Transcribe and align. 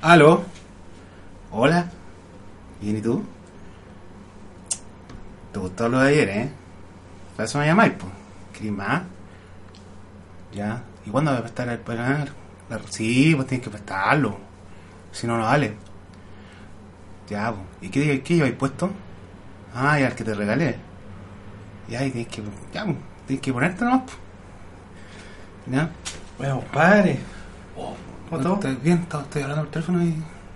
Aló. 0.00 0.42
Hola. 1.50 1.90
¿Bien 2.80 2.96
y 2.96 3.02
tú? 3.02 3.22
¿Te 5.52 5.58
gustó 5.58 5.88
lo 5.90 6.00
de 6.00 6.08
ayer, 6.08 6.28
eh? 6.30 6.50
Para 7.36 7.46
eso 7.46 7.58
me 7.58 7.66
llamáis, 7.66 7.92
pues. 7.92 8.10
¿Querés 8.54 8.72
más? 8.72 9.02
Ya. 10.54 10.82
¿Y 11.04 11.10
cuándo 11.10 11.30
voy 11.30 11.40
a 11.40 11.42
prestar 11.42 11.68
el 11.68 11.80
pagar? 11.80 12.30
Sí, 12.88 13.34
pues 13.34 13.48
tienes 13.48 13.64
que 13.64 13.70
prestarlo. 13.70 14.38
Si 15.12 15.26
no, 15.26 15.36
no 15.36 15.44
vale. 15.44 15.76
Ya, 17.28 17.52
pues. 17.52 17.66
¿Y 17.82 17.90
qué, 17.90 18.22
qué 18.22 18.34
lleváis 18.36 18.54
puesto? 18.54 18.90
Ah, 19.74 19.98
ya, 20.00 20.06
el 20.08 20.14
que 20.14 20.24
te 20.24 20.32
regalé. 20.32 20.87
Y 21.88 21.96
tienes 21.96 22.28
que... 22.28 22.42
Ya, 22.72 22.84
pues. 22.84 22.96
Tienes 23.26 23.42
que 23.42 23.52
ponerte 23.52 23.84
nomás, 23.84 24.02
pues. 24.04 24.16
¿Ya? 25.74 25.90
Bueno, 26.36 26.60
compadre. 26.60 27.18
¿Cómo 28.28 28.42
todo? 28.42 28.54
Estoy 28.54 28.76
bien, 28.76 28.98
estoy, 28.98 29.22
estoy 29.22 29.42
hablando 29.42 29.64
por 29.64 29.72
teléfono 29.72 30.04
y... 30.04 30.14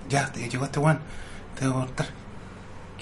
Ya, 0.08 0.30
te 0.30 0.48
llegó 0.48 0.64
este 0.64 0.78
weón. 0.78 0.98
Te 1.58 1.66
voy 1.66 1.83
a 1.83 1.86
cortar. 1.86 2.06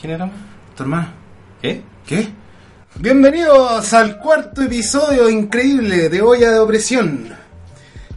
¿Quién 0.01 0.13
era? 0.13 0.31
¿Tu 0.77 0.83
hermana? 0.83 1.13
¿Qué? 1.61 1.83
¿Qué? 2.07 2.29
Bienvenidos 2.97 3.93
al 3.95 4.19
cuarto 4.19 4.63
episodio 4.63 5.29
increíble 5.29 6.09
de 6.09 6.23
Olla 6.23 6.53
de 6.53 6.59
Opresión. 6.59 7.35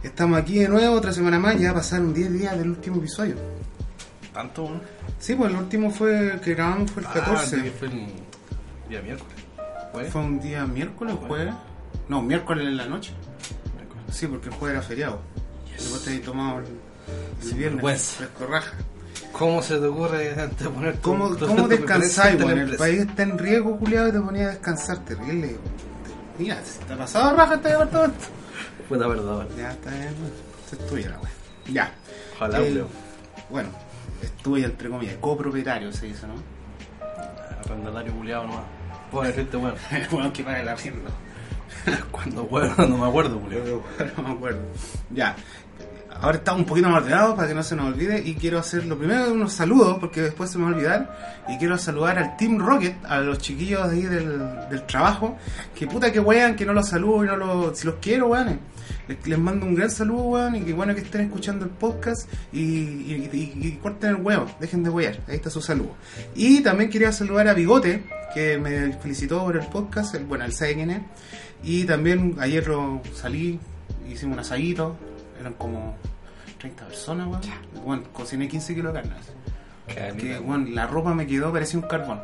Estamos 0.02 0.38
aquí 0.38 0.58
de 0.58 0.68
nuevo, 0.68 0.94
otra 0.94 1.12
semana 1.12 1.38
más, 1.38 1.58
ya 1.58 1.72
pasaron 1.72 2.12
10 2.12 2.32
días 2.32 2.58
del 2.58 2.70
último 2.70 2.96
episodio. 2.98 3.36
¿Tanto? 4.32 4.80
Sí, 5.18 5.34
pues 5.34 5.50
el 5.50 5.56
último 5.56 5.90
fue 5.90 6.38
que 6.42 6.54
grabamos 6.54 6.90
fue 6.90 7.02
el 7.02 7.08
14. 7.08 7.32
Ah, 7.32 7.60
sí, 7.62 7.72
fue 7.78 7.88
el 7.88 8.06
día 8.88 9.00
miércoles. 9.00 9.43
¿Fue? 9.94 10.04
Fue 10.10 10.20
un 10.20 10.40
día 10.40 10.66
miércoles 10.66 11.14
o 11.14 11.26
jueves. 11.26 11.54
No, 12.08 12.20
miércoles 12.20 12.66
en 12.66 12.76
la 12.76 12.86
noche. 12.86 13.12
Miércoles. 13.76 14.04
Sí, 14.12 14.26
porque 14.26 14.48
el 14.48 14.54
jueves 14.54 14.76
era 14.78 14.86
feriado. 14.86 15.20
Después 15.72 16.04
te 16.04 16.18
tomado 16.18 16.58
el, 16.60 16.64
viernes. 17.54 17.74
vergüenza. 17.74 18.16
Fresco 18.16 18.46
raja. 18.46 18.72
¿Cómo 19.32 19.62
se 19.62 19.78
te 19.78 19.86
ocurre 19.86 20.40
anteponer 20.40 21.00
¿Cómo, 21.00 21.34
tu- 21.34 21.46
cómo 21.46 21.66
descansáis, 21.66 22.40
weón? 22.42 22.56
la 22.56 22.62
El 22.64 22.76
país 22.76 23.00
está 23.00 23.22
en 23.24 23.36
riesgo, 23.38 23.76
culiado, 23.78 24.08
y 24.08 24.12
te 24.12 24.20
ponía 24.20 24.46
a 24.46 24.50
descansar. 24.50 24.98
Terrible. 25.04 25.56
Mira, 26.38 26.62
se 26.64 26.84
te 26.84 26.92
ha 26.92 26.96
pasado 26.96 27.36
raja 27.36 27.54
este 27.54 27.68
departamento. 27.70 28.18
Puta 28.88 29.06
verdad, 29.06 29.46
Ya, 29.56 29.70
está 29.72 29.90
bien, 29.90 30.02
weón. 30.20 30.32
Se 30.68 30.76
estuviera, 30.76 31.16
weón. 31.18 31.30
Ya. 31.74 31.92
Ojalá, 32.36 32.60
Eh. 32.60 32.84
Bueno, 33.50 33.68
estuve 34.22 34.64
entre 34.64 34.88
comillas, 34.88 35.16
copropietario 35.20 35.92
se 35.92 36.06
dice, 36.06 36.26
¿no? 36.26 36.34
Arrendatario 37.64 38.12
culiado 38.14 38.46
nomás. 38.46 38.64
Decirte, 39.22 39.56
bueno. 39.56 39.76
bueno, 40.10 40.32
que 40.32 40.42
paga 40.44 40.60
el 40.60 40.68
arriendo. 40.68 41.10
Cuando 42.10 42.44
bueno, 42.44 42.74
no 42.88 42.96
me 42.98 43.06
acuerdo, 43.06 43.38
culiado. 43.40 43.82
no 44.16 44.22
me 44.22 44.30
acuerdo. 44.34 44.60
Ya. 45.10 45.36
Ahora 46.20 46.38
estamos 46.38 46.60
un 46.60 46.66
poquito 46.66 46.88
más 46.88 47.02
ordenados 47.02 47.34
para 47.34 47.48
que 47.48 47.54
no 47.54 47.62
se 47.64 47.74
nos 47.74 47.86
olvide 47.92 48.22
y 48.24 48.34
quiero 48.34 48.58
hacer 48.60 48.86
lo 48.86 48.96
primero 48.96 49.32
unos 49.32 49.52
saludos 49.52 49.98
porque 50.00 50.22
después 50.22 50.48
se 50.48 50.58
me 50.58 50.64
va 50.64 50.70
a 50.70 50.74
olvidar 50.74 51.42
y 51.48 51.58
quiero 51.58 51.76
saludar 51.76 52.18
al 52.18 52.36
Team 52.36 52.58
Rocket, 52.60 52.94
a 53.04 53.18
los 53.18 53.38
chiquillos 53.38 53.90
de 53.90 53.96
ahí 53.96 54.02
del, 54.04 54.38
del 54.70 54.86
trabajo, 54.86 55.36
que 55.74 55.86
puta 55.88 56.12
que 56.12 56.20
wean, 56.20 56.54
que 56.54 56.64
no 56.64 56.72
los 56.72 56.88
saludo 56.88 57.24
y 57.24 57.26
no 57.26 57.36
los, 57.36 57.76
si 57.78 57.86
los 57.86 57.96
quiero, 58.00 58.28
weón. 58.28 58.60
Les, 59.08 59.26
les 59.26 59.38
mando 59.38 59.66
un 59.66 59.74
gran 59.74 59.90
saludo, 59.90 60.22
weón, 60.22 60.54
y 60.54 60.60
que 60.62 60.72
bueno 60.72 60.94
que 60.94 61.00
estén 61.00 61.22
escuchando 61.22 61.64
el 61.64 61.72
podcast 61.72 62.30
y, 62.52 62.60
y, 62.60 63.28
y- 63.32 63.66
y 63.66 63.72
corten 63.82 64.10
el 64.10 64.16
huevo, 64.22 64.46
dejen 64.60 64.84
de 64.84 64.90
wear, 64.90 65.18
ahí 65.28 65.34
está 65.36 65.50
su 65.50 65.60
saludo. 65.60 65.96
Y 66.34 66.62
también 66.62 66.88
quería 66.88 67.10
saludar 67.12 67.48
a 67.48 67.54
Bigote, 67.54 68.04
que 68.34 68.58
me 68.58 68.92
felicitó 68.94 69.44
por 69.44 69.56
el 69.56 69.66
podcast, 69.66 70.16
el, 70.16 70.24
bueno, 70.24 70.44
él 70.44 70.52
sabe 70.52 70.74
quién 70.74 70.90
es. 70.90 71.02
Y 71.62 71.84
también 71.84 72.36
ayer 72.40 72.66
lo 72.66 73.00
salí, 73.14 73.60
hicimos 74.06 74.34
un 74.34 74.40
asadito, 74.40 74.96
eran 75.40 75.54
como 75.54 75.96
30 76.58 76.86
personas, 76.86 77.28
weón. 77.28 77.40
Bueno, 77.84 78.02
cociné 78.12 78.48
15 78.48 78.74
kilos 78.74 78.92
de 78.92 79.00
carne. 79.00 79.16
Que, 79.86 80.38
bueno, 80.38 80.66
la 80.70 80.86
ropa 80.86 81.14
me 81.14 81.26
quedó, 81.26 81.52
parecía 81.52 81.78
un 81.78 81.86
carbón. 81.86 82.20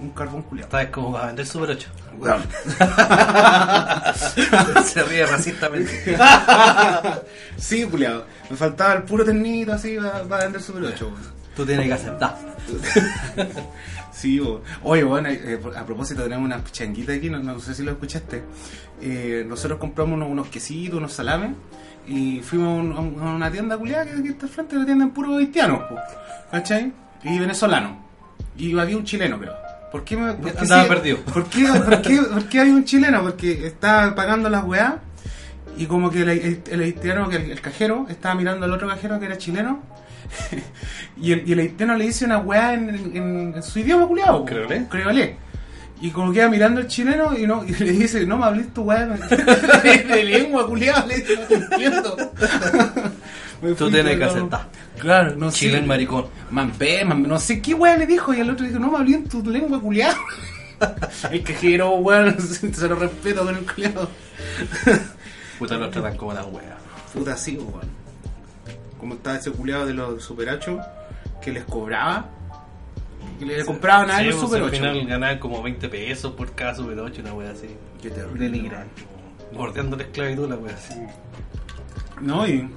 Un 0.00 0.10
carbón 0.10 0.42
culiado. 0.42 0.76
Vez 0.76 0.90
como 0.90 1.12
va 1.12 1.24
a 1.24 1.26
vender 1.26 1.46
Super 1.46 1.70
8. 1.70 1.88
Weón. 2.18 2.42
se 4.84 5.02
ríe 5.02 5.26
racistamente. 5.26 6.16
sí, 7.56 7.84
culiado. 7.84 8.24
Me 8.48 8.56
faltaba 8.56 8.94
el 8.94 9.02
puro 9.02 9.24
ternito 9.24 9.72
así 9.72 9.96
para, 9.96 10.22
para 10.24 10.44
vender 10.44 10.62
Super 10.62 10.84
8, 10.84 11.06
weón. 11.06 11.38
Tú 11.56 11.66
tienes 11.66 11.86
que 11.86 11.94
aceptar. 11.94 12.36
Sí, 14.18 14.40
bo. 14.40 14.62
oye, 14.82 15.04
bueno, 15.04 15.28
eh, 15.28 15.60
a 15.76 15.84
propósito 15.86 16.24
tenemos 16.24 16.44
una 16.44 16.62
changuita 16.64 17.12
aquí, 17.12 17.30
no, 17.30 17.38
no 17.38 17.60
sé 17.60 17.72
si 17.74 17.84
lo 17.84 17.92
escuchaste. 17.92 18.42
Eh, 19.00 19.44
nosotros 19.48 19.78
compramos 19.78 20.16
unos, 20.16 20.28
unos 20.28 20.48
quesitos, 20.48 20.96
unos 20.98 21.12
salames 21.12 21.52
y 22.06 22.40
fuimos 22.40 22.68
a, 22.78 22.80
un- 22.82 22.92
a 22.96 23.00
un- 23.00 23.20
a 23.28 23.34
una 23.36 23.50
tienda 23.50 23.78
culiada 23.78 24.06
que 24.06 24.28
está 24.28 24.48
frente, 24.48 24.74
la 24.74 24.84
tienda 24.84 25.04
en 25.04 25.10
puro 25.12 25.36
haitianos, 25.36 25.80
po, 25.88 25.96
¿cachai? 26.50 26.92
Y 27.22 27.38
venezolano. 27.38 27.96
Y 28.56 28.76
había 28.76 28.96
un 28.96 29.04
chileno, 29.04 29.38
creo. 29.38 29.54
¿Por 29.92 30.02
qué 30.04 30.16
me 30.16 30.32
por 30.34 30.52
qué 30.52 30.58
Andaba 30.58 30.82
sí- 30.82 30.88
perdido. 30.88 31.18
¿Por 31.32 31.44
qué, 31.48 31.66
por, 31.66 32.02
qué, 32.02 32.20
por 32.22 32.44
qué 32.48 32.60
había 32.60 32.74
un 32.74 32.84
chileno? 32.84 33.22
Porque 33.22 33.66
estaba 33.68 34.14
pagando 34.16 34.48
las 34.50 34.64
weas 34.64 34.94
y 35.76 35.86
como 35.86 36.10
que 36.10 36.22
el, 36.22 36.28
el- 36.30 36.62
el, 36.70 36.82
el 37.52 37.60
cajero, 37.60 38.06
estaba 38.08 38.34
mirando 38.34 38.66
al 38.66 38.72
otro 38.72 38.88
cajero 38.88 39.20
que 39.20 39.26
era 39.26 39.38
chileno. 39.38 39.80
y, 41.20 41.32
el, 41.32 41.42
y 41.48 41.52
el 41.52 41.58
haitiano 41.60 41.96
le 41.96 42.04
dice 42.06 42.24
una 42.24 42.38
weá 42.38 42.74
en, 42.74 42.88
en- 42.90 43.52
en 43.56 43.62
su 43.62 43.78
idioma 43.78 44.06
culiado. 44.06 44.44
¿Creolé? 44.44 44.86
Creolé. 44.88 45.36
Y 46.00 46.10
como 46.10 46.32
queda 46.32 46.48
mirando 46.48 46.80
el 46.80 46.86
chileno 46.86 47.36
y 47.36 47.44
no 47.46 47.64
y 47.64 47.72
le 47.72 47.90
dice, 47.92 48.24
no 48.24 48.38
me 48.38 48.44
hables 48.44 48.72
tu 48.72 48.82
weá 48.82 49.04
de, 49.06 49.98
de 50.04 50.24
lengua 50.24 50.66
culiado, 50.66 51.06
le 51.08 51.16
dice, 51.16 51.34
no 51.36 51.42
te 51.46 51.54
entiendo. 51.54 52.16
Tú 53.76 53.90
tienes 53.90 54.16
que 54.16 54.24
aceptar. 54.24 54.68
Claro, 54.98 55.34
no 55.36 55.50
Chile 55.50 55.72
sé. 55.72 55.78
el 55.78 55.86
maricón. 55.86 56.26
Mampé, 56.50 57.04
man, 57.04 57.22
no 57.24 57.38
sé 57.40 57.60
qué 57.60 57.74
weá 57.74 57.96
le 57.96 58.06
dijo 58.06 58.32
y 58.32 58.40
el 58.40 58.50
otro 58.50 58.64
dijo, 58.66 58.78
no 58.78 58.90
me 58.92 58.98
hablé 58.98 59.16
en 59.16 59.28
tu 59.28 59.42
lengua 59.50 59.80
culiado. 59.80 60.16
el 61.32 61.42
cajero, 61.42 61.90
weón, 61.96 62.36
se 62.40 62.88
lo 62.88 62.94
respeto 62.94 63.44
con 63.44 63.56
el 63.56 63.66
culiado. 63.66 64.08
Puta, 65.58 65.76
los 65.76 65.90
tratan 65.90 66.16
como 66.16 66.32
las 66.32 66.46
weas. 66.46 66.76
Puta, 67.12 67.36
sí, 67.36 67.56
weón. 67.56 67.97
Como 68.98 69.14
estaba 69.14 69.36
ese 69.36 69.50
culiado 69.52 69.86
de 69.86 69.94
los 69.94 70.22
Super 70.22 70.48
8 70.50 70.80
que 71.42 71.52
les 71.52 71.64
cobraba. 71.64 72.28
Y 73.40 73.44
le 73.44 73.64
compraban 73.64 74.10
a 74.10 74.18
Sí, 74.18 74.24
ellos 74.24 74.36
pues, 74.36 74.46
Super 74.46 74.62
al 74.62 74.68
8. 74.68 74.76
final 74.76 75.06
ganaban 75.06 75.38
como 75.38 75.62
20 75.62 75.88
pesos 75.88 76.32
por 76.32 76.52
cada 76.54 76.74
Super 76.74 76.98
8, 76.98 77.20
una 77.22 77.34
wea 77.34 77.50
así. 77.52 77.68
Qué 78.02 78.10
terrible. 78.10 78.44
Denigrante. 78.46 79.02
Bordeando 79.52 79.96
la 79.96 80.02
esclavitud, 80.02 80.48
la 80.48 80.56
wea 80.56 80.74
así. 80.74 80.94
No, 82.20 82.46
y 82.46 82.68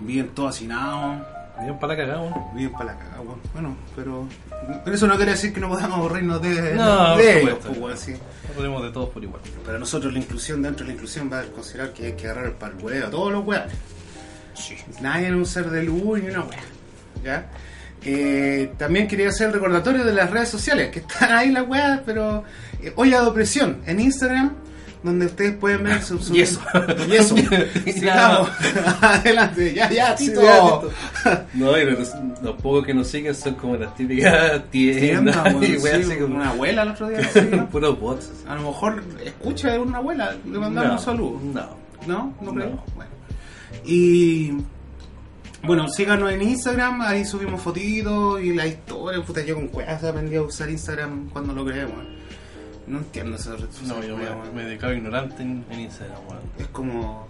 viven 0.00 0.28
todos 0.28 0.56
hacinados, 0.56 1.26
Bien 1.60 1.78
para 1.78 1.92
la 1.94 1.96
cagada, 2.06 2.50
viven 2.54 2.72
para 2.72 2.84
la 2.86 2.98
cagada. 2.98 3.22
Bueno, 3.52 3.76
pero, 3.94 4.26
pero 4.82 4.96
eso 4.96 5.06
no 5.06 5.16
quiere 5.16 5.32
decir 5.32 5.52
que 5.52 5.60
no 5.60 5.68
podamos 5.68 5.98
aburrirnos 5.98 6.40
de, 6.40 6.72
No, 6.74 7.18
de 7.18 7.42
ellos, 7.42 7.58
supuesto. 7.60 7.80
pues, 7.82 8.00
sí. 8.00 8.14
Hablemos 8.56 8.82
de 8.82 8.90
todos 8.92 9.10
por 9.10 9.22
igual. 9.22 9.42
Para 9.66 9.78
nosotros 9.78 10.10
la 10.10 10.20
inclusión, 10.20 10.62
dentro 10.62 10.86
de 10.86 10.92
la 10.92 10.94
inclusión 10.94 11.30
va 11.30 11.40
a 11.40 11.44
considerar 11.44 11.92
que 11.92 12.06
hay 12.06 12.12
que 12.14 12.28
agarrar 12.28 12.52
para 12.54 12.74
el 12.74 12.82
huevo 12.82 13.06
a 13.06 13.10
todos 13.10 13.32
los 13.32 13.44
Nadie 15.00 15.26
es 15.28 15.32
un 15.34 15.46
ser 15.46 15.70
de 15.70 15.82
luz 15.82 16.20
ni 16.22 16.28
una 16.30 16.40
hueá. 16.44 16.58
¿Ya? 17.24 17.46
Eh, 18.02 18.72
también 18.78 19.06
quería 19.06 19.28
hacer 19.28 19.48
el 19.48 19.52
recordatorio 19.54 20.04
de 20.04 20.12
las 20.14 20.30
redes 20.30 20.48
sociales, 20.48 20.90
que 20.90 21.00
están 21.00 21.32
ahí 21.32 21.50
las 21.50 21.68
weas, 21.68 22.00
pero 22.06 22.44
eh, 22.82 22.92
Olla 22.96 23.20
de 23.20 23.26
Opresión 23.28 23.82
en 23.86 24.00
Instagram, 24.00 24.52
donde 25.02 25.26
ustedes 25.26 25.54
pueden 25.56 25.84
ver 25.84 26.02
su... 26.02 26.18
su- 26.18 26.34
Y 26.36 26.40
eso. 26.40 26.60
Y 27.04 27.18
eso. 27.18 27.36
Adelante, 29.02 29.74
ya, 29.74 29.90
ya, 29.90 30.16
Sí, 30.16 30.28
Tito. 30.28 30.42
ya, 30.42 31.46
No, 31.54 31.76
y 31.76 31.84
los, 31.90 32.10
los 32.42 32.54
pocos 32.62 32.86
que 32.86 32.94
nos 32.94 33.06
siguen 33.08 33.34
son 33.34 33.54
como 33.56 33.76
las 33.76 33.94
típicas 33.94 34.62
tiendas 34.70 35.42
Tienda, 35.42 35.42
weón, 35.58 35.64
y 35.64 35.76
weas 35.76 35.96
sí, 36.06 36.12
así 36.12 36.20
como 36.20 36.36
una 36.36 36.50
abuela 36.50 36.82
el 36.82 36.88
otro 36.88 37.08
día. 37.08 37.20
no 37.50 37.68
puros 37.68 38.00
bots. 38.00 38.30
A 38.48 38.54
lo 38.54 38.62
mejor 38.62 39.02
escucha 39.24 39.72
de 39.72 39.78
una 39.78 39.98
abuela, 39.98 40.34
le 40.50 40.58
mandamos 40.58 40.88
No, 40.90 40.96
un 40.96 41.02
saludo. 41.02 41.40
No. 41.52 41.80
¿No? 42.06 42.34
¿No 42.40 42.54
creo? 42.54 42.70
No. 42.70 42.84
Bueno. 42.96 43.10
Y 43.84 44.52
bueno, 45.62 45.88
síganos 45.88 46.32
en 46.32 46.40
Instagram, 46.40 47.02
ahí 47.02 47.24
subimos 47.24 47.60
fotitos 47.60 48.40
y 48.42 48.54
la 48.54 48.66
historia. 48.66 49.22
Puta, 49.22 49.42
yo 49.44 49.56
con 49.56 49.68
cuevas 49.68 50.02
aprendí 50.02 50.36
a 50.36 50.42
usar 50.42 50.70
Instagram 50.70 51.28
cuando 51.28 51.52
lo 51.52 51.64
creé, 51.66 51.84
weón. 51.84 52.18
No 52.86 52.98
entiendo 52.98 53.36
esa 53.36 53.56
red 53.56 53.70
social. 53.70 54.00
No, 54.00 54.06
yo 54.06 54.16
me, 54.16 54.52
me 54.54 54.64
declaro 54.64 54.94
ignorante 54.94 55.42
en, 55.42 55.64
en 55.70 55.80
Instagram, 55.80 56.18
weón. 56.28 56.40
Es 56.58 56.66
como. 56.68 57.28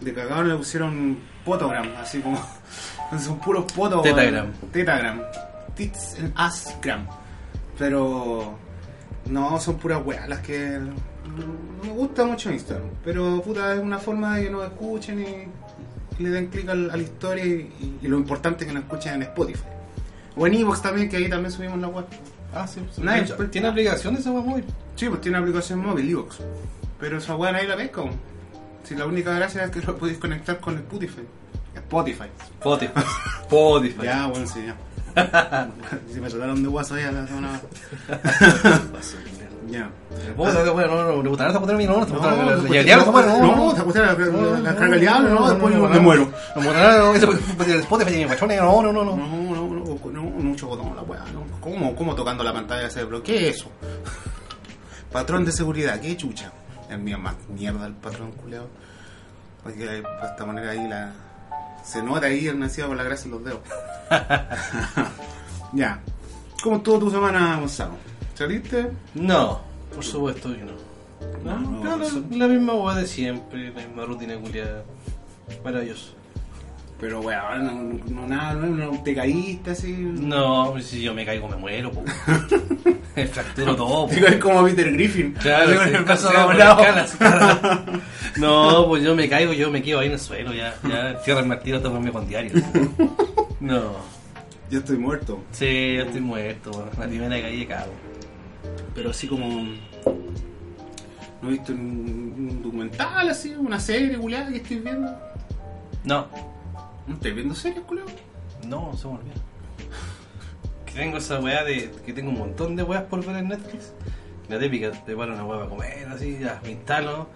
De 0.00 0.12
cagado 0.12 0.44
le 0.44 0.54
pusieron 0.54 1.18
potogram, 1.44 1.88
así 2.00 2.20
como. 2.20 2.38
Son 3.18 3.38
puros 3.40 3.70
potos. 3.72 4.02
Tetagram. 4.02 4.52
Tetagram. 4.72 5.22
Tits 5.74 6.16
and 6.20 6.32
assgram. 6.36 7.06
Pero. 7.76 8.56
No, 9.26 9.58
son 9.58 9.78
puras 9.78 10.04
weas 10.04 10.28
las 10.28 10.40
que. 10.40 10.78
No 10.78 11.82
me 11.82 11.90
gusta 11.90 12.24
mucho 12.24 12.52
Instagram. 12.52 12.90
Pero 13.04 13.42
puta, 13.42 13.74
es 13.74 13.80
una 13.80 13.98
forma 13.98 14.36
de 14.36 14.44
que 14.44 14.50
nos 14.50 14.64
escuchen 14.64 15.20
y 15.20 15.63
le 16.18 16.30
den 16.30 16.46
clic 16.48 16.68
al- 16.68 16.90
a 16.90 16.96
la 16.96 17.02
historia. 17.02 17.44
Y, 17.44 17.98
y 18.02 18.08
lo 18.08 18.16
importante 18.18 18.64
es 18.64 18.68
que 18.68 18.74
nos 18.74 18.84
escuchen 18.84 19.14
en 19.14 19.22
Spotify. 19.22 19.64
O 20.36 20.46
en 20.46 20.54
Evox 20.54 20.82
también, 20.82 21.08
que 21.08 21.16
ahí 21.16 21.28
también 21.28 21.50
subimos 21.52 21.78
la 21.78 21.88
web. 21.88 22.04
Ah, 22.54 22.66
sí. 22.66 22.80
sí. 22.94 23.02
Nadie- 23.02 23.20
De 23.22 23.34
hecho, 23.34 23.50
¿Tiene 23.50 23.68
aplicación 23.68 24.16
esa 24.16 24.30
weón 24.30 24.46
móvil? 24.48 24.64
Sí, 24.96 25.08
pues 25.08 25.20
tiene 25.20 25.38
una 25.38 25.46
aplicación 25.46 25.80
móvil, 25.80 26.08
Evox. 26.10 26.38
Pero 27.00 27.18
esa 27.18 27.36
weá 27.36 27.52
nadie 27.52 27.68
la 27.68 27.76
pesca. 27.76 28.02
weón. 28.02 28.14
Si 28.84 28.94
la 28.94 29.06
única 29.06 29.32
gracia 29.32 29.64
es 29.64 29.70
que 29.70 29.80
lo 29.80 29.96
podéis 29.96 30.18
conectar 30.18 30.60
con 30.60 30.74
Spotify. 30.76 31.22
Spotify. 31.74 32.24
Spotify. 32.60 32.92
Spotify. 33.42 34.02
Ya, 34.04 34.26
bueno, 34.26 34.46
sí, 34.46 34.60
ya. 34.66 34.76
si 36.12 36.20
me 36.20 36.28
trataron 36.28 36.62
de 36.62 36.68
guaso 36.68 36.98
ya 36.98 37.12
la 37.12 37.26
semana. 37.26 37.60
Ya. 39.68 39.88
Puta, 40.36 40.70
bueno, 40.72 40.94
no, 40.94 41.08
no, 41.16 41.22
me 41.22 41.28
gustaría 41.28 41.50
esa 41.50 41.60
puta 41.60 41.72
mía, 41.74 41.86
no, 41.88 41.98
no, 42.00 42.06
No, 42.06 42.14
no, 42.20 42.36
no, 42.36 42.44
no, 42.44 42.56
no, 42.62 42.74
ya, 42.74 42.82
ya, 42.82 42.96
no, 42.98 43.10
bueno, 43.12 43.38
no, 43.38 43.56
no, 43.56 43.74
te 43.74 43.80
acusé 43.80 44.00
la- 44.00 44.14
carga 44.14 44.88
del 44.88 45.00
diablo, 45.00 45.30
no, 45.30 45.50
después 45.50 45.74
me 45.74 46.00
muero. 46.00 46.28
No, 46.56 46.62
no, 46.62 48.04
tiene 48.04 48.26
pachones, 48.26 48.60
no, 48.60 48.82
no, 48.82 48.92
no, 48.92 49.04
No, 49.04 49.16
no. 49.16 49.16
no, 49.16 50.10
no, 50.12 50.22
mucho 50.22 50.66
botón 50.68 50.94
la 50.94 51.02
weá. 51.02 51.20
No. 51.32 51.42
¿Cómo, 51.60 51.94
¿Cómo 51.96 52.14
tocando 52.14 52.44
la 52.44 52.52
pantalla 52.52 52.90
se 52.90 53.00
desbloquea? 53.00 53.36
¿Qué 53.38 53.48
es 53.48 53.56
eso? 53.56 53.70
Patrón 55.10 55.44
de 55.44 55.52
seguridad, 55.52 56.00
qué 56.00 56.16
chucha. 56.16 56.52
El 56.90 56.98
mío 56.98 57.18
más 57.18 57.34
mierda 57.48 57.86
el 57.86 57.94
patrón 57.94 58.32
culeado. 58.32 58.68
Porque 59.62 59.86
de 59.86 59.98
esta 60.24 60.44
manera 60.44 60.70
ahí 60.70 60.86
la. 60.88 61.12
Se 61.84 62.02
nota 62.02 62.26
ahí 62.26 62.46
el 62.48 62.58
nacido 62.58 62.88
con 62.88 62.96
la 62.96 63.04
grasa 63.04 63.24
en 63.26 63.30
los 63.30 63.44
dedos. 63.44 63.60
ya. 65.72 66.00
¿Cómo 66.62 66.76
estuvo 66.76 66.98
tu 66.98 67.10
semana, 67.10 67.56
Gonzalo? 67.60 67.92
¿Saliste? 68.34 68.86
No, 69.14 69.60
por 69.94 70.04
supuesto 70.04 70.52
que 70.52 70.62
no. 70.64 70.72
No, 71.44 71.58
No, 71.60 71.80
pero 71.82 72.02
eso- 72.04 72.22
la, 72.30 72.36
la 72.38 72.48
misma 72.48 72.74
weá 72.74 72.96
de 72.96 73.06
siempre, 73.06 73.70
la 73.70 73.86
misma 73.86 74.04
rutina 74.04 74.36
culiada. 74.36 74.82
Maravilloso. 75.64 76.14
Pero 77.00 77.20
weón, 77.20 78.00
no, 78.06 78.20
no, 78.22 78.26
nada, 78.28 78.54
no, 78.54 78.66
no, 78.92 79.02
te 79.02 79.14
caíste 79.14 79.72
así. 79.72 79.92
No, 79.92 80.70
pues 80.72 80.86
si 80.86 81.02
yo 81.02 81.12
me 81.12 81.24
caigo 81.24 81.48
me 81.48 81.56
muero, 81.56 81.90
po. 81.90 82.02
Me 83.16 83.26
fracturo 83.28 83.76
todo, 83.76 84.08
po. 84.08 84.12
Digo, 84.14 84.26
es 84.26 84.36
como 84.38 84.64
Peter 84.64 84.90
Griffin. 84.92 85.32
Claro, 85.34 85.68
sí, 85.84 85.88
el 85.94 86.04
las 86.58 87.12
escalas. 87.12 87.82
No, 88.38 88.88
pues 88.88 89.04
yo 89.04 89.14
me 89.14 89.28
caigo, 89.28 89.52
yo 89.52 89.70
me 89.70 89.82
quedo 89.82 90.00
ahí 90.00 90.06
en 90.08 90.14
el 90.14 90.18
suelo, 90.18 90.52
ya, 90.52 90.74
ya 90.88 91.20
cierra 91.20 91.38
el 91.40 91.46
martillo, 91.46 91.80
tomarme 91.80 92.10
con 92.10 92.26
diario. 92.28 92.52
No, 93.60 93.92
Yo 94.70 94.80
estoy 94.80 94.98
muerto. 94.98 95.38
sí, 95.52 95.94
yo 95.96 96.02
estoy 96.02 96.20
muerto, 96.20 96.70
weón. 96.72 96.90
la 96.98 97.06
primera 97.06 97.40
caí 97.40 97.64
cago. 97.66 97.92
Pero 98.94 99.10
así 99.10 99.26
como 99.26 99.46
no 101.42 101.48
he 101.48 101.52
visto 101.52 101.72
un, 101.72 102.34
un 102.38 102.62
documental 102.62 103.28
así 103.28 103.54
una 103.54 103.78
serie 103.80 104.16
culiada 104.16 104.50
que 104.50 104.56
estoy 104.58 104.78
viendo 104.78 105.14
No, 106.04 106.26
no 107.06 107.14
estoy 107.14 107.32
viendo 107.32 107.54
series 107.54 107.84
culiado 107.84 108.10
no, 108.66 108.96
se 108.96 109.06
me 109.06 109.14
olvidó. 109.14 109.34
Que 110.86 110.92
tengo 110.92 111.18
esa 111.18 111.40
weá 111.40 111.64
de 111.64 111.90
que 112.04 112.12
tengo 112.12 112.30
un 112.30 112.38
montón 112.38 112.76
de 112.76 112.82
weas 112.82 113.04
por 113.04 113.24
ver 113.24 113.36
en 113.36 113.48
Netflix. 113.48 113.92
La 114.48 114.58
típica, 114.58 114.90
te 114.90 115.16
paro 115.16 115.34
una 115.34 115.44
weá 115.44 115.58
para 115.58 115.70
comer, 115.70 116.08
así, 116.08 116.38
ya, 116.38 116.60
me 116.62 116.72
instalo. 116.72 117.28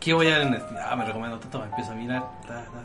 ¿Qué 0.00 0.12
voy 0.12 0.28
a 0.28 0.38
ver 0.38 0.46
en 0.46 0.50
Netflix? 0.52 0.80
Ah, 0.84 0.96
me 0.96 1.04
recomiendo 1.04 1.38
tanto, 1.38 1.58
me 1.60 1.66
empiezo 1.66 1.92
a 1.92 1.94
mirar, 1.94 2.22
ta, 2.46 2.64
ta. 2.64 2.82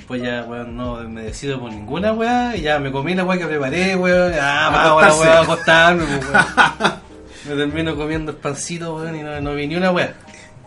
Después 0.00 0.22
ya, 0.22 0.44
weón, 0.44 0.76
no 0.78 0.96
me 1.10 1.24
decido 1.24 1.60
por 1.60 1.70
ninguna 1.70 2.14
weá 2.14 2.56
y 2.56 2.62
ya 2.62 2.78
me 2.78 2.90
comí 2.90 3.14
la 3.14 3.22
weá 3.22 3.38
que 3.38 3.44
preparé, 3.46 3.94
weón. 3.96 4.32
Ah, 4.40 4.70
va, 4.72 4.82
ahora 4.84 5.14
weá, 5.14 5.38
a 5.38 5.42
acostarme, 5.42 6.04
pues, 6.06 6.26
weón. 6.26 6.94
Me 7.48 7.54
termino 7.54 7.94
comiendo 7.96 8.32
el 8.32 8.38
pancito, 8.38 8.96
weón, 8.96 9.14
y 9.16 9.22
no, 9.22 9.38
no 9.42 9.54
vi 9.54 9.66
ni 9.66 9.76
una 9.76 9.90
weá. 9.92 10.14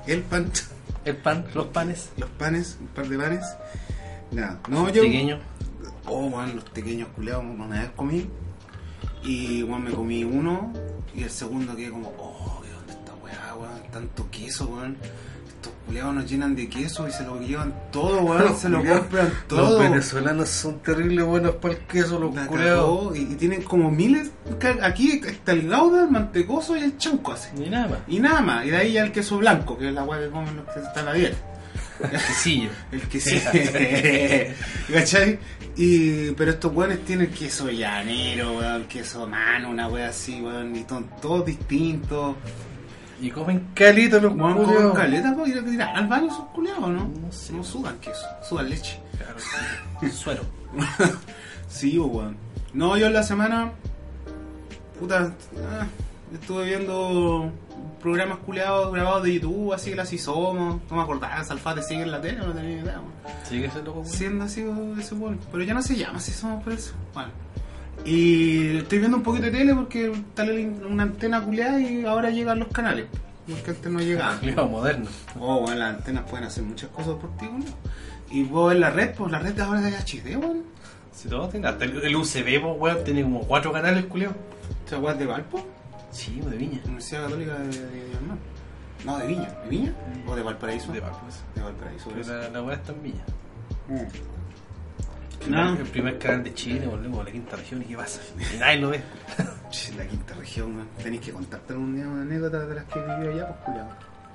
el 0.05 0.21
pan 0.21 0.51
El 1.03 1.15
pan, 1.17 1.45
los 1.55 1.65
panes, 1.67 2.11
los 2.17 2.29
panes 2.29 2.77
un 2.79 2.87
par 2.87 3.07
de 3.07 3.17
panes 3.17 3.43
nada 4.31 4.59
no 4.69 4.87
yo 4.89 5.01
pequeños. 5.01 5.39
oh 6.05 6.27
weón 6.27 6.55
los 6.55 6.63
pequeños 6.65 7.07
culiados 7.15 7.43
una 7.43 7.81
vez 7.81 7.89
comí 7.95 8.29
y 9.23 9.63
weón 9.63 9.83
me 9.83 9.91
comí 9.91 10.23
uno 10.23 10.71
y 11.15 11.23
el 11.23 11.29
segundo 11.29 11.75
quedé 11.75 11.89
como 11.89 12.13
oh 12.19 12.61
¿qué 12.63 12.69
dónde 12.71 12.93
está 12.93 13.13
weá 13.15 13.55
weón 13.55 13.81
tanto 13.91 14.29
queso 14.31 14.67
weón 14.67 14.95
culiados 15.85 16.15
nos 16.15 16.29
llenan 16.29 16.55
de 16.55 16.67
queso 16.69 17.07
y 17.07 17.11
se 17.11 17.23
lo 17.23 17.39
llevan 17.39 17.73
todo 17.91 18.21
weón 18.21 18.57
se 18.57 18.69
lo 18.69 18.83
compran 18.83 19.31
todo 19.47 19.71
Los 19.71 19.79
venezolanos 19.79 20.49
son 20.49 20.79
terribles 20.79 21.25
buenos 21.25 21.55
para 21.55 21.73
el 21.75 21.79
queso, 21.81 22.19
los 22.19 22.33
cagó, 22.33 23.13
y, 23.15 23.19
y 23.19 23.35
tienen 23.35 23.63
como 23.63 23.91
miles. 23.91 24.31
Aquí 24.81 25.21
está 25.25 25.51
el 25.51 25.69
gauda, 25.69 26.03
el 26.03 26.11
mantecoso 26.11 26.75
y 26.77 26.81
el 26.81 26.97
chauco 26.97 27.33
así. 27.33 27.49
Ni 27.57 27.69
nada 27.69 27.87
más. 27.87 27.99
Y 28.07 28.19
nada 28.19 28.41
más. 28.41 28.65
Y 28.65 28.69
de 28.69 28.77
ahí 28.77 28.93
ya 28.93 29.03
el 29.03 29.11
queso 29.11 29.37
blanco, 29.37 29.77
que 29.77 29.89
es 29.89 29.93
la 29.93 30.03
weá 30.03 30.19
que 30.19 30.29
comen 30.29 30.55
los 30.55 30.65
que 30.73 30.79
están 30.79 31.07
a 31.07 31.11
la 31.11 31.13
dieta. 31.13 31.37
Quesillo. 32.09 32.69
El 32.91 33.01
que 33.01 33.19
sí. 33.19 33.41
¿Cachai? 34.93 35.39
Y, 35.75 36.31
pero 36.31 36.51
estos 36.51 36.73
weones 36.73 37.03
tienen 37.05 37.31
queso 37.31 37.69
llanero, 37.69 38.57
weón, 38.57 38.85
queso 38.85 39.25
mano, 39.27 39.69
una 39.69 39.87
weá 39.87 40.09
así, 40.09 40.41
weón, 40.41 40.75
y 40.75 40.85
son 40.87 41.09
todos 41.21 41.45
distintos. 41.45 42.35
Y 43.21 43.29
comen 43.31 43.67
calito 43.73 44.19
los 44.19 44.33
comen 44.35 44.57
culeados. 44.65 44.95
caleta, 44.97 45.33
pues, 45.35 45.49
ir 45.55 45.81
a- 45.81 45.91
al 45.95 46.07
baño 46.07 46.27
esos 46.27 46.45
culiados, 46.53 46.89
¿no? 46.89 47.07
No 47.21 47.31
sé. 47.31 47.53
No 47.53 47.63
sudan 47.63 47.97
queso, 47.99 48.25
sudan 48.47 48.69
leche. 48.69 48.99
Claro. 49.17 50.11
Suero. 50.13 50.41
Sí, 51.67 51.97
pues, 51.97 52.11
weón. 52.11 52.37
No, 52.73 52.97
yo 52.97 53.07
en 53.07 53.13
la 53.13 53.23
semana. 53.23 53.71
Puta. 54.99 55.33
ah, 55.57 55.85
estuve 56.33 56.65
viendo 56.65 57.51
programas 58.01 58.39
culeados 58.39 58.91
grabados 58.93 59.23
de 59.23 59.35
YouTube, 59.35 59.73
así 59.73 59.91
que 59.93 60.01
así 60.01 60.17
somos. 60.17 60.81
No 60.89 60.95
me 60.97 61.01
acordaba, 61.03 61.43
Salfate 61.43 61.81
sigue 61.83 62.03
en 62.03 62.11
la 62.11 62.19
tele, 62.21 62.39
no 62.39 62.51
tenía 62.53 62.75
ni 62.75 62.81
idea, 62.81 62.99
weón. 62.99 63.13
Sigue 63.47 63.65
ese 63.67 63.81
loco, 63.83 63.99
weón. 64.01 64.11
Siendo 64.11 64.45
así 64.45 64.65
ese 64.99 65.15
weón. 65.15 65.39
Pero 65.51 65.63
ya 65.63 65.73
no 65.73 65.81
se 65.81 65.95
llama, 65.95 66.19
si 66.19 66.31
somos 66.31 66.63
por 66.63 66.73
eso. 66.73 66.93
Bueno. 67.13 67.29
Y 68.05 68.77
estoy 68.77 68.99
viendo 68.99 69.17
un 69.17 69.23
poquito 69.23 69.45
de 69.45 69.51
tele 69.51 69.73
porque 69.75 70.11
está 70.11 70.45
la- 70.45 70.53
una 70.87 71.03
antena 71.03 71.41
culeada 71.41 71.79
y 71.79 72.05
ahora 72.05 72.29
llegan 72.29 72.59
los 72.59 72.67
canales. 72.69 73.05
Porque 73.49 73.71
antes 73.71 73.91
no 73.91 73.99
llegaban. 73.99 74.39
Culeado 74.39 74.67
moderno. 74.67 75.09
Oh, 75.39 75.61
bueno, 75.61 75.79
las 75.79 75.95
antenas 75.97 76.23
pueden 76.29 76.45
hacer 76.45 76.63
muchas 76.63 76.89
cosas 76.89 77.15
por 77.15 77.35
ti, 77.37 77.45
weón. 77.45 77.63
Y 78.31 78.43
puedo 78.45 78.65
ver 78.67 78.77
la 78.77 78.89
red, 78.89 79.13
pues 79.15 79.31
la 79.31 79.39
red 79.39 79.57
ahora 79.59 79.87
es 79.87 79.91
de 79.91 79.97
HD, 80.21 80.37
weón. 80.37 80.63
Si 81.13 81.29
todo 81.29 81.47
tiene. 81.49 81.67
Hasta 81.67 81.85
el, 81.85 82.01
el 82.03 82.15
UCB, 82.15 82.61
pues, 82.61 82.75
weón, 82.79 83.03
tiene 83.03 83.23
como 83.23 83.41
cuatro 83.41 83.71
canales, 83.71 84.05
culeado. 84.05 84.35
¿Esta 84.85 84.97
weá 84.99 85.13
es 85.13 85.19
de 85.19 85.25
Valpo? 85.25 85.65
Sí, 86.11 86.41
de 86.41 86.57
Viña. 86.57 86.79
Universidad 86.85 87.23
Católica 87.23 87.53
de, 87.55 87.67
de, 87.67 87.79
de. 87.79 88.13
No, 89.05 89.17
de 89.17 89.27
Viña. 89.27 89.49
¿De 89.63 89.69
Viña? 89.69 89.93
¿O 90.27 90.35
de 90.35 90.41
Valparaíso? 90.43 90.91
De 90.91 90.99
Valpo, 90.99 91.19
eso. 91.27 91.39
De 91.55 91.61
Valparaíso. 91.61 92.09
Pero 92.13 92.41
la, 92.41 92.49
la 92.49 92.63
weá 92.63 92.75
está 92.75 92.91
en 92.93 93.03
Viña. 93.03 93.25
El 95.47 95.85
primer 95.87 96.17
canal 96.17 96.43
de 96.43 96.53
Chile, 96.53 96.85
volvemos 96.87 97.19
a 97.21 97.23
la 97.25 97.31
quinta 97.31 97.55
región, 97.57 97.81
¿y 97.81 97.85
qué 97.85 97.97
pasa? 97.97 98.21
Y 98.53 98.57
nadie 98.57 98.77
lo 98.79 98.89
ve. 98.89 99.01
La 99.97 100.05
quinta 100.05 100.35
región. 100.35 100.87
Tenéis 101.01 101.21
que 101.23 101.31
contarte 101.31 101.73
algún 101.73 101.95
día 101.95 102.07
una 102.07 102.21
anécdota 102.21 102.65
de 102.65 102.75
las 102.75 102.83
que 102.85 102.99
vivió 102.99 103.31
allá, 103.33 103.47
pues, 103.47 103.59
culiao. 103.65 103.89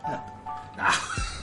Ah, 0.05 0.27
Ah, 0.81 0.93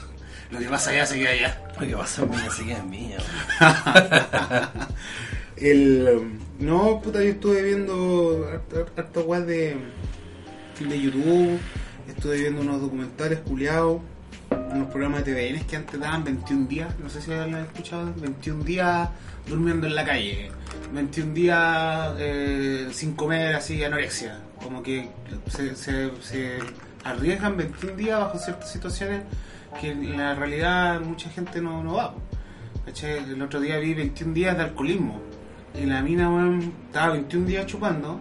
lo 0.50 0.58
que 0.58 0.66
pasa 0.68 0.90
allá 0.90 1.06
se 1.06 1.18
queda 1.18 1.30
allá. 1.30 1.62
Lo 1.80 1.86
que 1.86 1.96
pasa 1.96 2.22
en 2.22 2.30
Viña 2.30 2.50
se 2.50 2.64
queda 2.64 2.78
en 2.78 2.90
weón. 2.90 3.18
El. 5.56 6.08
um, 6.16 6.38
No, 6.58 7.00
puta, 7.00 7.22
yo 7.22 7.30
estuve 7.30 7.62
viendo 7.62 8.46
harta- 8.52 9.20
weá 9.22 9.40
de, 9.40 9.76
de 10.80 11.00
YouTube. 11.00 11.58
Estuve 12.08 12.36
viendo 12.38 12.60
unos 12.60 12.80
documentales 12.80 13.40
culiados. 13.40 14.00
Unos 14.76 14.88
programas 14.90 15.24
de 15.24 15.32
TVN 15.34 15.64
que 15.66 15.76
antes 15.76 15.98
daban 15.98 16.22
21 16.24 16.66
días. 16.68 16.88
No 17.02 17.08
sé 17.08 17.20
si 17.22 17.30
lo 17.30 17.40
han 17.42 17.54
escuchado. 17.54 18.12
21 18.16 18.62
días 18.64 19.08
durmiendo 19.46 19.86
en 19.86 19.94
la 19.94 20.04
calle. 20.04 20.50
21 20.92 21.32
días 21.34 22.14
eh, 22.18 22.88
sin 22.92 23.14
comer, 23.14 23.54
así, 23.56 23.82
anorexia. 23.82 24.38
Como 24.62 24.82
que 24.82 25.08
se, 25.48 25.74
se, 25.76 26.10
se 26.20 26.58
arriesgan 27.04 27.56
21 27.56 27.96
días 27.96 28.20
bajo 28.20 28.38
ciertas 28.38 28.70
situaciones 28.70 29.22
que 29.80 29.90
en 29.92 30.16
la 30.18 30.34
realidad 30.34 31.00
mucha 31.00 31.30
gente 31.30 31.60
no, 31.60 31.82
no 31.82 31.94
va. 31.94 32.12
po. 32.12 32.20
¿Cachai? 32.84 33.18
El 33.18 33.40
otro 33.42 33.60
día 33.60 33.78
vi 33.78 33.94
21 33.94 34.32
días 34.34 34.56
de 34.56 34.62
alcoholismo. 34.64 35.20
Y 35.74 35.86
la 35.86 36.02
mina, 36.02 36.28
weón, 36.28 36.72
estaba 36.86 37.12
21 37.14 37.46
días 37.46 37.66
chupando. 37.66 38.20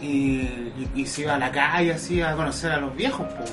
Y, 0.00 0.06
y- 0.08 0.90
y 0.94 1.06
se 1.06 1.22
iba 1.22 1.34
a 1.34 1.38
la 1.38 1.50
calle 1.52 1.92
así 1.92 2.22
a 2.22 2.34
conocer 2.34 2.72
a 2.72 2.78
los 2.78 2.96
viejos, 2.96 3.26
po, 3.34 3.44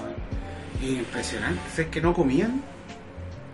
impresionante. 0.81 1.59
Es 1.77 1.87
que 1.87 2.01
no 2.01 2.13
comían. 2.13 2.61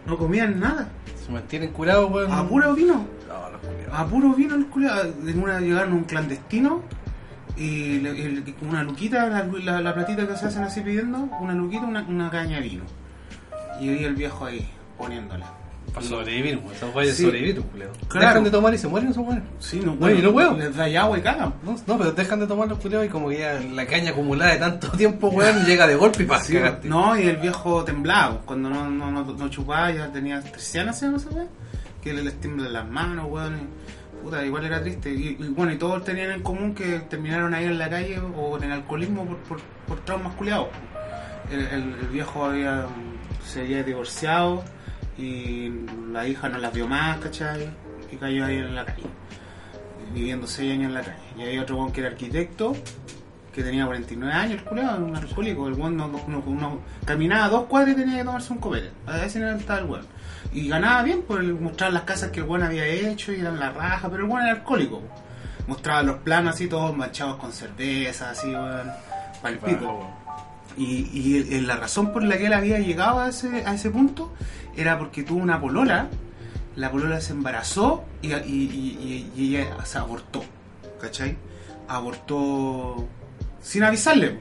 No 0.05 0.17
comían 0.17 0.59
nada. 0.59 0.89
Se 1.25 1.31
mantienen 1.31 1.71
curados, 1.71 2.11
weón. 2.11 2.31
A 2.31 2.47
puro 2.47 2.73
vino. 2.75 3.05
No, 3.27 3.49
los 3.51 3.61
culiados. 3.61 3.93
A 3.93 4.05
puro 4.05 4.33
vino 4.33 4.55
el. 4.55 5.29
En 5.29 5.41
una 5.41 5.59
llegaron 5.59 5.93
a 5.93 5.95
un 5.95 6.03
clandestino. 6.03 6.81
y, 7.55 7.99
le- 7.99 8.55
una 8.67 8.81
luquita, 8.83 9.27
la, 9.29 9.43
la- 9.45 9.79
la 9.81 9.93
platita 9.93 10.27
que 10.27 10.35
se 10.35 10.47
hacen 10.47 10.63
así 10.63 10.81
pidiendo, 10.81 11.19
una 11.39 11.53
luquita, 11.53 11.83
una, 11.85 12.01
una 12.01 12.29
caña 12.31 12.59
de 12.59 12.67
vino. 12.67 12.83
Y 13.79 14.03
el 14.03 14.15
viejo 14.15 14.45
ahí, 14.45 14.67
poniéndole. 14.97 15.45
Para 15.93 16.05
sobrevivir, 16.07 16.59
pues. 16.61 16.77
Esos 16.77 16.91
güeyes 16.91 17.15
Sí. 17.15 17.23
sobrevivir, 17.23 17.61
culeo. 17.61 17.91
Claro. 18.07 18.27
Dejan 18.27 18.43
de 18.45 18.49
tomar 18.51 18.73
y 18.73 18.77
se 18.79 18.87
mueren 18.87 19.09
esos 19.11 19.23
güeyes. 19.23 19.43
Sí, 19.59 19.79
no, 19.83 19.95
Oye, 20.01 20.21
no 20.21 20.29
huevo. 20.31 20.57
Les 20.57 20.75
da 20.75 20.85
agua 21.01 21.19
y 21.19 21.21
cagan. 21.21 21.53
No, 21.63 21.75
no, 21.85 21.97
pero 21.97 22.11
dejan 22.13 22.39
de 22.39 22.47
tomar 22.47 22.67
los 22.67 22.79
culeos 22.79 23.05
y 23.05 23.09
como 23.09 23.29
que 23.29 23.37
ya 23.39 23.59
la 23.59 23.85
caña 23.85 24.09
acumulada 24.11 24.53
de 24.53 24.57
tanto 24.59 24.89
tiempo, 24.97 25.27
weón, 25.29 25.65
llega 25.65 25.85
de 25.85 25.95
golpe 25.95 26.23
y 26.23 26.25
pasa. 26.25 26.45
Sí, 26.45 26.57
no, 26.83 27.17
y 27.19 27.27
el 27.27 27.37
viejo 27.37 27.83
temblaba. 27.83 28.41
Cuando 28.45 28.69
no, 28.69 28.89
no, 28.89 29.11
no, 29.11 29.23
no 29.23 29.49
chupaba, 29.49 29.91
ya 29.91 30.11
tenía 30.11 30.41
13 30.41 30.79
años, 30.79 30.97
¿se 30.97 31.05
llama 31.05 31.17
esa 31.17 31.29
weá? 31.29 31.45
Que 32.01 32.11
le 32.13 32.23
les 32.23 32.39
tiemblan 32.41 32.73
las 32.73 32.89
manos, 32.89 33.27
weón. 33.29 33.67
puta, 34.23 34.43
igual 34.45 34.65
era 34.65 34.81
triste. 34.81 35.13
Y, 35.13 35.37
y 35.39 35.47
bueno, 35.49 35.73
y 35.73 35.77
todos 35.77 36.03
tenían 36.03 36.31
en 36.31 36.41
común 36.41 36.73
que 36.73 36.99
terminaron 37.09 37.53
ahí 37.53 37.65
en 37.65 37.77
la 37.77 37.89
calle 37.89 38.19
o 38.35 38.57
en 38.57 38.63
el 38.63 38.71
alcoholismo 38.71 39.25
por, 39.25 39.37
por, 39.39 39.59
por 39.87 39.99
traumas 40.05 40.33
culiados. 40.35 40.69
El, 41.51 41.59
el- 41.59 41.95
el 42.01 42.07
viejo 42.07 42.45
había, 42.45 42.85
se 43.45 43.61
había 43.61 43.83
divorciado 43.83 44.63
y 45.17 45.71
la 46.11 46.27
hija 46.27 46.49
no 46.49 46.57
la 46.57 46.69
vio 46.69 46.87
más, 46.87 47.17
¿cachai? 47.19 47.69
Y 48.11 48.15
cayó 48.17 48.45
ahí 48.45 48.57
en 48.57 48.75
la 48.75 48.85
calle. 48.85 49.03
Viviendo 50.13 50.45
6 50.47 50.71
años 50.73 50.87
en 50.89 50.93
la 50.93 51.01
calle. 51.01 51.17
Y 51.37 51.41
hay 51.41 51.57
otro 51.59 51.77
weón 51.77 51.91
que 51.91 52.01
era 52.01 52.09
arquitecto 52.09 52.75
que 53.51 53.61
tenía 53.63 53.85
49 53.85 54.33
años, 54.33 54.53
el 54.59 54.63
culiado, 54.63 55.05
un 55.05 55.15
alcohólico. 55.15 55.67
El 55.67 55.73
weón 55.73 55.95
no, 55.97 56.07
no- 56.07 56.79
caminaba 57.05 57.49
dos 57.49 57.65
cuadras 57.65 57.93
y 57.95 57.99
tenía 57.99 58.17
que 58.17 58.23
tomarse 58.23 58.53
un 58.53 58.59
copete. 58.59 58.91
A 59.07 59.23
ese 59.25 59.47
estaba 59.57 59.79
el 59.79 59.85
weón. 59.85 60.05
Y 60.51 60.67
ganaba 60.67 61.01
bien 61.03 61.21
por 61.23 61.41
mostrar 61.43 61.93
las 61.93 62.03
casas 62.03 62.31
que 62.31 62.39
el 62.41 62.45
weón 62.47 62.63
había 62.63 62.85
hecho 62.85 63.31
y 63.31 63.39
eran 63.39 63.59
la 63.59 63.71
raja, 63.71 64.09
pero 64.09 64.23
el 64.25 64.29
weón 64.29 64.43
era 64.43 64.51
alcohólico. 64.57 65.01
Mostraba 65.67 66.03
los 66.03 66.17
planos 66.17 66.55
así, 66.55 66.67
todos 66.67 66.95
manchados 66.95 67.37
con 67.37 67.51
cerveza, 67.53 68.31
así, 68.31 68.47
weón. 68.47 68.91
Pa'l 69.41 69.57
pico. 69.59 70.09
Y, 70.77 71.09
y 71.13 71.55
el- 71.55 71.67
la 71.67 71.75
razón 71.77 72.11
por 72.11 72.23
la 72.23 72.37
que 72.37 72.47
él 72.47 72.53
había 72.53 72.79
llegado 72.79 73.19
a 73.19 73.29
ese, 73.29 73.63
a 73.65 73.73
ese 73.75 73.89
punto 73.91 74.33
era 74.75 74.97
porque 74.97 75.23
tuvo 75.23 75.41
una 75.41 75.59
polola, 75.59 76.07
la 76.75 76.91
polola 76.91 77.21
se 77.21 77.33
embarazó 77.33 78.03
y, 78.21 78.33
y- 78.33 78.35
y- 78.35 79.31
y- 79.35 79.55
ella 79.57 79.85
se 79.85 79.97
abortó, 79.97 80.43
¿cachai? 81.01 81.37
Abortó 81.87 83.07
sin 83.61 83.83
avisarle. 83.83 84.39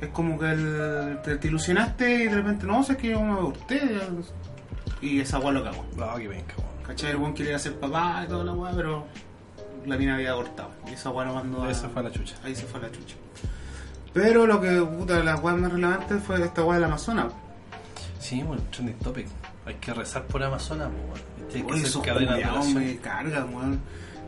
Es 0.00 0.08
como 0.08 0.38
que 0.38 0.50
el- 0.50 1.18
te, 1.22 1.36
te 1.36 1.48
ilusionaste 1.48 2.24
y 2.24 2.26
de 2.28 2.34
repente, 2.34 2.66
no, 2.66 2.82
sé 2.82 2.92
es 2.92 2.98
que 2.98 3.08
yo 3.10 3.20
me 3.20 3.32
aborté 3.32 3.80
y 5.00 5.20
esa 5.20 5.38
weá 5.38 5.52
lo 5.52 5.64
cagó. 5.64 5.84
No, 5.96 6.14
weón. 6.14 6.42
¿Cachai? 6.86 7.10
El 7.10 7.16
weón 7.16 7.34
quería 7.34 7.58
ser 7.58 7.78
papá 7.78 8.22
y 8.24 8.28
toda 8.28 8.44
la 8.44 8.52
weá, 8.52 8.72
pero 8.74 9.06
la 9.86 9.96
mina 9.96 10.14
había 10.14 10.32
abortado. 10.32 10.70
Y 10.88 10.92
esa 10.94 11.10
weá 11.10 11.26
lo 11.26 11.34
mandó 11.34 11.64
a... 11.64 11.70
Esa 11.70 11.88
fue 11.88 12.02
la 12.02 12.10
chucha. 12.10 12.34
Ahí 12.44 12.54
se 12.54 12.64
fue 12.64 12.80
la 12.80 12.90
chucha. 12.90 13.16
Pero 14.12 14.46
lo 14.46 14.60
que, 14.60 14.80
puta, 14.80 15.22
la 15.22 15.36
weá 15.36 15.54
más 15.56 15.70
relevante 15.72 16.16
fue 16.16 16.42
esta 16.42 16.62
weá 16.64 16.76
del 16.76 16.84
Amazonas. 16.84 17.26
Sí, 18.18 18.42
bueno, 18.42 18.62
trending 18.70 18.96
topic. 18.98 19.26
Hay 19.66 19.74
que 19.74 19.92
rezar 19.92 20.22
por 20.24 20.42
Amazonas, 20.42 20.88
weón. 20.88 21.20
Hay 21.54 21.64
Oye, 21.72 21.82
esos 21.82 22.02
cadena 22.02 22.36
de 22.36 22.42
culiados 22.42 22.68
me 22.68 22.96
cargan, 22.98 23.54
weón. 23.54 23.80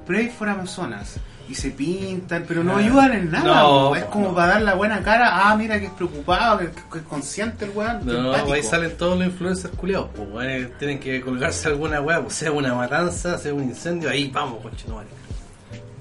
Pray 0.06 0.28
for 0.28 0.48
Amazonas. 0.48 1.16
Y 1.48 1.54
se 1.54 1.70
pintan, 1.70 2.44
pero 2.46 2.62
no 2.62 2.76
ayudan 2.76 3.12
en 3.12 3.30
nada. 3.30 3.62
No, 3.62 3.96
es 3.96 4.04
como 4.04 4.28
no. 4.28 4.34
para 4.34 4.54
dar 4.54 4.62
la 4.62 4.74
buena 4.74 5.00
cara. 5.02 5.48
Ah, 5.48 5.56
mira 5.56 5.78
que 5.80 5.86
es 5.86 5.92
preocupado, 5.92 6.58
que, 6.58 6.70
que 6.70 6.98
es 6.98 7.04
consciente 7.04 7.64
el 7.64 7.70
weón. 7.70 8.04
No, 8.04 8.26
empático. 8.26 8.52
ahí 8.52 8.62
salen 8.62 8.96
todos 8.98 9.18
los 9.18 9.28
influencers 9.28 9.74
culiados, 9.74 10.10
pues 10.14 10.28
weón, 10.30 10.72
tienen 10.78 10.98
que 10.98 11.20
colgarse 11.22 11.68
alguna 11.68 12.02
weá, 12.02 12.20
pues 12.20 12.34
sea 12.34 12.52
una 12.52 12.74
matanza, 12.74 13.38
sea 13.38 13.54
un 13.54 13.62
incendio, 13.62 14.10
ahí 14.10 14.30
vamos, 14.30 14.60
conchetumare. 14.60 15.08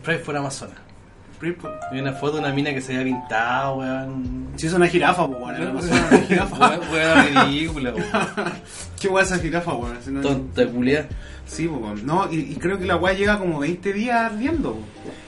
Pray 0.04 0.18
for 0.20 0.36
Amazonas. 0.36 0.87
For- 1.40 1.80
Vi 1.92 2.00
una 2.00 2.14
foto 2.14 2.34
de 2.38 2.40
una 2.40 2.52
mina 2.54 2.74
que 2.74 2.82
se 2.82 2.94
había 2.94 3.06
pintado, 3.14 3.76
weón. 3.78 4.48
Si 4.56 4.66
es 4.68 4.74
una 4.74 4.88
jirafa, 4.88 5.24
weón. 5.26 5.78
una 5.78 6.18
jirafa. 6.28 6.58
Weón, 6.70 6.82
weón, 6.92 7.48
ridícula, 7.48 7.94
weón. 7.94 8.08
¿Qué 9.00 9.08
es 9.08 9.14
esa 9.32 9.38
jirafa, 9.38 9.74
weón? 9.74 9.98
Si 10.04 10.10
no- 10.12 10.22
Tonta 10.22 10.66
culia. 10.68 11.08
Sí, 11.46 11.68
weón. 11.68 12.06
no, 12.06 12.32
y, 12.32 12.38
y 12.40 12.56
creo 12.56 12.80
que 12.80 12.86
la 12.86 12.96
weá 12.98 13.14
llega 13.14 13.38
como 13.38 13.60
20 13.60 13.94
días 13.94 14.32
ardiendo. 14.32 14.74
po. 14.74 14.80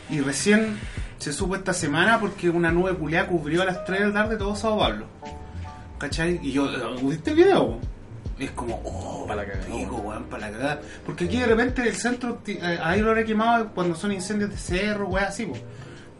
Y 0.09 0.19
recién 0.21 0.77
se 1.19 1.31
supo 1.31 1.55
esta 1.55 1.73
semana 1.73 2.19
porque 2.19 2.49
una 2.49 2.71
nube 2.71 2.93
culiada 2.95 3.27
cubrió 3.27 3.61
a 3.61 3.65
las 3.65 3.85
3 3.85 3.99
de 4.01 4.07
la 4.07 4.13
tarde 4.13 4.37
todo 4.37 4.55
Sao 4.55 4.79
Pablo. 4.79 5.05
¿Cachai? 5.99 6.39
Y 6.41 6.51
yo, 6.53 6.67
¿viste 7.03 7.31
el 7.31 7.35
video? 7.35 7.67
po? 7.73 7.79
Es 8.39 8.51
como, 8.51 8.81
oh, 8.85 9.25
Pa' 9.27 9.35
la 9.35 9.45
cagada, 9.45 9.65
pico, 9.65 9.95
weón. 9.97 10.05
weón, 10.07 10.23
para 10.23 10.49
la 10.49 10.57
cagada. 10.57 10.81
Porque 11.05 11.25
aquí 11.25 11.37
de 11.37 11.45
repente 11.45 11.81
el 11.87 11.93
centro 11.95 12.41
eh, 12.47 12.79
hay 12.81 13.01
olor 13.01 13.23
quemado 13.25 13.67
cuando 13.75 13.95
son 13.95 14.11
incendios 14.13 14.49
de 14.49 14.57
cerro, 14.57 15.07
weón, 15.07 15.25
así, 15.27 15.45
po. 15.45 15.55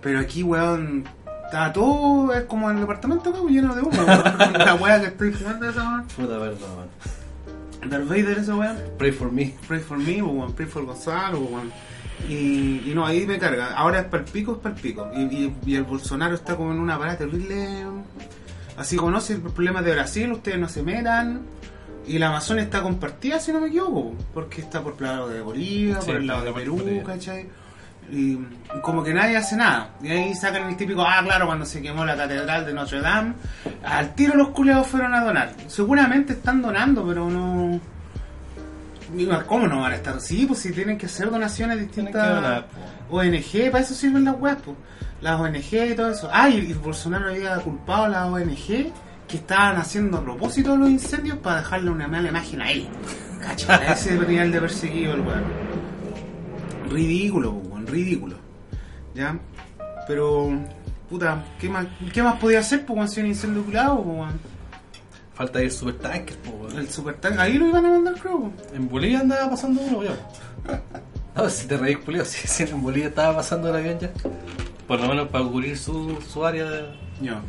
Pero 0.01 0.19
aquí, 0.19 0.43
weón, 0.43 1.03
está 1.45 1.73
todo, 1.73 2.33
es 2.33 2.43
como 2.45 2.69
en 2.69 2.75
el 2.77 2.81
departamento 2.81 3.29
acá, 3.29 3.39
lleno 3.49 3.75
de 3.75 3.81
humo, 3.81 3.91
weón. 3.97 4.53
La 4.53 4.75
weá 4.75 4.99
que 5.01 5.07
estoy 5.07 5.31
fumando 5.31 5.69
esa, 5.69 5.81
weón. 5.83 6.03
Puta 6.15 6.37
verdad, 6.37 6.67
weón. 6.77 7.89
Darth 7.89 8.07
Vader, 8.07 8.37
esa 8.39 8.55
weón. 8.55 8.77
Pray 8.97 9.11
for 9.11 9.31
me. 9.31 9.55
Pray 9.67 9.79
for 9.79 9.97
me, 9.97 10.21
weón, 10.21 10.53
pray 10.53 10.67
for 10.67 10.85
Gonzalo, 10.85 11.39
weón. 11.39 11.71
Y, 12.27 12.83
y 12.85 12.91
no, 12.93 13.05
ahí 13.05 13.25
me 13.25 13.39
carga. 13.39 13.73
Ahora 13.75 13.99
es 13.99 14.05
para 14.05 14.23
el 14.23 14.29
pico, 14.31 14.53
es 14.53 14.57
para 14.59 14.75
el 14.75 14.81
pico. 14.81 15.09
Y, 15.15 15.21
y- 15.21 15.55
y 15.65 15.75
el 15.75 15.83
Bolsonaro 15.83 16.35
está 16.35 16.55
como 16.55 16.71
en 16.71 16.79
una 16.79 16.97
parada 16.97 17.17
terrible. 17.17 17.83
Así 18.77 18.95
como 18.97 19.11
no, 19.11 19.19
si 19.21 19.33
el 19.33 19.41
problema 19.41 19.81
de 19.81 19.93
Brasil, 19.93 20.31
ustedes 20.31 20.59
no 20.59 20.67
se 20.69 20.83
metan. 20.83 21.41
Y 22.07 22.17
la 22.17 22.27
Amazonia 22.29 22.63
está 22.63 22.81
compartida, 22.81 23.39
si 23.39 23.51
no 23.53 23.61
me 23.61 23.67
equivoco. 23.67 24.13
Porque 24.33 24.61
está 24.61 24.81
por 24.81 24.95
el 24.99 25.03
lado 25.03 25.29
de 25.29 25.41
Bolivia, 25.41 25.99
Sí, 26.01 26.07
por 26.07 26.15
el 26.17 26.27
lado 26.27 26.43
de 26.43 26.53
Perú. 26.53 26.81
¿cachai? 27.05 27.47
Y 28.11 28.39
como 28.81 29.03
que 29.03 29.13
nadie 29.13 29.37
hace 29.37 29.55
nada. 29.55 29.91
Y 30.01 30.09
ahí 30.09 30.33
sacan 30.33 30.69
el 30.69 30.77
típico, 30.77 31.01
ah, 31.01 31.21
claro, 31.23 31.45
cuando 31.45 31.65
se 31.65 31.81
quemó 31.81 32.05
la 32.05 32.15
catedral 32.15 32.65
de 32.65 32.73
Notre 32.73 33.01
Dame, 33.01 33.33
al 33.83 34.15
tiro 34.15 34.35
los 34.35 34.49
culeados 34.49 34.87
fueron 34.87 35.13
a 35.13 35.23
donar. 35.23 35.53
Seguramente 35.67 36.33
están 36.33 36.61
donando, 36.61 37.05
pero 37.05 37.29
no. 37.29 37.79
¿Cómo 39.47 39.67
no 39.67 39.81
van 39.81 39.93
a 39.93 39.95
estar? 39.95 40.19
Sí, 40.21 40.45
pues 40.45 40.59
si 40.59 40.71
tienen 40.71 40.97
que 40.97 41.07
hacer 41.07 41.29
donaciones 41.29 41.79
distintas. 41.79 42.63
ONG, 43.09 43.71
para 43.71 43.83
eso 43.83 43.93
sirven 43.93 44.25
las 44.25 44.39
webs, 44.39 44.61
pues. 44.63 44.77
Las 45.21 45.39
ONG 45.39 45.91
y 45.91 45.95
todo 45.95 46.11
eso. 46.11 46.29
Ah, 46.31 46.49
y, 46.49 46.73
Bolsonaro 46.73 47.29
había 47.29 47.55
culpado 47.57 48.05
a 48.05 48.09
las 48.09 48.27
ONG 48.27 48.91
que 49.27 49.37
estaban 49.37 49.77
haciendo 49.77 50.17
a 50.17 50.23
propósito 50.23 50.75
los 50.75 50.89
incendios 50.89 51.37
para 51.37 51.57
dejarle 51.57 51.91
una 51.91 52.07
mala 52.07 52.29
imagen 52.29 52.61
a 52.61 52.71
él. 52.71 52.87
Cacha, 53.41 53.75
a 53.75 53.93
ese 53.93 54.17
nivel 54.17 54.51
de 54.51 54.59
perseguido 54.59 55.13
el 55.13 55.21
weón. 55.21 55.43
Ridículo, 56.89 57.53
pues, 57.53 57.68
ridículo. 57.89 58.37
¿Ya? 59.13 59.37
Pero, 60.07 60.49
puta, 61.09 61.43
¿qué 61.59 61.69
más, 61.69 61.87
qué 62.13 62.23
más 62.23 62.39
podía 62.39 62.59
hacer, 62.59 62.85
pues, 62.85 62.95
weón, 62.95 63.09
si 63.09 63.19
un 63.21 63.27
incendio 63.27 63.63
culado, 63.63 64.03
pues? 64.03 64.31
Falta 65.33 65.63
ir 65.63 65.71
super 65.71 65.97
tanker. 65.97 66.35
El 66.75 66.89
super 66.89 67.17
ahí 67.37 67.57
lo 67.57 67.67
iban 67.67 67.85
a 67.85 67.89
mandar, 67.89 68.15
creo. 68.15 68.51
En 68.73 68.89
Bolivia 68.89 69.21
andaba 69.21 69.51
pasando 69.51 69.81
uno, 69.81 69.99
weón. 69.99 70.17
No, 71.35 71.49
si 71.49 71.67
te 71.67 71.77
reís, 71.77 71.99
culio, 71.99 72.25
si, 72.25 72.47
si 72.47 72.63
en 72.63 72.81
Bolivia 72.81 73.07
estaba 73.07 73.37
pasando 73.37 73.69
el 73.69 73.75
avión 73.75 73.97
ya. 73.99 74.09
Por 74.87 74.99
lo 74.99 75.07
menos 75.07 75.29
para 75.29 75.45
cubrir 75.45 75.77
su, 75.77 76.19
su 76.27 76.45
área 76.45 76.65
de, 76.65 76.87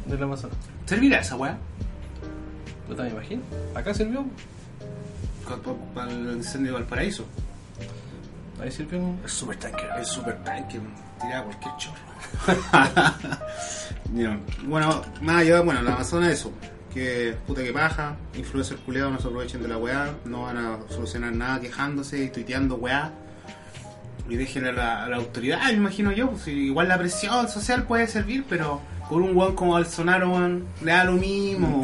del 0.07 0.23
Amazonas. 0.23 0.57
¿Servirá 0.87 1.21
esa 1.21 1.35
weá? 1.37 1.59
Puta, 2.87 3.03
me 3.05 3.11
imagino. 3.11 3.43
Acá 3.75 3.95
sirvió. 3.95 4.25
Para 5.95 6.13
el 6.13 6.37
incendio 6.37 6.73
de 6.73 6.79
Valparaíso. 6.79 7.25
Ahí 8.63 8.71
sirvió 8.71 8.99
un 8.99 9.21
el 9.23 9.31
super 9.31 9.57
tanker. 9.57 9.91
El 9.99 10.05
super 10.05 10.37
tanque, 10.45 10.81
tiraba 11.21 11.45
cualquier 11.45 11.77
chorro. 11.77 12.11
Bueno, 14.65 15.03
más 15.21 15.37
allá, 15.43 15.61
bueno, 15.61 15.83
la 15.83 15.93
Amazonas 15.93 16.33
eso. 16.33 16.53
Que 16.93 17.37
puta 17.47 17.63
que 17.63 17.73
paja, 17.73 18.17
influencers 18.35 18.81
culiados 18.81 19.13
no 19.13 19.21
se 19.21 19.29
aprovechen 19.29 19.63
de 19.63 19.69
la 19.69 19.79
weá, 19.79 20.13
no 20.25 20.43
van 20.43 20.57
a 20.57 20.79
solucionar 20.89 21.33
nada 21.33 21.61
quejándose 21.61 22.25
y 22.25 22.31
tuiteando 22.31 22.75
weá. 22.75 23.13
Y 24.29 24.35
dejen 24.35 24.67
a 24.67 24.73
la, 24.73 25.05
a 25.05 25.09
la 25.09 25.17
autoridad, 25.17 25.65
me 25.67 25.75
imagino 25.75 26.11
yo, 26.11 26.31
pues 26.31 26.49
igual 26.49 26.89
la 26.89 26.99
presión 26.99 27.49
social 27.49 27.85
puede 27.85 28.09
servir, 28.09 28.45
pero 28.49 28.81
con 29.11 29.23
un 29.23 29.37
weón 29.37 29.57
como 29.57 29.73
Bolsonaro, 29.73 30.31
weón, 30.31 30.67
le 30.83 30.93
da 30.93 31.05
lo 31.05 31.13
mismo. 31.13 31.83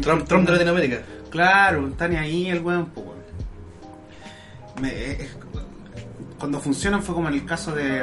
Trump, 0.00 0.26
Trump 0.26 0.46
de. 0.46 0.52
Latinoamérica. 0.52 1.02
Claro, 1.30 1.88
está 1.88 2.08
ni 2.08 2.16
ahí 2.16 2.48
el 2.48 2.60
weón, 2.60 2.86
pues 2.86 3.06
weón. 3.06 3.15
Me- 4.80 4.88
eh, 4.90 5.16
es- 5.20 5.36
cuando 6.38 6.60
funcionan 6.60 7.02
fue 7.02 7.14
como 7.14 7.28
en 7.28 7.34
el 7.34 7.44
caso 7.44 7.72
de. 7.72 8.00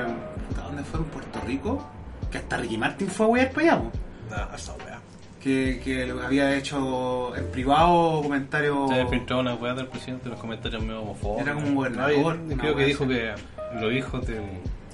¿Dónde 0.56 0.84
fue? 0.84 1.00
En 1.00 1.06
Puerto 1.06 1.39
Rico. 1.46 1.88
Que 2.32 2.39
hasta 2.39 2.58
Ricky 2.58 2.77
Martin 2.77 3.08
fue 3.08 3.25
a 3.25 3.30
wear 3.30 3.51
para 3.51 3.74
allá, 3.74 3.82
po. 3.84 3.92
Ah, 4.32 4.50
esa 4.56 4.74
weá. 4.74 5.00
que, 5.39 5.82
que 5.84 6.10
había 6.25 6.56
hecho 6.56 7.36
en 7.36 7.46
privado 7.51 8.22
comentarios. 8.24 8.89
Se 8.89 9.06
filtró 9.08 9.42
una 9.42 9.53
weá 9.56 9.74
del 9.75 9.88
presidente, 9.88 10.30
los 10.30 10.39
comentarios 10.39 10.82
medio 10.82 11.01
homofóbicos. 11.01 11.42
Era 11.44 11.53
como 11.53 11.68
un 11.68 11.75
gobernador, 11.75 12.38
No, 12.38 12.58
creo 12.58 12.75
que 12.75 12.86
dijo 12.86 13.03
así. 13.03 13.13
que 13.13 13.34
los 13.80 13.94
hijos 13.94 14.25
de 14.25 14.42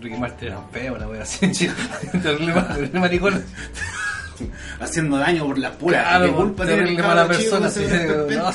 Ricky 0.01 0.17
Martin 0.17 0.47
eran 0.49 0.69
feos, 0.71 0.97
una 0.97 1.07
weá 1.07 1.21
así. 1.21 1.49
Maricón. 2.93 3.43
haciendo 4.79 5.17
daño 5.17 5.45
por 5.45 5.57
la 5.59 5.71
pura. 5.71 6.01
Claro, 6.01 6.25
¿Qué 6.25 6.31
culpa 6.33 6.65
tiene 6.65 6.83
el 6.89 6.97
mala 6.97 7.23
chico 7.23 7.37
persona. 7.59 7.69
ser 7.69 8.07
no, 8.17 8.51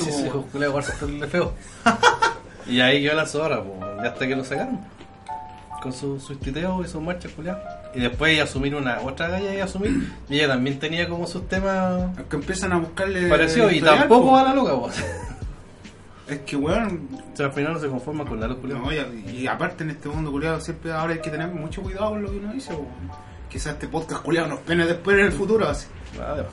Barça 0.73 0.93
terrible 0.99 1.27
feo. 1.27 1.53
y 2.67 2.79
ahí 2.81 3.01
quedó 3.03 3.15
la 3.15 3.25
zorra, 3.25 3.61
y 4.03 4.05
hasta 4.07 4.27
que 4.27 4.35
lo 4.35 4.43
sacaron. 4.43 4.79
con 5.81 5.93
su, 5.93 6.19
sus 6.19 6.39
titeos 6.39 6.83
y 6.85 6.89
sus 6.89 7.01
marchas 7.01 7.31
culiadas. 7.33 7.61
Y 7.93 7.99
después 7.99 8.33
ella 8.33 8.43
asumir 8.43 8.73
una 8.75 8.99
otra 9.01 9.27
galla 9.29 9.53
y 9.53 9.59
asumir. 9.59 10.11
Y 10.29 10.37
ella 10.39 10.47
también 10.49 10.79
tenía 10.79 11.07
como 11.07 11.27
sus 11.27 11.47
temas 11.47 12.09
Que 12.29 12.35
empiezan 12.37 12.71
a 12.73 12.77
buscarle. 12.79 13.29
parecidos 13.29 13.71
y 13.71 13.81
tampoco 13.81 14.29
po. 14.31 14.37
a 14.37 14.43
la 14.43 14.53
loca, 14.55 14.73
vos. 14.73 14.95
Es 16.27 16.39
que, 16.39 16.55
weón. 16.55 17.07
O 17.33 17.37
sea, 17.37 17.45
al 17.47 17.51
final 17.53 17.73
no 17.73 17.79
se 17.79 17.87
conforma 17.87 18.25
con 18.25 18.39
la 18.39 18.47
culiada. 18.55 18.81
no, 18.81 18.91
y, 18.91 19.29
y 19.41 19.47
aparte 19.47 19.83
en 19.83 19.91
este 19.91 20.09
mundo 20.09 20.31
culiado 20.31 20.59
siempre 20.59 20.91
ahora 20.91 21.13
hay 21.13 21.19
que 21.21 21.29
tener 21.29 21.47
mucho 21.49 21.83
cuidado 21.83 22.09
con 22.09 22.23
lo 22.23 22.31
que 22.31 22.37
uno 22.37 22.51
dice, 22.51 22.73
weón. 22.73 22.87
Quizás 23.49 23.73
este 23.73 23.87
podcast 23.87 24.23
culiado 24.23 24.47
nos 24.47 24.59
pene 24.61 24.85
después 24.87 25.17
en 25.19 25.25
el 25.27 25.31
futuro, 25.31 25.69
así. 25.69 25.85
Nada. 26.17 26.47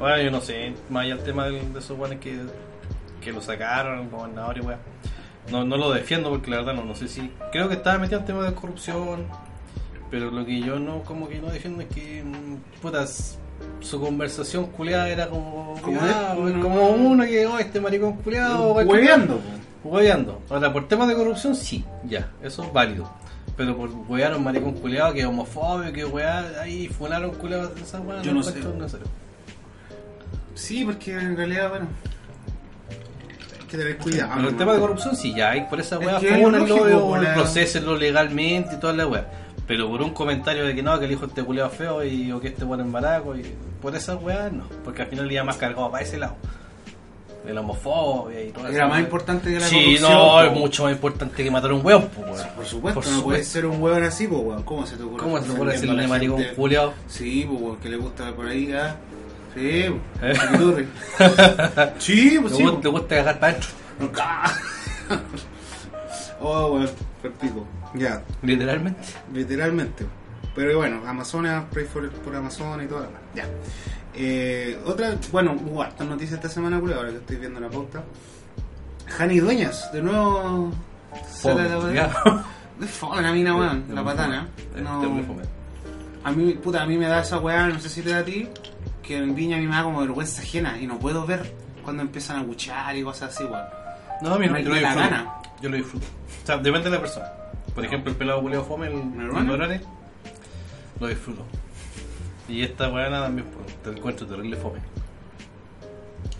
Bueno, 0.00 0.20
yo 0.22 0.30
no 0.32 0.40
sé, 0.40 0.74
más 0.90 1.04
allá 1.04 1.14
el 1.14 1.22
tema 1.22 1.44
del- 1.46 1.72
de 1.72 1.78
esos 1.78 1.96
buenos 1.96 2.18
que, 2.18 2.36
que 3.24 3.32
lo 3.32 3.40
sacaron, 3.40 4.00
el 4.00 4.08
gobernador 4.10 4.58
y 4.58 4.60
weá. 4.60 4.78
No, 5.50 5.64
no 5.64 5.76
lo 5.76 5.92
defiendo 5.92 6.30
porque 6.30 6.50
la 6.50 6.58
verdad 6.58 6.74
no, 6.74 6.84
no 6.84 6.94
sé 6.94 7.08
si. 7.08 7.30
Creo 7.52 7.68
que 7.68 7.74
estaba 7.74 7.98
metido 7.98 8.20
en 8.20 8.26
temas 8.26 8.46
de 8.46 8.54
corrupción, 8.54 9.26
pero 10.10 10.30
lo 10.30 10.44
que 10.44 10.60
yo 10.60 10.78
no, 10.78 11.02
como 11.02 11.28
que 11.28 11.40
no 11.40 11.48
defiendo 11.50 11.82
es 11.82 11.88
que, 11.88 12.22
mm, 12.22 12.80
putas, 12.80 13.38
su 13.80 14.00
conversación 14.00 14.66
culiada 14.66 15.08
era 15.08 15.28
como. 15.28 15.74
Como 15.82 16.00
ah, 16.00 16.34
como 16.62 16.88
uno 16.90 17.24
que, 17.24 17.46
oh, 17.46 17.58
este 17.58 17.80
maricón 17.80 18.14
culiado, 18.18 18.72
Hueveando. 18.72 19.40
Hueveando. 19.82 20.40
Ahora, 20.48 20.72
por 20.72 20.88
temas 20.88 21.08
de 21.08 21.14
corrupción, 21.14 21.54
sí, 21.54 21.84
ya, 22.04 22.30
eso 22.42 22.62
es 22.64 22.72
válido. 22.72 23.10
Pero 23.56 23.76
por 23.76 23.90
huear 24.08 24.32
a 24.32 24.36
un 24.36 24.44
maricón 24.44 24.72
culeado 24.72 25.12
que 25.12 25.20
es 25.20 25.26
homofóbico, 25.26 25.92
que 25.92 26.04
weá, 26.04 26.60
ahí 26.60 26.88
funaron 26.88 27.30
culeados 27.32 27.78
esa 27.80 28.00
weá, 28.00 28.20
Yo 28.22 28.32
no 28.32 28.40
encuentro 28.40 28.72
sé. 28.72 28.78
necesario. 28.78 29.06
Sí, 30.54 30.84
porque 30.84 31.12
en 31.12 31.36
realidad, 31.36 31.68
bueno. 31.70 31.86
Que 33.74 33.82
tener 33.82 33.98
cuidado. 33.98 34.32
Pero 34.36 34.46
el 34.48 34.52
¿no? 34.52 34.58
tema 34.58 34.72
de 34.74 34.80
corrupción, 34.80 35.16
sí, 35.16 35.34
ya, 35.34 35.50
hay 35.50 35.62
por 35.62 35.80
esa 35.80 35.96
Es 35.96 36.06
weá, 36.06 36.20
fúnenlo, 36.20 37.16
procesenlo 37.34 37.96
legalmente 37.96 38.76
y 38.76 38.78
toda 38.78 38.92
la 38.92 39.06
weá. 39.06 39.26
Pero 39.66 39.88
por 39.88 40.00
un 40.02 40.10
comentario 40.10 40.64
de 40.64 40.74
que 40.74 40.82
no, 40.82 40.96
que 40.98 41.06
el 41.06 41.12
hijo 41.12 41.26
este 41.26 41.42
culeado 41.42 41.70
feo 41.70 42.04
y, 42.04 42.30
o 42.30 42.40
que 42.40 42.48
este 42.48 42.64
bueno 42.64 42.84
es 42.84 42.90
maraco, 42.90 43.34
y 43.36 43.42
por 43.82 43.96
esa 43.96 44.14
weá, 44.16 44.48
no. 44.50 44.64
Porque 44.84 45.02
al 45.02 45.08
final 45.08 45.30
iba 45.32 45.42
más 45.42 45.56
cargado 45.56 45.90
para 45.90 46.04
ese 46.04 46.18
lado. 46.18 46.36
De 47.44 47.52
la 47.52 47.60
homofobia 47.60 48.42
y 48.42 48.52
todo 48.52 48.68
Era 48.68 48.86
más 48.86 49.00
importante 49.00 49.52
que 49.52 49.60
la 49.60 49.66
Sí, 49.66 49.76
corrupción. 49.98 50.12
no, 50.12 50.18
po. 50.30 50.42
es 50.42 50.52
mucho 50.52 50.84
más 50.84 50.92
importante 50.92 51.44
que 51.44 51.50
matar 51.50 51.70
a 51.72 51.74
un 51.74 51.84
weón, 51.84 52.08
po, 52.08 52.20
weón. 52.22 52.48
Por 52.56 52.64
supuesto, 52.64 53.00
Por 53.00 53.10
no 53.10 53.22
puede 53.22 53.44
ser 53.44 53.66
un 53.66 53.82
hueón 53.82 54.04
así, 54.04 54.26
pues, 54.28 54.40
weón. 54.40 54.62
¿Cómo 54.62 54.86
se 54.86 54.96
te 54.96 55.02
ocurre? 55.02 55.22
¿Cómo 55.22 55.38
se 55.40 55.44
te 55.46 55.50
ocurre 55.52 55.72
decirle 55.72 56.06
maricón 56.06 56.42
culeado? 56.56 56.94
Sí, 57.08 57.44
pues, 57.48 57.60
weón, 57.60 57.76
que 57.78 57.88
le 57.88 57.96
gusta 57.96 58.32
por 58.32 58.46
ahí, 58.46 58.72
ah. 58.72 58.96
Sí, 59.54 59.84
pues, 60.20 60.36
¿Eh? 60.36 60.40
chiquiturri. 60.40 60.88
Sí, 61.98 62.38
pues, 62.40 62.52
¿Te, 62.52 62.58
sí. 62.58 62.62
gusta, 62.64 62.80
te 62.80 62.88
gusta 62.88 63.16
cagar 63.16 63.38
para 63.40 63.52
adentro? 63.52 63.70
oh, 66.40 66.72
weón, 66.74 66.90
pico. 67.40 67.66
Ya, 67.94 68.22
Literalmente. 68.42 69.00
literalmente. 69.32 70.06
Pero 70.54 70.78
bueno, 70.78 71.00
Amazonas, 71.06 71.64
pray 71.70 71.84
for, 71.84 72.08
por 72.10 72.34
Amazon 72.34 72.82
y 72.82 72.86
toda 72.86 73.02
la 73.02 73.08
Ya. 73.34 73.48
Eh, 74.14 74.78
otra, 74.84 75.16
bueno, 75.32 75.56
hubo 75.64 75.82
hartas 75.82 76.06
noticias 76.06 76.34
esta 76.34 76.48
semana, 76.48 76.76
ahora 76.76 77.10
que 77.10 77.16
estoy 77.16 77.36
viendo 77.36 77.60
la 77.60 77.68
pauta. 77.68 78.04
Jani 79.06 79.40
Dueñas, 79.40 79.92
de 79.92 80.02
nuevo. 80.02 80.72
Fome. 81.40 81.62
Es 82.82 82.90
fome 82.90 83.22
la 83.22 83.32
mina, 83.32 83.56
weón, 83.56 83.84
la 83.92 84.04
patana. 84.04 84.48
No, 84.82 85.02
a 86.24 86.32
mí, 86.32 86.54
puta, 86.54 86.82
a 86.82 86.86
mí 86.86 86.96
me 86.96 87.06
da 87.06 87.20
esa 87.20 87.38
weá, 87.38 87.68
no 87.68 87.78
sé 87.78 87.88
si 87.90 88.00
te 88.00 88.10
da 88.10 88.20
a 88.20 88.24
ti, 88.24 88.48
que 89.06 89.16
en 89.18 89.34
Viña 89.34 89.56
a 89.56 89.60
mí 89.60 89.66
me 89.66 89.74
da 89.76 89.82
como 89.82 90.00
vergüenza 90.00 90.42
ajena 90.42 90.78
y 90.80 90.86
no 90.86 90.98
puedo 90.98 91.24
ver 91.26 91.52
cuando 91.84 92.02
empiezan 92.02 92.38
a 92.38 92.42
buchar 92.42 92.96
y 92.96 93.02
cosas 93.02 93.34
así, 93.34 93.44
weón. 93.44 93.64
No, 94.22 94.38
mira, 94.38 94.52
No 94.52 94.58
yo 94.60 94.68
lo 94.70 94.74
disfruto. 94.76 95.00
gana. 95.00 95.34
Yo 95.60 95.68
lo 95.70 95.76
disfruto. 95.76 96.06
O 96.42 96.46
sea, 96.46 96.56
depende 96.58 96.90
de 96.90 96.96
la 96.96 97.00
persona. 97.00 97.26
Por 97.74 97.84
ejemplo, 97.84 98.10
el 98.10 98.16
pelado 98.16 98.40
culeo 98.40 98.64
fome, 98.64 98.86
el 98.86 98.94
Morales, 98.94 99.82
lo 101.00 101.06
disfruto. 101.08 101.44
Y 102.48 102.62
esta 102.62 102.88
weana 102.88 103.22
también 103.22 103.46
pues, 103.48 103.74
te 103.82 103.90
encuentro 103.90 104.26
terrible 104.26 104.56
fome. 104.56 104.78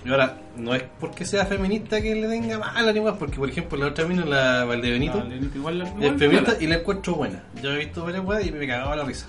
Y 0.04 0.10
ahora, 0.10 0.36
no 0.56 0.74
es 0.74 0.82
porque 1.00 1.24
sea 1.24 1.46
feminista 1.46 2.00
que 2.00 2.14
le 2.14 2.28
tenga 2.28 2.58
mala 2.58 2.92
ni 2.92 3.00
más, 3.00 3.14
porque 3.16 3.36
por 3.38 3.48
ejemplo 3.48 3.78
la 3.78 3.86
otra 3.86 4.04
mina, 4.06 4.24
la 4.26 4.64
Valdebenito, 4.64 5.18
No, 5.18 5.24
Lenito 5.24 5.56
igual, 5.58 5.80
es 5.80 5.88
igual 5.88 6.18
feminista 6.18 6.50
piola. 6.52 6.62
y 6.62 6.66
la 6.66 6.74
encuentro 6.76 7.14
buena. 7.14 7.42
Yo 7.62 7.70
he 7.72 7.78
visto 7.78 8.04
varias 8.04 8.22
weas 8.24 8.46
y 8.46 8.52
me 8.52 8.66
cagaba 8.66 8.96
la 8.96 9.04
risa. 9.04 9.26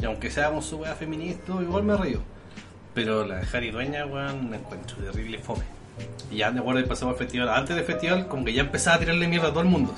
Y 0.00 0.04
aunque 0.04 0.30
seamos 0.30 0.64
su 0.64 0.78
wea 0.78 0.94
feminista, 0.94 1.52
igual 1.60 1.82
me 1.82 1.96
río. 1.96 2.20
Pero 2.94 3.24
la 3.24 3.44
Jari 3.44 3.70
Dueña, 3.70 4.06
weón, 4.06 4.50
la 4.50 4.56
encuentro 4.56 4.96
terrible 4.98 5.38
fome. 5.38 5.64
Y 6.30 6.38
ya 6.38 6.50
me 6.50 6.60
acuerdo 6.60 6.82
que 6.82 6.88
pasamos 6.88 7.14
al 7.14 7.18
festival. 7.18 7.48
Antes 7.48 7.76
del 7.76 7.84
festival, 7.84 8.26
como 8.26 8.44
que 8.44 8.52
ya 8.52 8.62
empezaba 8.62 8.96
a 8.96 8.98
tirarle 8.98 9.28
mierda 9.28 9.48
a 9.48 9.50
todo 9.50 9.62
el 9.62 9.68
mundo. 9.68 9.94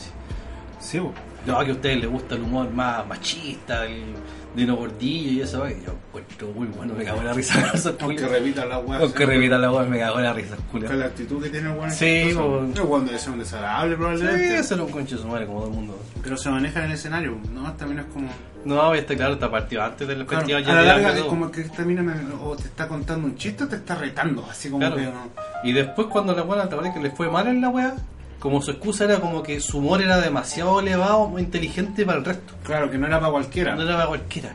Sí, 0.80 0.98
weón. 0.98 1.14
No, 1.46 1.58
que 1.64 1.70
a 1.70 1.74
ustedes 1.74 2.00
les 2.00 2.08
gusta 2.08 2.36
el 2.36 2.42
humor 2.42 2.70
más 2.70 3.04
machista, 3.06 3.84
el 3.84 4.14
Dino 4.54 4.76
Gordillo 4.76 5.30
y 5.32 5.40
eso, 5.40 5.62
que 5.64 5.80
yo 5.84 5.92
encuentro 6.08 6.48
muy 6.54 6.66
bueno, 6.68 6.94
me 6.94 7.04
cago 7.04 7.20
en 7.20 7.26
la 7.26 7.32
risa. 7.32 7.72
Aunque 8.00 8.26
repita 8.28 8.66
la 8.66 8.78
weá. 8.80 8.98
Aunque 9.00 9.24
repita 9.26 9.58
la 9.58 9.72
wea, 9.72 9.82
me 9.84 9.98
cago 9.98 10.18
en 10.18 10.24
la 10.24 10.32
risa, 10.32 10.56
Con 10.70 10.98
la 10.98 11.06
actitud 11.06 11.42
que 11.42 11.48
tiene 11.50 11.70
el 11.72 11.76
weón. 11.78 11.88
es 11.90 11.96
Sí, 11.96 12.34
weón 12.34 13.06
debe 13.06 13.18
ser 13.18 13.32
un 13.32 13.38
desagradable 13.38 13.94
Sí, 13.94 13.96
probablemente. 13.98 14.58
eso 14.58 14.74
era 14.74 14.82
un 14.84 14.90
concho 14.92 15.16
de 15.16 15.22
su 15.22 15.28
madre, 15.28 15.46
como 15.46 15.60
todo 15.60 15.68
el 15.70 15.74
mundo. 15.74 15.98
Pero 16.22 16.36
se 16.36 16.50
maneja 16.50 16.80
en 16.80 16.86
el 16.86 16.92
escenario, 16.92 17.36
¿no? 17.54 17.72
También 17.74 18.00
es 18.00 18.06
como. 18.06 18.28
No, 18.64 18.94
está 18.94 19.16
claro, 19.16 19.32
está 19.34 19.50
partido 19.50 19.82
antes 19.82 20.06
del 20.06 20.24
Claro, 20.26 20.46
festival. 20.46 20.70
a 20.78 20.82
la 20.82 20.82
larga 20.98 21.16
es 21.18 21.24
como 21.24 21.50
que 21.50 21.62
esta 21.62 21.82
mina 21.84 22.02
me- 22.02 22.14
o 22.40 22.54
te 22.54 22.64
está 22.64 22.86
contando 22.86 23.26
un 23.26 23.36
chiste 23.36 23.64
o 23.64 23.68
te 23.68 23.76
está 23.76 23.96
retando, 23.96 24.46
así 24.48 24.68
como 24.68 24.80
Claro. 24.80 24.96
que 24.96 25.02
no. 25.02 25.30
Y 25.64 25.72
después 25.72 26.06
cuando 26.08 26.32
la 26.34 26.42
buena 26.42 26.68
te 26.68 26.76
parece 26.76 26.94
que 26.94 27.00
le 27.00 27.10
fue 27.10 27.28
mal 27.28 27.48
en 27.48 27.60
la 27.60 27.70
wea, 27.70 27.94
como 28.42 28.60
su 28.60 28.72
excusa 28.72 29.04
era 29.04 29.20
como 29.20 29.40
que 29.40 29.60
su 29.60 29.78
humor 29.78 30.02
era 30.02 30.20
demasiado 30.20 30.80
elevado, 30.80 31.28
muy 31.28 31.42
inteligente 31.42 32.04
para 32.04 32.18
el 32.18 32.24
resto. 32.24 32.54
Claro, 32.64 32.90
que 32.90 32.98
no 32.98 33.06
era 33.06 33.20
para 33.20 33.30
cualquiera. 33.30 33.76
No 33.76 33.82
era 33.82 33.94
para 33.94 34.08
cualquiera. 34.08 34.52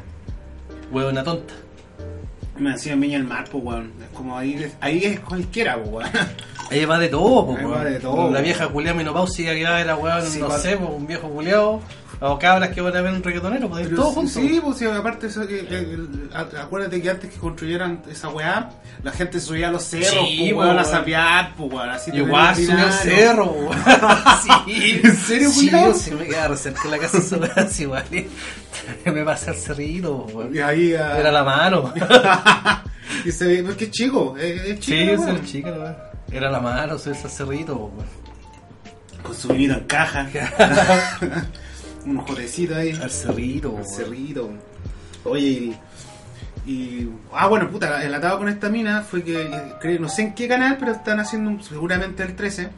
Huevona 0.91 1.23
tonta. 1.23 1.54
Me 2.58 2.71
decía 2.71 2.93
en 2.93 3.00
Viña 3.00 3.17
el 3.17 3.23
Mar, 3.23 3.45
pues 3.50 3.63
weón. 3.63 3.93
Es 4.04 4.10
como 4.17 4.38
ahí, 4.38 4.69
ahí 4.82 5.06
es 5.06 5.21
cualquiera, 5.21 5.78
pues 5.78 5.89
weón. 5.89 6.10
Ahí 6.69 6.84
va 6.84 7.00
de 7.00 7.08
todo, 7.08 7.56
Ahí 7.58 7.63
weón. 7.63 7.84
de 7.86 8.00
todo, 8.02 8.30
La 8.30 8.41
vieja 8.41 8.67
culia 8.67 8.93
menopáusica 8.93 9.54
que 9.54 9.62
era 9.62 9.95
weón, 9.95 10.21
Sí, 10.23 10.39
no 10.39 10.52
sé, 10.52 10.76
po, 10.76 10.88
un 10.88 11.08
viejo 11.08 11.30
culiao. 11.30 11.80
O 12.20 12.40
cabras 12.40 12.70
que 12.72 12.82
van 12.82 12.98
a 12.98 13.02
ver 13.02 13.14
un 13.14 13.22
reggaetonero, 13.22 13.70
pues 13.70 13.88
Pero 13.88 14.02
todo 14.02 14.26
sí, 14.28 14.60
pues 14.64 14.78
sí, 14.80 14.86
aparte, 14.86 15.28
eso, 15.28 15.46
que- 15.48 15.68
que- 15.68 15.78
el- 15.78 16.30
a- 16.34 16.64
acuérdate 16.64 17.00
que 17.00 17.12
antes 17.12 17.32
que 17.32 17.38
construyeran 17.40 18.02
esa 18.10 18.30
weá, 18.30 18.72
la 19.04 19.12
gente 19.12 19.40
subía 19.40 19.68
a 19.68 19.72
los 19.72 19.84
cerros, 19.84 20.10
Sí, 20.28 20.38
pues 20.52 20.54
weón, 20.54 20.70
a 20.80 20.82
weón. 20.82 20.86
sapear, 20.86 21.54
pues 21.56 21.72
weón, 21.72 21.90
así 21.92 22.10
Igual 22.16 22.56
subió 22.56 22.80
al 22.86 22.94
cerro, 22.94 23.46
weón. 23.52 23.78
sí. 24.66 25.00
¿En 25.04 25.16
serio, 25.16 25.50
Sí, 25.52 25.70
culiao? 25.70 25.94
sí, 25.94 26.12
me 26.12 26.26
quedaba 26.26 26.58
cerca 26.58 26.82
de 26.84 26.90
la 26.90 26.98
casa 26.98 27.38
de 27.38 27.52
así 27.62 27.84
igual. 27.84 28.04
me 29.06 29.24
pasé 29.24 29.52
al 29.52 29.56
cerrito, 29.58 30.16
weón. 30.34 30.56
Y 30.56 30.60
ahí 30.60 30.96
ah, 30.96 31.20
Era 31.20 31.32
la 31.32 31.44
mano. 31.44 31.94
y 33.26 33.32
se 33.32 33.46
ve, 33.46 33.60
es 33.70 33.76
que 33.76 33.84
es 33.86 33.92
chico, 33.92 34.36
es, 34.40 34.62
es 34.64 34.80
chico. 34.80 35.24
Sí, 35.24 35.30
era 35.30 35.46
chica, 35.46 35.70
weón. 35.70 35.96
Era 36.32 36.50
la 36.50 36.60
mano, 36.62 36.96
ese 36.96 37.14
cerrito, 37.14 37.76
weón. 37.76 38.08
Con 39.22 39.36
su 39.36 39.50
vinito 39.50 39.74
en 39.76 39.84
caja. 39.86 40.28
Unos 42.08 42.28
jotecitos 42.30 42.78
ahí. 42.78 42.91
Al 43.02 43.12
cerrito, 43.12 43.72
weón. 43.72 43.86
cerrito. 43.86 44.50
Oye, 45.26 45.76
y, 46.65 46.72
y- 46.72 47.10
Ah, 47.34 47.48
bueno, 47.48 47.70
puta, 47.70 48.04
el 48.04 48.13
atado 48.13 48.39
con 48.39 48.50
esta 48.50 48.70
mina 48.70 49.02
fue 49.02 49.24
que, 49.24 49.41
eh, 49.43 49.74
creo, 49.80 50.00
no 50.00 50.10
sé 50.10 50.24
en 50.24 50.34
qué 50.36 50.48
canal, 50.48 50.78
pero 50.80 50.91
están 50.93 51.20
haciendo, 51.20 51.50
un- 51.50 51.63
seguramente 51.63 52.24
el 52.24 52.36
13, 52.36 52.70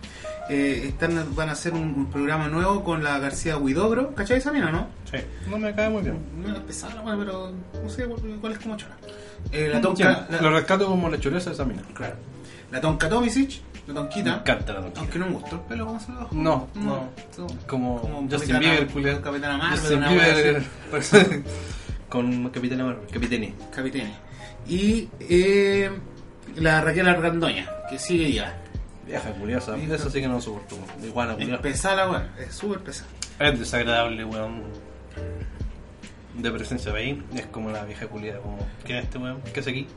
eh, 0.49 0.85
están, 0.87 1.35
van 1.35 1.49
a 1.49 1.51
hacer 1.53 1.73
un, 1.73 1.81
un 1.95 2.09
programa 2.09 2.47
nuevo 2.47 2.83
con 2.83 3.03
la 3.03 3.19
García 3.19 3.57
Huidobro. 3.57 4.13
¿Cachai 4.15 4.37
esa 4.39 4.51
mina, 4.51 4.71
no? 4.71 4.87
Sí. 5.11 5.17
No 5.49 5.57
me 5.57 5.73
cae 5.75 5.89
muy 5.89 6.01
bien. 6.01 6.17
No 6.41 6.53
es 6.55 6.59
pesada, 6.61 7.01
bueno, 7.01 7.19
pero 7.19 7.51
no 7.83 7.89
sé 7.89 8.03
igual 8.03 8.51
es 8.53 8.59
como 8.59 8.75
chora. 8.77 8.97
Eh, 9.51 9.69
la 9.71 9.79
tonca... 9.81 10.27
la- 10.29 10.41
Lo 10.41 10.49
rescato 10.51 10.85
como 10.87 11.07
la 11.09 11.19
chuleza 11.19 11.49
de 11.51 11.53
esa 11.55 11.65
mina. 11.65 11.83
claro. 11.93 12.15
La 12.71 12.79
tonca 12.81 13.09
Tomisic, 13.09 13.61
la 13.93 14.02
Me 14.02 14.08
tonquita. 14.10 14.36
encanta 14.38 14.73
la 14.73 14.80
tonquita. 14.82 14.99
Aunque 15.02 15.19
no 15.19 15.25
me 15.28 15.32
gustó 15.34 15.56
el 15.56 15.62
pelo, 15.62 15.86
¿cómo 15.88 15.99
se 15.99 16.12
lo 16.12 16.19
dejó? 16.19 16.36
No, 16.36 16.67
no. 16.75 17.10
Como, 17.67 18.28
Justin 18.30 18.56
Capitana- 18.56 18.60
Bieber. 18.93 19.21
Capitana 19.21 19.58
Marvel, 19.58 19.80
Justin 19.80 19.99
Bieber 20.10 20.63
con 22.10 22.49
Capitán 22.49 22.84
Marvel, 22.86 23.08
Capitene. 23.12 23.54
Capitene. 23.75 24.13
Y 24.67 25.10
eh, 25.19 25.89
la 26.56 26.82
Raquel 26.82 27.08
Argandoña, 27.08 27.67
que 27.89 27.97
sigue 27.99 28.28
ella. 28.28 28.56
Vieja 29.06 29.32
curiosa, 29.32 29.73
Vieja. 29.75 29.95
eso 29.95 30.10
sí 30.10 30.21
que 30.21 30.28
no 30.28 30.36
lo 30.36 30.41
soporto. 30.41 30.75
Igual, 31.04 31.30
Es 31.32 31.36
culiao. 31.38 31.62
pesada 31.62 31.95
la 32.06 32.12
weá, 32.12 32.30
es 32.39 32.54
súper 32.56 32.80
pesada. 32.80 33.10
Es 33.39 33.58
desagradable, 33.60 34.23
weón. 34.25 34.63
De 36.38 36.52
presencia 36.52 36.93
ahí. 36.93 37.21
Es 37.36 37.47
como 37.47 37.71
la 37.71 37.84
vieja 37.86 38.08
culiada, 38.08 38.39
como, 38.39 38.60
¿qué 38.86 38.97
es 38.99 39.06
este 39.06 39.17
weón? 39.17 39.41
¿Qué 39.54 39.60
hace 39.62 39.71
aquí? 39.71 39.88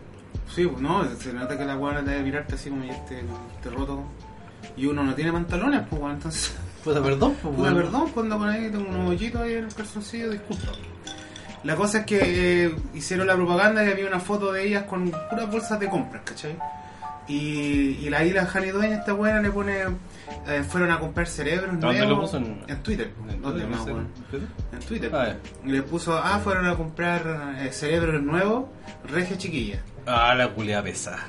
Sí, 0.55 0.67
pues, 0.67 0.81
no, 0.81 1.05
se 1.17 1.33
nota 1.33 1.57
que 1.57 1.65
la 1.65 1.77
weá 1.77 2.03
debe 2.03 2.23
mirarte 2.23 2.55
así 2.57 2.71
como 2.71 2.85
este, 2.85 3.21
este 3.57 3.71
roto. 3.71 4.05
Y 4.77 4.87
uno 4.87 5.03
no 5.03 5.15
tiene 5.15 5.33
pantalones, 5.33 5.83
pues 5.89 6.01
weón, 6.01 6.15
entonces. 6.15 6.55
Puta, 6.85 7.03
perdón, 7.03 7.37
pues, 7.43 7.55
Puta, 7.55 7.75
perdón, 7.75 8.11
cuando 8.13 8.43
ahí 8.45 8.69
tengo 8.71 8.89
unos 8.89 9.11
hoyitos 9.11 9.41
ahí 9.41 9.55
en 9.55 9.65
el 9.65 9.75
calzoncillo, 9.75 10.31
disculpa. 10.31 10.73
La 11.65 11.77
cosa 11.77 11.99
es 11.99 12.07
que 12.07 12.21
eh, 12.65 12.75
hicieron 12.93 13.27
la 13.27 13.37
propaganda 13.37 13.85
y 13.85 13.91
había 13.91 14.07
una 14.07 14.19
foto 14.19 14.53
de 14.53 14.67
ellas 14.67 14.83
con 14.85 15.11
puras 15.11 15.51
bolsas 15.51 15.79
de 15.79 15.89
compras, 15.89 16.23
¿cachai? 16.25 16.57
Y, 17.29 17.99
y 18.03 18.11
la 18.11 18.25
isla 18.25 18.47
Jani 18.47 18.71
Dueña, 18.71 18.97
esta 18.97 19.15
weá 19.15 19.41
le 19.41 19.51
pone. 19.51 19.85
Eh, 20.47 20.63
fueron 20.69 20.91
a 20.91 20.99
comprar 20.99 21.27
cerebros 21.27 21.79
¿Dónde 21.81 21.99
nuevos. 22.01 22.09
lo 22.09 22.21
puso? 22.21 22.37
En- 22.69 22.83
Twitter. 22.83 23.13
¿En 23.29 23.43
¿Dónde 23.43 23.67
más, 23.67 23.87
¿En 23.87 23.95
weón? 23.95 24.09
Twitter? 24.31 24.49
En 24.73 24.79
Twitter. 24.81 25.11
Ah. 25.15 25.35
Y 25.65 25.69
le 25.73 25.83
puso, 25.83 26.17
ah, 26.17 26.39
fueron 26.43 26.67
a 26.67 26.75
comprar 26.77 27.57
eh, 27.61 27.71
cerebros 27.73 28.23
nuevos, 28.23 28.65
regia 29.09 29.37
chiquilla. 29.39 29.83
Ah, 30.07 30.35
la 30.35 30.49
culiada 30.49 30.83
pesada. 30.83 31.21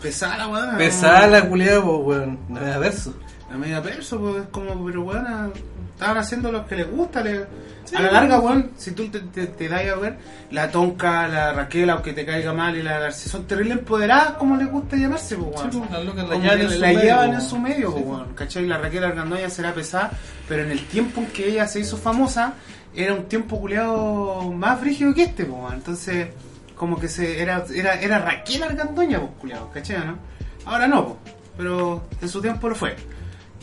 Pesada 0.00 0.36
la 0.38 0.48
weá. 0.48 0.76
Pesada 0.76 1.26
la 1.28 1.48
culiada, 1.48 1.80
pues, 1.82 1.98
weón. 2.04 2.38
No 2.48 2.60
me 2.60 2.66
da 2.66 2.78
verso. 2.78 3.14
La 3.50 3.56
media 3.56 3.82
perso, 3.82 4.18
pues 4.18 4.36
es 4.44 4.48
como, 4.48 4.84
pero 4.84 5.02
weón, 5.02 5.52
estaban 5.92 6.18
haciendo 6.18 6.50
lo 6.52 6.66
que 6.66 6.76
les 6.76 6.90
gusta. 6.90 7.22
le- 7.22 7.46
Sí, 7.84 7.96
a 7.96 8.00
la 8.02 8.12
larga, 8.12 8.38
weón, 8.38 8.70
si 8.76 8.92
tú 8.92 9.08
te, 9.08 9.18
te, 9.18 9.46
te 9.48 9.68
das 9.68 9.82
a 9.88 9.96
ver, 9.96 10.16
la 10.52 10.70
Tonka, 10.70 11.26
la 11.26 11.52
Raquel, 11.52 11.90
aunque 11.90 12.12
te 12.12 12.24
caiga 12.24 12.52
mal, 12.52 12.76
y 12.76 12.82
la 12.82 12.98
García, 13.00 13.30
son 13.32 13.44
terrible 13.44 13.72
empoderadas, 13.72 14.34
como 14.34 14.56
les 14.56 14.70
gusta 14.70 14.96
llamarse, 14.96 15.34
pues, 15.36 15.56
weón. 15.56 15.72
Sí, 15.72 15.78
pues, 15.78 15.90
la 15.90 16.22
Como 16.22 16.40
llevan 16.42 16.58
que 16.58 16.62
en 16.64 16.70
su 16.70 16.78
la 16.78 16.86
medio, 16.86 17.00
llevan 17.02 17.26
pues. 17.30 17.42
en 17.42 17.48
su 17.50 17.58
medio, 17.58 17.88
Sí, 17.96 18.04
pues, 18.06 18.20
pues. 18.36 18.56
La 18.68 18.78
Raquel 18.78 19.04
Argandoña 19.04 19.50
será 19.50 19.74
pesada, 19.74 20.12
pero 20.48 20.62
en 20.62 20.70
el 20.70 20.86
tiempo 20.86 21.20
en 21.22 21.26
que 21.26 21.48
ella 21.48 21.66
se 21.66 21.80
hizo 21.80 21.96
famosa, 21.96 22.54
era 22.94 23.14
un 23.14 23.24
tiempo 23.24 23.58
culeado 23.60 24.52
más 24.52 24.78
frígido 24.78 25.12
que 25.12 25.24
este, 25.24 25.44
pues. 25.44 25.74
Entonces, 25.74 26.28
como 26.76 27.00
que 27.00 27.08
se 27.08 27.42
era, 27.42 27.64
era, 27.74 28.00
era 28.00 28.18
Raquel 28.20 28.62
Argandoña, 28.62 29.18
pues, 29.18 29.32
culeado, 29.40 29.70
¿cachai? 29.74 29.98
¿no? 30.06 30.18
Ahora 30.66 30.86
no, 30.86 31.18
pues, 31.24 31.34
pero 31.56 32.04
en 32.20 32.28
su 32.28 32.40
tiempo 32.40 32.68
lo 32.68 32.76
fue. 32.76 32.94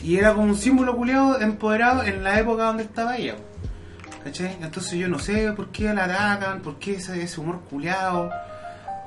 Y 0.02 0.16
era 0.16 0.32
como 0.34 0.46
un 0.46 0.56
símbolo 0.56 0.96
culeado 0.96 1.40
empoderado 1.40 2.02
en 2.04 2.22
la 2.24 2.38
época 2.38 2.64
donde 2.64 2.84
estaba 2.84 3.16
ella. 3.16 3.36
¿Cachai? 4.24 4.56
Entonces 4.60 4.92
yo 4.98 5.08
no 5.08 5.18
sé 5.18 5.52
por 5.52 5.68
qué 5.70 5.92
la 5.94 6.04
atacan, 6.04 6.60
por 6.60 6.78
qué 6.78 6.96
ese, 6.96 7.22
ese 7.22 7.40
humor 7.40 7.60
culeado. 7.70 8.30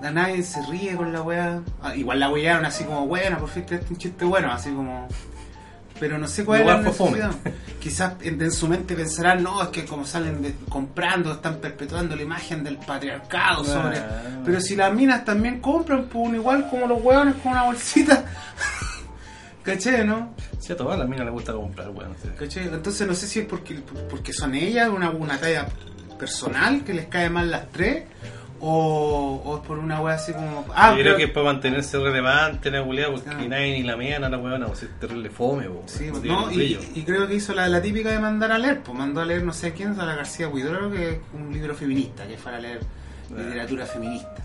A 0.03 0.11
nadie 0.11 0.43
se 0.43 0.59
ríe 0.65 0.95
con 0.95 1.13
la 1.13 1.21
weá. 1.21 1.61
Ah, 1.81 1.95
igual 1.95 2.19
la 2.19 2.29
wearon 2.29 2.65
así 2.65 2.83
como 2.83 3.05
buena, 3.07 3.37
por 3.37 3.47
fin 3.49 3.63
este 3.69 3.85
un 3.89 3.97
chiste 3.97 4.25
bueno, 4.25 4.51
así 4.51 4.69
como. 4.71 5.07
Pero 5.99 6.17
no 6.17 6.27
sé 6.27 6.43
cuál 6.43 6.61
es 6.61 6.67
la 6.67 6.77
necesidad. 6.79 7.31
Quizás 7.79 8.13
en, 8.21 8.41
en 8.41 8.51
su 8.51 8.67
mente 8.67 8.95
pensarán, 8.95 9.43
no, 9.43 9.61
es 9.61 9.69
que 9.69 9.85
como 9.85 10.05
salen 10.05 10.41
de- 10.41 10.55
comprando, 10.67 11.31
están 11.31 11.57
perpetuando 11.57 12.15
la 12.15 12.23
imagen 12.23 12.63
del 12.63 12.77
patriarcado 12.77 13.63
sobre. 13.63 13.99
Ah. 13.99 14.21
Pero 14.43 14.59
si 14.59 14.75
las 14.75 14.91
minas 14.93 15.23
también 15.23 15.61
compran, 15.61 16.05
pues 16.05 16.33
igual 16.33 16.67
como 16.69 16.87
los 16.87 17.01
hueones 17.01 17.35
con 17.41 17.51
una 17.53 17.63
bolsita. 17.63 18.25
¿Cachai, 19.63 20.05
no? 20.05 20.33
Sí, 20.59 20.73
a 20.73 20.77
todas 20.77 20.99
las 20.99 21.07
minas 21.07 21.25
les 21.25 21.33
gusta 21.33 21.53
comprar, 21.53 21.89
weón. 21.89 22.15
sí. 22.21 22.29
¿Cachai? 22.37 22.67
Entonces 22.67 23.07
no 23.07 23.13
sé 23.15 23.27
si 23.27 23.39
es 23.39 23.45
porque, 23.45 23.79
porque 24.09 24.33
son 24.33 24.55
ellas, 24.55 24.89
una, 24.89 25.09
una 25.09 25.37
talla 25.39 25.67
personal 26.19 26.83
que 26.83 26.93
les 26.93 27.05
cae 27.07 27.29
mal 27.29 27.49
las 27.49 27.69
tres, 27.71 28.03
o, 28.65 29.41
o 29.43 29.57
es 29.57 29.67
por 29.67 29.77
una 29.79 29.99
wea 30.01 30.15
así 30.15 30.31
como. 30.33 30.65
Ah, 30.73 30.91
Yo 30.91 30.97
pero- 30.97 31.03
creo 31.03 31.17
que 31.17 31.23
es 31.25 31.31
para 31.31 31.45
mantenerse 31.47 31.97
relevante 31.97 32.71
la 32.71 32.83
culiada, 32.83 33.11
porque 33.11 33.29
Ah. 33.29 33.45
nadie 33.47 33.73
ni 33.73 33.83
la 33.83 33.97
mía, 33.97 34.19
no 34.19 34.29
la 34.29 34.37
weón, 34.37 34.63
pues 34.67 34.83
es 34.83 34.99
terrible 34.99 35.29
fome, 35.29 35.67
weón. 35.67 35.87
Sí, 35.87 36.07
No 36.11 36.19
tiene 36.19 36.37
no, 36.37 36.51
y, 36.51 37.03
creo 37.05 37.27
que 37.27 37.35
hizo 37.35 37.53
la, 37.53 37.67
la 37.67 37.81
típica 37.81 38.09
de 38.11 38.19
mandar 38.19 38.51
a 38.51 38.57
leer, 38.57 38.81
pues 38.81 38.97
mandó 38.97 39.21
a 39.21 39.25
leer 39.25 39.43
no 39.43 39.53
sé 39.53 39.73
quién, 39.73 39.99
a 39.99 40.05
la 40.05 40.15
García 40.15 40.47
Huidoro, 40.47 40.91
que 40.91 41.09
es 41.11 41.17
un 41.33 41.51
libro 41.53 41.73
feminista, 41.75 42.25
que 42.27 42.37
fuera 42.37 42.57
a 42.57 42.61
leer 42.61 42.79
Ah. 43.31 43.41
literatura 43.41 43.85
feminista. 43.85 44.35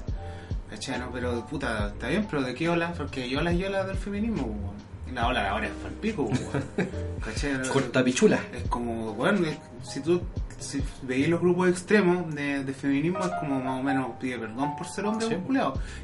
¿Cachai? 0.70 0.98
No, 0.98 1.10
pero 1.12 1.46
puta, 1.46 1.88
está 1.88 2.08
bien, 2.08 2.26
pero 2.30 2.42
¿de 2.42 2.54
qué 2.54 2.68
ola? 2.68 2.92
Porque 2.96 3.28
yo 3.28 3.40
las 3.40 3.56
yo 3.56 3.68
las 3.70 3.86
del 3.86 3.96
feminismo, 3.96 4.46
pues, 4.46 4.87
la 5.14 5.26
ola 5.28 5.50
ahora 5.50 5.66
es 5.66 5.72
palpico, 5.82 6.26
pues, 6.26 6.40
weón. 6.76 6.88
¿Cachai? 7.24 7.68
Corta 7.68 8.02
pichula. 8.04 8.38
Es 8.54 8.68
como, 8.68 9.14
bueno, 9.14 9.46
es- 9.46 9.58
si 9.88 10.00
tú 10.00 10.22
si 10.58 10.82
veis 11.02 11.28
los 11.28 11.40
grupos 11.40 11.68
extremos 11.68 12.34
de, 12.34 12.64
de 12.64 12.72
feminismo, 12.74 13.20
es 13.20 13.30
como 13.38 13.60
más 13.60 13.78
o 13.78 13.82
menos 13.82 14.08
pide 14.20 14.38
perdón 14.40 14.74
por 14.76 14.88
ser 14.88 15.04
hombre 15.06 15.28
Sí. 15.28 15.36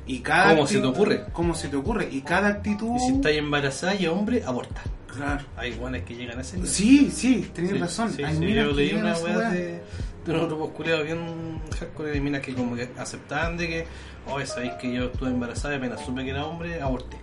Y 0.06 0.20
cada 0.20 0.50
¿Cómo 0.50 0.62
acti- 0.64 0.68
se 0.68 0.80
te 0.80 0.86
ocurre? 0.86 1.24
¿Cómo 1.32 1.54
se 1.56 1.68
te 1.68 1.76
ocurre? 1.76 2.08
Y 2.10 2.20
cada 2.22 2.48
actitud. 2.48 2.94
Y 2.96 3.00
si 3.00 3.12
estáis 3.14 3.38
embarazada 3.38 3.96
y 3.96 4.06
hombre, 4.06 4.44
aborta. 4.44 4.80
Claro. 5.12 5.44
Hay 5.56 5.74
guanes 5.74 6.04
que 6.04 6.14
llegan 6.14 6.38
a 6.38 6.42
ese 6.42 6.56
nivel. 6.56 6.70
Sí, 6.70 7.10
sí, 7.10 7.50
tenés 7.52 7.72
Sí, 7.72 7.78
razón. 7.78 8.10
sí, 8.12 8.22
Hay 8.22 8.38
minas 8.38 8.66
yo 8.66 8.72
leí 8.72 8.94
una 8.94 9.16
weá. 9.18 9.50
de, 9.50 9.80
de 10.24 10.32
unos 10.32 10.46
grupos 10.46 10.70
culiados 10.70 11.04
bien 11.04 11.60
hardcore 11.78 12.10
de 12.10 12.20
minas 12.20 12.40
que 12.40 12.54
como 12.54 12.74
que 12.76 12.88
aceptaban 12.98 13.56
de 13.56 13.66
que, 13.68 13.86
oye, 14.28 14.46
sabéis 14.46 14.72
que 14.74 14.92
yo 14.92 15.04
estuve 15.06 15.30
embarazada 15.30 15.74
y 15.74 15.78
apenas 15.78 16.00
supe 16.04 16.22
que 16.24 16.30
era 16.30 16.44
hombre, 16.46 16.80
aborté. 16.80 17.16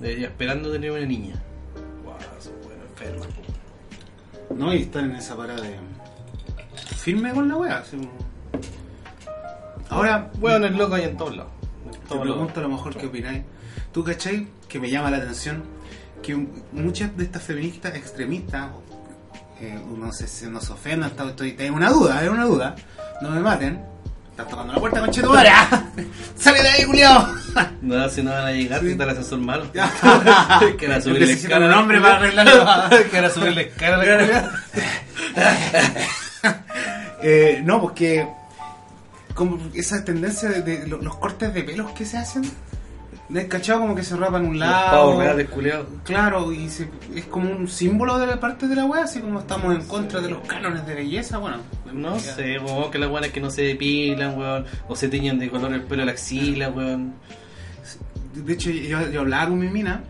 Weón. 0.00 0.10
Eh, 0.12 0.24
esperando 0.24 0.70
tener 0.72 0.90
una 0.90 1.04
niña. 1.06 1.34
Guau, 2.04 2.16
son 2.40 2.52
buenas 2.62 2.84
enfermas, 2.90 3.26
po. 3.28 4.54
No, 4.54 4.74
y 4.74 4.82
están 4.82 5.10
en 5.10 5.16
esa 5.16 5.36
parada 5.36 5.60
de. 5.60 5.76
Firme 6.96 7.32
con 7.32 7.48
la 7.48 7.56
weá. 7.56 7.78
así 7.78 7.96
como- 7.96 8.10
Ahora, 9.88 10.30
Bueno, 10.38 10.66
el 10.66 10.76
loco 10.76 10.94
hay 10.94 11.04
en 11.04 11.16
todos 11.16 11.36
lados. 11.36 11.52
En 11.86 11.90
te 11.92 11.98
todos 12.08 12.22
pregunto 12.22 12.60
a 12.60 12.62
lo 12.62 12.68
mejor 12.68 12.96
qué 12.96 13.06
opináis. 13.06 13.42
¿Tú 13.92 14.04
cachai? 14.04 14.46
Que 14.68 14.78
me 14.78 14.88
llama 14.90 15.10
la 15.10 15.16
atención 15.18 15.62
que 16.22 16.36
muchas 16.72 17.16
de 17.16 17.24
estas 17.24 17.42
feministas 17.42 17.94
extremistas, 17.96 18.70
eh, 19.60 19.80
no 19.96 20.12
sé 20.12 20.26
si 20.28 20.46
nos 20.46 20.68
ofendan, 20.70 21.10
estoy, 21.10 21.30
estoy- 21.30 21.52
tengo 21.52 21.76
una 21.76 21.90
duda, 21.90 22.22
es 22.22 22.28
una 22.30 22.44
duda, 22.44 22.76
no 23.22 23.30
me 23.30 23.40
maten. 23.40 23.82
Estás 24.40 24.48
tocando 24.50 24.72
la 24.72 24.80
puerta, 24.80 25.00
conche 25.00 25.22
tu 25.22 25.30
madre. 25.30 25.50
¡ah! 25.52 25.82
¡Sale 26.36 26.62
de 26.62 26.68
ahí, 26.68 26.84
culiao! 26.84 27.26
No, 27.82 28.08
si 28.08 28.22
no 28.22 28.30
van 28.30 28.46
a 28.46 28.52
llegar, 28.52 28.84
está 28.84 29.04
el 29.04 29.10
ascensor 29.10 29.38
malo. 29.40 29.64
Que 30.78 30.86
era 30.86 31.00
subir 31.00 31.20
la 31.20 31.26
Necesito 31.26 31.48
escala. 31.48 31.66
un 31.66 31.72
hombre 31.72 32.00
para 32.00 32.16
arreglarlo. 32.16 32.64
que 33.10 33.16
era 33.18 33.28
subir 33.30 33.52
la 33.54 33.60
escala. 33.62 33.96
la 33.96 34.18
culiao. 34.18 34.50
Eh, 37.22 37.60
no, 37.64 37.80
porque 37.80 38.26
como 39.34 39.58
esa 39.74 40.04
tendencia 40.04 40.48
de, 40.48 40.62
de 40.62 40.86
lo- 40.86 41.02
los 41.02 41.16
cortes 41.16 41.52
de 41.52 41.62
pelos 41.64 41.90
que 41.92 42.04
se 42.06 42.16
hacen, 42.18 42.42
¿no 43.30 43.38
has 43.40 43.46
cachado? 43.46 43.80
Como 43.80 43.94
que 43.94 44.02
se 44.02 44.16
rapan 44.16 44.44
un 44.46 44.58
lado. 44.58 44.90
reales. 45.18 45.48
Claro, 46.04 46.52
y 46.52 46.68
se- 46.68 46.88
es 47.14 47.24
como 47.26 47.50
un 47.50 47.68
símbolo 47.68 48.18
de 48.18 48.26
la 48.26 48.38
parte 48.40 48.66
de 48.68 48.74
la 48.76 48.84
wea, 48.84 49.04
así 49.04 49.20
como 49.20 49.38
estamos 49.40 49.74
en 49.74 49.82
contra 49.86 50.20
de 50.20 50.30
los 50.30 50.40
cánones 50.46 50.86
de 50.86 50.94
belleza, 50.94 51.38
bueno. 51.38 51.58
No 51.92 52.16
ya. 52.16 52.34
sé, 52.34 52.58
weón, 52.58 52.90
que 52.90 52.98
las 52.98 53.08
buenas 53.08 53.30
que 53.30 53.40
no 53.40 53.50
se 53.50 53.62
depilan, 53.62 54.36
weón, 54.38 54.66
o 54.88 54.94
se 54.96 55.08
tiñen 55.08 55.38
de 55.38 55.48
color 55.48 55.72
el 55.72 55.82
pelo 55.82 56.02
de 56.02 56.06
la 56.06 56.12
axila, 56.12 56.68
weón. 56.70 57.14
De 58.34 58.52
hecho, 58.52 58.70
yo, 58.70 59.08
yo 59.10 59.20
hablaba 59.20 59.48
con 59.48 59.58
mi 59.58 59.68
mina 59.68 60.02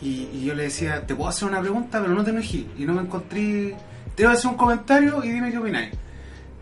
y, 0.00 0.28
y 0.32 0.44
yo 0.44 0.54
le 0.54 0.64
decía, 0.64 1.04
te 1.06 1.14
puedo 1.14 1.28
hacer 1.28 1.48
una 1.48 1.60
pregunta, 1.60 2.00
pero 2.00 2.14
no 2.14 2.22
te 2.24 2.30
enojes. 2.30 2.64
Y 2.78 2.84
no 2.84 2.94
me 2.94 3.02
encontré. 3.02 3.74
Te 4.14 4.24
voy 4.24 4.32
a 4.32 4.36
hacer 4.36 4.50
un 4.50 4.56
comentario 4.56 5.22
y 5.24 5.30
dime 5.30 5.50
qué 5.50 5.58
opináis. 5.58 5.90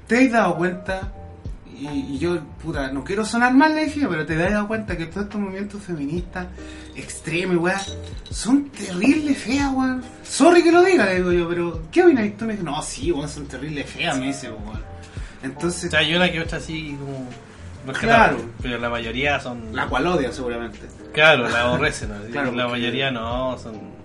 ¿Te 0.07 0.25
has 0.27 0.33
dado 0.33 0.57
cuenta? 0.57 1.13
Y, 1.81 2.15
y 2.15 2.19
yo, 2.19 2.41
puta, 2.63 2.91
no 2.91 3.05
quiero 3.05 3.25
sonar 3.25 3.55
mal, 3.55 3.75
le 3.75 3.85
dije, 3.85 4.07
pero 4.09 4.27
te 4.27 4.35
has 4.43 4.53
dado 4.53 4.67
cuenta 4.67 4.97
que 4.97 5.07
todos 5.07 5.27
estos 5.27 5.41
movimientos 5.41 5.83
feministas, 5.83 6.47
extremos 6.97 7.57
weá, 7.57 7.81
son 8.31 8.69
terribles 8.71 9.39
feas, 9.39 9.73
weón. 9.73 10.03
Sorry 10.25 10.63
que 10.63 10.73
lo 10.73 10.83
diga, 10.83 11.07
le 11.07 11.17
digo 11.17 11.33
yo, 11.33 11.49
pero 11.49 11.83
¿qué 11.93 12.03
opináis? 12.03 12.37
Tú 12.37 12.47
me 12.47 12.53
dices, 12.53 12.65
no, 12.65 12.83
sí, 12.83 13.13
weón, 13.13 13.29
son 13.29 13.47
terribles 13.47 13.89
feas, 13.89 14.19
me 14.19 14.27
dice, 14.27 14.51
weón. 14.51 14.83
Entonces, 15.43 15.85
O 15.85 15.91
sea, 15.91 16.01
hay 16.01 16.15
una 16.15 16.31
que 16.31 16.41
otra 16.41 16.59
así 16.59 16.97
como. 16.99 17.29
Claro. 17.99 18.39
Pero 18.61 18.79
la 18.79 18.91
mayoría 18.91 19.41
son. 19.41 19.75
la 19.75 19.87
cual 19.87 20.07
odia 20.07 20.33
seguramente. 20.33 20.81
Claro, 21.13 21.49
la 21.49 21.63
aborrecen. 21.63 22.11
¿no? 22.11 22.17
Claro, 22.31 22.53
la 22.53 22.69
mayoría 22.69 23.11
no, 23.11 23.57
son. 23.59 23.98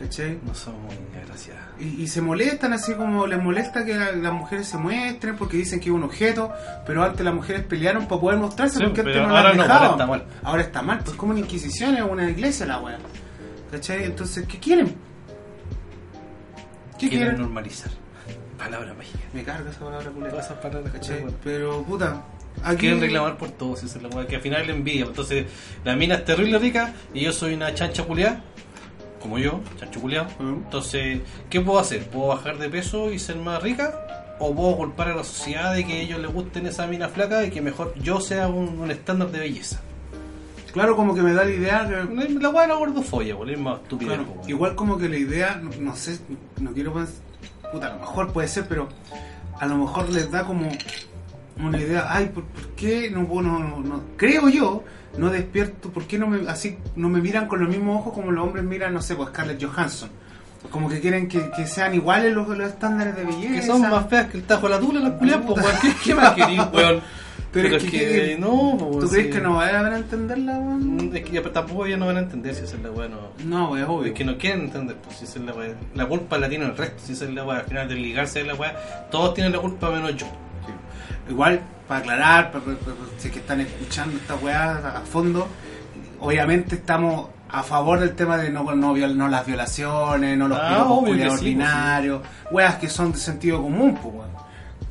¿Cachai? 0.00 0.38
No 0.46 0.54
son 0.54 0.80
muy 0.82 0.94
agraciadas. 1.22 1.62
Y, 1.78 2.02
y 2.02 2.06
se 2.08 2.22
molestan 2.22 2.72
así 2.72 2.94
como 2.94 3.26
les 3.26 3.38
molesta 3.42 3.84
que 3.84 3.94
la- 3.94 4.12
las 4.12 4.32
mujeres 4.32 4.66
se 4.66 4.78
muestren 4.78 5.36
porque 5.36 5.58
dicen 5.58 5.78
que 5.78 5.90
es 5.90 5.94
un 5.94 6.02
objeto, 6.04 6.50
pero 6.86 7.04
antes 7.04 7.22
las 7.22 7.34
mujeres 7.34 7.64
pelearon 7.64 8.06
para 8.08 8.18
poder 8.20 8.38
mostrarse 8.38 8.78
Sí, 8.78 8.84
porque 8.84 9.00
antes 9.02 9.16
no 9.16 9.28
las 9.28 9.36
ahora 9.44 9.54
no, 9.54 9.62
ahora 9.74 9.90
está 9.90 10.06
mal. 10.06 10.24
Ahora 10.42 10.62
está 10.62 10.82
mal, 10.82 11.00
pues 11.04 11.16
como 11.16 11.32
una 11.32 11.40
inquisición 11.40 11.96
es 11.96 12.02
una 12.02 12.30
iglesia 12.30 12.64
la 12.64 12.80
wea. 12.80 12.98
¿Cachai? 13.70 14.04
Entonces, 14.04 14.46
¿qué 14.48 14.58
quieren? 14.58 14.94
¿Qué 16.98 17.08
Quieren 17.08 17.18
quieren? 17.28 17.40
normalizar. 17.42 17.90
Palabra 18.58 18.92
mágica. 18.94 19.18
Me 19.32 19.42
carga 19.42 19.70
esa 19.70 19.80
palabra 19.80 20.10
culera. 20.10 20.30
Todas 20.30 20.46
esas 20.46 20.58
palabras, 20.58 20.92
¿Cachai? 20.92 21.24
Pero 21.44 21.82
puta, 21.82 22.22
aquí 22.62 22.76
Quieren 22.80 23.00
reclamar 23.00 23.38
por 23.38 23.50
todo, 23.52 23.74
si 23.76 23.86
es 23.86 24.02
la 24.02 24.08
weá, 24.08 24.26
que 24.26 24.36
al 24.36 24.42
final 24.42 24.66
le 24.66 24.72
envidia. 24.74 25.04
Entonces, 25.06 25.46
la 25.84 25.96
mina 25.96 26.16
es 26.16 26.24
terrible 26.26 26.58
rica 26.58 26.92
y 27.14 27.20
yo 27.22 27.32
soy 27.32 27.54
una 27.54 27.72
chancha 27.74 28.04
culiada, 28.04 28.42
como 29.20 29.38
yo, 29.38 29.60
chancho 29.78 30.00
culiado. 30.00 30.28
Mm. 30.38 30.64
Entonces, 30.64 31.20
¿qué 31.48 31.60
puedo 31.60 31.78
hacer? 31.78 32.06
¿Puedo 32.08 32.28
bajar 32.28 32.58
de 32.58 32.68
peso 32.68 33.12
y 33.12 33.18
ser 33.18 33.36
más 33.36 33.62
rica? 33.62 34.36
¿O 34.38 34.54
puedo 34.54 34.76
culpar 34.76 35.08
a 35.08 35.16
la 35.16 35.24
sociedad 35.24 35.74
de 35.74 35.84
que 35.84 35.92
a 35.92 36.00
ellos 36.00 36.18
les 36.18 36.32
gusten 36.32 36.66
esa 36.66 36.86
mina 36.86 37.08
flaca 37.08 37.44
y 37.44 37.50
que 37.50 37.60
mejor 37.60 37.94
yo 38.00 38.20
sea 38.20 38.48
un, 38.48 38.78
un 38.78 38.90
estándar 38.90 39.30
de 39.30 39.40
belleza? 39.40 39.80
Claro, 40.72 40.96
como 40.96 41.14
que 41.14 41.22
me 41.22 41.32
da 41.32 41.44
la 41.44 41.50
idea 41.50 41.88
que 41.88 42.28
La 42.40 42.48
weá 42.48 42.62
de 42.62 42.68
la 42.68 42.74
gordofobia, 42.74 43.36
por 43.36 43.50
es 43.50 43.58
más 43.58 43.80
estúpida. 43.80 44.14
Claro, 44.14 44.26
igual 44.46 44.74
como 44.76 44.98
que 44.98 45.08
la 45.08 45.18
idea, 45.18 45.56
no, 45.56 45.70
no 45.80 45.96
sé, 45.96 46.20
no 46.60 46.72
quiero 46.72 46.92
pensar, 46.92 47.14
puta, 47.72 47.88
a 47.88 47.94
lo 47.94 48.00
mejor 48.00 48.32
puede 48.32 48.48
ser, 48.48 48.66
pero 48.68 48.88
a 49.58 49.66
lo 49.66 49.76
mejor 49.76 50.08
les 50.10 50.30
da 50.30 50.44
como 50.44 50.68
una 51.58 51.78
idea, 51.78 52.06
ay, 52.08 52.30
¿por, 52.34 52.44
por 52.44 52.68
qué 52.76 53.10
no, 53.10 53.26
puedo- 53.26 53.42
no, 53.42 53.58
no, 53.58 53.80
no- 53.80 54.02
creo 54.16 54.48
yo, 54.48 54.84
no 55.18 55.30
despierto, 55.30 55.90
¿por 55.90 56.04
qué 56.04 56.18
no 56.18 56.26
me, 56.26 56.48
así, 56.48 56.78
no 56.96 57.08
me 57.08 57.20
miran 57.20 57.46
con 57.48 57.60
los 57.60 57.68
mismos 57.68 58.00
ojos 58.00 58.14
como 58.14 58.30
los 58.30 58.44
hombres 58.46 58.64
miran, 58.64 58.94
no 58.94 59.02
sé, 59.02 59.14
pues 59.16 59.28
Scarlett 59.30 59.62
Johansson? 59.62 60.08
Como 60.70 60.88
que 60.90 61.00
quieren 61.00 61.26
que, 61.26 61.50
que 61.56 61.66
sean 61.66 61.94
iguales 61.94 62.34
los, 62.34 62.46
los 62.48 62.68
estándares 62.68 63.16
de 63.16 63.24
belleza. 63.24 63.54
Que 63.54 63.62
son 63.62 63.80
más 63.82 64.06
feas 64.08 64.26
que 64.26 64.36
el 64.38 64.44
tajo 64.44 64.68
de 64.68 64.74
la 64.74 64.80
tula, 64.80 65.00
las 65.00 65.12
culiadas, 65.12 65.44
pues. 65.46 65.66
¿Qué, 65.80 65.92
qué 66.04 66.14
más 66.14 66.34
querís, 66.34 66.60
weón? 66.72 67.00
Pero, 67.52 67.66
es 67.76 67.82
es 67.82 67.90
que- 67.90 67.98
que, 67.98 68.08
que- 68.08 68.36
no, 68.38 68.76
¿Tú 68.78 68.90
pues, 69.00 69.10
crees 69.10 69.26
sí. 69.26 69.32
que 69.32 69.40
no 69.40 69.54
van 69.56 69.86
a 69.86 69.96
entenderla, 69.96 70.58
weón? 70.58 70.96
Mm, 71.08 71.16
Es 71.16 71.22
que 71.24 71.40
tampoco 71.40 71.86
ellos 71.86 71.98
no 71.98 72.06
van 72.06 72.18
a 72.18 72.20
entender 72.20 72.54
si 72.54 72.62
es 72.64 72.76
la 72.80 72.90
weá, 72.90 73.08
no. 73.08 73.18
No, 73.44 73.76
es 73.76 73.84
obvio. 73.88 74.12
Es 74.12 74.14
que 74.18 74.24
no 74.24 74.36
quieren 74.38 74.60
entender, 74.66 74.96
pues 75.02 75.16
si 75.16 75.24
es 75.24 75.36
la 75.38 75.52
weá. 75.54 75.74
La 75.94 76.06
culpa 76.06 76.38
la 76.38 76.48
tiene 76.48 76.66
el 76.66 76.76
resto, 76.76 77.02
si 77.04 77.14
es 77.14 77.22
la 77.22 77.42
weá. 77.44 77.58
Al 77.60 77.64
final 77.64 77.88
de 77.88 77.94
ligarse 77.96 78.42
a 78.42 78.44
la 78.44 78.54
weá, 78.54 79.08
todos 79.10 79.32
tienen 79.34 79.52
la 79.52 79.58
culpa 79.58 79.90
menos 79.90 80.14
yo. 80.14 80.26
Sí. 81.30 81.34
Igual, 81.34 81.60
para 81.88 82.00
aclarar, 82.00 82.52
para, 82.52 82.64
para- 82.64 82.76
para- 82.78 82.96
si 83.18 83.28
es 83.28 83.32
que 83.34 83.40
están 83.40 83.60
escuchando 83.60 84.16
esta 84.16 84.34
weá 84.36 84.76
a 84.96 85.00
fondo, 85.00 85.48
obviamente 86.20 86.74
estamos 86.76 87.28
a 87.48 87.62
favor 87.62 87.98
del 88.00 88.14
tema 88.14 88.36
de 88.36 88.50
no, 88.50 88.62
no, 88.74 88.94
viol- 88.94 89.16
no 89.16 89.28
las 89.28 89.44
violaciones, 89.46 90.38
no 90.38 90.46
los 90.48 90.58
Ah, 90.60 90.68
piropos 90.68 91.08
sí, 91.10 91.16
pues, 91.16 91.32
ordinarios, 91.32 92.22
weas 92.52 92.76
que 92.76 92.88
son 92.88 93.12
de 93.12 93.18
sentido 93.18 93.60
común, 93.62 93.98
pues, 94.00 94.14
weón. 94.14 94.30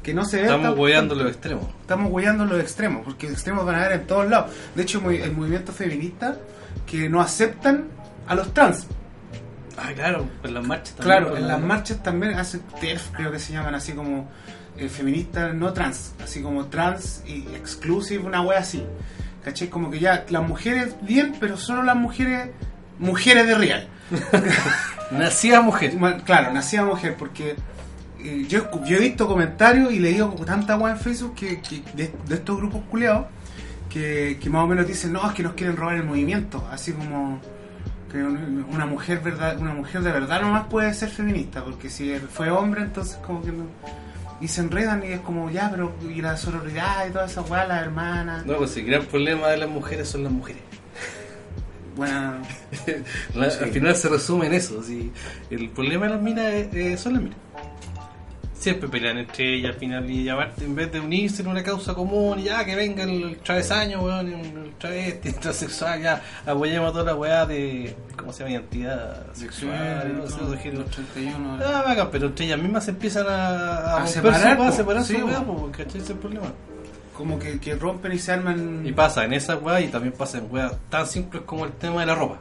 Que 0.04 0.14
no 0.14 0.26
se 0.26 0.38
ve 0.38 0.44
Estamos 0.44 0.78
hueando 0.78 1.14
los 1.16 1.28
extremos. 1.28 1.66
estamos 1.82 2.12
hueando 2.12 2.46
los 2.46 2.60
extremos, 2.60 3.02
porque 3.04 3.28
los 3.28 3.34
extremos 3.36 3.66
van 3.66 3.76
a 3.76 3.80
haber 3.86 4.00
en 4.02 4.08
todos 4.08 4.30
lados. 4.30 4.52
De 4.76 4.82
hecho, 4.84 5.02
el 5.10 5.32
movimiento 5.34 5.72
feminista 5.72 6.36
que 6.86 7.10
no 7.10 7.22
aceptan 7.22 7.86
a 8.28 8.36
los 8.36 8.54
trans. 8.54 8.88
Ah, 9.78 9.92
claro, 9.96 10.26
en 10.44 10.54
las 10.54 10.66
marchas 10.66 10.96
también. 10.96 11.18
Claro, 11.18 11.30
pues, 11.32 11.42
en 11.42 11.48
la- 11.48 11.54
las 11.58 11.64
marchas 11.64 12.04
también 12.04 12.34
hacen 12.38 12.62
TERF, 12.82 13.12
creo 13.12 13.32
que 13.32 13.40
se 13.40 13.54
llaman 13.54 13.76
así 13.76 13.94
como 13.94 14.28
eh, 14.80 14.90
feministas 14.90 15.54
no 15.54 15.74
trans, 15.74 16.14
así 16.24 16.42
como 16.42 16.66
trans 16.68 17.24
y 17.28 17.40
exclusive, 17.56 18.24
una 18.24 18.42
wea 18.42 18.60
así. 18.60 18.84
¿Cachai? 19.44 19.70
Como 19.70 19.90
que 19.90 20.00
ya 20.00 20.26
las 20.30 20.48
mujeres 20.48 20.96
bien, 21.02 21.36
pero 21.40 21.58
solo 21.58 21.82
las 21.84 21.96
mujeres, 21.96 22.50
mujeres 23.00 23.48
de 23.48 23.56
real. 23.56 23.88
Nacida 25.12 25.62
mujer. 25.62 25.94
Claro, 26.26 26.54
nacida 26.54 26.84
mujer, 26.86 27.16
porque 27.18 27.56
eh, 28.20 28.46
yo, 28.50 28.66
he 28.86 29.00
visto 29.00 29.28
comentarios 29.28 29.92
y 29.92 30.00
leído 30.00 30.30
tanta 30.46 30.78
wea 30.78 30.94
en 30.94 31.00
Facebook 31.00 31.36
que, 31.36 31.62
que 31.62 31.82
de, 31.96 32.14
de 32.28 32.36
estos 32.36 32.58
grupos 32.58 32.82
culeados 32.90 33.26
que, 33.90 34.38
que 34.42 34.50
más 34.50 34.64
o 34.64 34.68
menos 34.68 34.86
dicen, 34.88 35.14
no, 35.14 35.26
es 35.28 35.34
que 35.34 35.42
nos 35.42 35.54
quieren 35.54 35.76
robar 35.78 35.96
el 35.96 36.04
movimiento, 36.04 36.68
así 36.72 36.92
como 36.92 37.40
que 38.12 38.18
un- 38.18 38.66
una 38.72 38.86
mujer 38.88 39.20
verdad 39.20 39.58
una 39.60 39.74
mujer 39.74 40.02
de 40.02 40.12
verdad 40.12 40.42
nomás 40.42 40.66
puede 40.68 40.92
ser 40.96 41.10
feminista 41.10 41.64
porque 41.64 41.92
si 41.92 42.12
fue 42.34 42.50
hombre 42.50 42.82
entonces 42.82 43.18
como 43.18 43.42
que 43.44 43.52
no 43.52 43.66
y 44.42 44.48
se 44.48 44.62
enredan 44.62 45.04
y 45.04 45.08
es 45.14 45.20
como 45.22 45.50
ya 45.52 45.70
pero 45.70 45.94
y 46.10 46.22
la 46.22 46.38
sororidad 46.38 47.08
y 47.08 47.12
toda 47.12 47.26
esa 47.26 47.42
weá 47.42 47.66
las 47.66 47.82
hermanas 47.84 48.46
No, 48.46 48.58
pues 48.58 48.76
el 48.78 48.86
gran 48.86 49.06
problema 49.06 49.48
de 49.50 49.58
las 49.58 49.70
mujeres 49.70 50.08
son 50.08 50.24
las 50.24 50.32
mujeres. 50.32 50.62
bueno 51.96 52.38
La- 53.36 53.50
Sí. 53.50 53.64
Al 53.64 53.72
final 53.72 53.96
se 53.96 54.10
resume 54.10 54.46
en 54.48 54.54
eso. 54.54 54.82
sí. 54.84 55.12
El 55.50 55.70
problema 55.70 56.06
de 56.08 56.14
las 56.14 56.22
minas 56.22 56.46
eh, 56.46 56.70
eh, 56.74 56.98
son 56.98 57.14
las 57.14 57.22
minas. 57.24 57.38
Siempre 58.60 58.90
pelean 58.90 59.18
entre 59.18 59.56
ellas 59.56 59.72
al 59.74 59.80
final 59.80 60.10
y 60.12 60.28
aparte, 60.28 60.66
en 60.66 60.76
vez 60.76 60.92
de 60.92 61.00
unirse 61.00 61.42
en 61.42 61.48
una 61.48 61.64
causa 61.64 61.94
común 61.94 62.40
y 62.40 62.44
ya 62.44 62.66
que 62.66 62.76
venga 62.76 63.04
el, 63.04 63.38
travesaño, 63.38 64.02
weón, 64.02 64.28
el 64.34 64.74
travesti, 64.78 65.30
el 65.30 65.36
transexual, 65.36 66.02
ya 66.02 66.22
apoyemos 66.46 66.90
a 66.90 66.92
toda 66.92 67.06
la 67.06 67.16
weá 67.16 67.46
de. 67.46 67.96
¿Cómo 68.18 68.34
se 68.34 68.40
llama? 68.40 68.52
Identidad 68.52 69.34
sexual, 69.34 70.14
no 70.18 70.28
sé, 70.28 70.44
de 70.44 70.58
género. 70.58 70.82
los 70.82 70.92
31 70.92 71.58
Ah, 71.66 71.84
bacán, 71.88 72.10
pero 72.12 72.28
entre 72.28 72.46
ellas 72.48 72.60
mismas 72.60 72.84
se 72.84 72.92
empiezan 72.92 73.26
a, 73.30 73.96
a, 73.96 74.08
separar, 74.08 74.42
su- 74.58 74.62
a 74.64 74.66
po. 74.68 74.72
separar 74.74 75.04
Sí, 75.06 75.16
su 75.18 75.26
weá, 75.26 75.40
po. 75.44 75.56
po, 75.56 75.72
¿cachai? 75.72 75.88
Ese 75.88 75.98
es 76.00 76.10
el 76.10 76.18
problema. 76.18 76.48
como 77.16 77.40
que, 77.40 77.60
que 77.62 77.76
rompen 77.76 78.12
y 78.12 78.20
se 78.20 78.34
arman 78.34 78.86
Y 78.86 78.92
pasa 78.92 79.24
en 79.24 79.34
esa 79.34 79.56
weá 79.56 79.80
y 79.82 79.88
también 79.88 80.14
pasa 80.18 80.38
en 80.38 80.48
weas 80.52 80.74
tan 80.90 81.08
simples 81.08 81.44
como 81.46 81.66
el 81.66 81.72
tema 81.72 82.02
de 82.02 82.08
la 82.08 82.16
ropa. 82.16 82.40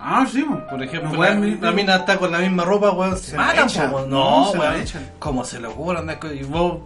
Ah 0.00 0.26
sí 0.30 0.42
po. 0.42 0.58
Por 0.68 0.82
ejemplo, 0.82 1.10
No 1.12 1.22
la, 1.60 1.72
mina 1.72 1.96
está 1.96 2.16
con 2.18 2.32
la 2.32 2.38
misma 2.38 2.64
ropa, 2.64 2.90
weón, 2.90 3.16
se, 3.16 3.32
Se 3.32 3.36
matan, 3.36 3.68
po. 3.90 4.00
No, 4.06 4.46
No, 4.46 4.52
se 4.52 4.58
weón. 4.58 4.84
Como 5.18 5.44
se 5.44 5.60
le 5.60 5.66
ocurre 5.68 5.98
andar 5.98 6.18
con. 6.18 6.36
Y 6.36 6.42
vos 6.42 6.80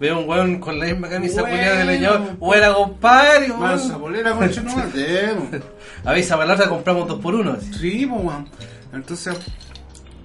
veo 0.00 0.18
un 0.20 0.28
weón 0.28 0.58
con 0.58 0.78
la 0.78 0.86
misma 0.86 1.08
camisa 1.08 1.40
Bueno, 1.42 1.56
culiada 1.56 1.78
de 1.78 1.84
leñador. 1.84 2.36
Buena, 2.38 2.72
compadre, 2.74 3.48
weón. 3.50 3.60
Mansa 3.60 3.96
bolera 3.96 4.32
con 4.32 4.50
no 4.64 5.60
Avisa 6.10 6.34
para 6.36 6.48
la 6.48 6.54
otra, 6.54 6.68
compramos 6.68 7.08
dos 7.08 7.20
por 7.20 7.34
uno. 7.34 7.52
así. 7.52 7.72
Sí, 7.74 8.06
pues, 8.06 8.22
weón. 8.24 8.48
Entonces, 8.92 9.36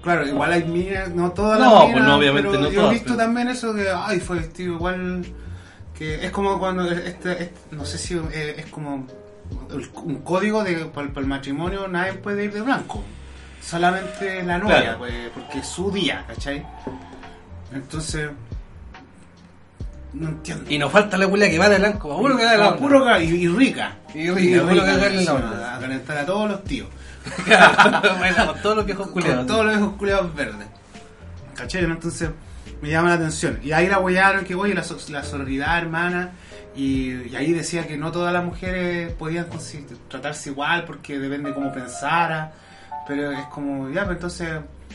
claro, 0.02 0.26
igual 0.26 0.52
hay 0.52 0.64
minas, 0.64 1.08
no 1.10 1.30
todas 1.32 1.58
No, 1.58 1.72
las 1.72 1.82
pues, 1.82 1.94
minas, 1.94 2.08
no, 2.08 2.16
obviamente 2.16 2.50
pero 2.50 2.62
no 2.62 2.70
yo 2.70 2.86
he 2.88 2.90
visto 2.90 3.04
pero- 3.06 3.16
también 3.18 3.48
eso 3.48 3.74
que, 3.74 3.86
ay, 3.90 4.20
fue 4.20 4.36
vestido 4.38 4.74
igual, 4.74 5.24
que 5.96 6.24
es 6.24 6.30
como 6.30 6.58
cuando, 6.58 6.90
este, 6.90 7.32
este- 7.42 7.52
no 7.72 7.84
sé 7.84 7.98
si 7.98 8.14
eh, 8.32 8.54
es 8.58 8.66
como 8.66 9.06
un 10.04 10.16
código 10.22 10.62
de 10.64 10.86
para, 10.86 11.08
el 11.16 11.26
matrimonio, 11.26 11.86
nadie 11.88 12.14
puede 12.14 12.44
ir 12.44 12.52
de 12.52 12.60
blanco. 12.62 13.02
Solamente 13.62 14.42
la 14.42 14.58
novia, 14.58 14.80
Claro. 14.82 14.98
pues, 14.98 15.12
porque 15.34 15.58
es 15.58 15.66
su 15.66 15.90
día, 15.90 16.24
¿cachai? 16.26 16.64
Entonces, 17.72 18.30
no 20.12 20.28
entiendo. 20.28 20.70
Y 20.70 20.78
nos 20.78 20.90
falta 20.90 21.16
la 21.16 21.28
culia 21.28 21.48
que 21.50 21.58
va 21.58 21.68
de 21.68 21.78
blanco. 21.78 22.16
Puro 22.16 22.36
que 22.36 22.44
va 22.44 22.50
de 22.52 22.56
blanco. 22.56 22.76
puro 22.78 23.04
ca- 23.04 23.20
y, 23.22 23.28
y 23.28 23.48
rica. 23.48 23.96
Y 24.14 24.30
rica, 24.30 24.62
puro 24.62 24.80
cagarle 24.84 25.24
la 25.24 25.34
onda. 25.34 25.76
A 25.76 25.78
calentar 25.80 26.18
a 26.18 26.26
todos 26.26 26.50
los 26.50 26.64
tíos. 26.64 26.88
bueno, 28.18 28.46
con 28.46 28.62
todos 28.62 28.76
los 28.76 28.86
viejos 28.86 29.08
culiados. 29.08 29.38
Con 29.38 29.46
todos 29.46 29.66
los 29.66 29.76
viejos 29.76 29.94
culiados 29.96 30.34
verdes. 30.34 30.66
¿Cachai? 31.54 31.84
Entonces 31.84 32.30
me 32.82 32.88
llama 32.90 33.08
la 33.10 33.14
atención. 33.14 33.58
Y 33.62 33.72
ahí 33.72 33.88
la 33.88 33.98
huellaron 33.98 34.44
que, 34.44 34.54
oye, 34.54 34.74
la, 34.74 34.84
la 35.10 35.22
sororidad, 35.24 35.78
hermana. 35.78 36.30
Y, 36.74 37.34
ahí 37.34 37.52
decía 37.52 37.86
que 37.86 37.96
no 37.96 38.12
todas 38.12 38.32
las 38.32 38.44
mujeres 38.44 39.12
podían 39.14 39.46
tratarse 40.08 40.50
igual 40.50 40.84
porque 40.84 41.18
depende 41.18 41.52
cómo 41.52 41.72
pensara. 41.72 42.52
Pero 43.06 43.32
es 43.32 43.44
como, 43.46 43.90
ya, 43.90 44.04
pues 44.04 44.16
entonces, 44.16 44.48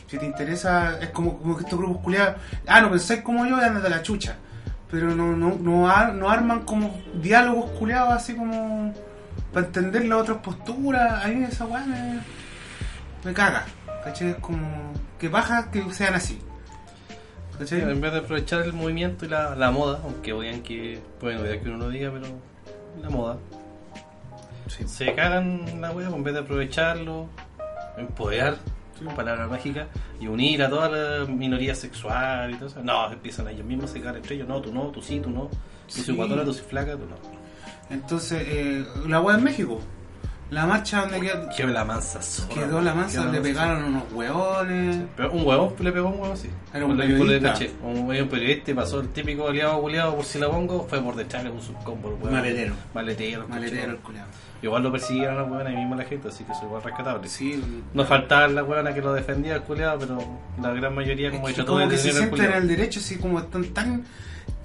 si 0.08 0.18
te 0.18 0.26
interesa, 0.26 1.00
es 1.02 1.10
como, 1.10 1.38
como 1.38 1.58
que 1.58 1.64
estos 1.64 1.78
grupos 1.78 2.02
culiados, 2.02 2.36
ah, 2.68 2.82
no 2.82 2.90
pensáis 2.90 3.22
como 3.22 3.46
yo 3.46 3.58
andas 3.58 3.84
de 3.84 3.90
la 3.90 4.02
chucha. 4.02 4.36
Pero 4.90 5.14
no, 5.14 5.36
no, 5.36 5.58
no, 5.60 5.90
ar- 5.90 6.14
no 6.14 6.30
arman 6.30 6.62
como 6.62 7.02
diálogos 7.22 7.72
culiados 7.72 8.14
así 8.14 8.36
como 8.36 8.94
para 9.52 9.66
entender 9.66 10.06
las 10.06 10.20
otras 10.22 10.38
posturas. 10.38 11.24
Ahí 11.26 11.44
esa 11.44 11.66
weá 11.66 11.86
me, 11.86 12.20
me 13.24 13.34
caga. 13.34 13.66
¿Cachai? 14.04 14.30
Es 14.30 14.36
como 14.36 14.94
que 15.20 15.28
baja 15.28 15.72
que 15.72 15.84
sean 15.92 16.14
así. 16.14 16.40
¿Cachai? 17.58 17.82
En 17.82 18.02
vez 18.02 18.12
de 18.12 18.20
aprovechar 18.20 18.64
el 18.64 18.74
movimiento 18.74 19.26
y 19.26 19.30
la, 19.30 19.56
la 19.56 19.72
moda, 19.72 20.00
aunque 20.04 20.34
odian 20.34 20.62
que 20.62 21.00
pueden 21.20 21.40
odiar 21.40 21.62
que 21.62 21.70
uno 21.70 21.78
lo 21.86 21.90
diga, 21.90 22.12
pero 22.12 22.26
la 23.02 23.10
moda. 23.10 23.38
Sí. 24.68 24.88
Se 24.88 25.14
cagan 25.14 25.80
la 25.80 25.92
wea 25.92 26.08
en 26.10 26.24
vez 26.24 26.34
de 26.34 26.40
aprovecharlo, 26.42 27.28
empoderar, 27.98 28.58
palabra 29.16 29.48
mágica, 29.48 29.88
y 30.20 30.28
unir 30.28 30.64
a 30.64 30.70
toda 30.70 30.90
la 30.90 31.26
minoría 31.26 31.76
sexual 31.76 32.52
y 32.52 32.56
todo 32.56 32.68
eso. 32.68 32.84
No, 32.84 33.12
empiezan 33.12 33.48
ellos 33.48 33.66
mismos 33.66 33.92
a 33.92 33.94
se 33.94 34.00
cagan 34.00 34.18
entre 34.18 34.36
ellos. 34.36 34.48
No, 34.48 34.62
tú 34.62 34.74
no, 34.74 34.88
tú 34.88 35.02
sí, 35.02 35.20
tú 35.20 35.30
no. 35.30 35.44
Tú 35.48 35.58
Sí. 35.88 36.02
soy 36.02 36.16
guatona, 36.16 36.44
tú 36.44 36.54
soy 36.54 36.64
flaca, 36.66 36.94
tú 36.94 37.06
no. 37.06 37.16
Entonces, 37.96 38.44
eh, 38.48 38.86
la 39.08 39.22
weá 39.22 39.38
en 39.38 39.44
México. 39.44 39.80
La 40.56 40.66
marcha 40.66 41.02
donde 41.02 41.20
quedó, 41.20 41.50
Quedó 41.50 41.68
la 41.68 41.84
mansa 41.84 42.22
zorra, 42.22 42.54
quedó 42.54 42.80
la 42.82 42.94
mansa, 42.94 43.26
mansa 43.26 43.42
pegaron 43.42 43.84
unos 43.84 44.04
hueones. 44.14 45.04
Pero 45.18 45.34
un 45.34 45.46
huevón 45.46 45.74
le 45.82 45.92
pegó 45.92 46.08
un 46.08 46.22
huevón, 46.22 46.38
sí. 46.38 46.50
Era 46.74 46.86
un 46.86 46.96
periodista. 46.96 47.56
Un 47.84 48.30
periodista 48.30 48.72
y 48.72 48.74
pasó 48.74 49.02
el 49.02 49.10
típico 49.10 49.50
aliado 49.50 49.82
culiado 49.82 50.16
por 50.16 50.24
si 50.24 50.40
la 50.40 50.50
pongo, 50.50 50.88
fue 50.90 51.02
por 51.02 51.14
detrás, 51.18 51.44
puso 51.48 51.74
un 51.74 51.84
combo 51.84 52.08
el 52.08 52.14
huevón. 52.14 52.32
Maletero. 52.32 52.74
Maletero. 52.94 53.48
Maletero 53.50 53.92
el 53.92 53.98
culiado. 53.98 54.30
Igual 54.62 54.82
lo 54.84 54.94
persiguieron 54.94 55.36
a 55.36 55.42
la 55.42 55.44
huevona 55.44 55.74
y 55.74 55.76
mismo 55.76 55.96
la 55.96 56.06
gente, 56.06 56.30
así 56.30 56.46
que 56.46 56.54
eso 56.54 56.64
igual 56.64 56.82
rescatable. 56.82 57.28
Sí, 57.28 57.62
No 57.94 58.06
faltaba 58.06 58.48
la 58.48 58.64
huevona 58.64 58.94
que 58.94 59.02
lo 59.02 59.12
defendía 59.12 59.56
el 59.56 59.62
culiado, 59.64 60.00
pero 60.00 60.20
la 60.62 60.72
gran 60.72 60.96
mayoría 60.96 61.32
como 61.32 61.50
Es 61.50 61.52
he 61.52 61.56
que 61.56 61.62
dicho 61.64 61.74
como 61.74 61.90
que 61.90 61.98
se 61.98 62.14
sienten 62.14 62.46
en 62.46 62.54
el 62.54 62.68
derecho, 62.70 63.02
así 63.02 63.18
como 63.18 63.40
están 63.40 63.66
tan 63.74 64.06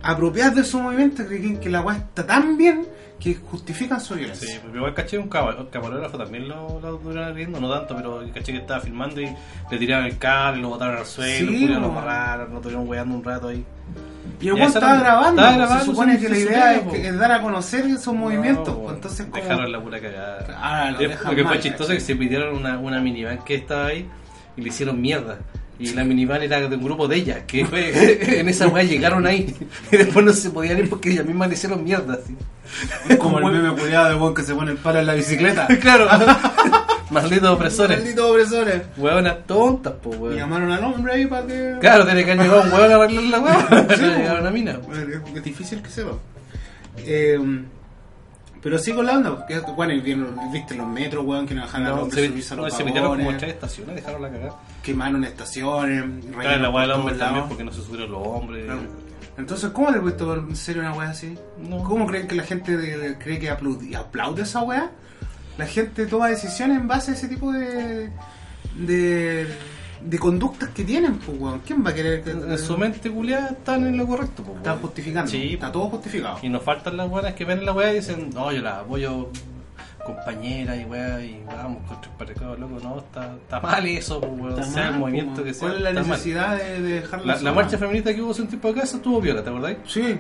apropiadas 0.05 0.55
de 0.55 0.63
su 0.63 0.79
movimiento, 0.79 1.27
creen 1.27 1.59
que 1.59 1.69
la 1.69 1.81
weá 1.81 1.97
está 1.97 2.25
tan 2.25 2.57
bien 2.57 2.87
que 3.21 3.35
justifican 3.35 4.01
su 4.01 4.15
violencia. 4.15 4.49
Sí, 4.49 4.59
pero 4.65 4.77
igual 4.79 4.95
caché 4.95 5.19
un 5.19 5.29
cama- 5.29 5.55
un 5.59 5.67
camarógrafo 5.67 6.17
también 6.19 6.49
lo, 6.49 6.81
lo 6.81 6.97
duraron 6.99 7.35
viendo, 7.35 7.61
no 7.61 7.71
tanto, 7.71 7.95
pero 7.95 8.23
caché 8.35 8.53
que 8.53 8.59
estaba 8.59 8.81
filmando 8.81 9.21
y 9.21 9.27
le 9.71 9.79
tiraron 9.79 10.07
el 10.07 10.17
cable, 10.19 10.63
lo 10.63 10.71
botaron 10.71 10.97
al 10.97 11.07
suelo, 11.07 11.53
Sí, 11.53 11.67
lo 11.69 11.81
po. 11.81 11.87
amarraron, 11.89 12.51
lo 12.51 12.57
estuvieron 12.57 12.89
weando 12.89 13.15
un 13.15 13.23
rato 13.25 13.49
ahí. 13.49 13.65
Y 14.41 14.49
el 14.49 14.57
estaba 14.63 14.97
grabando, 14.99 15.43
Estaba 15.43 15.57
grabando, 15.59 15.85
se 15.85 15.91
supone 15.91 16.17
sí, 16.17 16.23
que 16.23 16.29
la 16.31 16.39
idea 16.39 16.53
supone, 16.61 16.77
es, 16.77 16.83
po. 16.83 16.91
que- 16.93 17.09
es 17.09 17.19
dar 17.19 17.33
a 17.33 17.43
conocer 17.43 17.85
esos 17.87 18.15
movimientos, 18.15 18.75
pues, 18.77 18.95
entonces 18.97 19.33
dejaron 19.33 19.71
la 19.71 19.81
pura 19.83 20.01
cagada. 20.01 20.47
Ah, 20.59 20.91
lo 20.91 21.01
lo 21.03 21.37
que 21.37 21.43
mal, 21.45 21.53
fue 21.55 21.61
chistoso 21.63 21.93
es 21.93 21.99
que 21.99 22.05
se 22.05 22.17
pidieron 22.17 22.57
una, 22.57 22.79
una 22.79 23.01
minivan 23.01 23.39
que 23.45 23.57
estaba 23.57 23.87
ahí 23.87 24.09
y 24.57 24.63
le 24.63 24.69
hicieron 24.69 24.99
mierda. 25.01 25.39
Y 25.81 25.95
la 25.95 26.05
minivan 26.05 26.43
era 26.43 26.61
de 26.61 26.77
un 26.77 26.85
grupo 26.85 27.09
de 27.09 27.17
ellas, 27.17 27.39
que 27.47 27.65
fue, 27.65 28.39
en 28.41 28.49
esa 28.51 28.69
weá 28.69 28.85
llegaron 28.85 29.27
ahí 29.27 29.55
y 29.91 29.97
después 29.97 30.25
no 30.25 30.33
se 30.33 30.51
podían 30.51 30.79
ir 30.79 30.91
porque 30.91 31.11
ellas 31.11 31.25
mismas 31.25 31.49
le 31.49 31.55
hicieron 31.55 31.83
mierda. 31.83 32.19
Así. 32.23 33.17
Como 33.17 33.39
el 33.39 33.47
meme 33.47 33.75
cuidado 33.75 34.11
de 34.11 34.15
weón 34.17 34.35
que 34.35 34.43
se 34.43 34.55
pone 34.55 34.73
el 34.73 34.77
palo 34.77 35.01
en 35.01 35.07
la 35.07 35.15
bicicleta. 35.15 35.67
claro, 35.81 36.07
malditos 37.11 37.49
opresores. 37.49 37.99
Malditos 37.99 38.31
opresores. 38.31 38.83
Hueonas 38.99 39.47
tontas, 39.47 39.95
po 39.95 40.11
weón. 40.11 40.37
llamaron 40.37 40.71
al 40.71 40.85
hombre 40.85 41.15
ahí 41.15 41.27
para 41.27 41.47
que... 41.47 41.77
Claro, 41.81 42.05
tiene 42.05 42.25
que 42.27 42.35
llegado 42.35 42.63
un 42.63 42.73
hueón 42.73 42.93
a 42.93 42.95
arreglar 42.97 43.25
la 43.25 43.41
weá. 43.41 43.87
Sí, 43.97 44.03
llegaron 44.03 44.47
a 44.47 44.51
mina. 44.51 44.73
Es 44.73 45.37
es 45.37 45.43
difícil 45.43 45.81
que 45.81 45.89
sepa. 45.89 46.13
Eh, 46.99 47.39
pero 48.63 48.79
la 49.03 49.17
onda, 49.17 49.37
porque, 49.37 49.59
bueno, 49.75 49.93
y 49.95 50.01
vieron, 50.01 50.37
viste 50.53 50.75
los 50.75 50.87
metros, 50.87 51.25
weón, 51.25 51.47
que 51.47 51.55
no 51.55 51.63
dejaron 51.63 51.87
No, 51.89 52.03
hombre 52.03 52.21
se, 52.23 52.29
subirse 52.29 52.55
a 52.55 52.57
no, 52.57 52.63
los 52.65 52.75
se 52.75 52.85
metieron 52.85 53.17
como 53.17 53.37
tres 53.39 53.55
estaciones, 53.55 53.97
dejaron 53.97 54.23
la 54.23 54.31
cagada. 54.31 54.55
quemaron 54.83 55.25
estaciones, 55.25 56.05
Claro, 56.39 56.63
la 56.63 56.71
weá 56.71 56.83
del 56.83 56.91
hombre 56.93 57.15
también 57.15 57.47
porque 57.49 57.65
no 57.65 57.73
se 57.73 57.83
subieron 57.83 58.13
los 58.13 58.27
hombres. 58.27 58.65
Claro. 58.65 58.81
Entonces, 59.39 59.71
¿cómo 59.71 59.91
le 59.91 60.01
puesto 60.01 60.35
en 60.35 60.55
serio 60.57 60.83
una 60.83 60.93
weá 60.93 61.11
así? 61.11 61.39
No. 61.59 61.83
¿Cómo 61.83 62.07
creen 62.07 62.29
que 62.29 62.35
la 62.35 62.43
gente 62.43 62.77
de- 62.77 63.17
cree 63.17 63.39
que 63.39 63.51
aplaudi- 63.51 63.95
aplaude 63.97 64.43
esa 64.43 64.61
weá? 64.61 64.91
La 65.57 65.67
gente 65.67 66.05
toma 66.07 66.29
decisiones 66.29 66.79
en 66.79 66.87
base 66.89 67.13
a 67.13 67.15
ese 67.15 67.29
tipo 67.29 67.51
de. 67.53 68.11
de. 68.77 69.47
De 70.03 70.19
conductas 70.19 70.69
que 70.71 70.85
tienen, 70.85 71.19
pues, 71.19 71.39
weón. 71.39 71.61
¿Quién 71.67 71.85
va 71.85 71.91
a 71.91 71.95
querer 71.95 72.23
que.? 72.23 72.31
En 72.31 72.59
su 72.59 72.77
mente 72.79 73.11
culiada 73.11 73.49
están 73.51 73.87
en 73.87 73.97
lo 73.99 74.07
correcto, 74.07 74.43
pues, 74.43 74.57
Están 74.59 74.79
justificando. 74.79 75.31
Sí, 75.31 75.55
Está 75.55 75.71
todo 75.73 75.85
justificado. 75.91 76.39
Y 76.43 76.49
nos 76.49 76.63
faltan 76.63 76.97
las 76.97 77.09
buenas 77.09 77.35
que 77.35 77.45
ven 77.45 77.65
la 77.65 77.73
weá 77.73 77.93
y 77.93 77.97
dicen, 77.97 78.31
no, 78.35 78.51
yo 78.53 78.63
la 78.63 78.81
apoyo 78.81 79.29
compañera 80.05 80.75
y 80.77 80.85
weá 80.85 81.21
y 81.23 81.43
vamos 81.47 81.87
contra 81.87 82.11
el 82.11 82.17
patriarcado, 82.17 82.57
loco, 82.57 82.79
no, 82.83 82.99
está, 83.01 83.35
está 83.35 83.61
mal 83.61 83.87
eso, 83.87 84.21
pues, 84.21 84.33
weón. 84.33 84.51
Está 84.59 84.65
sea 84.65 84.85
mal, 84.85 84.95
el 84.95 84.99
movimiento 85.01 85.35
pues, 85.43 85.47
que 85.47 85.55
sea. 85.55 85.69
¿Cuál 85.69 85.77
es 85.77 85.83
la 85.95 86.03
necesidad 86.03 86.57
de, 86.57 86.81
de 86.83 86.93
dejarla 87.01 87.35
La, 87.37 87.43
la 87.43 87.53
marcha 87.53 87.79
feminista 87.79 88.15
que 88.15 88.23
hubo 88.23 88.31
hace 88.31 88.43
un 88.43 88.49
tiempo 88.49 88.69
acá, 88.69 88.83
estuvo 88.83 89.21
viola, 89.21 89.43
¿te 89.45 89.51
acordáis? 89.51 89.77
Sí. 89.87 90.19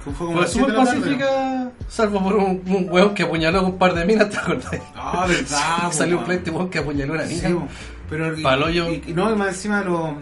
Fue 0.00 0.12
como 0.12 0.40
a 0.42 0.46
siete 0.46 0.68
súper 0.68 0.84
tarde, 0.84 1.00
pacífica, 1.00 1.70
salvo 1.88 2.22
por 2.22 2.34
un, 2.36 2.62
un 2.66 2.88
weón 2.90 3.14
que 3.14 3.22
apuñaló 3.22 3.62
con 3.62 3.70
un 3.72 3.78
par 3.78 3.94
de 3.94 4.04
minas, 4.04 4.28
¿te 4.30 4.36
acordáis? 4.36 4.82
Ah, 4.94 5.26
verdad, 5.28 5.90
Salió 5.92 6.16
un 6.18 6.24
weón. 6.24 6.26
pleito 6.42 6.52
weón 6.52 6.68
que 6.70 6.78
apuñaló 6.80 7.12
a 7.14 7.16
una 7.16 7.26
Sí, 7.26 7.36
mina. 7.36 7.54
bo. 7.54 7.68
Pero 8.08 8.38
y- 8.38 8.42
Paloyo. 8.42 8.90
y, 8.90 9.02
y 9.08 9.12
no, 9.12 9.32
y 9.32 9.36
más 9.36 9.48
encima 9.48 9.82
lo, 9.82 10.16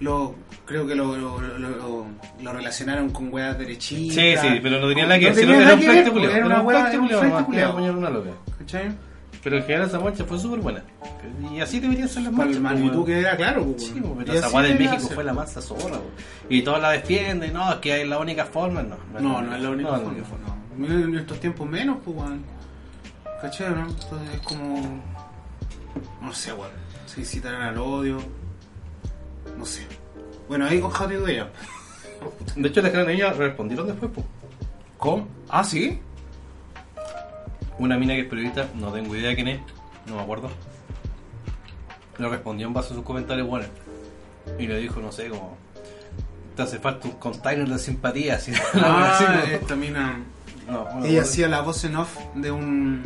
lo 0.00 0.34
creo 0.64 0.86
que 0.86 0.94
lo, 0.94 1.16
lo, 1.16 1.40
lo, 1.40 2.06
lo- 2.42 2.52
relacionaron 2.52 3.10
con 3.10 3.32
weas 3.32 3.58
derechitas. 3.58 4.14
Sí, 4.14 4.34
sí, 4.36 4.60
pero 4.62 4.80
no 4.80 4.88
tenía 4.88 5.04
nada 5.04 5.18
que 5.18 5.30
ver, 5.30 5.48
nada 5.48 5.62
era 5.62 5.74
un. 5.74 5.82
Era 5.82 6.46
una 6.46 6.60
un 6.60 6.66
wea, 6.66 6.90
era 6.90 7.70
un 7.70 7.82
una 7.98 8.10
loca. 8.10 8.30
¿Cachai? 8.58 8.92
Pero 9.42 9.56
en 9.58 9.62
general 9.64 9.88
esa 9.88 10.00
marcha 10.00 10.24
fue 10.24 10.38
súper 10.38 10.60
buena. 10.60 10.82
Y 11.54 11.60
así 11.60 11.78
deberían 11.78 12.08
ser 12.08 12.22
las 12.22 12.32
marchas. 12.32 12.56
pues, 12.56 12.62
magnitud 12.62 13.04
que 13.04 13.18
era, 13.18 13.36
claro. 13.36 13.64
pues, 13.66 13.82
Sí, 13.84 13.92
weón. 14.00 14.14
pues, 14.14 14.26
pero 14.26 14.38
esa 14.38 14.48
weá 14.50 14.66
de 14.68 14.74
México 14.74 15.08
fue 15.14 15.22
la 15.24 15.34
masa 15.34 15.60
zorra. 15.60 15.98
Y 16.48 16.62
todos 16.62 16.80
la 16.80 16.92
defienden, 16.92 17.52
no, 17.52 17.70
es 17.72 17.76
que 17.80 18.00
es 18.02 18.08
la 18.08 18.18
única 18.18 18.46
forma, 18.46 18.82
no. 18.82 18.96
No, 19.20 19.42
no 19.42 19.54
es 19.54 19.60
la 19.62 19.68
única 19.70 19.90
no, 19.90 19.98
forma. 19.98 20.14
no. 20.78 20.86
no. 20.88 20.98
En 21.04 21.14
estos 21.18 21.38
tiempos 21.40 21.68
menos, 21.68 21.98
pues, 22.02 22.16
weón. 22.16 22.42
¿Cachai, 23.42 23.68
no? 23.70 23.80
Entonces 23.86 24.34
es 24.34 24.40
como. 24.40 25.02
No 26.22 26.32
sé, 26.32 26.52
weón. 26.54 26.70
Se 27.14 27.20
incitarán 27.20 27.62
al 27.62 27.78
odio. 27.78 28.18
No 29.56 29.64
sé. 29.64 29.86
Bueno, 30.48 30.66
ahí 30.66 30.80
con 30.80 30.90
Javi 30.90 31.14
Duella. 31.14 31.48
De 32.56 32.68
hecho, 32.68 32.82
las 32.82 32.92
gran 32.92 33.08
ellas 33.08 33.36
respondieron 33.36 33.86
después, 33.86 34.10
pues. 34.14 34.26
¿Cómo? 34.98 35.28
Ah, 35.48 35.62
sí. 35.62 36.00
Una 37.78 37.98
mina 37.98 38.14
que 38.14 38.20
es 38.20 38.28
periodista, 38.28 38.68
no 38.74 38.92
tengo 38.92 39.14
idea 39.14 39.34
quién 39.34 39.48
es, 39.48 39.60
no 40.06 40.16
me 40.16 40.22
acuerdo. 40.22 40.50
Le 42.18 42.28
respondió 42.28 42.66
en 42.66 42.72
base 42.72 42.92
a 42.92 42.96
sus 42.96 43.04
comentarios 43.04 43.46
buenos. 43.46 43.68
Y 44.58 44.66
le 44.66 44.78
dijo, 44.78 45.00
no 45.00 45.12
sé, 45.12 45.28
como. 45.28 45.56
Te 46.56 46.62
hace 46.62 46.78
falta 46.78 47.08
un 47.08 47.14
container 47.14 47.68
de 47.68 47.78
simpatía. 47.78 48.36
Así, 48.36 48.52
Ah, 48.74 49.42
esta 49.50 49.74
mina. 49.74 50.20
No, 50.68 50.84
no 50.84 51.00
me 51.00 51.08
Ella 51.08 51.22
hacía 51.22 51.48
la 51.48 51.60
voz 51.60 51.84
en 51.84 51.96
off 51.96 52.16
de 52.34 52.50
un. 52.50 53.02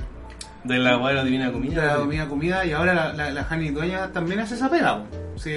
De 0.64 0.78
la 0.78 0.96
weá 0.98 1.08
de 1.10 1.14
la 1.14 1.24
divina 1.24 1.46
de 1.46 1.52
comida. 1.52 1.84
la 1.96 2.04
sí. 2.22 2.28
comida 2.28 2.64
y 2.64 2.72
ahora 2.72 2.94
la, 2.94 3.12
la, 3.12 3.30
la 3.30 3.42
Dueña 3.72 4.08
también 4.12 4.40
hace 4.40 4.54
esa 4.56 4.68
pega. 4.70 5.02
Sí, 5.36 5.52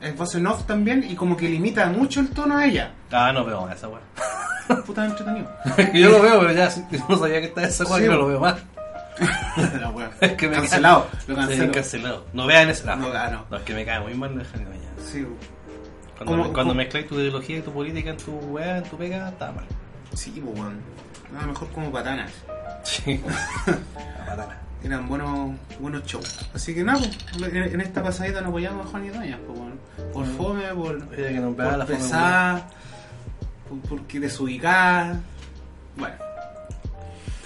es 0.00 0.16
voz 0.16 0.34
en 0.34 0.46
off 0.46 0.64
también 0.66 1.04
y 1.08 1.14
como 1.14 1.36
que 1.36 1.48
limita 1.48 1.86
mucho 1.86 2.20
el 2.20 2.30
tono 2.30 2.56
a 2.58 2.66
ella. 2.66 2.92
Ah, 3.10 3.32
no 3.32 3.44
veo 3.44 3.62
más 3.62 3.76
esa 3.76 3.88
weá. 3.88 4.00
Puta 4.86 5.04
entretenido. 5.06 5.48
Yo 5.94 6.10
lo 6.10 6.22
veo, 6.22 6.40
pero 6.40 6.52
ya 6.52 6.68
no 7.08 7.16
sabía 7.18 7.40
que 7.40 7.46
estaba 7.46 7.66
esa 7.66 7.84
weá 7.84 7.98
Sí, 7.98 8.04
y 8.04 8.08
no 8.08 8.12
bo. 8.14 8.18
lo 8.22 8.26
veo 8.28 8.40
más. 8.40 8.56
La 9.80 9.90
wea. 9.90 10.10
Es 10.20 10.32
que 10.32 10.48
me 10.48 10.56
cancelado. 10.56 11.06
Lo 11.28 11.34
Sí, 11.36 11.40
canceló. 11.40 11.72
cancelado. 11.72 12.24
No 12.32 12.46
vean 12.46 12.68
ese. 12.70 12.84
No, 12.86 12.96
No, 12.96 13.06
ah, 13.14 13.28
no. 13.30 13.44
no, 13.50 13.56
es 13.58 13.62
que 13.62 13.74
me 13.74 13.84
cae 13.84 14.00
muy 14.00 14.14
mal 14.14 14.36
la 14.36 14.44
Jani 14.44 14.64
Doña. 14.64 14.78
Sí. 14.98 15.24
Cuando, 16.16 16.32
¿Cómo- 16.32 16.42
cuando 16.52 16.70
cómo? 16.72 16.74
mezcláis 16.74 17.06
tu 17.06 17.14
ideología 17.20 17.58
y 17.58 17.60
tu 17.62 17.72
política 17.72 18.10
en 18.10 18.16
tu 18.16 18.32
weá, 18.32 18.78
en 18.78 18.84
tu 18.84 18.96
pega, 18.96 19.28
está 19.28 19.52
mal. 19.52 19.64
sí, 20.14 20.32
weón. 20.44 20.80
Nada 21.34 21.46
mejor 21.46 21.68
como 21.70 21.90
patanas. 21.92 22.30
Sí. 22.84 23.20
La 24.18 24.24
patana. 24.26 24.58
Eran 24.82 25.08
buenos, 25.08 25.52
buenos 25.80 26.04
shows. 26.04 26.46
Así 26.54 26.74
que 26.74 26.84
nada, 26.84 27.00
po, 27.38 27.44
en, 27.46 27.56
en 27.56 27.80
esta 27.80 28.02
pasadita 28.02 28.40
nos 28.40 28.50
apoyamos 28.50 28.86
a 28.86 28.90
Juan 28.90 29.04
y 29.06 29.08
Doña. 29.08 29.38
Po, 29.46 29.52
weón. 29.52 29.80
Por 30.12 30.26
fome, 30.26 30.62
por, 30.74 30.96
Ella 31.18 31.28
que 31.32 31.40
por 31.40 31.76
la 31.78 31.86
pesada, 31.86 32.68
por, 33.68 33.78
porque 33.88 34.20
desubicada. 34.20 35.20
Bueno, 35.96 36.14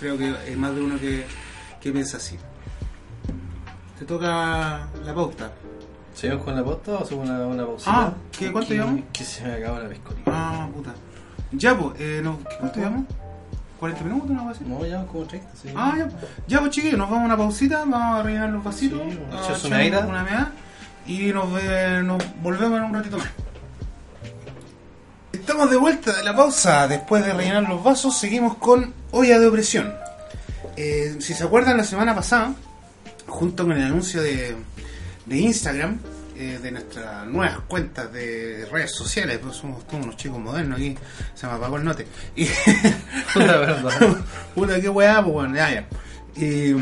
creo 0.01 0.19
que 0.19 0.35
hay 0.47 0.57
más 0.57 0.75
de 0.75 0.81
uno 0.81 0.99
que, 0.99 1.25
que 1.81 1.93
piensa 1.93 2.17
así. 2.17 2.37
Te 3.99 4.05
toca 4.05 4.89
la 5.05 5.15
pauta. 5.15 5.51
¿Seguimos 6.15 6.45
con 6.45 6.57
la 6.57 6.65
posta 6.65 6.93
o 6.93 7.03
hacemos 7.05 7.29
una, 7.29 7.47
una 7.47 7.65
pausita? 7.65 7.93
Ah, 7.95 8.13
¿qué- 8.37 8.51
cuánto 8.51 8.75
llevamos? 8.75 9.03
Que 9.13 9.23
se 9.23 9.45
me 9.45 9.55
acaba 9.55 9.79
la 9.81 9.89
piscolina. 9.89 10.25
Ah, 10.27 10.69
puta. 10.75 10.93
Ya, 11.53 11.79
pues, 11.79 12.01
eh, 12.01 12.21
no, 12.23 12.39
¿qué 12.39 12.57
cuánto 12.59 12.79
llevamos? 12.81 13.05
¿40 13.81 14.03
minutos? 14.03 14.31
¿No? 14.31 14.49
Así? 14.51 14.65
No, 14.67 14.85
ya 14.85 15.05
como 15.07 15.25
30, 15.25 15.49
sí. 15.61 15.69
Ah, 15.77 15.95
ya. 15.97 16.09
Ya, 16.49 16.61
pues, 16.61 16.71
chiquillos, 16.73 16.99
nos 16.99 17.09
vamos 17.09 17.23
a 17.23 17.27
una 17.27 17.37
pausita, 17.37 17.79
vamos 17.87 18.21
a 18.21 18.23
rellenar 18.23 18.51
los 18.51 18.65
vasitos, 18.65 19.01
Sí, 19.11 19.19
a 19.33 19.37
echarse 19.45 19.67
echar 19.87 20.05
una 20.05 20.09
una 20.09 20.23
meada, 20.25 20.53
y 21.07 21.33
nos, 21.33 21.53
ve- 21.53 22.03
nos 22.03 22.23
volvemos 22.43 22.79
en 22.79 22.85
un 22.85 22.95
ratito 22.95 23.19
más. 23.19 23.29
Estamos 25.33 25.71
de 25.71 25.77
vuelta 25.77 26.13
de 26.17 26.25
la 26.25 26.35
pausa. 26.35 26.89
Después 26.89 27.25
de 27.25 27.33
rellenar 27.33 27.63
los 27.69 27.83
vasos, 27.83 28.17
seguimos 28.19 28.57
con 28.57 28.93
olla 29.13 29.39
de 29.39 29.47
opresión. 29.47 29.93
Eh, 30.77 31.17
si 31.21 31.35
se 31.35 31.45
acuerdan, 31.45 31.77
la 31.77 31.85
semana 31.85 32.15
pasada, 32.15 32.55
junto 33.27 33.65
con 33.65 33.73
el 33.77 33.83
anuncio 33.85 34.23
de, 34.23 34.57
de 35.27 35.37
Instagram, 35.39 35.99
eh, 36.39 36.59
de 36.63 36.71
nuestras 36.71 37.27
nuevas 37.27 37.59
cuentas 37.69 38.11
de 38.13 38.67
redes 38.71 38.95
sociales, 38.95 39.39
pues 39.43 39.57
somos 39.57 39.87
todos 39.87 40.05
unos 40.05 40.17
chicos 40.17 40.39
modernos 40.39 40.79
aquí, 40.79 40.97
se 41.35 41.47
me 41.47 41.53
apagó 41.55 41.77
el 41.77 41.85
note. 41.85 42.07
Y, 42.37 42.47
Puta 44.55 44.81
qué 44.81 44.89
weá, 44.89 45.21
pues 45.23 45.33
bueno, 45.35 45.55
ya, 45.57 45.71
ya. 45.73 45.87
Y. 46.37 46.75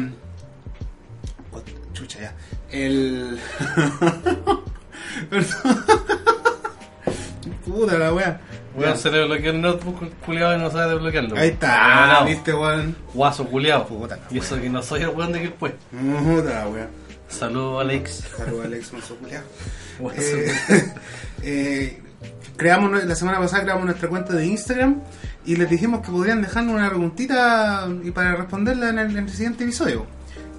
Chucha, 1.94 2.20
ya. 2.20 2.34
El. 2.70 3.38
Puta 7.64 7.98
la 7.98 8.12
weá. 8.12 8.40
Weón, 8.74 8.90
Ya. 8.92 8.96
se 8.96 9.10
le 9.10 9.24
bloqueó 9.24 9.50
el 9.52 9.60
notebook 9.62 10.02
el 10.02 10.10
culiado 10.10 10.54
y 10.54 10.58
no 10.58 10.70
sabe 10.70 10.92
desbloquearlo. 10.92 11.36
Ahí 11.36 11.48
está, 11.48 12.16
Ah, 12.16 12.20
no. 12.20 12.26
viste, 12.26 12.52
weón. 12.52 12.94
Guaso 13.14 13.46
culiado. 13.46 13.86
Puta, 13.86 14.18
Y 14.30 14.38
eso 14.38 14.60
que 14.60 14.68
no 14.68 14.82
soy 14.82 15.02
el 15.02 15.08
weón 15.08 15.32
de 15.32 15.42
que 15.42 15.50
pues. 15.50 15.72
Puta 15.90 16.64
la 16.64 16.68
weá. 16.68 16.88
Saludos, 17.28 17.80
Alex. 17.82 18.24
Saludos, 18.36 18.66
Alex. 18.66 18.92
Eh, 20.14 20.52
eh, 21.42 22.02
creamos 22.54 23.02
la 23.02 23.14
semana 23.14 23.38
pasada 23.38 23.62
creamos 23.62 23.86
nuestra 23.86 24.10
cuenta 24.10 24.34
de 24.34 24.44
Instagram 24.44 25.00
y 25.46 25.56
les 25.56 25.70
dijimos 25.70 26.04
que 26.04 26.10
podrían 26.10 26.42
dejarnos 26.42 26.74
una 26.74 26.90
preguntita 26.90 27.88
y 28.02 28.10
para 28.10 28.36
responderla 28.36 28.90
en 28.90 28.98
el, 28.98 29.10
en 29.16 29.24
el 29.24 29.30
siguiente 29.30 29.64
episodio. 29.64 30.04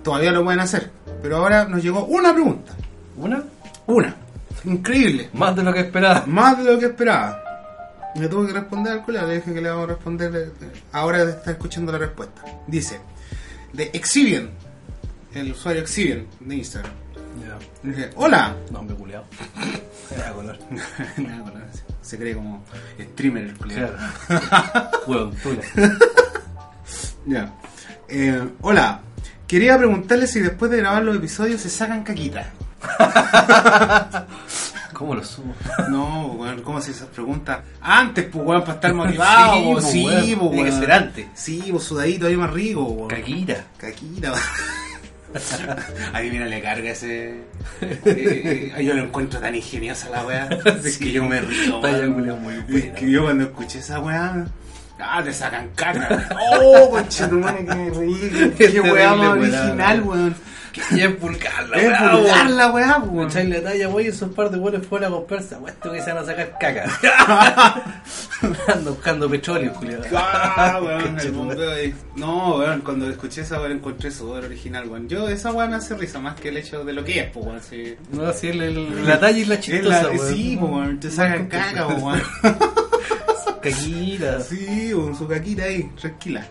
Todavía 0.04 0.32
lo 0.32 0.44
pueden 0.44 0.60
hacer, 0.60 0.90
pero 1.22 1.38
ahora 1.38 1.66
nos 1.66 1.84
llegó 1.84 2.06
una 2.06 2.34
pregunta. 2.34 2.74
¿Una? 3.16 3.44
Una. 3.86 4.16
Increíble. 4.64 5.30
Más 5.34 5.56
de 5.56 5.64
lo 5.64 5.74
que 5.74 5.82
esperaba. 5.82 6.24
Más 6.26 6.58
de 6.58 6.64
lo 6.64 6.80
que 6.80 6.86
esperaba. 6.86 7.44
Me 8.16 8.28
tuve 8.28 8.48
que 8.48 8.54
responder 8.54 8.94
al 8.94 9.04
culiao, 9.04 9.28
le 9.28 9.36
dije 9.36 9.54
que 9.54 9.62
le 9.62 9.70
vamos 9.70 9.84
a 9.84 9.88
responder 9.94 10.32
eh, 10.36 10.72
ahora 10.92 11.24
de 11.24 11.32
estar 11.32 11.54
escuchando 11.54 11.92
la 11.92 12.00
respuesta. 12.00 12.42
Dice, 12.66 13.00
de 13.74 13.92
Exhibian, 13.94 14.50
el 15.38 15.52
usuario 15.52 15.82
Exhibian 15.82 16.26
de 16.40 16.56
Instagram. 16.56 16.92
Dice, 17.84 18.10
hola. 18.16 18.56
Nombre 18.72 18.96
culiado. 18.96 19.26
Era 20.14 20.32
color. 20.34 20.58
Se 22.02 22.18
cree 22.18 22.34
como 22.36 22.64
streamer 23.00 23.44
el 23.44 23.54
tú. 23.56 23.66
Ya. 27.26 27.54
Eh, 28.08 28.48
hola. 28.62 29.02
Quería 29.48 29.78
preguntarle 29.78 30.28
si 30.28 30.40
después 30.40 30.72
de 30.72 30.78
grabar 30.78 31.04
los 31.04 31.18
episodios 31.18 31.62
se 31.62 31.70
sacan 31.70 32.04
caquitas. 32.04 32.48
¿Cómo 34.94 35.14
lo 35.14 35.24
subo? 35.24 35.54
No, 35.90 36.28
weón, 36.34 36.62
¿cómo 36.62 36.82
se 36.82 36.92
esas 36.92 37.08
preguntas? 37.10 37.60
Antes, 37.82 38.26
pues, 38.32 38.46
weón, 38.46 38.62
para 38.62 38.74
estar 38.74 38.94
motivado. 38.94 39.56
Sí, 39.56 39.64
po, 39.74 39.82
sí, 39.82 40.06
weón. 40.06 40.40
po, 40.40 40.50
Tiene 40.52 40.70
que 40.70 40.76
ser 40.78 40.92
antes. 40.92 41.28
Sí, 41.34 41.64
pues 41.70 41.84
sudadito 41.84 42.28
ahí 42.28 42.38
más 42.38 42.52
rico, 42.52 42.84
weón. 42.84 43.10
Caquita. 43.10 43.66
Caquita. 43.78 44.34
Ahí 46.14 46.32
mira, 46.32 46.46
le 46.46 46.62
carga 46.62 46.92
ese. 46.92 47.42
eh, 47.82 48.74
eh, 48.76 48.84
yo 48.84 48.94
lo 48.94 49.04
encuentro 49.04 49.40
tan 49.40 49.56
ingeniosa 49.56 50.10
la 50.10 50.26
weá. 50.26 50.50
Es 50.84 50.98
que 50.98 51.12
yo 51.12 51.26
me 51.26 51.42
río. 51.42 51.82
Vaya 51.82 52.08
muy 52.08 52.64
Es 52.70 52.92
que 52.94 53.10
yo 53.10 53.24
cuando 53.24 53.46
escuché 53.46 53.80
esa 53.80 54.00
weá. 54.00 54.46
Ah, 55.00 55.22
te 55.24 55.34
sacan 55.34 55.70
caca. 55.76 56.30
Oh, 56.62 56.90
conchetumare, 56.90 57.66
que 57.66 57.76
me 57.76 57.90
reí. 57.90 58.54
Qué, 58.58 58.82
weá 58.82 59.16
más 59.16 59.38
original, 59.38 60.02
weón. 60.04 60.36
Weón. 60.78 61.00
Y 61.00 61.02
es 61.04 61.20
vulgar 61.20 61.70
la 61.70 61.78
Es 61.78 61.88
weá, 61.88 62.12
vulgar 62.16 62.36
weón. 62.46 62.58
la 62.58 62.72
weá, 62.72 62.98
weón. 63.00 63.28
Echarle 63.30 63.62
la 63.62 63.70
talla, 63.72 63.88
voy, 63.88 64.08
esos 64.08 64.30
par 64.34 64.50
de 64.50 64.58
buenos 64.58 64.86
fuera 64.86 65.08
a 65.08 65.10
comprarse, 65.10 65.56
apuesto 65.56 65.92
que 65.92 66.02
se 66.02 66.12
van 66.14 66.24
a 66.24 66.26
sacar 66.26 66.58
caca. 66.60 67.94
Ando 68.74 68.92
buscando 68.94 69.30
petróleo, 69.30 69.74
Julio. 69.76 70.00
Ah, 70.16 70.80
weón, 70.84 71.20
el 71.22 71.32
bombeo 71.32 71.72
ahí. 71.72 71.94
No, 72.16 72.58
weón, 72.58 72.82
cuando 72.82 73.10
escuché 73.10 73.42
esa 73.42 73.60
weá 73.62 73.72
encontré 73.72 74.12
sudor 74.12 74.46
original, 74.46 74.88
weón. 74.88 75.08
Yo, 75.10 75.28
esa 75.28 75.52
weá 75.52 75.68
me 75.68 75.76
hace 75.76 75.96
risa 75.96 76.20
más 76.20 76.40
que 76.40 76.50
el 76.50 76.58
hecho 76.58 76.84
de 76.84 76.94
lo 76.94 77.04
que 77.04 77.20
es, 77.22 77.32
pues, 77.32 77.46
weón. 77.46 77.62
Sí. 77.62 77.96
No, 78.12 78.26
así 78.28 78.48
el, 78.50 78.62
el- 78.62 79.06
la 79.08 79.20
talla 79.20 79.38
y 79.38 79.46
la 79.46 79.60
chistosa, 79.60 80.04
la, 80.04 80.10
weón. 80.10 80.34
sí, 80.34 80.58
po, 80.60 80.66
weón, 80.68 81.00
te 81.00 81.10
sacan 81.12 81.48
caca, 81.48 81.88
po, 81.88 81.94
weón. 81.96 82.22
Caquita. 83.62 84.40
Sí, 84.42 84.92
con 84.94 85.16
su 85.18 85.28
caquita 85.28 85.64
ahí, 85.64 85.84
tranquila. 86.00 86.46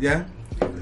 ¿Ya? 0.00 0.24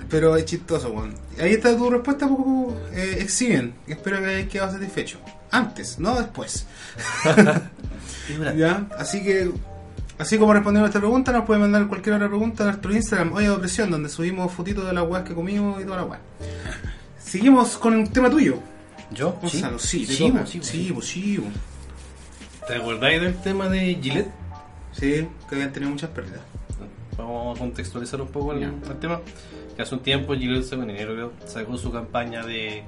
Pero 0.09 0.37
es 0.37 0.45
chistoso, 0.45 0.91
weón. 0.91 1.14
Ahí 1.41 1.53
está 1.53 1.77
tu 1.77 1.91
respuesta, 1.91 2.29
poco 2.29 2.77
eh, 2.93 3.18
exhiben. 3.20 3.74
Espero 3.87 4.20
que 4.20 4.27
hayas 4.27 4.49
quedado 4.49 4.72
satisfecho. 4.72 5.18
Antes, 5.51 5.99
no 5.99 6.16
después. 6.16 6.66
¿Ya? 8.57 8.87
Así 8.99 9.22
que, 9.22 9.51
así 10.18 10.39
como 10.39 10.53
respondimos 10.53 10.87
a 10.87 10.91
esta 10.91 11.01
pregunta, 11.01 11.33
nos 11.33 11.45
pueden 11.45 11.62
mandar 11.62 11.87
cualquier 11.89 12.16
otra 12.16 12.29
pregunta 12.29 12.62
a 12.64 12.66
nuestro 12.66 12.93
Instagram, 12.93 13.33
Oye 13.33 13.51
Opresión, 13.51 13.91
donde 13.91 14.09
subimos 14.09 14.53
fotitos 14.53 14.87
de 14.87 14.93
las 14.93 15.07
weas 15.09 15.24
que 15.24 15.35
comimos 15.35 15.81
y 15.81 15.85
toda 15.85 15.97
la 15.99 16.05
wea. 16.05 16.20
Seguimos 17.18 17.77
con 17.77 17.95
un 17.95 18.07
tema 18.07 18.31
tuyo. 18.31 18.59
¿Yo? 19.11 19.33
Gonzalo, 19.41 19.79
sí, 19.79 20.05
¿De 20.05 20.14
sí, 20.14 20.31
todo? 20.31 20.41
po, 20.41 20.47
sí, 20.47 20.93
po, 20.93 21.03
sí, 21.03 21.39
po. 21.39 22.66
¿Te 22.66 22.74
acordáis 22.74 23.20
del 23.20 23.35
tema 23.37 23.68
de 23.68 23.95
Gillette? 24.01 24.31
Sí, 24.93 25.29
que 25.49 25.55
habían 25.55 25.72
tenido 25.72 25.93
muchas 25.93 26.11
pérdidas. 26.11 26.41
Vamos 27.16 27.57
a 27.57 27.61
contextualizar 27.61 28.20
un 28.20 28.29
poco 28.29 28.53
el, 28.53 28.62
el 28.64 28.99
tema. 29.01 29.20
Que 29.77 29.83
hace 29.83 29.95
un 29.95 30.01
tiempo 30.01 30.35
Gillette 30.35 30.72
en 30.72 30.91
enero 30.91 31.33
sacó 31.45 31.77
su 31.77 31.93
campaña 31.93 32.45
de 32.45 32.83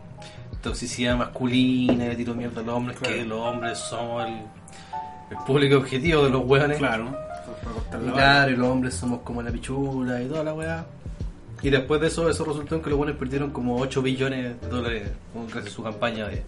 toxicidad 0.62 1.16
masculina, 1.16 2.05
de 2.07 2.16
tiro 2.16 2.34
mierda 2.34 2.62
a 2.62 2.64
los 2.64 2.74
hombres, 2.74 2.99
Claro. 2.99 3.14
que 3.14 3.24
los 3.24 3.39
hombres 3.41 3.78
somos 3.78 4.26
el, 4.26 4.34
el 5.30 5.45
público 5.47 5.76
objetivo 5.76 6.24
de 6.24 6.30
los 6.30 6.45
hueones. 6.45 6.78
Claro. 6.78 7.14
Y 8.03 8.07
la 8.07 8.12
claro, 8.12 8.51
y 8.53 8.57
los 8.57 8.68
hombres 8.68 8.95
somos 8.95 9.20
como 9.20 9.43
la 9.43 9.51
pichula 9.51 10.22
y 10.22 10.26
toda 10.26 10.45
la 10.45 10.55
weá. 10.55 10.86
Y 11.62 11.70
después 11.70 12.01
de 12.01 12.07
eso, 12.07 12.28
eso 12.30 12.45
resultó 12.45 12.76
en 12.76 12.82
que 12.82 12.89
los 12.91 12.99
buenos 12.99 13.16
perdieron 13.16 13.51
como 13.51 13.76
8 13.78 14.01
billones 14.01 14.61
de 14.61 14.68
dólares 14.68 15.11
gracias 15.34 15.66
a 15.66 15.70
su 15.76 15.82
campaña 15.82 16.28
de 16.28 16.43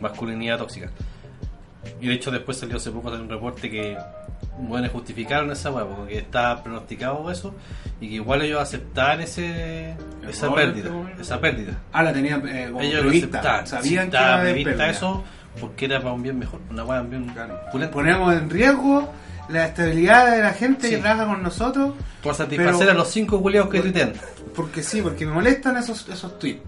masculinidad 0.00 0.58
tóxica. 0.58 0.90
Y 2.00 2.06
de 2.08 2.14
hecho 2.14 2.30
después 2.30 2.56
salió 2.58 2.76
hace 2.76 2.90
poco 2.90 3.10
un 3.10 3.28
reporte 3.28 3.70
que 3.70 3.96
bueno, 4.58 4.88
justificaron 4.90 5.50
esa 5.50 5.70
weá, 5.70 5.84
porque 5.86 6.18
estaba 6.18 6.62
pronosticado 6.62 7.30
eso, 7.30 7.54
y 8.00 8.08
que 8.08 8.14
igual 8.16 8.42
ellos 8.42 8.60
aceptaban 8.60 9.20
ese, 9.20 9.94
esa 10.28 10.54
pérdida, 10.54 10.90
este 11.10 11.22
esa 11.22 11.40
pérdida. 11.40 11.78
Ah, 11.92 12.02
la 12.02 12.12
tenían 12.12 12.46
eh, 12.48 12.68
como 12.70 12.80
Ellos 12.82 13.02
lo 13.02 13.08
prevista. 13.08 13.38
aceptaban, 13.38 13.66
Sabían 13.66 14.10
que 14.10 14.16
estaba 14.16 14.26
iba 14.26 14.34
a 14.36 14.40
haber 14.40 14.52
prevista 14.54 14.70
pérdida. 14.84 14.90
eso 14.90 15.24
porque 15.60 15.84
era 15.84 16.00
para 16.00 16.12
un 16.14 16.22
bien 16.22 16.38
mejor, 16.38 16.60
una 16.70 16.84
weá 16.84 17.02
bien 17.02 17.26
Claro. 17.28 17.60
Ponemos 17.90 18.34
en 18.34 18.48
riesgo 18.50 19.12
la 19.48 19.66
estabilidad 19.66 20.30
de 20.36 20.42
la 20.42 20.52
gente 20.52 20.88
Sí. 20.88 20.94
que 20.96 21.00
trabaja 21.02 21.26
con 21.26 21.42
nosotros. 21.42 21.94
Por 22.22 22.34
satisfacer 22.34 22.78
Pero- 22.78 22.90
a 22.92 22.94
los 22.94 23.08
cinco 23.08 23.42
culiados 23.42 23.68
que 23.70 23.80
tuitean. 23.80 24.12
Porque 24.54 24.82
sí, 24.82 25.02
porque 25.02 25.26
me 25.26 25.32
molestan 25.32 25.76
esos, 25.76 26.08
esos 26.08 26.38
tweets. 26.38 26.62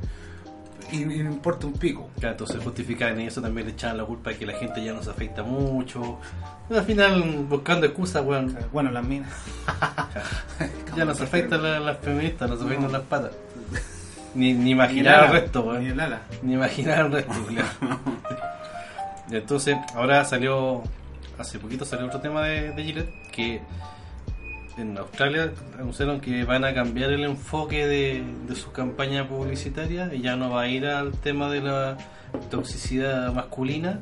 Y, 0.94 1.02
y 1.02 1.22
no 1.22 1.30
importa 1.32 1.66
un 1.66 1.72
pico. 1.74 2.08
Claro, 2.18 2.32
entonces 2.34 2.62
justificaban 2.62 3.20
y 3.20 3.26
eso 3.26 3.40
también 3.42 3.66
le 3.66 3.72
echaban 3.72 3.96
la 3.98 4.04
culpa 4.04 4.30
de 4.30 4.36
que 4.38 4.46
la 4.46 4.52
gente 4.54 4.84
ya 4.84 4.92
no 4.92 5.02
se 5.02 5.10
afecta 5.10 5.42
mucho. 5.42 6.18
Y 6.70 6.74
al 6.76 6.84
final, 6.84 7.22
buscando 7.48 7.86
excusas, 7.86 8.24
weón, 8.24 8.56
Bueno, 8.72 8.90
las 8.90 9.04
minas. 9.04 9.32
ya 10.96 11.04
no 11.04 11.14
se 11.14 11.24
afectan 11.24 11.62
la- 11.62 11.80
las 11.80 11.98
feministas, 11.98 12.48
no 12.48 12.56
se 12.56 12.64
afectan 12.64 12.92
las 12.92 13.02
patas. 13.02 13.32
Ni, 14.34 14.52
ni 14.52 14.64
Ni 14.64 14.70
imaginar 14.70 15.26
el 15.26 15.32
resto, 15.32 15.62
Ni 15.62 15.68
weón. 15.68 15.86
el 15.86 16.00
ala. 16.00 16.22
Ni 16.42 16.54
imaginar 16.54 17.06
el 17.06 17.12
resto. 17.12 17.32
Y 19.30 19.36
entonces, 19.36 19.76
ahora 19.94 20.22
salió, 20.24 20.82
hace 21.38 21.58
poquito 21.58 21.84
salió 21.86 22.06
otro 22.06 22.20
tema 22.20 22.42
de, 22.42 22.72
de 22.72 22.84
Gillette, 22.84 23.10
que 23.32 23.62
en 24.76 24.98
Australia 24.98 25.52
anunciaron 25.78 26.20
que 26.20 26.44
van 26.44 26.64
a 26.64 26.74
cambiar 26.74 27.10
el 27.12 27.24
enfoque 27.24 27.86
de, 27.86 28.24
de 28.46 28.54
su 28.56 28.72
campaña 28.72 29.28
publicitaria 29.28 30.12
y 30.12 30.20
ya 30.20 30.36
no 30.36 30.50
va 30.50 30.62
a 30.62 30.68
ir 30.68 30.86
al 30.86 31.12
tema 31.12 31.50
de 31.50 31.60
la 31.60 31.96
toxicidad 32.50 33.32
masculina, 33.32 34.00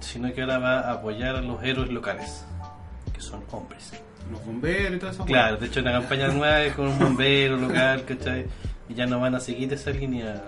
sino 0.00 0.32
que 0.32 0.42
ahora 0.42 0.58
va 0.58 0.80
a 0.80 0.92
apoyar 0.92 1.36
a 1.36 1.40
los 1.40 1.62
héroes 1.62 1.90
locales, 1.90 2.44
que 3.12 3.20
son 3.20 3.42
hombres. 3.50 3.92
Los 4.30 4.44
bomberos 4.44 4.94
y 4.94 4.98
todo 4.98 5.10
eso. 5.10 5.24
Claro, 5.24 5.56
de 5.56 5.66
hecho 5.66 5.80
una 5.80 5.92
campaña 5.92 6.28
nueva 6.28 6.62
es 6.62 6.74
con 6.74 6.86
un 6.86 6.98
bombero 6.98 7.56
local, 7.56 8.04
¿cachai? 8.06 8.46
Y 8.88 8.94
ya 8.94 9.06
no 9.06 9.20
van 9.20 9.34
a 9.34 9.40
seguir 9.40 9.72
esa 9.72 9.90
línea. 9.90 10.42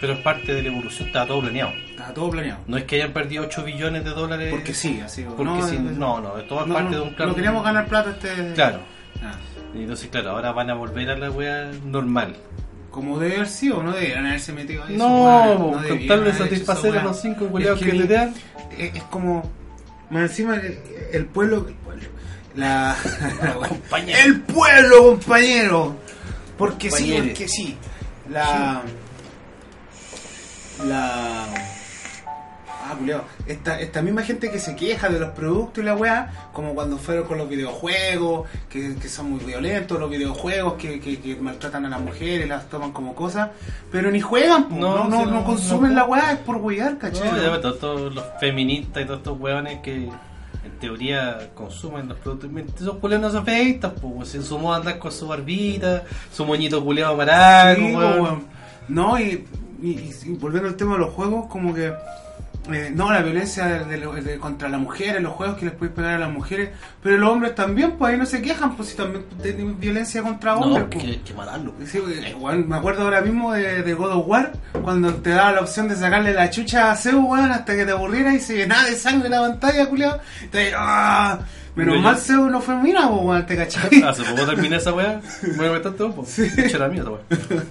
Pero 0.00 0.12
es 0.12 0.18
parte 0.20 0.52
de 0.54 0.62
la 0.62 0.68
evolución, 0.68 1.08
está 1.08 1.26
todo 1.26 1.40
planeado. 1.40 1.72
Está 1.90 2.12
todo 2.12 2.30
planeado. 2.30 2.60
No 2.66 2.76
es 2.76 2.84
que 2.84 2.96
hayan 2.96 3.12
perdido 3.12 3.44
8 3.44 3.64
billones 3.64 4.04
de 4.04 4.10
dólares. 4.10 4.50
Porque 4.50 4.74
sí, 4.74 5.00
así. 5.04 5.24
Porque 5.36 5.62
sí, 5.62 5.78
no, 5.78 6.20
no, 6.20 6.38
es 6.38 6.50
no, 6.50 6.56
parte 6.66 6.82
no, 6.82 6.90
de 6.90 7.00
un 7.00 7.14
plan. 7.14 7.28
no 7.30 7.34
queríamos 7.34 7.64
ganar 7.64 7.86
plata 7.86 8.10
este. 8.10 8.52
Claro. 8.54 8.80
Ah, 9.22 9.32
Y 9.74 9.80
entonces, 9.82 10.08
claro, 10.10 10.30
ahora 10.32 10.52
van 10.52 10.68
a 10.70 10.74
volver 10.74 11.08
a 11.10 11.16
la 11.16 11.30
wea 11.30 11.70
normal. 11.84 12.36
como 12.90 13.18
debe 13.18 13.36
haber 13.36 13.48
sido, 13.48 13.82
no 13.82 13.92
debieran 13.92 14.26
haberse 14.26 14.52
metido 14.52 14.84
ahí. 14.84 14.96
No, 14.96 15.54
weones, 15.70 15.88
con 15.88 16.06
tal 16.06 16.24
de 16.24 16.32
satisfacer 16.34 16.98
a 16.98 17.02
los 17.02 17.20
cinco 17.20 17.46
culiados 17.48 17.80
Es 17.80 17.86
que 17.86 17.92
mi- 17.92 17.98
tuitean. 18.00 18.34
Es, 18.78 18.94
es 18.96 19.02
como. 19.04 19.50
Más 20.10 20.22
encima, 20.30 20.56
el, 20.56 20.78
el 21.12 21.24
pueblo. 21.26 21.66
El 21.68 21.74
pueblo. 21.74 22.04
La. 22.54 22.94
Compañero. 23.68 24.18
el 24.24 24.40
pueblo, 24.42 25.02
compañero. 25.12 25.96
Porque 26.58 26.90
sí, 26.90 26.96
Compañere. 27.10 27.26
porque 27.28 27.48
sí. 27.48 27.76
La. 28.30 28.82
La. 30.84 31.46
Ah, 32.88 32.94
culiao. 32.96 33.22
Esta, 33.46 33.80
esta 33.80 34.00
misma 34.00 34.22
gente 34.22 34.48
que 34.50 34.60
se 34.60 34.76
queja 34.76 35.08
de 35.08 35.18
los 35.18 35.30
productos 35.30 35.82
y 35.82 35.86
la 35.86 35.96
weá, 35.96 36.48
como 36.52 36.72
cuando 36.74 36.98
fueron 36.98 37.26
con 37.26 37.36
los 37.36 37.48
videojuegos, 37.48 38.48
que, 38.70 38.94
que 38.94 39.08
son 39.08 39.30
muy 39.30 39.40
violentos, 39.44 39.98
los 39.98 40.08
videojuegos 40.08 40.74
que, 40.74 41.00
que, 41.00 41.18
que 41.18 41.34
maltratan 41.34 41.84
a 41.86 41.88
las 41.88 42.00
mujeres, 42.00 42.46
las 42.48 42.68
toman 42.68 42.92
como 42.92 43.14
cosas, 43.16 43.50
pero 43.90 44.10
ni 44.12 44.20
juegan, 44.20 44.68
po, 44.68 44.76
No, 44.76 45.08
no, 45.08 45.26
no, 45.26 45.44
consumen 45.44 45.94
no. 45.94 45.96
la 45.96 46.04
weá, 46.04 46.32
es 46.32 46.38
por 46.38 46.56
wear, 46.58 46.96
¿cachai? 46.98 47.28
No, 47.32 47.58
todos, 47.60 47.80
todos 47.80 48.14
los 48.14 48.24
feministas 48.38 49.02
y 49.02 49.06
todos 49.06 49.18
estos 49.18 49.40
hueones 49.40 49.80
que 49.80 49.94
en 49.96 50.78
teoría 50.78 51.50
consumen 51.54 52.08
los 52.08 52.18
productos. 52.18 52.50
Esos 52.80 52.98
culiados 52.98 53.32
no 53.32 53.32
se 53.32 53.38
afeitan, 53.38 53.94
pues. 54.00 54.28
Si 54.28 54.40
su 54.42 54.58
moda 54.60 54.76
andar 54.76 55.00
con 55.00 55.10
su 55.10 55.26
barbita, 55.26 56.04
su 56.32 56.46
moñito 56.46 56.84
culiado 56.84 57.16
maraco, 57.16 57.80
Sí. 57.80 58.44
No, 58.88 59.18
y, 59.18 59.44
y- 59.82 59.90
y- 59.90 60.14
y 60.24 60.30
volviendo 60.34 60.68
al 60.68 60.76
tema 60.76 60.94
de 60.94 61.00
los 61.00 61.10
juegos, 61.14 61.46
como 61.46 61.74
que. 61.74 61.92
eh, 62.72 62.90
no, 62.92 63.12
la 63.12 63.22
violencia 63.22 63.84
de 63.84 63.96
lo- 63.96 64.12
de- 64.14 64.38
contra 64.38 64.68
las 64.68 64.80
mujeres, 64.80 65.22
los 65.22 65.34
juegos 65.34 65.56
que 65.56 65.66
les 65.66 65.74
puedes 65.74 65.94
pegar 65.94 66.14
a 66.14 66.18
las 66.18 66.32
mujeres, 66.32 66.70
pero 67.00 67.16
los 67.16 67.30
hombres 67.30 67.54
también, 67.54 67.92
pues 67.92 68.12
ahí 68.12 68.18
no 68.18 68.26
se 68.26 68.42
quejan, 68.42 68.74
pues 68.76 68.88
si 68.88 68.96
también 68.96 69.24
tienen 69.40 69.78
violencia 69.78 70.20
contra 70.20 70.54
No, 70.54 70.62
hombres. 70.62 70.86
que 70.90 70.98
pues. 70.98 71.04
hay 71.10 71.16
que 71.18 71.32
matarlo. 71.34 71.72
Sí, 71.86 71.98
eh, 71.98 72.34
weón, 72.40 72.68
me 72.68 72.74
acuerdo 72.76 73.02
ahora 73.04 73.20
mismo 73.20 73.52
de, 73.52 73.84
de 73.84 73.94
God 73.94 74.10
of 74.16 74.26
War, 74.26 74.52
cuando 74.82 75.14
te 75.14 75.30
daba 75.30 75.52
la 75.52 75.60
opción 75.60 75.86
de 75.86 75.94
sacarle 75.94 76.32
la 76.34 76.50
chucha 76.50 76.90
a 76.90 76.96
Zeus, 76.96 77.24
weón, 77.24 77.52
hasta 77.52 77.76
que 77.76 77.84
te 77.84 77.92
aburriera 77.92 78.34
y 78.34 78.40
se 78.40 78.56
llenaba 78.56 78.82
de 78.84 78.96
sangre 78.96 79.28
la 79.28 79.42
pantalla, 79.42 79.88
culiao. 79.88 80.18
Y 80.42 80.48
te 80.48 80.72
¡ah! 80.76 81.38
Menos 81.76 82.00
mal 82.00 82.16
Zeus 82.16 82.50
no 82.50 82.60
fue 82.60 82.74
mina, 82.76 83.08
pues, 83.08 83.20
weón, 83.22 83.46
te 83.46 83.56
cachai. 83.56 84.02
Hace 84.02 84.24
poco 84.24 84.44
terminé 84.44 84.76
esa 84.78 84.92
weá. 84.92 85.20
Voy 85.56 85.68
tanto 85.82 85.92
tiempo. 86.06 86.26
De 86.36 86.66
hecho, 86.66 86.76
era 86.78 86.88
mía 86.88 87.02
esa 87.02 87.10
weá. 87.12 87.62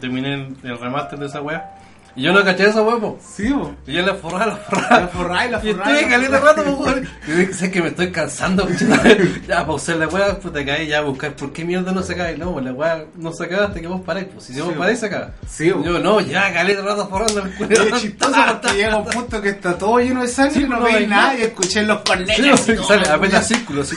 Terminé 0.00 0.34
el, 0.62 0.78
remaster 0.78 1.18
de 1.18 1.26
esa 1.26 1.40
weá. 1.40 1.72
Y 2.16 2.22
yo 2.22 2.32
no 2.32 2.42
caché 2.42 2.64
esa 2.68 2.82
po. 2.82 3.18
Sí. 3.36 3.54
Y 3.86 3.92
yo 3.92 4.02
la 4.02 4.14
forraba, 4.14 4.46
la 4.46 4.56
forraba. 4.56 5.00
La 5.00 5.08
forráis, 5.08 5.50
la 5.50 5.58
Y 5.62 5.72
forráis. 5.72 5.94
estoy 5.96 6.10
caliente 6.10 6.40
rato, 6.40 6.62
weón. 6.62 7.08
Y 7.26 7.30
dije, 7.32 7.52
sé 7.52 7.70
que 7.70 7.82
me 7.82 7.88
estoy 7.88 8.10
cansando. 8.10 8.66
Ya, 9.46 9.64
pausé 9.66 9.94
la 9.94 10.08
weá, 10.08 10.38
puta, 10.38 10.64
caí 10.64 10.86
ya 10.88 10.98
a 10.98 11.02
buscar 11.02 11.34
por 11.36 11.52
qué 11.52 11.64
mierda 11.64 11.92
no 11.92 12.02
se 12.02 12.16
cae. 12.16 12.36
No, 12.36 12.52
pues 12.52 12.64
la 12.64 12.72
weá 12.72 13.04
no 13.16 13.32
se 13.32 13.44
acaba 13.44 13.66
hasta 13.66 13.80
que 13.80 13.86
vos 13.86 14.00
paráis, 14.00 14.28
pues. 14.32 14.44
Si 14.44 14.60
vos 14.60 14.70
Sí, 14.70 14.78
paráis, 14.78 14.98
se 14.98 15.06
acaba. 15.06 15.30
Sí. 15.48 15.66
Yo, 15.68 15.98
no, 15.98 16.20
ya, 16.20 16.52
caleta 16.52 16.82
rato 16.82 17.08
forrando 17.08 17.42
el 17.42 17.54
culo. 17.54 17.70
Es 17.70 18.00
chistoso 18.02 18.32
porque 18.62 18.76
llega 18.76 18.96
un 18.96 19.04
punto 19.04 19.42
que 19.42 19.50
está 19.50 19.76
todo 19.76 19.98
lleno 19.98 20.22
de 20.22 20.28
sangre 20.28 20.62
y 20.62 20.68
no 20.68 20.80
veis 20.80 21.08
nada 21.08 21.34
y 21.38 21.42
escuché 21.42 21.82
los 21.82 22.00
cornetas. 22.00 22.60
sí, 22.60 22.74
sale 22.86 23.08
apenas 23.08 23.46
círculos. 23.46 23.92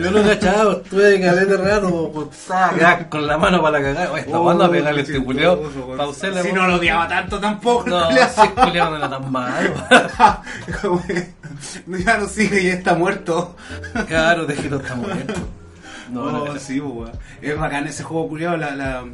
Yo 0.00 0.10
no 0.10 0.22
cachaba, 0.24 0.72
estuve 0.82 1.20
caleta 1.20 1.56
rato, 1.56 2.10
pues, 2.12 2.28
con 3.08 3.26
la 3.26 3.38
mano 3.38 3.62
para 3.62 3.78
la 3.78 3.84
cagada. 3.84 4.12
Oye, 4.12 4.22
está 4.22 4.38
jugando 4.38 4.64
a 4.64 4.70
pegarle 4.70 5.02
este 5.02 5.22
culiao. 5.22 5.60
Pausé 5.96 6.30
Si 6.42 6.52
no 6.52 6.66
lo 6.66 6.76
odiaba 6.76 7.08
tanto 7.08 7.38
tampoco. 7.40 7.88
No, 7.88 8.10
si 8.10 8.40
el 8.40 8.50
culiao 8.50 8.90
no 8.90 8.96
era 8.96 9.10
tan 9.10 9.30
malo. 9.32 9.74
Ya 11.86 12.18
no 12.18 12.26
sigue 12.26 12.62
y 12.62 12.66
está 12.68 12.94
muerto. 12.94 13.56
Claro, 14.06 14.46
no 14.46 14.76
está 14.76 14.94
muerto. 14.94 15.34
No, 16.10 16.30
No, 16.30 16.44
no, 16.44 16.58
sí, 16.58 16.80
pues, 16.80 16.92
weón. 16.92 17.12
Es 17.40 17.58
bacán 17.58 17.86
ese 17.86 18.02
juego 18.02 18.28
culiado. 18.28 18.56
La, 18.56 18.74
la, 18.74 19.04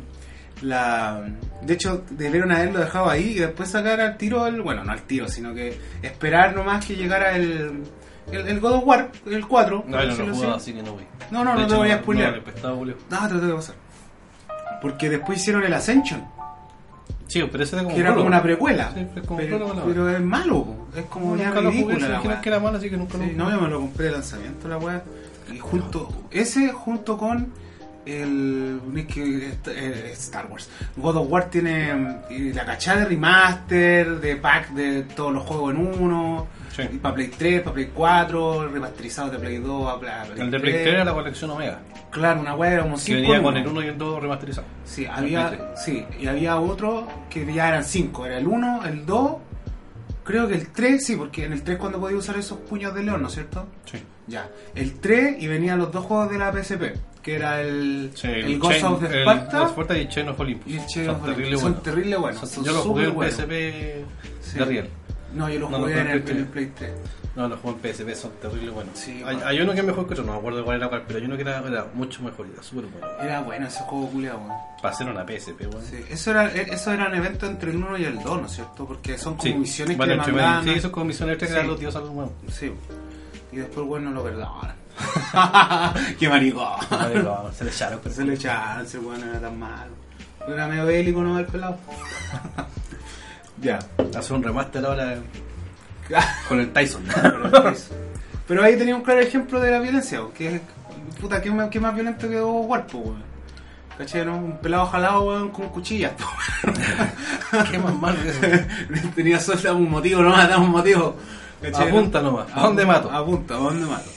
la... 0.63 1.23
De 1.63 1.75
hecho, 1.75 2.05
debieron 2.11 2.53
haberlo 2.53 2.81
dejado 2.81 3.09
ahí 3.09 3.31
y 3.31 3.39
después 3.39 3.71
sacar 3.71 4.01
al 4.01 4.17
tiro 4.17 4.47
el. 4.47 4.61
Bueno, 4.63 4.85
no 4.85 4.93
al 4.93 5.03
tiro, 5.03 5.29
sino 5.29 5.55
que 5.55 5.79
esperar 6.03 6.55
nomás 6.55 6.85
que 6.85 6.97
llegara 6.97 7.37
el. 7.37 7.85
El, 8.31 8.47
el 8.47 8.61
God 8.61 8.73
of 8.75 8.83
War, 8.87 9.11
el 9.27 9.47
4. 9.47 9.85
No, 9.89 9.97
no 9.97 10.05
lo 10.05 10.13
así. 10.13 10.23
jugaba, 10.31 10.55
así 10.57 10.73
que 10.73 10.83
no 10.83 10.93
voy. 10.93 11.05
No, 11.31 11.43
no, 11.45 11.51
De 11.53 11.57
no 11.57 11.63
hecho, 11.65 11.69
te 11.75 11.77
voy 11.81 11.91
a 11.91 11.97
no, 11.97 12.03
spoilear. 12.03 12.43
No. 12.63 12.75
No, 12.85 13.29
te 13.29 13.35
lo 13.35 13.41
tengo 13.41 13.47
que 13.49 13.57
pasar. 13.57 13.75
Porque 14.83 15.11
después 15.11 15.39
hicieron 15.41 15.65
el 15.65 15.75
Ascension, 15.75 16.25
Sí, 17.31 17.43
pero 17.51 17.63
ese 17.65 17.77
era 17.77 17.85
como 17.85 17.95
que 17.95 18.01
era 18.01 18.15
como 18.15 18.27
una 18.27 18.43
precuela. 18.43 18.91
Sí, 18.95 19.07
es 19.17 19.23
como 19.27 19.39
pero, 19.39 20.11
es 20.11 20.21
malo, 20.21 20.67
es 20.97 21.05
como 21.05 21.37
ya 21.37 21.51
jugué, 21.51 21.71
ridícula 21.71 21.99
la 21.99 22.07
dijeron 22.09 22.27
weá. 22.27 22.41
que 22.41 22.49
era 22.49 22.61
malo, 22.61 22.79
así 22.79 22.91
que 22.91 22.97
nunca 22.97 23.17
lo 23.19 23.25
Sí, 23.25 23.31
jugué. 23.31 23.37
no, 23.45 23.51
yo 23.53 23.61
me 23.61 23.69
lo 23.69 23.81
compré 23.81 24.07
de 24.07 24.13
lanzamiento 24.13 24.69
la 24.69 24.79
weá. 24.79 25.03
Y 25.55 25.59
junto, 25.59 26.09
ese 26.31 26.73
junto 26.73 27.17
con 27.17 27.53
el 28.11 28.81
eh, 29.07 30.11
Star 30.13 30.47
Wars. 30.51 30.69
God 30.97 31.17
of 31.17 31.31
War 31.31 31.51
tiene 31.51 32.23
la 32.55 32.65
cachada 32.65 33.01
de 33.01 33.07
remaster, 33.07 34.21
de 34.21 34.37
pack 34.37 34.71
de 34.71 35.03
todos 35.03 35.33
los 35.33 35.45
juegos 35.45 35.75
en 35.75 35.81
uno. 35.81 36.47
Sí. 36.75 36.83
Para 37.03 37.15
Play 37.15 37.29
3, 37.29 37.63
para 37.63 37.75
Play 37.75 37.91
4, 37.95 38.69
remasterizado 38.69 39.31
de 39.31 39.39
Play 39.39 39.59
2 39.59 39.89
a 39.89 39.99
Play, 39.99 40.13
El 40.39 40.51
de 40.51 40.61
Play 40.61 40.73
3 40.73 40.87
era 40.87 41.05
la 41.05 41.15
colección 41.15 41.51
Omega, 41.51 41.81
Claro, 42.11 42.41
una 42.41 42.55
weá 42.55 42.73
era 42.73 42.83
como 42.83 42.95
que 42.97 43.03
5 43.03 43.21
venía 43.21 43.43
con 43.43 43.57
el 43.57 43.67
1 43.67 43.83
y 43.83 43.87
el 43.89 43.99
2 43.99 44.23
remasterizado. 44.23 44.67
Sí, 44.85 45.07
había, 45.07 45.75
sí, 45.77 46.05
y 46.19 46.27
había 46.27 46.59
otro 46.59 47.07
que 47.29 47.53
ya 47.53 47.69
eran 47.69 47.85
5. 47.85 48.27
Era 48.27 48.39
el 48.39 48.47
1, 48.47 48.85
el 48.87 49.07
2, 49.07 49.37
creo 50.25 50.49
que 50.49 50.55
el 50.55 50.69
3, 50.69 51.05
sí, 51.05 51.17
porque 51.17 51.45
en 51.45 51.53
el 51.53 51.63
3 51.63 51.79
cuando 51.79 52.01
podía 52.01 52.17
usar 52.17 52.37
esos 52.37 52.59
puños 52.59 52.95
de 52.95 53.03
león, 53.03 53.23
¿no 53.23 53.29
es 53.29 53.35
cierto? 53.35 53.67
Sí. 53.85 53.99
Ya, 54.27 54.49
el 54.75 55.01
3 55.01 55.43
y 55.43 55.49
venían 55.49 55.79
los 55.79 55.91
dos 55.91 56.05
juegos 56.05 56.31
de 56.31 56.39
la 56.39 56.53
PSP, 56.53 56.95
que 57.23 57.35
era 57.37 57.61
el, 57.61 58.11
Sí, 58.15 58.27
el 58.29 58.59
Ghost 58.59 58.75
Chain- 58.81 58.85
of 58.93 59.03
el 59.05 59.23
Sparta 59.23 59.59
Ghost 59.61 59.71
Sparta 59.73 59.99
y 59.99 60.09
Chain 60.09 60.29
of 60.29 60.41
Olympus. 60.41 60.73
y 60.73 60.77
el 60.79 60.87
Chain 60.87 61.07
Son 61.07 61.23
terrible 61.23 61.53
Son 61.57 61.63
buenos. 61.63 61.83
terrible 61.83 62.17
buenos. 62.17 62.41
Son- 62.41 62.49
son 62.49 62.65
yo 62.65 62.73
los 62.73 62.83
jugué 62.83 63.05
en. 63.05 63.15
PSP 63.15 64.05
Sí. 64.41 64.59
de 64.59 64.65
Riel. 64.65 64.89
No, 65.35 65.49
yo 65.49 65.61
los 65.61 65.71
No, 65.71 65.79
no, 65.79 65.85
jugué 65.85 65.99
en 66.01 66.07
pero 66.07 66.11
el, 66.13 66.17
el 66.19 66.23
Play 66.25 66.37
en 66.37 66.43
el 66.43 66.49
Play 66.49 66.73
3. 66.77 66.91
No, 67.37 67.47
los 67.47 67.61
juegos 67.61 67.81
en 67.85 67.93
PSP 67.95 68.15
son 68.17 68.33
terrible 68.43 68.71
buenos. 68.71 68.99
Sí, 68.99 69.13
hay, 69.13 69.23
bueno. 69.23 69.43
hay 69.47 69.61
uno 69.61 69.73
que 69.73 69.79
es 69.79 69.85
mejor 69.87 70.07
que 70.09 70.15
otro, 70.15 70.25
no 70.25 70.33
me 70.33 70.39
acuerdo 70.39 70.65
cuál 70.65 70.77
era 70.79 70.89
cuál, 70.89 71.03
pero 71.07 71.19
hay 71.21 71.25
uno 71.27 71.37
que 71.37 71.43
era, 71.43 71.59
era 71.65 71.87
mucho 71.95 72.23
mejor, 72.25 72.47
era 72.53 72.61
súper 72.65 72.87
bueno. 72.87 73.07
Era 73.23 73.41
bueno 73.43 73.67
ese 73.69 73.81
juego 73.85 74.09
culiado, 74.11 74.39
weón. 74.39 74.53
Para 74.83 74.93
hacer 74.95 75.09
una 75.09 75.25
PSP, 75.25 75.61
weón. 75.69 75.85
Sí, 75.85 76.05
eso 76.11 76.31
era, 76.33 76.49
eso 76.49 76.93
eran 76.93 77.15
eventos 77.15 77.49
entre 77.49 77.71
el 77.71 77.77
1 77.77 77.99
y 77.99 78.05
el 78.05 78.19
2, 78.21 78.41
¿no 78.41 78.47
es 78.47 78.53
cierto? 78.53 78.85
Porque 78.85 79.17
son 79.17 79.37
como 79.37 79.55
misiones 79.59 79.97
van 79.97 80.09
que 80.09 80.17
mandaban. 80.17 80.65
Sí, 80.65 80.81
son 80.81 80.91
como 80.91 81.07
misiones 81.07 81.35
extras 81.41 81.61
que 81.63 81.69
los 81.69 81.79
dioses 81.79 82.01
al 82.03 82.07
nuevo. 82.13 82.33
Sí. 82.51 82.73
Y 83.53 83.57
después, 83.57 83.87
bueno, 83.87 84.11
lo 84.11 84.25
perdonan. 84.25 84.80
¡Qué 86.19 86.29
maricón! 86.29 86.81
Se 87.53 87.65
le 87.65 87.71
echaron, 87.71 88.01
Se 88.11 88.25
le 88.25 88.35
echaban, 88.35 88.85
ese 88.85 88.99
weón 88.99 89.23
era 89.23 89.41
tan 89.41 89.59
malo. 89.59 89.93
Era 90.47 90.67
medio 90.67 90.87
bélico, 90.87 91.23
¿no? 91.23 91.39
El 91.39 91.47
pelado. 91.47 91.77
ya. 93.61 93.79
Hace 94.17 94.33
un 94.33 94.43
remaster 94.43 94.85
ahora 94.85 95.19
con 96.49 96.61
el 96.61 96.73
Tyson. 96.73 97.05
Pero 98.47 98.65
ahí 98.65 98.77
tenía 98.77 98.97
un 98.97 99.03
claro 99.03 99.21
ejemplo 99.21 99.61
de 99.61 99.71
la 99.71 99.79
violencia, 99.79 100.21
que 100.37 100.57
es, 100.57 100.63
puta, 101.21 101.41
¿qué 101.41 101.51
más, 101.51 101.69
qué 101.69 101.79
más 101.79 101.95
violento 101.95 102.29
que 102.29 102.37
dos 102.37 102.67
cuerpos, 102.67 103.01
weón? 103.05 103.31
¿Cachai, 103.97 104.25
no? 104.25 104.39
Un 104.39 104.57
pelado 104.59 104.87
jalado, 104.87 105.23
weón, 105.25 105.51
con 105.51 105.69
cuchillas, 105.69 106.13
¿Qué 107.71 107.79
más 107.79 107.95
mal 107.95 108.17
que 108.17 108.31
eso? 108.31 108.41
Tenía 109.15 109.39
suelta 109.39 109.75
un 109.75 109.91
motivo, 109.91 110.23
nomás, 110.23 110.49
daba 110.49 110.63
un 110.63 110.71
motivo. 110.71 111.17
¿cachai, 111.61 111.89
Apunta 111.89 112.23
no? 112.23 112.31
nomás, 112.31 112.47
¿a 112.55 112.63
dónde 112.63 112.87
mato? 112.87 113.11
Apunta, 113.11 113.55
¿a 113.55 113.59
dónde 113.59 113.87
mato? 113.87 114.11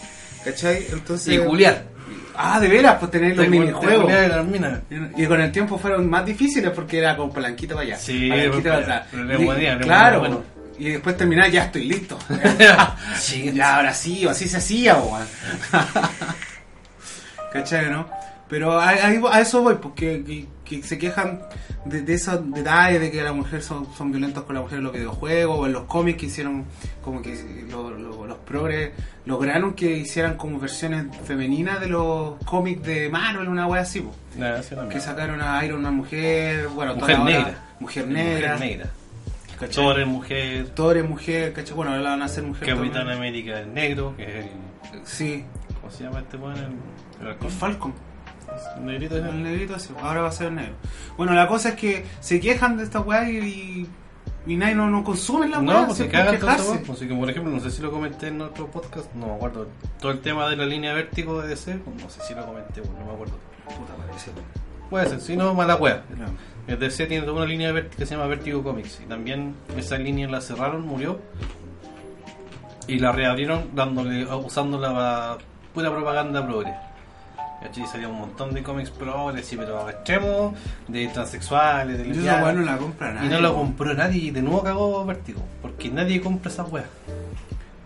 ¿Cachai? 0.43 0.87
Entonces... 0.91 1.33
Y 1.33 1.37
culiar. 1.39 1.83
Ah, 2.35 2.59
de 2.59 2.67
veras, 2.67 2.97
pues 2.99 3.11
tener 3.11 3.37
los 3.37 3.47
minijuegos. 3.47 4.11
Y 5.15 5.25
con 5.25 5.39
el 5.41 5.51
tiempo 5.51 5.77
fueron 5.77 6.09
más 6.09 6.25
difíciles 6.25 6.71
porque 6.71 6.97
era 6.97 7.15
con 7.15 7.31
palanquita 7.31 7.75
para 7.75 7.85
allá. 7.85 7.97
Sí, 7.97 8.29
palanquita 8.29 8.53
porque- 8.53 8.69
para 8.69 8.97
atrás. 8.97 9.79
claro. 9.81 10.19
bueno. 10.19 10.43
Y 10.79 10.89
después 10.89 11.15
terminar, 11.15 11.51
ya 11.51 11.65
estoy 11.65 11.85
listo. 11.85 12.17
Sí, 13.19 13.51
ya, 13.53 13.75
ahora 13.77 13.93
sí, 13.93 14.25
o 14.25 14.31
así 14.31 14.47
se 14.47 14.57
hacía, 14.57 14.95
weón. 14.95 15.27
¿Cachai, 17.53 17.89
no? 17.91 18.09
Pero 18.49 18.79
a 18.79 19.39
eso 19.39 19.61
voy, 19.61 19.75
porque 19.75 20.47
que, 20.65 20.81
se 20.83 20.97
quejan 20.97 21.41
de, 21.85 22.01
de 22.01 22.13
esos 22.13 22.49
detalles 22.51 22.99
de 23.01 23.11
que 23.11 23.21
las 23.21 23.33
mujeres 23.35 23.65
son, 23.65 23.87
son 23.95 24.11
violentas 24.11 24.43
con 24.43 24.55
la 24.55 24.61
mujer 24.61 24.77
en 24.79 24.83
los 24.85 24.93
videojuegos 24.93 25.59
o 25.59 25.65
en 25.65 25.73
los 25.73 25.83
cómics 25.83 26.19
que 26.19 26.25
hicieron 26.27 26.65
como 27.03 27.21
que 27.21 27.65
lo- 27.69 27.91
lo- 27.91 28.25
los 28.25 28.37
progres 28.39 28.91
lograron 29.25 29.73
que 29.73 29.97
hicieran 29.97 30.35
como 30.37 30.59
versiones 30.59 31.05
femeninas 31.25 31.79
de 31.81 31.87
los 31.87 32.35
cómics 32.45 32.83
de 32.83 33.09
Marvel, 33.09 33.47
una 33.49 33.67
wea 33.67 33.81
así, 33.81 33.99
po. 34.01 34.13
Sí, 34.33 34.39
una 34.39 34.89
que 34.89 34.99
sacaron 34.99 35.41
a 35.41 35.63
Iron 35.65 35.81
Man 35.81 35.95
mujer, 35.95 36.67
bueno, 36.69 36.95
Mujer 36.95 37.15
toda 37.17 37.29
negra. 37.29 37.63
mujer 37.79 38.07
negra, 38.07 38.53
Mujer 38.53 38.67
negra. 38.69 38.89
Thor 39.73 39.99
es 40.01 40.07
mujer. 40.07 40.67
Thor 40.75 40.97
es 40.97 41.07
mujer, 41.07 41.53
¿cachai? 41.53 41.73
Bueno, 41.75 41.91
ahora 41.91 42.03
la 42.03 42.09
van 42.11 42.21
a 42.21 42.25
hacer 42.25 42.43
mujer 42.43 42.67
Capitán. 42.67 43.09
América 43.09 43.61
es 43.61 43.67
negro, 43.67 44.13
que 44.17 44.23
es 44.23 44.45
el. 44.45 44.49
Sí, 45.05 45.45
¿Cómo 45.79 45.91
se 45.91 46.03
llama 46.03 46.19
este 46.19 46.35
weón? 46.37 46.57
El, 47.21 47.27
el. 47.27 47.49
Falcon. 47.51 47.93
El 48.77 48.85
negrito 48.85 49.17
es 49.17 49.25
El 49.25 49.43
negrito 49.43 49.75
ahora 50.01 50.21
va 50.21 50.29
a 50.29 50.31
ser 50.31 50.51
negro. 50.51 50.75
Bueno, 51.17 51.33
la 51.33 51.47
cosa 51.47 51.69
es 51.69 51.75
que 51.75 52.05
se 52.19 52.39
quejan 52.39 52.77
de 52.77 52.83
esta 52.83 52.99
weá 53.01 53.29
y, 53.29 53.87
y 54.45 54.55
nadie 54.55 54.75
no, 54.75 54.89
no 54.89 55.03
consume 55.03 55.47
la 55.47 55.59
weá. 55.59 55.81
No, 55.81 55.85
pues 55.85 55.97
se 55.97 56.07
cagan 56.07 56.39
todo. 56.39 56.79
Pues, 56.85 56.89
así 56.89 57.07
que, 57.07 57.15
por 57.15 57.29
ejemplo, 57.29 57.51
no 57.51 57.59
sé 57.59 57.71
si 57.71 57.81
lo 57.81 57.91
comenté 57.91 58.27
en 58.27 58.41
otro 58.41 58.67
podcast, 58.67 59.13
no 59.13 59.27
me 59.27 59.33
acuerdo. 59.33 59.67
Todo 59.99 60.11
el 60.11 60.19
tema 60.19 60.49
de 60.49 60.57
la 60.57 60.65
línea 60.65 60.93
vértigo 60.93 61.41
de 61.41 61.49
DC, 61.49 61.75
pues, 61.75 62.03
no 62.03 62.09
sé 62.09 62.21
si 62.21 62.33
lo 62.33 62.45
comenté, 62.45 62.81
pues, 62.81 62.91
no 62.99 63.05
me 63.05 63.13
acuerdo. 63.13 63.33
Puta, 63.65 63.95
parece. 63.95 64.31
Puede 64.89 65.09
ser, 65.09 65.21
si 65.21 65.37
no, 65.37 65.53
mala 65.53 65.75
wea. 65.75 66.03
El 66.67 66.79
DC 66.79 67.07
tiene 67.07 67.25
toda 67.25 67.37
una 67.37 67.45
línea 67.45 67.73
que 67.89 68.05
se 68.05 68.15
llama 68.15 68.27
Vértigo 68.27 68.63
Comics. 68.63 69.01
Y 69.03 69.07
también 69.07 69.55
esa 69.77 69.97
línea 69.97 70.27
la 70.27 70.41
cerraron, 70.41 70.85
murió. 70.85 71.19
Y 72.87 72.99
la 72.99 73.11
reabrieron 73.11 73.69
dándole, 73.73 74.25
usándola 74.25 74.93
para 74.93 75.37
pura 75.73 75.89
propaganda 75.89 76.45
progre. 76.45 76.73
¿Cachai? 77.63 77.87
Salía 77.87 78.09
un 78.09 78.19
montón 78.19 78.53
de 78.53 78.61
cómics 78.61 78.89
progres, 78.89 79.45
sí, 79.45 79.55
pero 79.55 79.89
extremos, 79.89 80.53
de 80.87 81.07
transexuales, 81.07 81.97
de 81.97 82.05
lesbianas. 82.05 82.43
weá 82.43 82.53
no 82.53 82.61
la 82.61 82.77
compra 82.77 83.13
nadie. 83.13 83.27
Y 83.27 83.29
no 83.31 83.39
lo 83.39 83.55
compró 83.55 83.93
nadie 83.93 84.17
y 84.25 84.31
de 84.31 84.41
nuevo 84.41 84.61
cagó 84.63 85.05
Vértigo. 85.05 85.41
Porque 85.61 85.89
nadie 85.89 86.21
compra 86.21 86.51
esas 86.51 86.69
weas. 86.69 86.87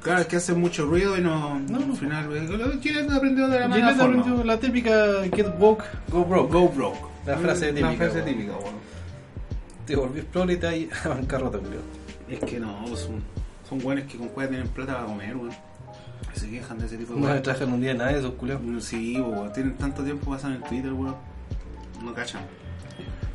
Claro, 0.01 0.21
es 0.21 0.27
que 0.27 0.37
hace 0.37 0.53
mucho 0.53 0.85
ruido 0.85 1.17
y 1.17 1.21
no. 1.21 1.59
No, 1.59 1.77
al 1.77 1.95
final, 1.97 2.27
weón, 2.29 2.81
Chile 2.81 3.05
aprendió 3.13 3.47
de 3.47 3.59
la 3.59 3.65
Y 3.65 3.69
mala 3.69 3.93
forma. 3.93 4.19
aprendió 4.21 4.43
la 4.43 4.57
típica 4.57 4.91
Get 5.33 5.59
Woke, 5.59 5.83
Go 6.09 6.25
Broke. 6.25 6.51
Go 6.53 6.69
broke. 6.69 6.99
La 7.25 7.37
frase 7.37 7.67
típica, 7.67 7.91
La 7.91 7.97
frase 7.97 8.21
típica, 8.21 8.53
weón. 8.53 8.75
Te 9.85 9.95
volvís 9.95 10.25
progre 10.25 10.53
y 10.55 10.89
a 11.05 11.09
bancarrota, 11.09 11.59
culiao. 11.59 11.81
Es 12.29 12.39
que 12.39 12.59
no, 12.59 12.87
son, 12.95 13.21
son 13.67 13.85
weones 13.85 14.05
que 14.05 14.17
con 14.17 14.29
cueva 14.29 14.49
tienen 14.49 14.67
plata 14.69 14.93
para 14.95 15.05
comer, 15.05 15.35
weón. 15.35 15.66
Y 16.37 16.39
se 16.39 16.49
quejan 16.49 16.77
de 16.77 16.85
ese 16.85 16.97
tipo 16.97 17.15
de 17.15 17.19
No 17.19 17.33
le 17.33 17.39
trajan 17.41 17.73
un 17.73 17.81
día 17.81 17.93
nada 17.93 18.11
de 18.11 18.19
esos 18.19 18.33
culiados. 18.33 18.61
Sí, 18.83 19.17
po, 19.17 19.29
weón. 19.29 19.53
Tienen 19.53 19.75
tanto 19.75 20.03
tiempo 20.03 20.31
pasando 20.31 20.57
en 20.57 20.63
Twitter, 20.63 20.93
weón. 20.93 21.15
No 22.03 22.13
cachan. 22.13 22.43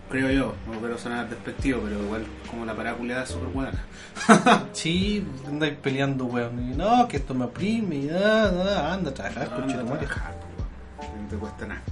Creo 0.09 0.31
yo. 0.31 0.55
No 0.71 0.79
quiero 0.79 0.97
sonar 0.99 1.29
despectivo, 1.29 1.81
pero 1.83 2.01
igual 2.03 2.25
como 2.49 2.65
la 2.65 2.77
parácula 2.77 3.23
es 3.23 3.31
súper 3.31 3.49
buena. 3.49 3.85
Sí, 4.73 5.27
andáis 5.49 5.75
peleando, 5.75 6.27
weón. 6.27 6.73
Y 6.73 6.77
no, 6.77 7.09
que 7.09 7.17
esto 7.17 7.35
me 7.35 7.47
oprime. 7.47 7.97
Y 7.97 8.11
ah, 8.11 8.53
ah, 8.55 8.95
anda 8.95 9.11
a 9.11 9.15
trabajar, 9.15 9.45
Anda 9.45 9.57
coche 9.57 9.75
a 9.75 9.85
trabajar, 9.85 10.35
po, 10.35 11.07
weón. 11.07 11.23
No 11.23 11.29
te 11.29 11.37
cuesta 11.37 11.67
nada. 11.67 11.83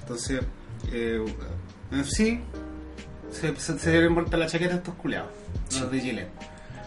Entonces, 0.00 0.40
eh, 0.92 1.24
sí. 2.04 2.40
Se, 3.30 3.54
se, 3.56 3.78
se 3.78 4.10
la 4.10 4.46
chaqueta 4.46 4.76
estos 4.76 4.94
culiados. 4.94 5.30
Los 5.78 5.90
de 5.90 6.00
Chile. 6.00 6.28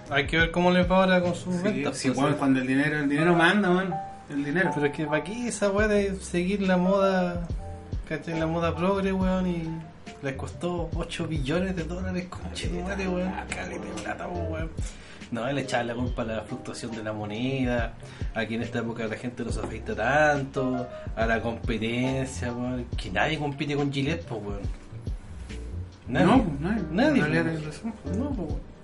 Hay 0.10 0.26
que 0.28 0.38
ver 0.38 0.52
cómo 0.52 0.72
les 0.72 0.90
va 0.90 0.98
ahora 1.04 1.22
con 1.22 1.36
sus 1.36 1.56
Sí, 1.56 1.64
ventas. 1.64 1.98
sí, 1.98 2.12
pues, 2.12 2.36
cuando 2.36 2.60
el 2.62 2.68
dinero, 2.68 3.00
el 3.00 3.10
dinero 3.10 3.36
manda, 3.36 3.70
weón. 3.70 3.94
El 4.30 4.44
dinero. 4.44 4.72
Pero 4.74 4.86
es 4.88 4.94
que 4.94 5.06
para 5.06 5.18
aquí 5.18 5.48
esa 5.48 5.70
weá 5.72 5.88
de 5.88 6.16
seguir 6.18 6.62
la 6.62 6.78
moda, 6.78 7.48
¿cachai? 8.08 8.40
La 8.40 8.48
moda 8.48 8.76
progre, 8.76 9.12
weón, 9.12 9.48
y 9.48 9.68
les 10.22 10.34
costó 10.36 10.90
8 10.96 11.28
billones 11.28 11.76
de 11.76 11.84
dólares, 11.84 12.26
conche 12.30 12.68
tu 12.70 12.80
madre, 12.82 13.08
weón. 13.08 13.32
Caleta 13.50 13.86
de 13.86 14.02
plata, 14.02 14.28
weón. 14.28 14.70
No, 15.30 15.46
le 15.52 15.62
echaba 15.62 15.84
la 15.84 15.94
culpa 15.94 16.22
a 16.22 16.26
la 16.26 16.42
fluctuación 16.44 16.92
de 16.96 17.04
la 17.04 17.12
moneda, 17.12 17.94
aquí 18.34 18.56
en 18.56 18.62
esta 18.62 18.80
época 18.80 19.06
la 19.08 19.18
gente 19.18 19.44
no 19.44 19.52
se 19.52 19.60
afecta 19.60 19.94
tanto, 19.94 20.88
a 21.18 21.26
la 21.26 21.42
competencia, 21.42 22.54
weón. 22.54 22.86
Que 22.96 23.12
nadie 23.12 23.38
compite 23.38 23.76
con 23.76 23.92
Gillette, 23.92 24.24
pues, 24.26 24.42
weón. 24.42 24.62
Nadie. 26.08 26.26
No, 26.28 26.44
pues, 26.44 26.60
nadie. 26.92 27.22
Nadie, 27.22 27.44
pues. 27.44 27.84
No, 28.18 28.30
pues, 28.30 28.38
weón. 28.50 28.77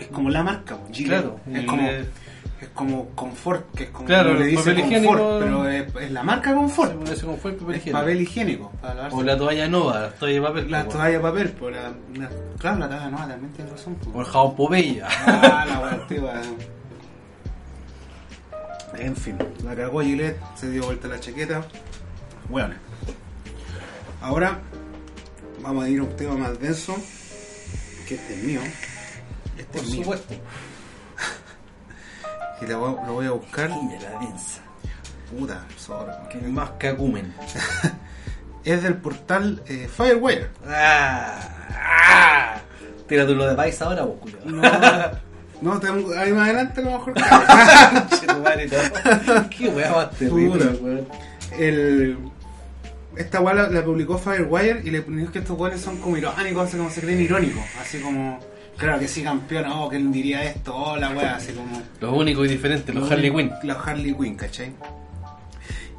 Es 0.00 0.06
como 0.08 0.30
la 0.30 0.42
marca, 0.42 0.78
Gillette. 0.92 1.08
Claro, 1.22 1.40
Es 1.52 1.64
como, 1.66 1.88
es 1.88 2.68
como 2.74 3.06
confort, 3.14 3.74
que 3.74 3.84
es 3.84 3.90
como 3.90 4.06
Claro, 4.06 4.34
le 4.34 4.44
el 4.44 4.50
dicen 4.50 4.74
papel 4.76 5.00
confort, 5.00 5.20
higiénico- 5.22 5.38
pero 5.40 5.68
es, 5.68 5.94
es 6.04 6.10
la 6.10 6.22
marca 6.22 6.54
confort. 6.54 6.92
Confort, 7.24 7.58
papel 7.58 7.74
Es 7.74 7.80
higiénico. 7.80 7.98
papel 7.98 8.20
higiénico. 8.20 8.72
O 9.12 9.22
la 9.22 9.36
toalla 9.36 9.68
nova, 9.68 10.00
la 10.00 10.10
toalla 10.10 10.34
de 10.34 10.40
papel. 10.42 10.70
La 10.70 10.84
pues, 10.84 10.96
toalla 10.96 11.10
de 11.16 11.20
papel, 11.20 11.48
por 11.50 11.72
la, 11.72 11.82
la- 12.16 12.30
claro, 12.58 12.78
la 12.78 12.88
toalla 12.88 13.08
no, 13.10 13.16
también 13.18 13.52
tienes 13.52 13.72
razón. 13.72 13.94
po. 13.96 14.10
O 14.10 14.20
el 14.20 14.26
jabón 14.26 14.56
Popeye. 14.56 15.02
Ah, 15.02 15.64
la 15.68 15.80
wea 15.80 15.90
antigua. 15.92 16.32
En 18.98 19.16
fin, 19.16 19.36
la 19.64 19.74
cagó 19.74 20.00
Gillette, 20.02 20.38
se 20.56 20.70
dio 20.70 20.84
vuelta 20.84 21.08
la 21.08 21.18
chaqueta. 21.20 21.64
Bueno, 22.48 22.74
ahora 24.20 24.58
vamos 25.62 25.84
a 25.84 25.88
ir 25.88 26.00
a 26.00 26.02
un 26.02 26.16
tema 26.16 26.34
más 26.34 26.58
denso, 26.60 26.96
que 28.06 28.16
este 28.16 28.34
es 28.34 28.42
mío. 28.42 28.60
Este 29.60 29.78
Por 29.78 29.82
es 29.82 29.90
mío. 29.90 30.02
supuesto. 30.04 30.34
Y 32.62 32.66
lo 32.66 32.78
voy, 32.78 33.06
lo 33.06 33.12
voy 33.14 33.26
a 33.26 33.30
buscar. 33.30 33.70
la 33.70 34.18
densa. 34.20 34.60
Puta, 35.30 35.64
sorry. 35.78 36.12
Que 36.30 36.38
más 36.48 36.70
cacumen. 36.78 37.34
Es 38.64 38.82
del 38.82 38.96
portal 38.98 39.62
eh, 39.66 39.88
Firewire. 39.88 40.48
Ah, 40.68 41.40
ah. 41.72 42.60
Tírate 43.08 43.32
lo 43.34 43.46
de 43.46 43.54
país 43.54 43.80
ahora, 43.80 44.02
vos, 44.02 44.18
culo. 44.20 44.36
No, 45.62 45.80
tengo, 45.80 46.12
ahí 46.12 46.30
más 46.32 46.44
adelante 46.44 46.80
a 46.82 46.84
lo 46.84 46.90
mejor. 46.92 47.14
No. 49.26 49.48
Qué 49.50 49.68
weá 49.68 49.90
más 49.92 50.10
terrible, 50.10 50.64
weón. 50.82 51.08
el, 51.58 52.18
esta 53.16 53.40
weá 53.40 53.54
la, 53.54 53.68
la 53.70 53.82
publicó 53.84 54.18
Firewire 54.18 54.82
y 54.84 54.90
le 54.90 55.00
ponían 55.02 55.28
que 55.28 55.38
estos 55.40 55.58
weones 55.58 55.80
son 55.80 55.96
como 55.98 56.16
irónicos, 56.18 56.68
así 56.68 56.76
como 56.76 56.90
se 56.90 57.00
creen 57.00 57.20
irónicos, 57.22 57.62
así 57.80 58.00
como, 58.00 58.40
claro 58.80 58.98
que 58.98 59.06
sí, 59.06 59.22
campeón, 59.22 59.66
oh, 59.70 59.88
que 59.88 59.98
diría 59.98 60.42
esto, 60.42 60.74
oh, 60.74 60.96
la 60.96 61.10
weá, 61.10 61.36
así 61.36 61.52
como. 61.52 61.80
Los 62.00 62.12
únicos 62.16 62.46
y 62.46 62.48
diferentes, 62.48 62.94
los 62.94 63.08
Harley 63.10 63.30
Quinn. 63.30 63.52
Los 63.62 63.76
Harley 63.86 64.14
Quinn, 64.14 64.34
¿cachai? 64.34 64.72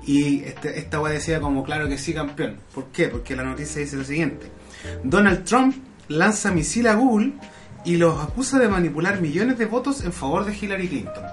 Y 0.06 0.44
este, 0.44 0.80
esta 0.80 1.00
weá 1.00 1.14
decía 1.14 1.40
como, 1.40 1.64
claro 1.64 1.88
que 1.88 1.98
sí, 1.98 2.14
campeón. 2.14 2.58
¿Por 2.74 2.88
qué? 2.88 3.08
Porque 3.08 3.36
la 3.36 3.44
noticia 3.44 3.82
dice 3.82 3.96
lo 3.96 4.04
siguiente. 4.04 4.48
Donald 5.04 5.44
Trump 5.46 5.76
lanza 6.08 6.52
misil 6.52 6.88
a 6.88 6.96
Google 6.96 7.34
y 7.86 7.98
los 7.98 8.20
acusa 8.20 8.58
de 8.58 8.68
manipular 8.68 9.22
millones 9.22 9.60
de 9.60 9.66
votos 9.66 10.04
en 10.04 10.12
favor 10.12 10.44
de 10.44 10.58
Hillary 10.58 10.88
Clinton. 10.88 11.24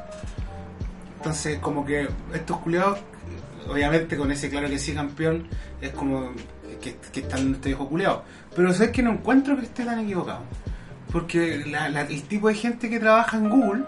Entonces, 1.16 1.58
como 1.58 1.84
que 1.84 2.08
estos 2.34 2.58
culiados, 2.58 2.98
obviamente 3.68 4.18
con 4.18 4.30
ese 4.30 4.50
claro 4.50 4.68
que 4.68 4.78
sí, 4.78 4.92
campeón, 4.92 5.48
es 5.80 5.90
como 5.92 6.30
que, 6.82 6.96
que 7.10 7.20
están 7.20 7.54
este 7.54 7.70
viejo 7.70 7.88
culiado. 7.88 8.22
Pero 8.54 8.72
sabes 8.74 8.90
que 8.90 9.02
no 9.02 9.12
encuentro 9.12 9.56
que 9.56 9.64
esté 9.64 9.84
tan 9.84 10.00
equivocado. 10.00 10.42
Porque 11.12 11.64
la- 11.66 11.88
la- 11.88 12.02
el 12.02 12.22
tipo 12.24 12.48
de 12.48 12.54
gente 12.54 12.90
que 12.90 13.00
trabaja 13.00 13.36
en 13.38 13.48
Google, 13.48 13.84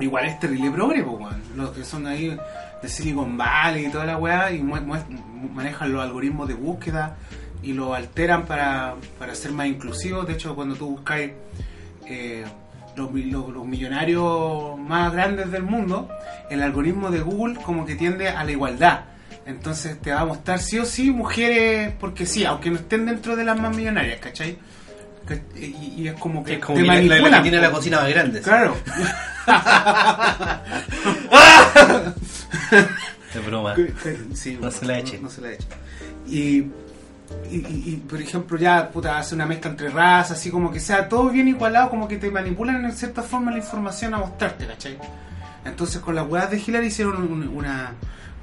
igual 0.00 0.24
es 0.26 0.38
terrible 0.40 0.70
progre. 0.70 1.04
Los 1.56 1.70
que 1.70 1.84
son 1.84 2.06
ahí 2.06 2.36
de 2.82 2.88
Silicon 2.88 3.36
Valley 3.36 3.86
y 3.86 3.88
toda 3.90 4.04
la 4.04 4.16
weá, 4.18 4.50
y 4.50 4.62
manejan 4.62 5.92
los 5.92 6.02
algoritmos 6.02 6.48
de 6.48 6.54
búsqueda 6.54 7.16
y 7.62 7.72
lo 7.72 7.94
alteran 7.94 8.44
para, 8.46 8.94
para 9.18 9.34
ser 9.34 9.52
más 9.52 9.66
inclusivos. 9.66 10.26
De 10.26 10.34
hecho, 10.34 10.54
cuando 10.54 10.74
tú 10.74 10.86
buscáis 10.90 11.30
eh, 12.06 12.44
los- 12.96 13.10
los 13.14 13.66
millonarios 13.66 14.78
más 14.78 15.12
grandes 15.12 15.50
del 15.50 15.62
mundo, 15.62 16.08
el 16.50 16.62
algoritmo 16.62 17.10
de 17.10 17.20
Google 17.20 17.54
como 17.62 17.86
que 17.86 17.94
tiende 17.94 18.28
a 18.28 18.44
la 18.44 18.50
igualdad. 18.52 19.00
Entonces 19.46 19.98
te 20.00 20.12
va 20.12 20.20
a 20.20 20.24
mostrar 20.26 20.58
sí 20.58 20.78
o 20.78 20.84
sí 20.84 21.10
mujeres, 21.10 21.94
porque 21.98 22.26
sí, 22.26 22.44
aunque 22.44 22.70
no 22.70 22.76
estén 22.76 23.06
dentro 23.06 23.36
de 23.36 23.44
las 23.44 23.58
más 23.58 23.74
millonarias, 23.74 24.18
¿cachai? 24.20 24.58
Y, 25.56 26.02
y 26.02 26.08
es 26.08 26.14
como 26.20 26.44
que 26.44 26.54
es 26.54 26.58
como 26.60 26.76
te 26.78 26.82
que 26.82 26.86
la, 26.86 26.94
la- 26.94 27.00
la 27.00 27.02
que 27.02 27.10
manipulan, 27.20 27.42
tiene 27.42 27.60
la 27.60 27.70
cocina 27.70 28.00
más 28.00 28.08
grande. 28.10 28.38
¿sí? 28.38 28.44
Claro. 28.44 28.76
Es 33.34 33.44
broma. 33.46 33.74
No 34.60 34.70
se 34.70 34.86
la 34.86 34.98
eche. 34.98 35.16
No, 35.16 35.24
no 35.24 35.30
se 35.30 35.40
la 35.40 35.52
eche. 35.52 35.66
Y, 36.28 36.38
y, 36.58 36.70
y- 37.50 37.82
y, 37.86 38.02
por 38.08 38.20
ejemplo, 38.20 38.56
ya 38.58 38.88
puta, 38.90 39.18
hace 39.18 39.34
una 39.34 39.46
mezcla 39.46 39.70
entre 39.70 39.88
razas, 39.88 40.38
así 40.38 40.50
como 40.50 40.70
que 40.70 40.78
sea 40.80 41.08
todo 41.08 41.30
bien 41.30 41.48
igualado, 41.48 41.90
como 41.90 42.06
que 42.06 42.16
te 42.16 42.30
manipulan 42.30 42.84
en 42.84 42.92
cierta 42.92 43.22
forma 43.22 43.50
la 43.50 43.58
información 43.58 44.14
a 44.14 44.18
mostrarte, 44.18 44.66
¿cachai? 44.66 44.98
Entonces, 45.64 46.00
con 46.00 46.14
las 46.14 46.28
weas 46.28 46.50
de 46.50 46.58
Hillary 46.64 46.86
hicieron 46.86 47.16
un, 47.16 47.48
una, 47.48 47.92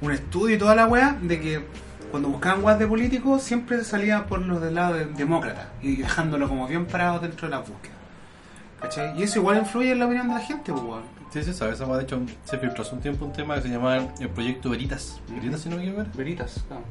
un 0.00 0.12
estudio 0.12 0.56
y 0.56 0.58
toda 0.58 0.74
la 0.74 0.86
wea 0.86 1.16
de 1.22 1.40
que 1.40 1.64
cuando 2.12 2.28
buscaban 2.28 2.62
weas 2.62 2.78
de 2.78 2.86
políticos 2.86 3.42
siempre 3.42 3.82
salía 3.82 4.24
por 4.26 4.40
los 4.40 4.60
del 4.62 4.76
lado 4.76 4.94
de- 4.94 5.06
demócrata 5.06 5.70
y 5.82 5.96
dejándolo 5.96 6.48
como 6.48 6.68
bien 6.68 6.86
parado 6.86 7.18
dentro 7.18 7.48
de 7.48 7.56
la 7.56 7.58
búsqueda. 7.58 7.94
¿Cachai? 8.80 9.18
Y 9.18 9.24
eso 9.24 9.40
igual 9.40 9.58
influye 9.58 9.90
en 9.92 9.98
la 9.98 10.06
opinión 10.06 10.28
de 10.28 10.34
la 10.34 10.40
gente, 10.40 10.72
pues. 10.72 11.02
Sí, 11.32 11.42
sí, 11.42 11.52
sabes, 11.54 11.78
de 11.78 12.02
hecho 12.02 12.20
se 12.44 12.58
filtró 12.58 12.82
hace 12.82 12.94
un 12.94 13.00
tiempo 13.00 13.24
un 13.24 13.32
tema 13.32 13.54
que 13.56 13.62
se 13.62 13.68
llamaba 13.70 13.96
el 14.20 14.28
proyecto 14.28 14.70
Veritas. 14.70 15.20
Veritas, 15.28 15.60
si 15.62 15.68
no 15.70 15.76
me 15.76 15.82
equivoco. 15.82 16.06
Veritas, 16.14 16.62
claro. 16.68 16.82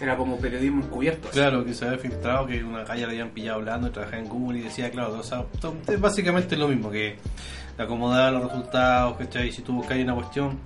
Era 0.00 0.16
como 0.16 0.36
periodismo 0.38 0.82
encubierto. 0.84 1.28
así. 1.28 1.38
Claro, 1.38 1.64
que 1.64 1.72
se 1.74 1.84
había 1.86 1.98
filtrado 1.98 2.46
que 2.46 2.64
una 2.64 2.84
calle 2.84 3.02
le 3.06 3.12
habían 3.12 3.30
pillado 3.30 3.58
hablando 3.58 3.88
y 3.88 3.90
trabajaba 3.90 4.18
en 4.22 4.28
Google 4.28 4.58
y 4.58 4.62
decía, 4.62 4.90
claro, 4.90 5.18
o 5.18 5.22
sea, 5.22 5.44
es 5.88 6.00
básicamente 6.00 6.56
lo 6.56 6.68
mismo, 6.68 6.90
que 6.90 7.16
acomodaba 7.78 8.30
los 8.30 8.44
resultados, 8.44 9.16
¿cachai? 9.18 9.52
Si 9.52 9.62
tú 9.62 9.74
buscabas 9.74 10.02
una 10.04 10.14
cuestión 10.14 10.58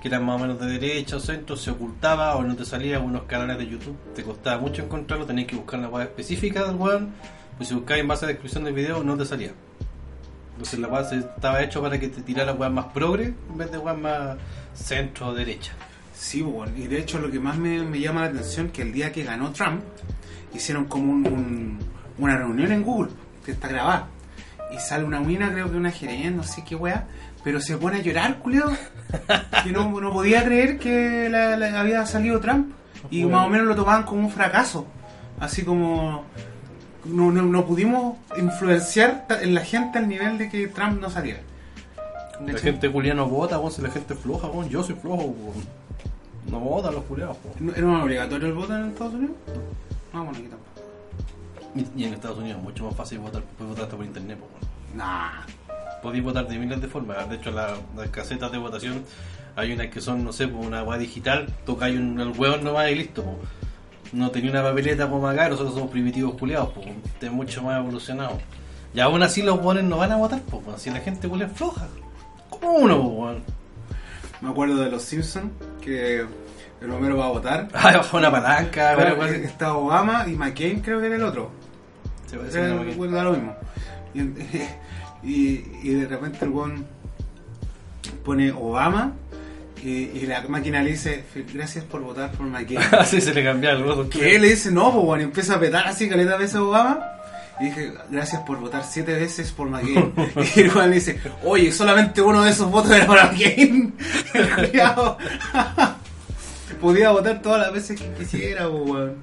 que 0.00 0.08
era 0.08 0.20
más 0.20 0.36
o 0.36 0.38
menos 0.38 0.60
de 0.60 0.66
derecha 0.66 1.16
o 1.16 1.20
centro, 1.20 1.56
se 1.56 1.70
ocultaba 1.70 2.36
o 2.36 2.42
no 2.42 2.54
te 2.56 2.64
salía 2.64 2.96
algunos 2.96 3.22
canales 3.24 3.58
de 3.58 3.66
YouTube, 3.68 3.96
te 4.14 4.22
costaba 4.22 4.60
mucho 4.60 4.82
encontrarlo, 4.84 5.26
tenías 5.26 5.48
que 5.48 5.56
buscar 5.56 5.80
una 5.80 5.88
web 5.88 6.02
específica 6.06 6.64
del 6.64 6.76
weón, 6.76 7.10
pues 7.56 7.68
si 7.68 7.74
buscabas 7.74 8.00
en 8.00 8.08
base 8.08 8.24
a 8.24 8.28
la 8.28 8.32
descripción 8.32 8.64
del 8.64 8.74
video 8.74 9.02
no 9.02 9.16
te 9.16 9.24
salía. 9.24 9.50
Entonces 10.52 10.78
la 10.80 10.88
web 10.88 11.06
estaba 11.12 11.62
hecho 11.62 11.80
para 11.82 11.98
que 11.98 12.08
te 12.08 12.20
tirara 12.22 12.52
weas 12.52 12.72
más 12.72 12.86
progre 12.86 13.34
en 13.50 13.56
vez 13.58 13.70
de 13.70 13.78
weas 13.78 13.98
más 13.98 14.36
centro 14.74 15.28
o 15.28 15.34
derecha. 15.34 15.72
Sí, 16.14 16.42
bueno, 16.42 16.72
y 16.76 16.88
de 16.88 16.98
hecho 16.98 17.18
lo 17.20 17.30
que 17.30 17.38
más 17.38 17.56
me, 17.58 17.78
llama 18.00 18.22
la 18.22 18.26
atención 18.28 18.70
que 18.70 18.82
el 18.82 18.92
día 18.92 19.12
que 19.12 19.22
ganó 19.22 19.52
Trump 19.52 19.82
hicieron 20.54 20.86
como 20.86 21.12
un- 21.12 21.78
una 22.18 22.36
reunión 22.36 22.72
en 22.72 22.82
Google, 22.82 23.12
que 23.44 23.52
está 23.52 23.68
grabada, 23.68 24.08
y 24.74 24.78
sale 24.80 25.04
una 25.04 25.20
mina, 25.20 25.52
creo 25.52 25.70
que 25.70 25.76
una 25.76 25.92
gerente, 25.92 26.30
no 26.30 26.42
sé 26.42 26.64
qué 26.64 26.74
weá, 26.74 27.06
pero 27.44 27.60
se 27.60 27.76
pone 27.76 27.98
a 27.98 28.02
llorar, 28.02 28.38
culeo, 28.38 28.70
que 29.64 29.70
no, 29.72 29.88
no 30.00 30.12
podía 30.12 30.44
creer 30.44 30.78
que 30.78 31.28
la- 31.30 31.56
la- 31.56 31.80
había 31.80 32.04
salido 32.06 32.40
Trump, 32.40 32.72
y 33.10 33.24
más 33.24 33.46
o 33.46 33.48
menos 33.48 33.66
lo 33.66 33.74
tomaban 33.74 34.02
como 34.04 34.22
un 34.22 34.30
fracaso, 34.30 34.86
así 35.40 35.64
como 35.64 36.24
no, 37.04 37.30
no, 37.30 37.42
no 37.42 37.64
pudimos 37.64 38.16
influenciar 38.36 39.26
en 39.40 39.54
la 39.54 39.62
gente 39.62 39.98
al 39.98 40.08
nivel 40.08 40.36
de 40.38 40.48
que 40.50 40.66
Trump 40.68 41.00
no 41.00 41.08
saliera. 41.10 41.40
La 42.44 42.52
hecho, 42.52 42.62
gente 42.62 42.90
culia 42.90 43.14
no 43.14 43.26
vota, 43.26 43.58
weón, 43.58 43.72
si 43.72 43.82
la 43.82 43.90
gente 43.90 44.14
es 44.14 44.20
floja, 44.20 44.48
weón, 44.48 44.68
yo 44.68 44.82
soy 44.82 44.94
flojo, 44.96 45.22
weón. 45.24 45.78
No 46.50 46.60
votan 46.60 46.94
los 46.94 47.04
culiados. 47.04 47.36
¿no- 47.60 47.74
¿Era 47.74 48.02
obligatorio 48.02 48.48
el 48.48 48.54
voto 48.54 48.74
en 48.76 48.88
Estados 48.90 49.14
Unidos? 49.14 49.36
No, 50.12 50.24
bueno, 50.24 50.38
aquí 50.38 50.48
tampoco. 50.48 50.70
Y, 51.74 52.00
y 52.02 52.04
en 52.06 52.14
Estados 52.14 52.38
Unidos 52.38 52.58
es 52.58 52.64
mucho 52.64 52.84
más 52.86 52.94
fácil 52.96 53.18
votar, 53.18 53.42
puedes 53.42 53.70
votar 53.70 53.84
hasta 53.84 53.96
por 53.96 54.04
internet, 54.06 54.38
weón. 54.40 54.96
Nah. 54.96 55.42
Podéis 56.02 56.22
votar 56.24 56.46
de 56.46 56.58
miles 56.58 56.80
de 56.80 56.88
formas. 56.88 57.28
De 57.28 57.36
hecho, 57.36 57.50
la- 57.50 57.76
las 57.96 58.08
casetas 58.10 58.50
de 58.52 58.58
votación 58.58 59.02
hay 59.56 59.72
unas 59.72 59.88
que 59.88 60.00
son, 60.00 60.22
no 60.24 60.32
sé, 60.32 60.46
por 60.48 60.64
una 60.64 60.82
weá 60.84 60.98
digital, 60.98 61.46
tocáis 61.66 61.98
un, 61.98 62.20
el 62.20 62.28
hueón 62.28 62.62
nomás 62.64 62.90
y 62.90 62.94
listo, 62.94 63.24
po. 63.24 63.38
No 64.12 64.30
tenía 64.30 64.50
una 64.50 64.62
papeleta 64.62 65.08
como 65.10 65.28
acá, 65.28 65.48
nosotros 65.48 65.74
somos 65.74 65.90
primitivos 65.90 66.34
culiados, 66.36 66.70
po. 66.70 66.80
Es 67.20 67.32
mucho 67.32 67.62
más 67.62 67.78
evolucionado. 67.78 68.38
Y 68.94 69.00
aún 69.00 69.22
así 69.22 69.42
los 69.42 69.58
hueones 69.60 69.84
no 69.84 69.98
van 69.98 70.12
a 70.12 70.16
votar, 70.16 70.40
po, 70.42 70.62
si 70.78 70.90
la 70.90 71.00
gente 71.00 71.26
es 71.26 71.52
floja. 71.52 71.86
Como 72.48 72.72
uno, 72.72 72.96
po. 73.02 73.30
Me 74.40 74.50
acuerdo 74.50 74.76
de 74.76 74.90
los 74.90 75.02
Simpsons 75.02 75.50
que 75.82 76.24
el 76.80 76.90
Homero 76.92 77.16
va 77.18 77.26
a 77.26 77.30
votar. 77.30 77.68
Ah, 77.74 77.92
bajo 77.96 78.16
una 78.18 78.30
palanca, 78.30 78.94
Claro, 78.94 79.14
que 79.16 79.20
weón. 79.20 79.34
está 79.44 79.74
Obama 79.74 80.24
y 80.28 80.36
McCain 80.36 80.80
creo 80.80 81.00
que 81.00 81.06
era 81.06 81.16
el 81.16 81.22
otro. 81.24 81.50
Se 82.26 82.36
decir 82.38 82.60
Era, 82.60 82.74
bueno, 82.96 83.22
lo 83.24 83.32
mismo. 83.32 83.54
Y, 84.14 84.20
y- 85.22 85.64
y 85.82 85.94
de 85.94 86.06
repente 86.06 86.44
el 86.44 86.50
weón 86.50 86.86
pone 88.24 88.52
Obama 88.52 89.12
y, 89.82 89.88
y 89.90 90.26
la 90.26 90.42
máquina 90.48 90.82
le 90.82 90.90
dice 90.90 91.24
gracias 91.54 91.84
por 91.84 92.00
votar 92.02 92.32
por 92.32 92.46
McCain. 92.46 92.78
Así 92.98 93.20
se 93.22 93.32
le 93.34 93.44
cambia 93.44 93.72
el 93.72 93.84
voto. 93.84 94.08
que 94.08 94.36
él 94.36 94.42
le 94.42 94.48
dice 94.50 94.70
no, 94.70 94.92
pues 94.92 95.04
bueno, 95.04 95.22
y 95.22 95.26
empieza 95.26 95.54
a 95.54 95.60
petar 95.60 95.86
así 95.86 96.08
caleta 96.08 96.36
veces 96.36 96.56
a 96.56 96.62
Obama. 96.62 97.00
Y 97.60 97.64
dije, 97.64 97.92
gracias 98.08 98.42
por 98.42 98.60
votar 98.60 98.84
siete 98.84 99.14
veces 99.14 99.50
por 99.50 99.68
McCain. 99.68 100.12
y 100.56 100.60
el 100.60 100.68
weón 100.74 100.90
le 100.90 100.94
dice, 100.96 101.20
oye, 101.42 101.72
solamente 101.72 102.22
uno 102.22 102.42
de 102.44 102.50
esos 102.50 102.70
votos 102.70 102.92
era 102.92 103.04
para 103.06 103.32
McCain. 103.32 103.94
Podía 106.80 107.10
votar 107.10 107.42
todas 107.42 107.60
las 107.62 107.72
veces 107.72 108.00
que 108.00 108.08
quisiera, 108.12 108.68
pues, 108.68 108.82
weón. 108.88 109.14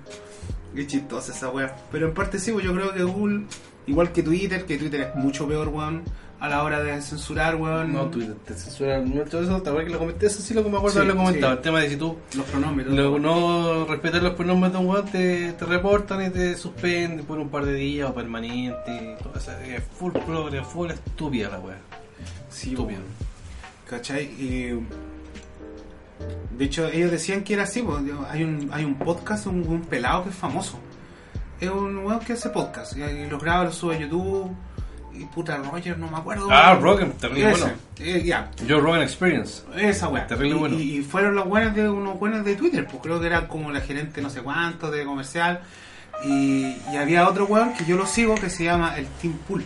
Qué 0.75 0.85
chistosa 0.85 1.31
esa 1.31 1.49
weá. 1.49 1.73
Pero 1.91 2.07
en 2.07 2.13
parte 2.13 2.37
sí, 2.37 2.51
pues 2.51 2.65
yo 2.65 2.73
creo 2.75 2.93
que 2.93 3.03
Google, 3.03 3.43
igual 3.87 4.11
que 4.11 4.23
Twitter, 4.23 4.65
que 4.65 4.77
Twitter 4.77 5.01
es 5.01 5.15
mucho 5.15 5.47
peor, 5.47 5.67
weón, 5.69 6.03
a 6.39 6.49
la 6.49 6.63
hora 6.63 6.83
de 6.83 7.01
censurar, 7.01 7.55
weón. 7.55 7.93
No, 7.93 8.05
tú 8.07 8.19
te 8.45 8.53
censuran 8.53 9.07
mucho 9.07 9.39
eso, 9.41 9.61
te 9.61 9.69
acuerdas 9.69 9.85
que 9.87 9.93
lo 9.93 9.99
comenté, 9.99 10.25
eso 10.27 10.41
sí 10.41 10.53
lo 10.53 10.63
que 10.63 10.69
me 10.69 10.77
acuerdo 10.77 10.99
Sí, 10.99 11.05
de 11.05 11.11
haberlo 11.11 11.23
comentado. 11.23 11.53
sí. 11.53 11.57
El 11.57 11.63
tema 11.63 11.79
de 11.79 11.89
si 11.89 11.95
tú 11.97 12.17
Los 12.35 12.45
pronombres. 12.47 12.87
lo- 12.87 13.19
no 13.19 13.85
respetas 13.85 14.21
los 14.21 14.33
pronombres 14.33 14.73
de 14.73 14.79
un 14.79 14.87
weón, 14.87 15.05
te, 15.05 15.53
te 15.53 15.65
reportan 15.65 16.25
y 16.25 16.29
te 16.29 16.55
suspenden 16.57 17.25
por 17.25 17.39
un 17.39 17.49
par 17.49 17.65
de 17.65 17.73
días 17.73 18.09
o 18.09 18.13
permanente. 18.13 19.17
todo 19.23 19.33
eso. 19.35 19.51
Es 19.51 19.83
full 19.97 20.11
progre, 20.11 20.63
full 20.63 20.89
estúpida 20.91 21.49
la 21.49 21.59
weá. 21.59 21.77
Sí, 22.49 22.71
Estúpido. 22.71 22.99
weón. 22.99 23.25
¿Cachai? 23.89 24.23
Y, 24.25 24.79
de 26.57 26.65
hecho, 26.65 26.87
ellos 26.87 27.11
decían 27.11 27.43
que 27.43 27.53
era 27.53 27.63
así. 27.63 27.81
pues, 27.81 28.01
hay, 28.29 28.43
un, 28.43 28.69
hay 28.71 28.83
un 28.85 28.95
podcast, 28.95 29.47
un, 29.47 29.67
un 29.67 29.81
pelado 29.81 30.23
que 30.23 30.29
es 30.29 30.35
famoso. 30.35 30.79
Es 31.59 31.69
un 31.69 31.97
weón 31.99 32.19
que 32.19 32.33
hace 32.33 32.49
podcast. 32.49 32.95
Y, 32.97 33.29
los 33.29 33.41
graba, 33.41 33.63
los 33.65 33.75
sube 33.75 33.95
a 33.95 33.99
YouTube. 33.99 34.51
Y 35.13 35.23
puta, 35.25 35.55
Roger, 35.57 35.97
no 35.97 36.09
me 36.09 36.17
acuerdo. 36.17 36.49
Ah, 36.51 36.75
Rogan, 36.75 37.13
terrible 37.13 37.51
bueno. 37.51 37.69
eh, 37.99 38.21
ya, 38.25 38.51
Joe 38.67 38.81
Rogan 38.81 39.01
Experience. 39.01 39.63
esa 39.77 40.09
weá. 40.09 40.27
Terrible 40.27 40.55
y, 40.55 40.59
bueno. 40.59 40.77
y- 40.79 41.01
fueron 41.03 41.35
los 41.35 41.47
buenos 41.47 41.73
de 41.73 41.87
unos 41.89 42.19
buenos 42.19 42.43
de 42.43 42.55
Twitter. 42.55 42.85
Pues 42.85 43.01
creo 43.01 43.21
que 43.21 43.27
era 43.27 43.47
como 43.47 43.71
la 43.71 43.79
gerente 43.79 44.21
no 44.21 44.29
sé 44.29 44.41
cuánto 44.41 44.91
de 44.91 45.05
comercial. 45.05 45.61
Y, 46.25 46.75
y 46.91 46.95
había 46.97 47.27
otro 47.29 47.45
weón 47.45 47.73
que 47.73 47.85
yo 47.85 47.95
lo 47.95 48.05
sigo 48.05 48.35
que 48.35 48.49
se 48.49 48.65
llama 48.65 48.97
el 48.97 49.05
Team 49.21 49.37
Pool. 49.47 49.63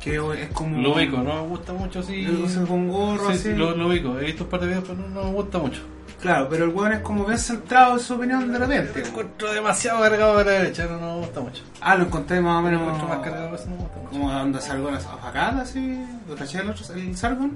Que 0.00 0.14
es 0.40 0.48
como. 0.52 0.80
Lo 0.80 0.94
ubico, 0.94 1.16
no 1.18 1.42
me 1.42 1.48
gusta 1.48 1.72
mucho 1.72 1.98
así. 1.98 2.24
Con 2.68 2.88
gorro, 2.88 3.26
Sí, 3.26 3.32
así. 3.32 3.42
sí, 3.50 3.54
lo, 3.56 3.74
lo 3.74 3.88
ubico. 3.88 4.16
He 4.20 4.26
visto 4.26 4.44
un 4.44 4.50
par 4.50 4.60
de 4.60 4.66
videos, 4.68 4.84
pero 4.86 4.94
no, 4.96 5.08
no 5.08 5.24
me 5.24 5.32
gusta 5.32 5.58
mucho. 5.58 5.80
Claro, 6.20 6.48
pero 6.50 6.64
el 6.64 6.70
weón 6.70 6.92
es 6.94 7.00
como 7.00 7.24
bien 7.24 7.38
centrado 7.38 7.92
en 7.94 8.00
su 8.00 8.14
opinión 8.14 8.52
de 8.52 8.58
repente. 8.58 9.00
Lo 9.00 9.06
encuentro 9.06 9.52
demasiado 9.52 10.00
cargado 10.00 10.38
a 10.38 10.44
la 10.44 10.50
derecha, 10.50 10.86
no, 10.86 10.98
no 10.98 11.14
me 11.14 11.20
gusta 11.20 11.40
mucho. 11.40 11.62
Ah, 11.80 11.94
lo 11.96 12.04
encontré 12.06 12.40
más 12.40 12.58
o 12.58 12.62
Me 12.62 12.72
lo 12.72 12.78
menos. 12.80 12.94
encuentro 12.96 13.16
más 13.16 13.24
cargado, 13.28 13.54
eso 13.54 13.64
no 13.66 13.76
me 13.76 13.82
gusta 13.82 13.96
mucho. 13.98 14.10
Como 14.10 14.32
donde 14.32 14.60
Sargon 14.60 14.94
afacada, 14.94 15.62
así. 15.62 16.04
¿Lo 16.28 16.34
caché 16.34 16.58
el 16.58 16.70
otro, 16.70 16.84
el 16.94 17.16
Sargon? 17.16 17.52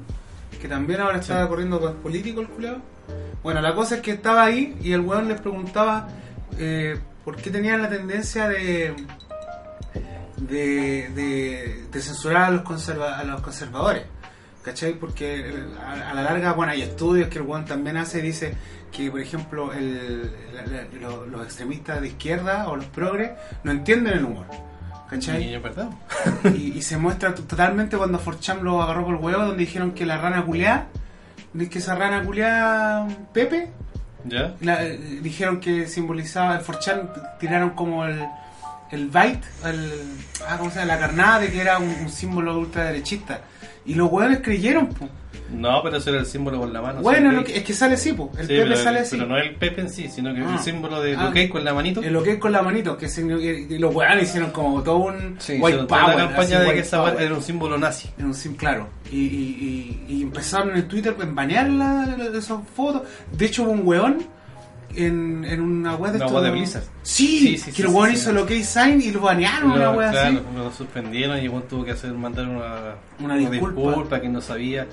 Que 0.60 0.68
también 0.68 1.00
ahora 1.00 1.18
está 1.18 1.48
corriendo 1.48 1.80
con 1.80 1.94
político 1.96 2.40
el 2.40 2.48
culiao. 2.48 2.76
Bueno, 3.42 3.60
la 3.60 3.74
cosa 3.74 3.96
es 3.96 4.00
que 4.00 4.12
estaba 4.12 4.44
ahí 4.44 4.78
y 4.80 4.92
el 4.92 5.00
weón 5.00 5.26
les 5.26 5.40
preguntaba 5.40 6.06
eh, 6.56 7.00
por 7.24 7.34
qué 7.36 7.50
tenían 7.50 7.82
la 7.82 7.88
tendencia 7.88 8.48
de 8.48 8.94
de, 10.36 11.08
de, 11.14 11.84
de 11.90 12.00
censurar 12.00 12.44
a 12.44 12.50
los, 12.50 12.62
conserva, 12.62 13.18
a 13.18 13.24
los 13.24 13.40
conservadores. 13.40 14.04
¿Cachai? 14.62 14.92
Porque 14.94 15.52
a, 15.84 16.10
a 16.10 16.14
la 16.14 16.22
larga, 16.22 16.52
bueno, 16.52 16.72
hay 16.72 16.82
estudios 16.82 17.28
que 17.28 17.38
el 17.38 17.44
Juan 17.44 17.64
también 17.64 17.96
hace 17.96 18.20
y 18.20 18.22
dice 18.22 18.54
que, 18.92 19.10
por 19.10 19.20
ejemplo, 19.20 19.72
el, 19.72 20.30
la- 20.54 20.66
la- 20.66 20.84
lo- 21.00 21.26
los 21.26 21.42
extremistas 21.44 22.00
de 22.00 22.08
izquierda 22.08 22.68
o 22.68 22.76
los 22.76 22.84
progres 22.86 23.32
no 23.64 23.72
entienden 23.72 24.12
el 24.14 24.24
humor. 24.24 24.46
¿Cachai? 25.10 25.42
Y 26.54 26.80
se 26.82 26.96
muestra 26.96 27.34
totalmente 27.34 27.96
cuando 27.98 28.18
Forcham 28.18 28.62
lo 28.62 28.80
agarró 28.82 29.04
por 29.04 29.14
el 29.16 29.20
huevo, 29.20 29.42
donde 29.42 29.58
dijeron 29.58 29.92
que 29.92 30.06
la 30.06 30.16
rana 30.18 30.44
culeá, 30.44 30.86
que 31.70 31.78
esa 31.78 31.94
rana 31.96 32.22
culeá 32.24 33.06
Pepe, 33.32 33.70
¿Ya? 34.24 34.54
la- 34.60 34.84
eh, 34.84 34.96
dijeron 35.22 35.58
que 35.60 35.86
simbolizaba, 35.88 36.54
el 36.54 36.60
Forchan 36.60 37.10
tiraron 37.40 37.70
como 37.70 38.06
el, 38.06 38.24
el 38.90 39.08
byte, 39.10 39.44
el, 39.66 39.92
ah, 40.48 40.56
¿cómo 40.56 40.70
se 40.70 40.78
llama? 40.78 40.94
la 40.94 40.98
carnada 41.00 41.40
de 41.40 41.50
que 41.50 41.60
era 41.60 41.78
un, 41.78 41.88
un 41.88 42.08
símbolo 42.08 42.56
ultraderechista. 42.58 43.40
Y 43.84 43.94
los 43.94 44.10
hueones 44.10 44.40
creyeron. 44.42 44.88
No, 45.52 45.82
pero 45.82 45.98
ese 45.98 46.10
era 46.10 46.20
el 46.20 46.26
símbolo 46.26 46.60
con 46.60 46.72
la 46.72 46.80
mano. 46.80 47.02
bueno, 47.02 47.30
lo 47.30 47.44
que- 47.44 47.58
es 47.58 47.62
que 47.64 47.74
sale 47.74 47.94
así, 47.94 48.14
po. 48.14 48.32
El 48.38 48.46
Sí, 48.46 48.54
Pepe 48.56 48.76
sale 48.76 49.00
así. 49.00 49.16
pero 49.16 49.28
no 49.28 49.36
el 49.36 49.54
Pepe 49.56 49.82
en 49.82 49.90
sí, 49.90 50.08
sino 50.08 50.32
que 50.34 50.40
Ah. 50.40 50.54
el 50.54 50.58
símbolo 50.60 51.02
de 51.02 51.14
Ah. 51.14 51.28
ok 51.28 51.50
con 51.50 51.62
la 51.62 51.74
manito. 51.74 52.02
En 52.02 52.12
lo 52.12 52.22
que 52.22 52.32
es 52.32 52.38
con 52.38 52.52
la 52.52 52.62
manito, 52.62 52.96
que 52.96 53.06
se- 53.08 53.20
y 53.22 53.78
los 53.78 53.94
hueones 53.94 54.24
hicieron 54.30 54.50
como 54.50 54.82
todo 54.82 54.96
un 54.96 55.36
Sí, 55.38 55.58
white 55.60 55.84
power. 55.84 56.16
la 56.16 56.26
campaña 56.28 56.60
de 56.60 56.72
que 56.72 56.78
esa 56.80 57.12
era 57.20 57.34
un 57.34 57.42
símbolo 57.42 57.76
nazi. 57.76 58.08
En 58.18 58.26
un 58.26 58.34
sim, 58.34 58.54
claro. 58.56 58.88
Y, 59.10 59.18
y, 59.18 60.06
y, 60.08 60.14
y 60.14 60.22
empezaron 60.22 60.74
en 60.74 60.88
Twitter 60.88 61.14
en 61.20 61.34
banear 61.34 61.68
la, 61.68 62.06
la- 62.16 62.38
esas 62.38 62.60
fotos. 62.74 63.02
De 63.36 63.44
hecho, 63.44 63.64
hubo 63.64 63.72
un 63.72 63.82
weón 63.86 64.24
en, 64.96 65.44
en 65.44 65.60
una 65.60 65.94
web 65.96 66.12
de 66.12 66.18
Una 66.18 66.26
web 66.28 66.44
de 66.44 66.50
Blizzard. 66.50 66.84
Sí, 67.02 67.38
Sí, 67.38 67.58
sí, 67.58 67.72
que 67.72 67.82
el 67.82 67.88
weón 67.88 68.10
sí. 68.10 68.14
hizo 68.16 68.30
el 68.30 68.38
OK 68.38 68.50
sign 68.62 69.00
y 69.02 69.10
lo 69.10 69.20
banearon, 69.20 69.72
una 69.72 69.84
Lo- 69.84 69.92
wea 69.98 70.10
claro, 70.10 70.36
así. 70.38 70.56
lo 70.56 70.72
suspendieron 70.72 71.38
y 71.38 71.42
igual 71.42 71.62
tuvo 71.64 71.84
que 71.84 71.92
hacer 71.92 72.12
mandar 72.12 72.46
una, 72.48 72.94
Una 73.20 73.36
disculpa. 73.36 74.20
que 74.20 74.28
no 74.28 74.40
sabía. 74.40 74.86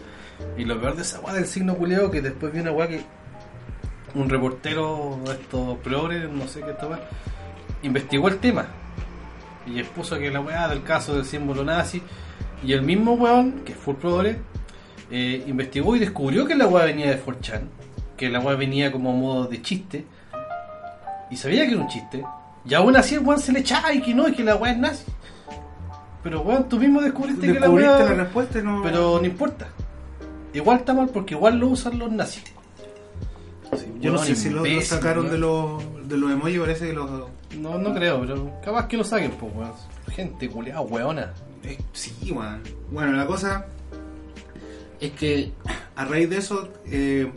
Y 0.58 0.64
lo 0.66 0.80
peor 0.80 0.96
de 0.96 1.02
esa 1.02 1.20
weá 1.20 1.34
del 1.34 1.46
signo 1.46 1.76
culeado 1.76 2.10
que 2.12 2.22
después 2.22 2.54
vi 2.54 2.60
una 2.60 2.72
weá 2.72 2.88
que 2.88 3.02
un 4.16 4.30
reportero 4.30 5.20
de 5.26 5.32
estos 5.34 5.78
progres, 5.80 6.30
no 6.30 6.48
sé 6.48 6.62
qué 6.62 6.72
esta 6.72 6.88
weá, 6.88 7.00
investigó 7.84 8.28
el 8.30 8.38
tema 8.38 8.68
y 9.68 9.80
expuso 9.80 10.18
que 10.18 10.32
la 10.32 10.40
weá 10.42 10.68
del 10.68 10.82
caso 10.84 11.16
del 11.16 11.26
símbolo 11.26 11.64
nazi 11.64 12.02
y 12.64 12.74
el 12.74 12.82
mismo 12.82 13.14
weón, 13.14 13.62
que 13.66 13.74
fue 13.76 13.94
el 13.94 14.00
progre, 14.00 14.40
eh, 15.12 15.44
investigó 15.48 15.96
y 15.96 16.00
descubrió 16.00 16.46
que 16.46 16.56
la 16.56 16.68
weá 16.68 16.86
venía 16.86 17.10
de 17.10 17.22
4chan, 17.24 17.62
que 18.20 18.28
la 18.30 18.42
weá 18.42 18.58
venía 18.58 18.92
como 18.92 19.12
a 19.12 19.14
modo 19.14 19.46
de 19.46 19.62
chiste 19.62 20.06
y 21.32 21.38
sabía 21.38 21.66
que 21.66 21.72
era 21.72 21.82
un 21.82 21.88
chiste. 21.88 22.22
Y 22.66 22.74
aún 22.74 22.98
así 22.98 23.16
el 23.16 23.22
weón 23.22 23.40
se 23.40 23.54
le 23.54 23.62
echaba 23.62 23.94
y 23.94 24.02
que 24.02 24.14
no, 24.14 24.28
y 24.28 24.34
que 24.34 24.44
la 24.44 24.58
weá 24.58 24.74
es 24.74 24.78
nazi. 24.78 25.06
Pero 26.22 26.42
weón, 26.42 26.68
tú 26.68 26.78
mismo 26.78 27.00
descubriste, 27.02 27.48
que 27.48 27.54
la 27.54 27.60
Descubriste 27.62 27.94
weá... 27.96 28.10
la 28.10 28.24
respuesta 28.26 28.60
y 28.60 28.64
no. 28.64 28.82
Pero 28.84 29.20
no 29.20 29.26
importa. 29.26 29.70
Igual 30.54 30.80
está 30.80 30.94
mal 30.94 31.08
porque 31.08 31.34
igual 31.34 31.58
lo 31.60 31.68
usan 31.70 31.98
los 31.98 32.12
nazis. 32.12 32.44
yo 34.02 34.12
no 34.12 34.18
sé 34.18 34.36
si 34.36 34.50
lo, 34.50 34.64
sacaron 34.82 35.30
de 35.32 35.38
los, 35.38 35.82
de 36.10 36.18
los 36.18 36.30
emojis, 36.30 36.60
parece 36.60 36.88
que 36.88 36.94
los. 36.94 37.10
No, 37.58 37.78
no 37.78 37.94
creo, 37.94 38.20
pero 38.20 38.52
capaz 38.62 38.88
que 38.90 38.98
lo 38.98 39.06
saquen, 39.06 39.32
pues, 39.32 39.54
weón. 39.56 39.72
Gente 40.12 40.50
culiada, 40.50 40.82
weona. 40.82 41.34
eh, 41.64 41.78
sí, 41.94 42.14
weón. 42.34 42.62
Bueno, 42.92 43.14
la 43.14 43.26
cosa 43.26 43.66
es 45.00 45.12
que 45.12 45.54
a 45.96 46.04
raíz 46.04 46.30
de 46.30 46.38
eso 46.38 46.68
eh, 46.86 47.32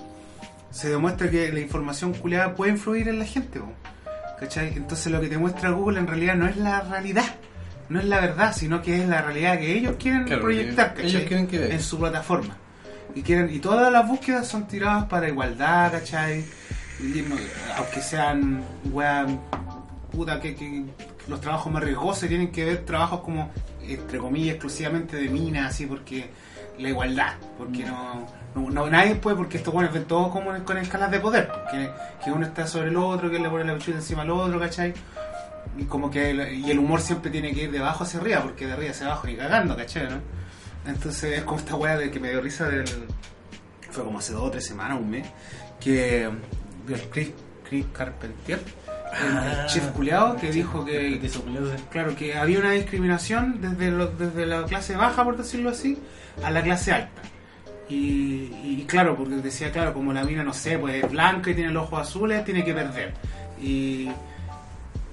se 0.73 0.89
demuestra 0.91 1.31
que 1.31 1.53
la 1.53 1.61
información 1.61 2.13
culeada 2.15 2.55
puede 2.57 2.73
influir 2.73 3.09
en 3.09 3.19
la 3.21 3.25
gente. 3.25 3.61
¿cachai? 4.41 4.73
Entonces 4.77 5.13
lo 5.13 5.21
que 5.21 5.29
te 5.29 5.39
muestra 5.39 5.71
Google 5.71 6.01
en 6.01 6.09
realidad 6.09 6.35
no 6.35 6.49
es 6.49 6.57
la 6.57 6.81
realidad, 6.81 7.27
no 7.89 8.01
es 8.01 8.07
la 8.07 8.21
verdad, 8.21 8.53
sino 8.57 8.83
que 8.83 9.01
es 9.01 9.09
la 9.09 9.23
realidad 9.23 9.59
que 9.61 9.73
ellos 9.77 9.95
quieren 10.01 10.25
Claro, 10.25 10.43
proyectar, 10.43 10.95
¿cachai? 10.95 11.11
ellos 11.11 11.23
quieren 11.29 11.47
que 11.47 11.59
veas. 11.59 11.71
en 11.71 11.81
su 11.81 11.97
plataforma. 11.99 12.57
Y 13.15 13.23
quieren 13.23 13.55
y 13.55 13.59
todas 13.61 13.93
las 13.93 14.09
búsquedas 14.09 14.49
son 14.49 14.67
tiradas 14.67 15.05
para 15.05 15.29
igualdad, 15.29 15.93
¿cachai? 15.93 16.45
Y 17.01 17.23
aunque 17.77 18.01
sean 18.01 18.65
weón, 18.91 19.39
puta 20.11 20.41
que, 20.41 20.55
que 20.57 20.85
los 21.29 21.41
trabajos 21.41 21.73
más 21.73 21.83
riesgosos 21.85 22.29
tienen 22.29 22.51
que 22.51 22.65
ver 22.65 22.79
trabajos 22.85 23.21
como 23.21 23.51
entre 23.87 24.19
comillas 24.19 24.55
exclusivamente 24.55 25.17
de 25.17 25.29
mina 25.29 25.67
así 25.69 25.87
porque 25.87 26.31
la 26.79 26.89
igualdad 26.89 27.35
porque 27.59 27.85
no, 27.85 28.91
nadie 28.91 29.15
puede 29.17 29.37
porque 29.37 29.59
estos 29.59 29.73
buenos 29.73 29.93
ven 29.93 30.05
todos 30.05 30.33
como 30.33 30.53
con 30.65 30.79
escalas 30.79 31.11
de 31.11 31.21
poder 31.21 31.51
que, 31.71 31.91
que 32.25 32.31
uno 32.31 32.47
está 32.47 32.67
sobre 32.67 32.89
el 32.89 32.97
otro 32.97 33.31
que 33.31 33.39
le 33.39 33.49
pone 33.49 33.65
la 33.65 33.75
pichula 33.75 33.97
encima 33.99 34.23
al 34.23 34.31
otro 34.31 34.59
¿cachai? 34.59 34.93
y 35.77 35.85
como 35.85 36.11
que 36.11 36.31
el, 36.31 36.55
y 36.55 36.71
el 36.71 36.79
humor 36.79 37.01
siempre 37.01 37.31
tiene 37.31 37.53
que 37.53 37.65
ir 37.65 37.71
de 37.71 37.79
abajo 37.79 38.05
hacia 38.05 38.21
arriba 38.21 38.43
porque 38.43 38.67
de 38.67 38.73
arriba 38.73 38.91
hacia 38.91 39.07
abajo 39.07 39.27
ni 39.27 39.37
cagando 39.37 39.77
¿cachai? 39.77 40.09
entonces 40.87 41.39
es 41.39 41.45
como 41.45 41.59
esta 41.59 41.77
weá 41.77 41.97
de 41.97 42.11
que 42.11 42.21
me 42.21 42.31
dio 42.31 42.41
risa 42.41 42.69
del 42.69 42.85
fue 43.91 44.05
como 44.05 44.19
hace 44.19 44.33
dos 44.33 44.43
o 44.43 44.51
tres 44.51 44.67
semanas 44.67 44.99
un 44.99 45.11
mes 45.11 45.27
que 45.79 46.31
Chris, 47.11 47.33
Chris 47.69 47.87
Carpentier 47.93 48.61
el 49.13 49.67
chef 49.67 49.87
culiao 49.93 50.37
que 50.37 50.51
dijo 50.51 50.85
que 50.85 51.21
claro 51.91 52.15
que 52.17 52.35
había 52.35 52.59
una 52.61 52.71
discriminación 52.73 53.61
desde, 53.61 53.91
lo- 53.91 54.07
desde 54.09 54.47
la 54.47 54.65
clase 54.65 54.97
baja 54.97 55.23
por 55.25 55.37
decirlo 55.37 55.71
así 55.71 55.99
a 56.43 56.51
la 56.51 56.63
clase 56.63 56.93
alta 56.93 57.21
y, 57.89 58.51
y 58.65 58.85
claro 58.87 59.15
porque 59.17 59.35
decía 59.37 59.71
claro 59.71 59.93
como 59.93 60.13
la 60.13 60.25
mina 60.25 60.43
no 60.43 60.55
sé 60.55 60.79
pues 60.79 61.05
es 61.05 61.11
blanca 61.11 61.51
y 61.51 61.55
tiene 61.55 61.71
los 61.73 61.85
ojos 61.85 62.09
azules 62.09 62.45
tiene 62.45 62.65
que 62.65 62.73
perder 62.73 63.13
y 63.61 64.09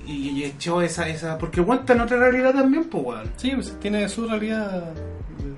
y, 0.07 0.29
y 0.29 0.43
echó 0.45 0.81
esa 0.81 1.07
esa 1.07 1.37
porque 1.37 1.59
aguanta 1.59 1.93
en 1.93 2.01
otra 2.01 2.17
realidad 2.17 2.53
también 2.53 2.85
pues 2.85 3.03
weón 3.05 3.29
Sí, 3.35 3.51
pues 3.53 3.77
tiene 3.79 4.07
su 4.07 4.27
realidad 4.27 4.93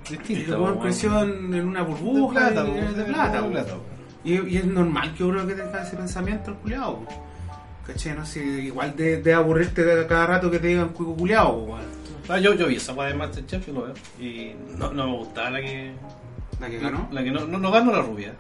distinta. 0.10 0.54
weón 0.58 0.64
weón. 0.72 0.80
creció 0.80 1.22
en, 1.24 1.54
en 1.54 1.68
una 1.68 1.82
de 1.82 1.86
burbuja 1.86 2.50
plata, 2.50 2.64
de 2.64 3.04
plata, 3.06 3.42
de 3.42 3.50
plata. 3.50 3.74
Y, 4.24 4.34
y 4.50 4.58
es 4.58 4.66
normal 4.66 5.14
que 5.16 5.24
uno 5.24 5.46
que 5.48 5.54
tenga 5.54 5.82
ese 5.84 5.96
pensamiento 5.96 6.52
el 6.52 6.58
culiao. 6.58 7.06
¿Cachai? 7.92 8.16
No 8.16 8.26
sé, 8.26 8.40
igual 8.40 8.96
de, 8.96 9.22
de 9.22 9.34
aburrirte 9.34 9.86
cada, 9.86 10.08
cada 10.08 10.26
rato 10.26 10.50
que 10.50 10.60
te 10.60 10.68
digan 10.68 10.90
cuico 10.90 11.16
culiao, 11.16 11.64
weón. 11.64 12.02
Ah, 12.30 12.40
yo, 12.40 12.54
yo 12.54 12.68
vi 12.68 12.76
esa 12.76 12.94
weá 12.94 13.10
de 13.10 13.16
Masterchef 13.16 13.68
y 13.68 13.72
lo 13.72 13.82
veo. 13.84 13.94
Y 14.20 14.56
no, 14.78 14.94
no 14.94 15.08
me 15.08 15.18
gustaba 15.18 15.50
la 15.50 15.62
que. 15.62 15.92
La 16.60 16.70
que 16.70 16.80
ganó. 16.80 17.10
La 17.12 17.24
que 17.24 17.32
no, 17.32 17.46
no, 17.46 17.58
no 17.58 17.72
ganó 17.72 17.92
la 17.92 18.02
rubia. 18.02 18.34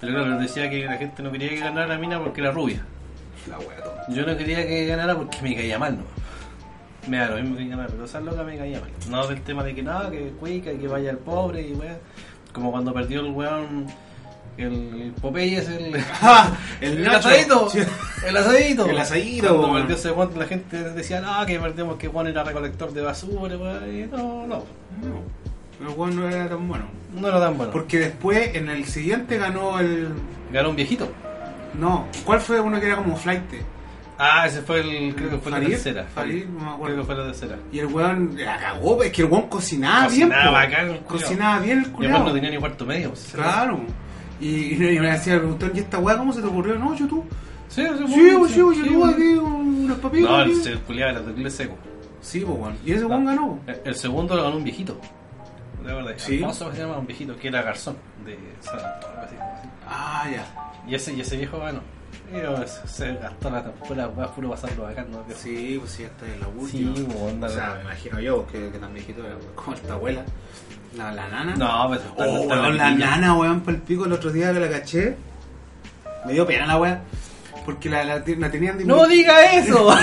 Pero 0.00 0.14
claro, 0.14 0.38
decía 0.38 0.68
que 0.68 0.84
la 0.84 0.96
gente 0.96 1.22
no 1.22 1.30
quería 1.30 1.50
que 1.50 1.58
ganara 1.60 1.86
la 1.86 1.98
mina 1.98 2.18
porque 2.18 2.40
era 2.40 2.50
rubia. 2.50 2.84
La 3.48 3.58
wea 3.58 3.82
tonta. 3.82 4.06
Yo 4.08 4.26
no 4.26 4.36
quería 4.36 4.66
que 4.66 4.86
ganara 4.86 5.16
porque 5.16 5.38
me 5.42 5.54
caía 5.54 5.78
mal, 5.78 5.96
no. 5.96 6.04
Me 7.08 7.18
da 7.18 7.28
lo 7.28 7.36
mismo 7.36 7.56
que 7.56 7.68
ganara, 7.68 7.88
pero 7.90 8.04
esa 8.04 8.20
loca 8.20 8.42
me 8.42 8.56
caía 8.56 8.80
mal. 8.80 8.90
No 9.08 9.26
del 9.26 9.42
tema 9.42 9.62
de 9.62 9.74
que 9.74 9.82
nada, 9.82 10.10
que 10.10 10.30
cuica 10.40 10.72
y 10.72 10.78
que 10.78 10.88
vaya 10.88 11.10
el 11.10 11.18
pobre 11.18 11.62
y 11.62 11.72
weón. 11.74 11.98
Como 12.52 12.72
cuando 12.72 12.92
perdió 12.92 13.20
el 13.20 13.30
weón. 13.30 13.86
El 14.56 15.12
Popeye 15.20 15.58
es 15.58 15.68
el. 15.68 15.96
¡Ah! 16.22 16.52
El, 16.80 16.98
El 16.98 17.08
asadito, 17.14 17.68
Sí. 17.70 17.78
el 18.26 18.36
asadito. 18.36 18.86
El 18.88 18.98
asadito, 18.98 19.48
Cuando 19.48 19.62
weón. 19.68 19.80
perdió 19.82 19.96
ese 19.96 20.10
weón, 20.12 20.30
la 20.38 20.46
gente 20.46 20.82
decía, 20.90 21.20
no, 21.20 21.44
que 21.46 21.58
perdimos 21.58 21.96
que 21.96 22.08
Juan 22.08 22.26
era 22.28 22.44
recolector 22.44 22.92
de 22.92 23.02
basura, 23.02 23.56
weón. 23.56 23.94
Y 23.96 24.06
no, 24.06 24.46
no, 24.46 24.64
No, 25.02 25.86
el 25.88 25.88
weón 25.96 26.16
no 26.16 26.28
era 26.28 26.48
tan 26.48 26.68
bueno. 26.68 26.84
no 27.14 27.28
era 27.28 27.40
tan 27.40 27.56
bueno. 27.56 27.72
Porque 27.72 27.98
después, 27.98 28.54
en 28.54 28.68
el 28.68 28.84
siguiente 28.86 29.38
ganó 29.38 29.78
el. 29.80 30.08
Ganó 30.52 30.70
un 30.70 30.76
viejito. 30.76 31.10
No, 31.74 32.06
¿cuál 32.24 32.40
fue 32.40 32.60
uno 32.60 32.78
que 32.78 32.86
era 32.86 32.96
como 32.96 33.16
flight? 33.16 33.42
Ah, 34.16 34.46
ese 34.46 34.62
fue 34.62 34.78
el. 34.80 35.12
Creo 35.16 35.30
que 35.30 35.38
fue 35.38 35.50
la 35.50 35.56
Farid, 35.56 35.70
tercera. 35.70 36.06
Farid, 36.14 36.44
no 36.46 36.60
me 36.60 36.70
acuerdo. 36.70 36.84
Creo 36.84 36.96
que 36.98 37.04
fue 37.06 37.14
la 37.16 37.24
tercera. 37.32 37.56
Y 37.72 37.80
el 37.80 37.86
weón 37.86 38.36
la 38.38 38.56
cagó, 38.58 39.02
es 39.02 39.10
que 39.10 39.22
el 39.22 39.28
weón 39.28 39.48
cocinaba, 39.48 40.04
Cocinaba 40.04 40.42
bien. 40.42 40.52
bacán 40.52 40.90
el. 40.90 40.98
Cocinaba 41.00 41.58
bien 41.58 41.78
el 41.80 41.86
Y 41.86 41.90
culiao. 41.90 42.14
además 42.14 42.28
no 42.28 42.34
tenía 42.34 42.50
ni 42.50 42.58
cuarto 42.58 42.86
medio. 42.86 43.08
pues, 43.08 43.30
Claro. 43.34 43.80
Y, 44.40 44.74
y 44.74 44.98
me 45.00 45.10
decía, 45.10 45.34
me 45.34 45.38
preguntó, 45.40 45.70
¿y 45.74 45.78
esta 45.78 45.98
weá 45.98 46.18
cómo 46.18 46.32
se 46.32 46.40
te 46.40 46.46
ocurrió? 46.48 46.76
No, 46.78 46.94
YouTube. 46.94 47.24
Sí, 47.68 47.82
sí, 47.82 47.88
Sí, 48.06 48.20
bueno, 48.20 48.38
pues 48.40 48.52
sí, 48.52 48.60
pues, 48.62 48.76
sí, 48.76 48.82
YouTube 48.84 48.96
bueno. 48.98 49.12
aquí, 49.14 49.34
unas 49.34 49.98
papitas. 49.98 50.30
No, 50.30 50.42
el, 50.42 50.66
el 50.68 50.78
culiao 50.80 51.10
era 51.10 51.20
de 51.20 51.30
inglés 51.32 51.54
seco. 51.54 51.74
Sí, 52.20 52.40
pues 52.40 52.58
weón. 52.58 52.76
Y 52.84 52.92
ese 52.92 53.04
weón 53.04 53.24
ganó. 53.24 53.58
El, 53.66 53.80
el 53.84 53.94
segundo 53.94 54.36
lo 54.36 54.44
ganó 54.44 54.56
un 54.56 54.64
viejito. 54.64 54.98
De 55.84 55.92
verdad. 55.92 56.12
Sí. 56.16 56.34
Alfonso 56.36 56.72
se 56.72 56.78
llama 56.80 56.98
un 56.98 57.06
viejito 57.06 57.36
que 57.36 57.48
era 57.48 57.62
garzón 57.62 57.96
de 58.24 58.38
San 58.60 58.76
Antonio. 58.78 59.18
así, 59.22 59.36
así. 59.36 59.68
Ah, 59.86 60.26
ya. 60.30 60.72
Y 60.88 60.94
ese, 60.94 61.12
y 61.14 61.20
ese 61.20 61.36
viejo 61.36 61.58
ganó. 61.58 61.80
Yo, 62.32 62.56
se, 62.86 63.14
gastó 63.16 63.50
la 63.50 63.62
pura, 63.72 64.08
puro 64.34 64.50
pasarlo 64.50 64.84
bacán, 64.84 65.10
¿no? 65.10 65.22
Sí, 65.36 65.76
pues 65.78 65.90
sí, 65.92 66.04
esta 66.04 66.26
es 66.26 66.40
la 66.40 66.46
Sí, 66.68 66.84
última. 66.84 67.06
pues, 67.12 67.32
onda, 67.32 67.46
o 67.48 67.50
sea, 67.50 67.68
la- 67.68 67.74
me 67.76 67.80
imagino 67.82 68.20
yo 68.20 68.46
que, 68.46 68.70
que 68.70 68.78
tan 68.78 68.94
viejito 68.94 69.24
era 69.26 69.36
como 69.54 69.74
esta 69.76 69.92
abuela. 69.92 70.24
La, 70.96 71.12
la 71.12 71.28
nana. 71.28 71.54
No, 71.56 71.88
pero 71.90 72.00
está, 72.02 72.24
Oh, 72.24 72.40
weón, 72.42 72.76
la 72.76 72.90
niña. 72.90 73.10
nana, 73.10 73.34
weón, 73.34 73.60
por 73.62 73.74
el 73.74 73.80
pico 73.80 74.04
el 74.06 74.12
otro 74.12 74.30
día 74.32 74.52
que 74.52 74.60
la 74.60 74.68
caché. 74.70 75.16
Me 76.24 76.32
dio 76.32 76.46
pena 76.46 76.66
la 76.66 76.76
weá. 76.78 77.00
Porque 77.64 77.88
la, 77.88 78.04
la, 78.04 78.16
la 78.26 78.50
tenían 78.50 78.76
de 78.78 78.84
¡No 78.84 79.06
diga 79.06 79.52
eso! 79.54 79.88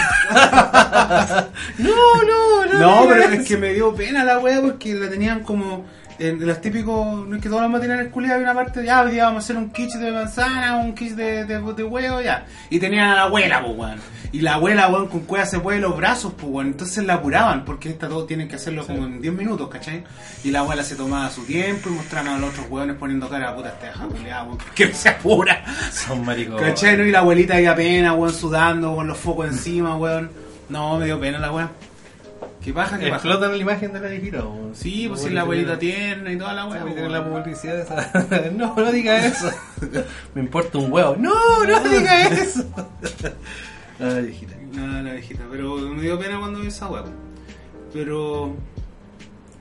no, 1.77 1.89
no, 2.23 2.65
no. 2.65 2.79
No, 2.79 3.05
pero 3.07 3.23
es 3.23 3.31
eso. 3.39 3.47
que 3.47 3.57
me 3.57 3.73
dio 3.73 3.93
pena 3.93 4.23
la 4.23 4.39
wea 4.39 4.61
porque 4.61 4.93
la 4.95 5.09
tenían 5.09 5.41
como. 5.43 5.85
En 6.21 6.45
los 6.45 6.61
típicos, 6.61 7.27
no 7.27 7.35
es 7.35 7.41
que 7.41 7.49
todos 7.49 7.63
los 7.63 7.71
matinales 7.71 8.09
culiados 8.09 8.35
había 8.35 8.51
una 8.51 8.63
parte, 8.63 8.85
ya, 8.85 9.01
hoy 9.01 9.09
día 9.09 9.23
vamos 9.25 9.41
a 9.41 9.43
hacer 9.43 9.57
un 9.57 9.71
quiche 9.71 9.97
de 9.97 10.11
manzana, 10.11 10.77
un 10.77 10.93
quiche 10.93 11.15
de, 11.15 11.45
de, 11.45 11.59
de 11.59 11.83
huevo, 11.83 12.21
ya. 12.21 12.45
Y 12.69 12.77
tenían 12.77 13.09
a 13.09 13.15
la 13.15 13.21
abuela, 13.23 13.59
pues, 13.63 13.75
weón. 13.75 13.99
Y 14.31 14.41
la 14.41 14.53
abuela, 14.53 14.87
weón, 14.89 15.07
con 15.07 15.21
cueva 15.21 15.47
se 15.47 15.59
puede 15.59 15.79
los 15.79 15.97
brazos, 15.97 16.33
pues, 16.33 16.45
weón. 16.45 16.67
Entonces 16.67 17.03
la 17.05 17.15
apuraban, 17.15 17.65
porque 17.65 17.89
esta 17.89 18.07
todo 18.07 18.25
tienen 18.25 18.47
que 18.47 18.57
hacerlo 18.57 18.85
como 18.85 19.03
en 19.05 19.19
10 19.19 19.33
minutos, 19.33 19.67
¿cachai? 19.67 20.03
Y 20.43 20.51
la 20.51 20.59
abuela 20.59 20.83
se 20.83 20.95
tomaba 20.95 21.27
su 21.31 21.43
tiempo 21.43 21.89
y 21.89 21.93
mostraban 21.93 22.35
a 22.35 22.37
los 22.37 22.51
otros 22.51 22.67
weones 22.69 22.97
poniendo 22.97 23.27
cara, 23.27 23.55
puta, 23.55 23.69
este 23.69 23.87
deja 23.87 24.05
weón, 24.05 24.59
que 24.75 24.93
se 24.93 25.09
apura. 25.09 25.65
Son 25.91 26.23
maricones. 26.23 26.61
¿Cachai? 26.61 26.97
no? 26.97 27.03
Y 27.03 27.09
la 27.09 27.19
abuelita 27.19 27.55
ahí 27.55 27.65
apenas, 27.65 28.15
weón, 28.15 28.31
sudando, 28.31 28.95
con 28.95 29.07
los 29.07 29.17
focos 29.17 29.47
encima, 29.47 29.95
weón. 29.95 30.29
No, 30.69 30.99
me 30.99 31.05
dio 31.05 31.19
pena 31.19 31.39
la 31.39 31.51
weón. 31.51 31.90
¿Qué 32.63 32.73
paja, 32.73 32.97
qué 32.99 33.05
paja? 33.05 33.15
Explotan 33.15 33.51
la 33.51 33.57
imagen 33.57 33.93
de 33.93 33.99
la 33.99 34.07
viejita. 34.07 34.43
weón. 34.43 34.75
Sí, 34.75 35.07
pues 35.07 35.21
si 35.21 35.29
la 35.31 35.41
abuelita 35.41 35.79
tierna 35.79 36.31
y 36.31 36.37
toda 36.37 36.53
la. 36.53 36.67
Tiene 36.69 36.93
weón. 36.93 37.11
la 37.11 37.25
publicidad 37.27 37.79
esa. 37.79 38.51
No, 38.55 38.75
no 38.75 38.91
diga 38.91 39.25
eso. 39.25 39.49
Me 40.35 40.41
importa 40.41 40.77
un 40.77 40.91
huevo. 40.91 41.15
No, 41.17 41.33
no 41.65 41.79
diga 41.89 42.27
eso. 42.27 42.63
Ay, 43.99 44.25
viejita. 44.25 44.55
Nada, 44.73 45.01
la 45.01 45.13
viejita, 45.13 45.43
pero 45.51 45.75
me 45.77 46.01
dio 46.01 46.17
pena 46.17 46.39
cuando 46.39 46.59
vi 46.59 46.67
esa 46.67 46.87
weá. 46.87 47.03
Pero 47.93 48.55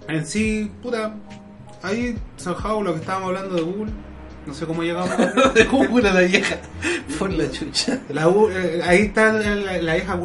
en 0.07 0.27
sí, 0.27 0.71
puta, 0.83 1.15
ahí 1.83 2.17
zanjado 2.39 2.81
lo 2.83 2.95
que 2.95 3.01
estábamos 3.01 3.29
hablando 3.29 3.57
de 3.57 3.63
Google. 3.63 3.93
No 4.47 4.55
sé 4.55 4.67
cómo 4.67 4.83
llegamos. 4.83 5.11
De 5.55 5.65
Google 5.65 6.09
a 6.09 6.15
la 6.15 6.21
vieja. 6.21 6.57
Por 7.19 7.33
la 7.33 7.51
chucha. 7.51 7.99
La 8.09 8.27
eh, 8.29 8.81
ahí 8.85 9.01
está 9.03 9.33
la, 9.33 9.55
la- 9.55 9.79
la 9.83 9.95
vieja 9.95 10.17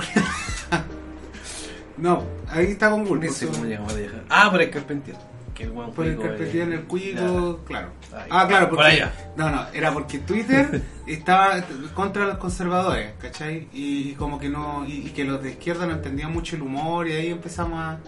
no, 1.97 2.23
ahí 2.55 2.71
está 2.71 2.89
con 2.89 3.05
Google. 3.05 3.27
No 3.27 3.33
sé 3.33 3.47
cómo 3.47 3.65
llegamos 3.65 3.91
a 3.91 3.95
la 3.95 3.99
vieja. 3.99 4.15
Ah, 4.29 4.49
por 4.51 4.61
el 4.61 4.69
carpentier. 4.69 5.17
Que 5.53 5.63
el 5.63 5.71
Por 5.71 6.05
el 6.05 6.19
carpetilla 6.19 6.63
eh, 6.63 6.67
en 6.67 6.73
el 6.73 6.83
cuico, 6.83 7.61
claro. 7.65 7.87
Ahí. 8.13 8.27
Ah, 8.29 8.45
claro, 8.45 8.67
porque. 8.69 8.83
Por 8.83 8.85
allá. 8.91 9.13
No, 9.37 9.49
no, 9.49 9.65
era 9.73 9.93
porque 9.93 10.19
Twitter 10.19 10.81
estaba 11.07 11.61
contra 11.93 12.25
los 12.25 12.37
conservadores, 12.39 13.13
¿cachai? 13.19 13.69
Y, 13.71 14.09
y 14.09 14.13
como 14.15 14.37
que 14.37 14.49
no. 14.49 14.85
Y, 14.85 15.07
y 15.07 15.09
que 15.11 15.23
los 15.23 15.41
de 15.41 15.51
izquierda 15.51 15.85
no 15.87 15.93
entendían 15.93 16.33
mucho 16.33 16.57
el 16.57 16.61
humor, 16.61 17.07
y 17.07 17.13
ahí 17.13 17.27
empezamos 17.29 17.79
a, 17.79 17.99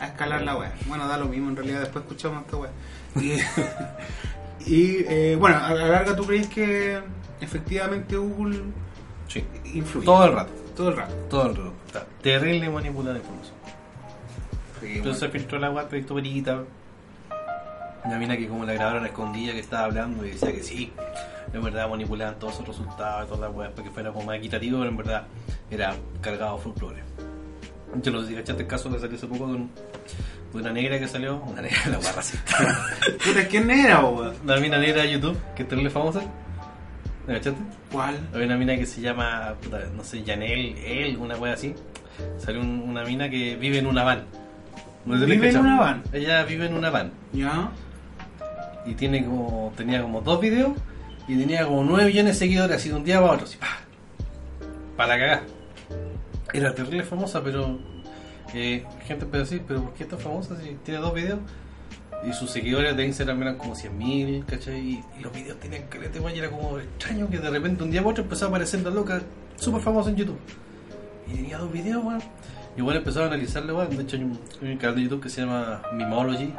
a 0.00 0.06
escalar 0.06 0.42
la 0.42 0.56
wea. 0.56 0.72
Bueno, 0.86 1.08
da 1.08 1.18
lo 1.18 1.24
mismo 1.26 1.48
en 1.50 1.56
realidad, 1.56 1.80
después 1.80 2.04
escuchamos 2.04 2.44
esta 2.44 2.56
wea. 2.56 2.70
Y, 3.16 3.32
y, 4.72 5.04
eh, 5.08 5.36
bueno, 5.40 5.56
a 5.58 5.74
la 5.74 5.88
larga, 5.88 6.14
¿tú 6.14 6.24
crees 6.24 6.46
que 6.46 7.00
efectivamente 7.40 8.16
Google 8.16 8.60
Sí. 9.26 9.44
influye? 9.74 10.04
Todo 10.06 10.24
el 10.26 10.32
rato. 10.34 10.52
Todo 10.76 10.88
el 10.90 10.96
rato. 10.96 11.14
Todo 11.28 11.46
el 11.50 11.56
rato. 11.56 11.72
Terrible 12.22 12.70
manipulada 12.70 13.14
la 13.14 13.18
información. 13.20 13.51
Sí, 14.82 14.96
Entonces 14.98 15.02
bueno. 15.02 15.14
se 15.14 15.28
filtró 15.28 15.58
la 15.58 15.70
web 15.70 15.88
proyecto 15.88 16.14
Perita. 16.14 16.62
Una 18.04 18.18
mina 18.18 18.36
que 18.36 18.48
como 18.48 18.64
la 18.64 18.72
grabaron 18.72 19.06
escondida 19.06 19.52
que 19.52 19.60
estaba 19.60 19.84
hablando 19.84 20.26
y 20.26 20.30
decía 20.30 20.50
que 20.52 20.62
sí, 20.62 20.92
en 21.52 21.62
verdad 21.62 21.88
manipulaban 21.88 22.36
todos 22.38 22.56
sus 22.56 22.66
resultados 22.66 23.24
y 23.24 23.28
todas 23.28 23.40
las 23.48 23.56
weas 23.56 23.70
para 23.72 23.84
que 23.84 23.90
fuera 23.90 24.10
como 24.12 24.26
más 24.26 24.38
equitativo, 24.38 24.78
pero 24.78 24.90
en 24.90 24.96
verdad 24.96 25.22
era 25.70 25.94
cargado 26.20 26.56
de 26.56 26.62
folclore. 26.64 27.02
Yo 28.02 28.10
no 28.10 28.22
sé 28.22 28.28
si 28.28 28.34
cachaste 28.34 28.62
el 28.62 28.68
caso 28.68 28.90
que 28.90 28.98
salió 28.98 29.16
hace 29.16 29.26
poco 29.28 29.46
de, 29.46 29.52
un- 29.54 29.70
de 30.52 30.58
una 30.58 30.72
negra 30.72 30.98
que 30.98 31.06
salió, 31.06 31.36
una 31.46 31.62
negra 31.62 31.78
la 31.92 31.98
wea 32.00 32.12
racista. 32.12 32.56
Puta, 33.24 33.46
¿quién 33.48 33.70
era, 33.70 34.00
weón? 34.04 34.34
una 34.42 34.56
mina 34.56 34.78
negra 34.78 35.02
de 35.02 35.12
YouTube 35.12 35.38
que 35.54 35.62
es 35.62 35.68
terrible 35.68 35.90
famosa. 35.90 36.22
¿La 37.28 37.34
cachaste? 37.34 37.60
¿Cuál? 37.92 38.18
Hay 38.34 38.42
una 38.42 38.56
mina 38.56 38.74
que 38.76 38.84
se 38.86 39.00
llama, 39.00 39.54
puta, 39.62 39.78
no 39.94 40.02
sé, 40.02 40.24
Janel, 40.26 40.76
él, 40.78 41.16
una 41.18 41.36
wea 41.36 41.52
así. 41.52 41.72
Salió 42.38 42.60
un- 42.62 42.80
una 42.82 43.04
mina 43.04 43.30
que 43.30 43.54
vive 43.54 43.78
en 43.78 43.86
una 43.86 44.02
van. 44.02 44.24
¿Vive 45.04 45.50
en 45.50 45.56
una 45.58 45.80
van? 45.80 46.02
Ella 46.12 46.44
vive 46.44 46.66
en 46.66 46.74
una 46.74 46.90
van. 46.90 47.12
¿Ya? 47.32 47.70
Y 48.86 48.94
tiene 48.94 49.24
como, 49.24 49.72
tenía 49.76 50.02
como 50.02 50.20
dos 50.20 50.40
videos 50.40 50.72
y 51.28 51.36
tenía 51.38 51.64
como 51.64 51.84
9 51.84 52.06
millones 52.06 52.34
de 52.34 52.38
seguidores 52.38 52.76
así 52.76 52.88
de 52.88 52.96
un 52.96 53.04
día 53.04 53.20
para 53.20 53.32
otro. 53.34 53.46
Así, 53.46 53.56
pa. 53.56 53.66
Para 54.96 55.16
la 55.16 55.20
cagada. 55.20 55.42
Era 56.52 56.74
terrible 56.74 57.02
famosa, 57.04 57.42
pero 57.42 57.78
eh, 58.54 58.84
gente 59.06 59.24
empezó 59.24 59.42
a 59.42 59.44
decir, 59.44 59.62
pero 59.66 59.84
¿por 59.84 59.94
qué 59.94 60.02
está 60.02 60.16
famosa 60.16 60.56
si 60.60 60.76
tiene 60.84 61.00
dos 61.00 61.14
videos? 61.14 61.38
Y 62.28 62.32
sus 62.32 62.50
seguidores 62.50 62.96
de 62.96 63.06
Instagram 63.06 63.42
eran 63.42 63.56
como 63.56 63.74
100.000, 63.74 64.44
¿cachai? 64.44 64.78
Y, 64.78 65.04
y 65.18 65.22
los 65.22 65.32
videos 65.32 65.58
tenían 65.58 65.84
calete, 65.88 66.20
guay, 66.20 66.36
y 66.36 66.38
era 66.38 66.50
como 66.50 66.78
extraño 66.78 67.28
que 67.28 67.38
de 67.38 67.50
repente 67.50 67.82
un 67.82 67.90
día 67.90 68.00
para 68.00 68.12
otro 68.12 68.24
empezó 68.24 68.44
a 68.44 68.48
aparecer 68.48 68.82
la 68.82 68.90
loca 68.90 69.22
súper 69.56 69.80
famosa 69.80 70.10
en 70.10 70.16
YouTube. 70.16 70.38
Y 71.26 71.34
tenía 71.34 71.58
dos 71.58 71.72
videos, 71.72 72.04
weón. 72.04 72.22
Y 72.76 72.80
bueno, 72.80 72.98
empezó 73.00 73.22
a 73.22 73.26
analizarle, 73.26 73.72
weón. 73.72 73.96
De 73.96 74.02
hecho, 74.02 74.16
hay 74.16 74.22
un, 74.24 74.38
hay 74.62 74.72
un 74.72 74.78
canal 74.78 74.96
de 74.96 75.02
YouTube 75.02 75.22
que 75.22 75.28
se 75.28 75.42
llama 75.42 75.82
Mimology. 75.92 76.54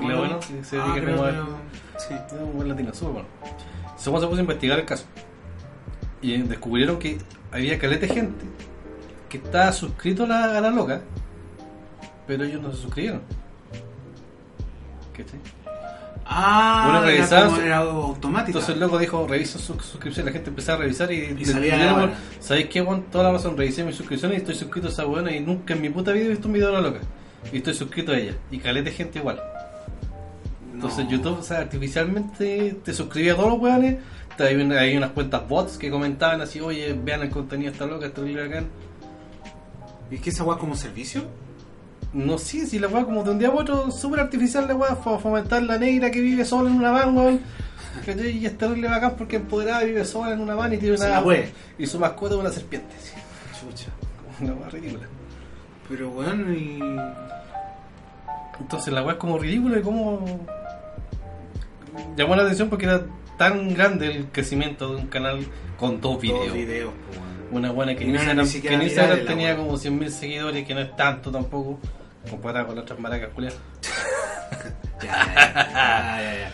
Bueno, 0.00 0.38
que 0.40 0.62
se 0.64 0.78
Ah, 0.78 0.84
dedica 0.94 1.00
creo 1.02 1.16
como 1.16 1.28
a- 1.28 1.98
Sí. 1.98 2.14
es 2.14 2.32
un 2.34 2.54
buen 2.54 2.68
latino, 2.68 2.94
súper 2.94 3.12
bueno. 3.14 3.28
Según 3.96 4.20
se 4.20 4.26
puso 4.26 4.38
a 4.38 4.42
investigar 4.42 4.78
el 4.78 4.84
caso. 4.84 5.04
Y 6.22 6.36
descubrieron 6.42 6.98
que 6.98 7.18
había 7.50 7.78
caleta 7.78 8.06
de 8.06 8.14
gente 8.14 8.44
que 9.28 9.38
estaba 9.38 9.72
suscrito 9.72 10.24
a 10.24 10.26
la, 10.28 10.58
a 10.58 10.60
la 10.60 10.70
loca, 10.70 11.00
pero 12.26 12.44
ellos 12.44 12.60
no 12.62 12.70
se 12.72 12.82
suscribieron. 12.82 13.22
¿Cachai? 15.16 15.40
Ah, 16.28 16.82
Bueno, 16.90 16.98
era, 17.08 17.40
revisaba 17.40 17.76
automática. 17.78 18.46
Entonces 18.48 18.74
el 18.74 18.80
loco 18.80 18.98
dijo, 18.98 19.26
revisa 19.28 19.58
su 19.58 19.74
suscripción. 19.80 20.26
La 20.26 20.32
gente 20.32 20.50
empezó 20.50 20.72
a 20.72 20.76
revisar 20.76 21.10
y, 21.12 21.36
Y 21.38 21.44
salía. 21.44 22.12
¿Sabéis 22.40 22.66
qué, 22.66 22.80
Juan? 22.82 23.02
Toda 23.12 23.24
la 23.24 23.32
razón, 23.32 23.56
revisé 23.56 23.84
mis 23.84 23.94
suscripciones 23.94 24.38
y 24.38 24.40
estoy 24.40 24.54
suscrito 24.56 24.88
a 24.88 24.90
esa 24.90 25.04
buena 25.04 25.30
y 25.34 25.40
nunca 25.40 25.74
en 25.74 25.80
mi 25.82 25.88
puta 25.88 26.12
vida 26.12 26.24
he 26.26 26.28
visto 26.30 26.48
un 26.48 26.54
video 26.54 26.68
de 26.68 26.74
la 26.74 26.80
loca. 26.80 27.00
Y 27.52 27.58
estoy 27.58 27.74
suscrito 27.74 28.10
a 28.12 28.16
ella. 28.18 28.32
Y 28.50 28.58
caleta 28.58 28.90
de 28.90 28.96
gente 28.96 29.18
igual. 29.20 29.40
Entonces 30.74 31.04
No. 31.04 31.10
YouTube, 31.12 31.38
o 31.38 31.42
sea, 31.42 31.58
artificialmente 31.60 32.76
te 32.84 32.92
suscribía 32.92 33.34
a 33.34 33.36
todos 33.36 33.50
los 33.52 33.60
weones. 33.60 33.96
Hay, 34.38 34.54
una- 34.56 34.80
hay 34.80 34.96
unas 34.96 35.10
cuentas 35.10 35.48
bots 35.48 35.78
que 35.78 35.90
comentaban 35.90 36.40
así, 36.42 36.60
oye, 36.60 36.92
vean 36.92 37.22
el 37.22 37.30
contenido 37.30 37.70
de 37.70 37.74
esta 37.74 37.86
loca, 37.86 38.06
está 38.06 38.20
terrible 38.20 38.46
bacán. 38.48 38.66
¿Y 40.10 40.16
es 40.16 40.20
que 40.20 40.30
esa 40.30 40.44
weá 40.44 40.58
como 40.58 40.76
servicio? 40.76 41.22
No 42.16 42.38
sé 42.38 42.64
si 42.64 42.78
la 42.78 42.88
weá 42.88 43.04
como 43.04 43.22
de 43.22 43.30
un 43.30 43.38
día 43.38 43.48
a 43.48 43.52
otro, 43.52 43.90
súper 43.90 44.20
artificial 44.20 44.66
la 44.66 44.74
weá, 44.74 44.96
fomentar 44.96 45.62
la 45.62 45.76
negra 45.76 46.10
que 46.10 46.22
vive 46.22 46.46
sola 46.46 46.70
en 46.70 46.76
una 46.76 46.90
van, 46.90 47.14
weón. 47.14 47.40
¿Cachai? 48.06 48.38
Y 48.38 48.46
es 48.46 48.56
terrible 48.56 48.88
bacán 48.88 49.16
porque 49.18 49.36
empoderada 49.36 49.84
vive 49.84 50.02
sola 50.02 50.32
en 50.32 50.40
una 50.40 50.54
van 50.54 50.72
y 50.72 50.78
tiene 50.78 50.96
una... 50.96 51.20
wea. 51.20 51.46
Y 51.76 51.86
su 51.86 51.98
mascota 51.98 52.34
es 52.34 52.40
una 52.40 52.50
serpiente, 52.50 52.94
así. 52.96 53.12
Chucha, 53.60 53.90
como 54.38 54.50
una 54.50 54.60
weá 54.62 54.70
ridícula. 54.70 55.06
Pero 55.90 56.08
weón, 56.08 56.56
y. 56.56 56.78
Entonces 58.60 58.94
la 58.94 59.02
weá 59.02 59.12
es 59.12 59.18
como 59.18 59.38
ridícula 59.38 59.78
y 59.78 59.82
como... 59.82 60.46
Llamó 62.16 62.34
la 62.34 62.44
atención 62.44 62.70
porque 62.70 62.86
era 62.86 63.04
tan 63.36 63.74
grande 63.74 64.06
el 64.06 64.26
crecimiento 64.28 64.88
de 64.88 65.02
un 65.02 65.06
canal 65.08 65.46
con 65.76 66.00
dos 66.00 66.18
videos. 66.18 66.46
Dos 66.46 66.54
videos. 66.54 66.92
Una 67.50 67.72
buena 67.72 67.94
que 67.94 68.06
no 68.06 68.12
Instagram, 68.12 68.48
que 68.62 68.74
en 68.74 68.82
Instagram 68.82 69.26
tenía 69.26 69.54
como 69.54 69.74
100.000 69.74 70.08
seguidores, 70.08 70.66
que 70.66 70.74
no 70.74 70.80
es 70.80 70.96
tanto 70.96 71.30
tampoco, 71.30 71.78
comparado 72.26 72.68
con 72.68 72.78
otras 72.78 72.98
maracas 72.98 73.30
culiadas. 73.30 73.58
Ya, 75.02 76.22
ya. 76.22 76.52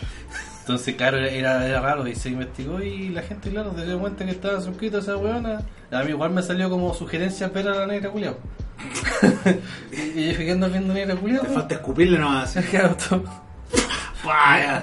Entonces, 0.63 0.95
claro, 0.95 1.17
era, 1.17 1.67
era, 1.67 1.81
raro 1.81 2.07
y 2.07 2.15
se 2.15 2.29
investigó 2.29 2.81
y 2.81 3.09
la 3.09 3.21
gente, 3.21 3.49
claro, 3.49 3.73
se 3.75 3.85
dio 3.85 3.99
cuenta 3.99 4.23
que 4.23 4.31
estaba 4.31 4.61
suscrito 4.61 4.97
a 4.97 4.99
esa 5.01 5.17
weona. 5.17 5.61
A 5.91 6.03
mí 6.03 6.11
igual 6.11 6.31
me 6.31 6.41
salió 6.41 6.69
como 6.69 6.93
sugerencia 6.93 7.49
ver 7.49 7.67
a 7.67 7.75
la 7.75 7.87
negra 7.87 8.09
culiao. 8.09 8.37
y, 9.91 10.27
yo 10.27 10.35
fui 10.35 10.45
quedando 10.45 10.69
viendo 10.69 10.93
negra 10.93 11.15
culiao. 11.17 11.43
Te 11.43 11.53
falta 11.53 11.75
escupirle 11.75 12.17
nomás. 12.17 12.55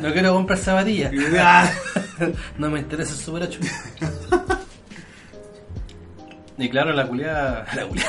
No 0.03 0.13
quiero 0.13 0.35
comprar 0.35 0.59
zapatillas. 0.59 1.13
Ah. 1.39 1.71
no 2.59 2.71
me 2.71 2.81
interesa 2.81 3.13
el 3.13 3.19
super 3.19 3.45
achu. 3.45 3.61
Y 6.61 6.69
claro, 6.69 6.93
la 6.93 7.07
culiada. 7.07 7.65
La 7.75 7.87
weón. 7.87 8.03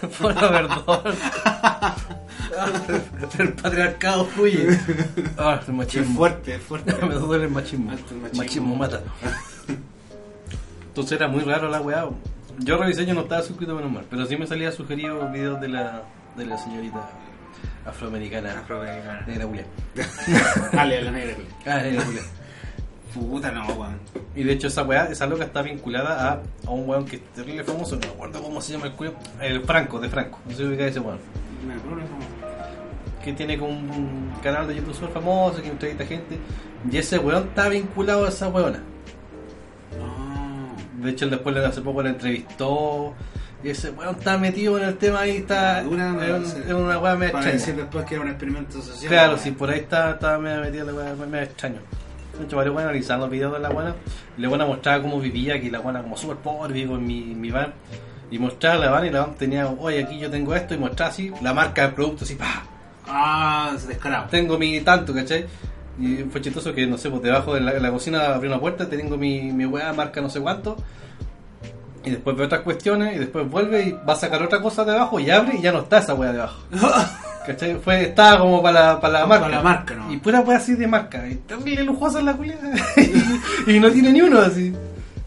Por 0.20 0.34
la 0.34 0.48
perdón. 0.50 1.14
el 3.40 3.52
patriarcado 3.54 4.24
fluye. 4.26 4.78
Ah, 5.36 5.60
el 5.66 5.80
Es 5.80 6.06
fuerte, 6.06 6.54
es 6.54 6.62
fuerte. 6.62 6.94
Me 7.04 7.14
duele 7.16 7.46
el 7.46 7.50
machismo. 7.50 7.90
Alto 7.90 8.14
el 8.14 8.20
machismo. 8.20 8.42
machismo. 8.42 8.76
mata. 8.76 9.00
Entonces 10.86 11.12
era 11.18 11.26
muy 11.26 11.40
raro 11.42 11.68
la 11.68 11.80
weá. 11.80 12.08
Yo 12.58 12.78
revisé, 12.78 13.04
yo 13.04 13.14
no 13.14 13.22
estaba 13.22 13.42
suscrito 13.42 13.74
menos 13.74 13.90
mal, 13.90 14.04
pero 14.08 14.24
sí 14.26 14.36
me 14.36 14.46
salía 14.46 14.70
sugerido 14.70 15.28
videos 15.30 15.60
de 15.60 15.68
la, 15.68 16.04
de 16.36 16.46
la 16.46 16.56
señorita 16.56 17.10
afroamericana. 17.84 18.60
Afroamericana. 18.60 19.24
Negra 19.26 19.46
culia. 19.46 19.64
Dale 20.72 20.98
a 20.98 21.02
la 21.02 21.10
negra, 21.10 21.36
weón. 21.36 21.48
Ah, 21.66 21.82
negra 21.82 22.04
culia. 22.04 22.22
Puta, 23.18 23.50
no, 23.50 23.64
weón. 23.66 23.98
Y 24.34 24.42
de 24.44 24.52
hecho 24.52 24.66
esa 24.68 24.82
weá, 24.82 25.04
esa 25.06 25.26
loca 25.26 25.44
está 25.44 25.62
vinculada 25.62 26.28
a, 26.32 26.40
a 26.66 26.70
un 26.70 26.88
weón 26.88 27.04
que 27.06 27.16
es 27.16 27.22
terrible 27.34 27.64
famoso, 27.64 27.96
no 27.96 28.02
me 28.02 28.12
acuerdo 28.12 28.42
cómo 28.42 28.60
se 28.60 28.72
llama 28.72 28.86
el 28.86 28.92
cuyo, 28.92 29.14
el 29.40 29.62
Franco, 29.62 29.98
de 29.98 30.08
Franco, 30.10 30.38
no 30.44 30.50
sé 30.50 30.56
si 30.58 30.64
ubica 30.64 30.84
ese 30.86 31.00
weón. 31.00 31.18
Me 31.66 31.74
acuerdo, 31.74 32.02
Que 33.24 33.32
tiene 33.32 33.58
como 33.58 33.72
un 33.72 34.32
canal 34.42 34.68
de 34.68 34.76
YouTube 34.76 34.94
súper 34.94 35.10
famoso, 35.10 35.62
que 35.62 35.68
entrevista 35.68 36.04
gente, 36.04 36.38
y 36.90 36.96
ese 36.98 37.18
weón 37.18 37.48
está 37.48 37.68
vinculado 37.68 38.26
a 38.26 38.28
esa 38.28 38.48
weona. 38.48 38.82
No. 39.98 41.02
De 41.04 41.10
hecho, 41.10 41.24
él 41.24 41.30
después 41.30 41.54
le- 41.54 41.64
hace 41.64 41.80
poco 41.80 42.02
la 42.02 42.10
entrevistó 42.10 43.14
Y 43.62 43.70
ese 43.70 43.90
weón 43.90 44.16
está 44.16 44.36
metido 44.38 44.76
en 44.78 44.84
el 44.84 44.96
tema 44.98 45.20
ahí, 45.20 45.38
está. 45.38 45.82
Dura, 45.82 46.12
no 46.12 46.78
una 46.78 46.98
weá 46.98 47.14
medio 47.16 47.32
Para 47.32 47.46
extraña. 47.46 47.52
decir 47.52 47.76
después 47.76 48.04
que 48.04 48.14
era 48.14 48.22
un 48.24 48.28
experimento 48.30 48.80
social. 48.82 49.08
Claro, 49.10 49.38
sí, 49.38 49.50
por 49.52 49.70
ahí 49.70 49.80
está, 49.80 50.10
está 50.12 50.38
medio 50.38 50.60
metida 50.60 50.84
la 50.84 50.92
weá, 50.94 51.14
medio 51.14 51.44
extraño. 51.44 51.80
De 52.38 52.44
hecho, 52.44 52.56
varios 52.56 52.74
weones 52.74 52.90
analizando 52.90 53.26
los 53.26 53.32
videos 53.32 53.52
de 53.52 53.60
la 53.60 53.68
buena. 53.70 53.94
Y 54.36 54.42
la 54.42 54.48
buena 54.48 54.66
mostraba 54.66 55.02
cómo 55.02 55.20
vivía, 55.20 55.60
que 55.60 55.70
la 55.70 55.80
buena 55.80 56.02
como 56.02 56.16
súper 56.16 56.36
pobre, 56.36 56.72
vivo 56.74 56.96
en 56.96 57.06
mi, 57.06 57.20
mi 57.34 57.50
van. 57.50 57.72
Y 58.30 58.38
mostraba 58.38 58.76
la 58.76 58.90
van 58.90 59.06
y 59.06 59.10
la 59.10 59.20
van 59.20 59.34
tenía, 59.34 59.68
oye, 59.68 60.02
aquí 60.02 60.18
yo 60.18 60.30
tengo 60.30 60.54
esto, 60.54 60.74
y 60.74 60.78
mostraba 60.78 61.10
así 61.10 61.32
la 61.42 61.54
marca 61.54 61.82
del 61.82 61.92
producto, 61.94 62.24
así, 62.24 62.34
pa, 62.34 62.64
Ah, 63.08 63.72
es 63.74 63.86
descarado. 63.86 64.26
tengo 64.30 64.58
mi 64.58 64.80
tanto, 64.80 65.14
¿cachai? 65.14 65.46
Y 65.98 66.16
fue 66.30 66.40
chistoso 66.40 66.74
que, 66.74 66.86
no 66.86 66.98
sé, 66.98 67.08
pues 67.08 67.22
debajo 67.22 67.54
de 67.54 67.60
la, 67.60 67.72
de 67.72 67.80
la 67.80 67.90
cocina 67.90 68.34
abrí 68.34 68.48
una 68.48 68.58
puerta, 68.60 68.88
tengo 68.88 69.16
mi, 69.16 69.52
mi 69.52 69.64
weá, 69.64 69.92
marca 69.92 70.20
no 70.20 70.28
sé 70.28 70.40
cuánto. 70.40 70.76
Y 72.04 72.10
después 72.10 72.36
ve 72.36 72.44
otras 72.44 72.60
cuestiones 72.60 73.16
y 73.16 73.18
después 73.18 73.48
vuelve 73.48 73.82
y 73.82 73.92
va 73.92 74.12
a 74.12 74.16
sacar 74.16 74.42
otra 74.42 74.60
cosa 74.60 74.84
debajo 74.84 75.18
y 75.18 75.30
abre 75.30 75.56
y 75.56 75.62
ya 75.62 75.72
no 75.72 75.80
está 75.80 75.98
esa 75.98 76.14
weá 76.14 76.32
debajo. 76.32 76.62
¿Cachai? 77.46 77.76
Fue, 77.76 78.02
estaba 78.08 78.40
como 78.40 78.62
para 78.62 78.94
la, 78.94 79.00
para 79.00 79.12
la 79.20 79.28
Para 79.28 79.40
marca. 79.40 79.56
la 79.56 79.62
marca, 79.62 79.94
¿no? 79.94 80.12
Y 80.12 80.16
pura 80.18 80.40
weá 80.40 80.56
así 80.58 80.74
de 80.74 80.86
marca. 80.86 81.26
Y 81.28 81.36
terrible 81.36 81.84
lujosa 81.84 82.20
la 82.22 82.34
culia. 82.34 82.58
y, 83.66 83.72
y 83.72 83.80
no 83.80 83.90
tiene 83.90 84.12
ni 84.12 84.20
uno 84.20 84.40
así. 84.40 84.72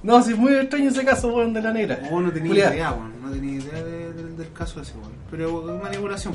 No, 0.03 0.22
sí, 0.24 0.32
es 0.34 0.38
muy 0.38 0.53
extraño 0.53 0.89
ese 0.89 1.03
caso, 1.03 1.28
weón, 1.34 1.53
de 1.53 1.61
la 1.61 1.72
negra. 1.74 1.99
Oh, 2.11 2.22
no 2.22 2.32
tenía 2.32 2.53
idea, 2.72 2.91
weón. 2.91 3.13
No 3.22 3.32
tenía 3.32 3.59
idea 3.59 3.84
de- 3.84 4.13
de- 4.13 4.34
del 4.36 4.51
caso 4.53 4.82
ese, 4.82 4.93
weón. 4.97 5.11
Pero 5.30 5.76
es 5.78 5.84
manipulación. 5.84 6.34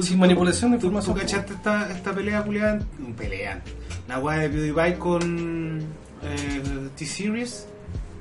Sí, 0.00 0.16
manipulación 0.16 0.72
de 0.72 0.78
¿Tú, 0.78 0.82
tú 0.82 0.86
información. 0.88 1.18
cachaste 1.18 1.52
esta, 1.54 1.90
esta 1.90 2.12
pelea 2.12 2.42
culiada? 2.42 2.80
No, 2.98 3.14
pelea. 3.14 3.60
La 4.08 4.18
weá 4.18 4.38
de 4.38 4.48
PewDiePie 4.48 4.98
con 4.98 5.80
eh, 6.22 6.88
T-Series. 6.96 7.66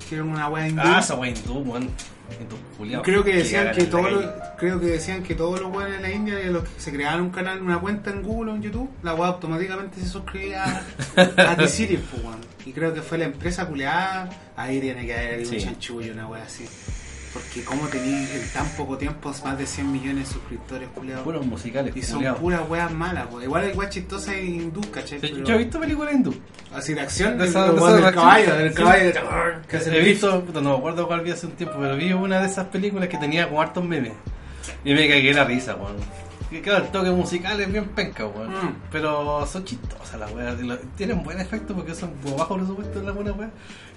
Que 0.09 0.15
era 0.15 0.23
una 0.25 0.49
weá 0.49 0.67
hindú. 0.67 0.81
Ah, 0.83 0.99
esa 0.99 1.15
weá 1.15 1.31
hindú, 1.31 1.59
weón. 1.59 1.89
Creo 3.03 3.23
que 3.23 3.35
decían 3.35 3.71
que 3.73 3.83
todos 3.85 4.11
los, 4.11 4.25
creo 4.57 4.79
que 4.79 4.85
decían 4.87 5.23
que 5.23 5.35
todos 5.35 5.59
los 5.61 5.71
weones 5.71 5.97
de 5.97 6.01
la 6.01 6.11
India 6.11 6.35
los 6.51 6.63
que 6.63 6.79
se 6.79 6.91
creaban 6.91 7.21
un 7.21 7.29
canal, 7.29 7.61
una 7.61 7.79
cuenta 7.79 8.11
en 8.11 8.23
Google 8.23 8.51
o 8.51 8.55
en 8.55 8.61
YouTube, 8.61 8.89
la 9.03 9.13
weá 9.15 9.27
automáticamente 9.29 9.99
se 9.99 10.07
suscribía 10.07 10.63
a, 11.15 11.21
a 11.51 11.55
T-Series. 11.57 11.99
Y 12.65 12.71
creo 12.71 12.93
que 12.93 13.01
fue 13.01 13.17
la 13.17 13.25
empresa 13.25 13.65
culiada, 13.67 14.29
ahí 14.55 14.79
tiene 14.79 15.05
que 15.05 15.13
haber 15.13 15.45
Sí. 15.45 15.55
un 15.57 15.61
chanchullo, 15.61 16.13
una 16.13 16.27
weá 16.27 16.43
así. 16.43 16.65
Porque 17.33 17.63
como 17.63 17.87
tenía 17.87 18.31
en 18.35 18.47
tan 18.53 18.67
poco 18.77 18.95
tiempo 18.95 19.33
más 19.43 19.57
de 19.57 19.65
100 19.65 19.91
millones 19.91 20.27
de 20.27 20.33
suscriptores, 20.35 20.87
culiados. 20.89 21.23
Puros 21.23 21.43
musicales, 21.45 21.95
Y 21.97 22.03
son 22.03 22.17
culiao. 22.17 22.35
puras 22.37 22.61
weas 22.69 22.91
malas, 22.91 23.25
pues. 23.31 23.45
Igual 23.45 23.63
hay 23.63 23.71
weas 23.75 23.89
chistosas 23.91 24.35
en 24.35 24.45
hindú, 24.61 24.81
¿cachai? 24.91 25.19
Sí, 25.19 25.29
Pero 25.33 25.43
Yo 25.43 25.55
he 25.55 25.57
visto 25.57 25.79
películas 25.79 26.13
hindú. 26.13 26.35
Así 26.71 26.93
de 26.93 27.01
acción, 27.01 27.37
De 27.39 27.45
esa- 27.45 27.65
del 27.65 27.75
de 27.75 27.81
weón 27.81 27.87
esa 27.89 27.95
del 27.97 28.05
acción. 28.05 28.23
caballo, 28.23 28.55
del 28.57 28.69
Sí. 28.69 28.75
caballo. 28.75 29.61
que 29.67 29.77
hace 29.77 29.97
He 29.97 30.03
visto, 30.03 30.43
puta, 30.45 30.61
no 30.61 30.69
me 30.73 30.77
acuerdo 30.77 31.07
cuál 31.07 31.21
vi 31.21 31.31
hace 31.31 31.47
un 31.47 31.53
tiempo, 31.53 31.75
pero 31.79 31.95
vi 31.95 32.13
una 32.13 32.39
de 32.39 32.45
esas 32.47 32.67
películas 32.67 33.09
que 33.09 33.17
tenía 33.17 33.47
como 33.49 33.61
hartos 33.63 33.83
memes. 33.83 34.13
Y 34.85 34.93
me 34.93 35.07
cagué 35.07 35.33
la 35.33 35.43
risa, 35.43 35.75
weón. 35.75 35.95
Que 36.51 36.61
claro, 36.61 36.85
el 36.85 36.91
toque 36.91 37.09
musical 37.09 37.59
es 37.59 37.71
bien 37.71 37.85
penca, 37.95 38.27
weón. 38.27 38.51
Mm. 38.51 38.75
Pero 38.91 39.43
son 39.47 39.65
chistosas 39.65 40.19
las 40.19 40.31
weas. 40.31 40.59
y 40.61 40.65
lo- 40.67 40.77
Tienen 40.95 41.23
buen 41.23 41.39
efecto 41.39 41.73
porque 41.73 41.95
son 41.95 42.11
como 42.21 42.37
bajo 42.37 42.55
presupuesto 42.57 42.99
en 42.99 43.05
la 43.07 43.11
buena 43.11 43.31
wea. 43.31 43.49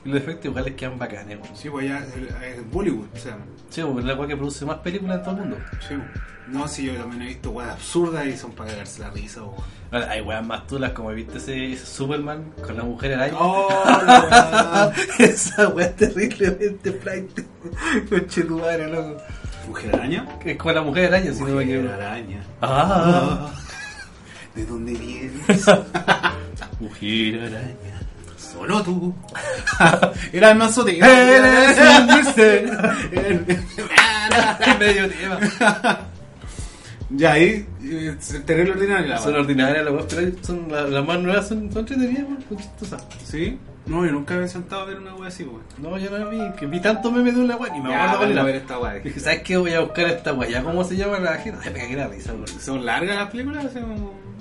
Y 0.07 0.09
los 0.09 0.18
efectos 0.22 0.44
iguales 0.46 0.74
quedan 0.74 0.98
bacanes, 0.98 1.38
weón. 1.42 1.57
Sí, 1.57 1.68
pues 1.68 1.84
el- 1.90 2.28
el 2.44 2.62
Bollywood, 2.70 3.09
o 3.12 3.18
sea. 3.18 3.36
Sí, 3.70 3.82
porque 3.82 4.00
es 4.00 4.04
la 4.07 4.14
wea 4.14 4.28
que 4.28 4.36
produce 4.36 4.64
más 4.64 4.78
películas 4.78 5.16
en 5.18 5.22
todo 5.24 5.34
el 5.34 5.40
mundo. 5.40 5.57
Sí, 5.80 5.94
pues. 5.96 6.22
No, 6.48 6.68
sí, 6.68 6.84
yo 6.86 6.94
también 6.94 7.22
he 7.22 7.26
visto 7.26 7.50
weas 7.50 7.70
absurdas 7.72 8.24
y 8.24 8.36
son 8.36 8.52
para 8.52 8.70
cagarse 8.70 9.00
la 9.02 9.11
risa, 9.11 9.42
weón. 9.42 9.54
Ahora, 9.90 10.11
hay 10.11 10.20
weas 10.20 10.46
más 10.46 10.66
tulas 10.68 10.92
como 10.92 11.11
viste 11.11 11.38
ese, 11.38 11.72
ese 11.72 11.86
Superman 11.86 12.52
con 12.64 12.76
la 12.76 12.84
mujer 12.84 13.14
araña. 13.14 13.34
Oh, 13.38 13.68
la. 14.07 14.92
Esa 15.18 15.68
wea 15.70 15.86
es 15.86 15.96
terriblemente 15.96 16.92
flight. 16.92 17.40
Coche 18.09 18.42
tu 18.42 18.59
madre, 18.61 18.86
loco. 18.88 19.16
¿Mujer 19.66 19.94
araña? 19.96 20.38
Que 20.38 20.52
Es 20.52 20.57
con 20.57 20.72
la 20.72 20.82
mujer 20.82 21.07
araña, 21.07 21.32
si 21.32 21.40
no 21.40 21.46
me 21.46 21.52
Mujer 21.54 21.68
equivoco. 21.78 21.94
araña. 21.94 22.44
Ah, 22.62 23.52
¿De 24.54 24.64
dónde 24.66 24.92
vienes? 24.94 25.66
mujer 26.80 27.40
araña. 27.40 28.00
Solo 28.37 28.82
tú. 28.82 29.14
Era 30.32 30.51
el 30.51 30.59
mazote. 30.59 30.99
Eres 30.99 31.78
un 31.78 32.07
mister. 32.16 32.70
Medio 34.78 35.09
tema. 35.09 35.99
Ya 37.11 37.34
ahí, 37.34 37.64
eh, 37.84 38.16
terrible 38.45 38.72
ordinario 38.72 39.07
la 39.07 39.18
Son 39.18 39.32
ordinarias 39.37 39.84
las 39.84 39.95
weas, 39.95 40.07
pero 40.12 40.32
son, 40.43 40.66
las, 40.68 40.91
las 40.91 41.07
más 41.07 41.20
nuevas 41.20 41.47
son, 41.47 41.70
son 41.70 41.80
entretenidas, 41.82 42.24
weón, 42.24 42.45
son 42.49 42.59
chistosas. 42.59 43.07
¿Sí? 43.22 43.59
No, 43.87 44.05
yo 44.05 44.11
nunca 44.11 44.34
había 44.34 44.49
sentado 44.49 44.82
a 44.82 44.84
ver 44.87 44.97
una 44.99 45.14
wea 45.14 45.28
así, 45.28 45.45
weón. 45.45 45.62
No, 45.78 45.97
yo 45.99 46.11
no 46.11 46.18
la 46.18 46.28
vi, 46.28 46.41
que 46.59 46.66
vi 46.66 46.80
tanto 46.80 47.12
meme 47.12 47.30
de 47.30 47.39
una 47.41 47.55
wea 47.57 47.76
y 47.76 47.80
me 47.80 47.95
acuerdo 47.95 48.18
cuál 48.18 48.32
era. 48.32 48.43
ver 48.43 48.57
esta 48.57 48.78
wea. 48.80 48.95
Dije, 48.95 49.20
¿sabes 49.20 49.43
qué? 49.43 49.57
Voy 49.57 49.72
a 49.74 49.80
buscar 49.82 50.07
esta 50.07 50.32
wea. 50.32 50.51
¿Ya 50.51 50.62
cómo 50.64 50.82
se 50.82 50.97
llama 50.97 51.20
la 51.20 51.34
gente? 51.34 51.61
Ay, 51.64 51.72
me 51.72 51.78
cagué 51.78 51.95
la 51.97 52.09
risa, 52.09 52.32
weón. 52.32 52.49
¿Son 52.49 52.84
largas 52.84 53.16
las 53.16 53.30
películas? 53.30 53.64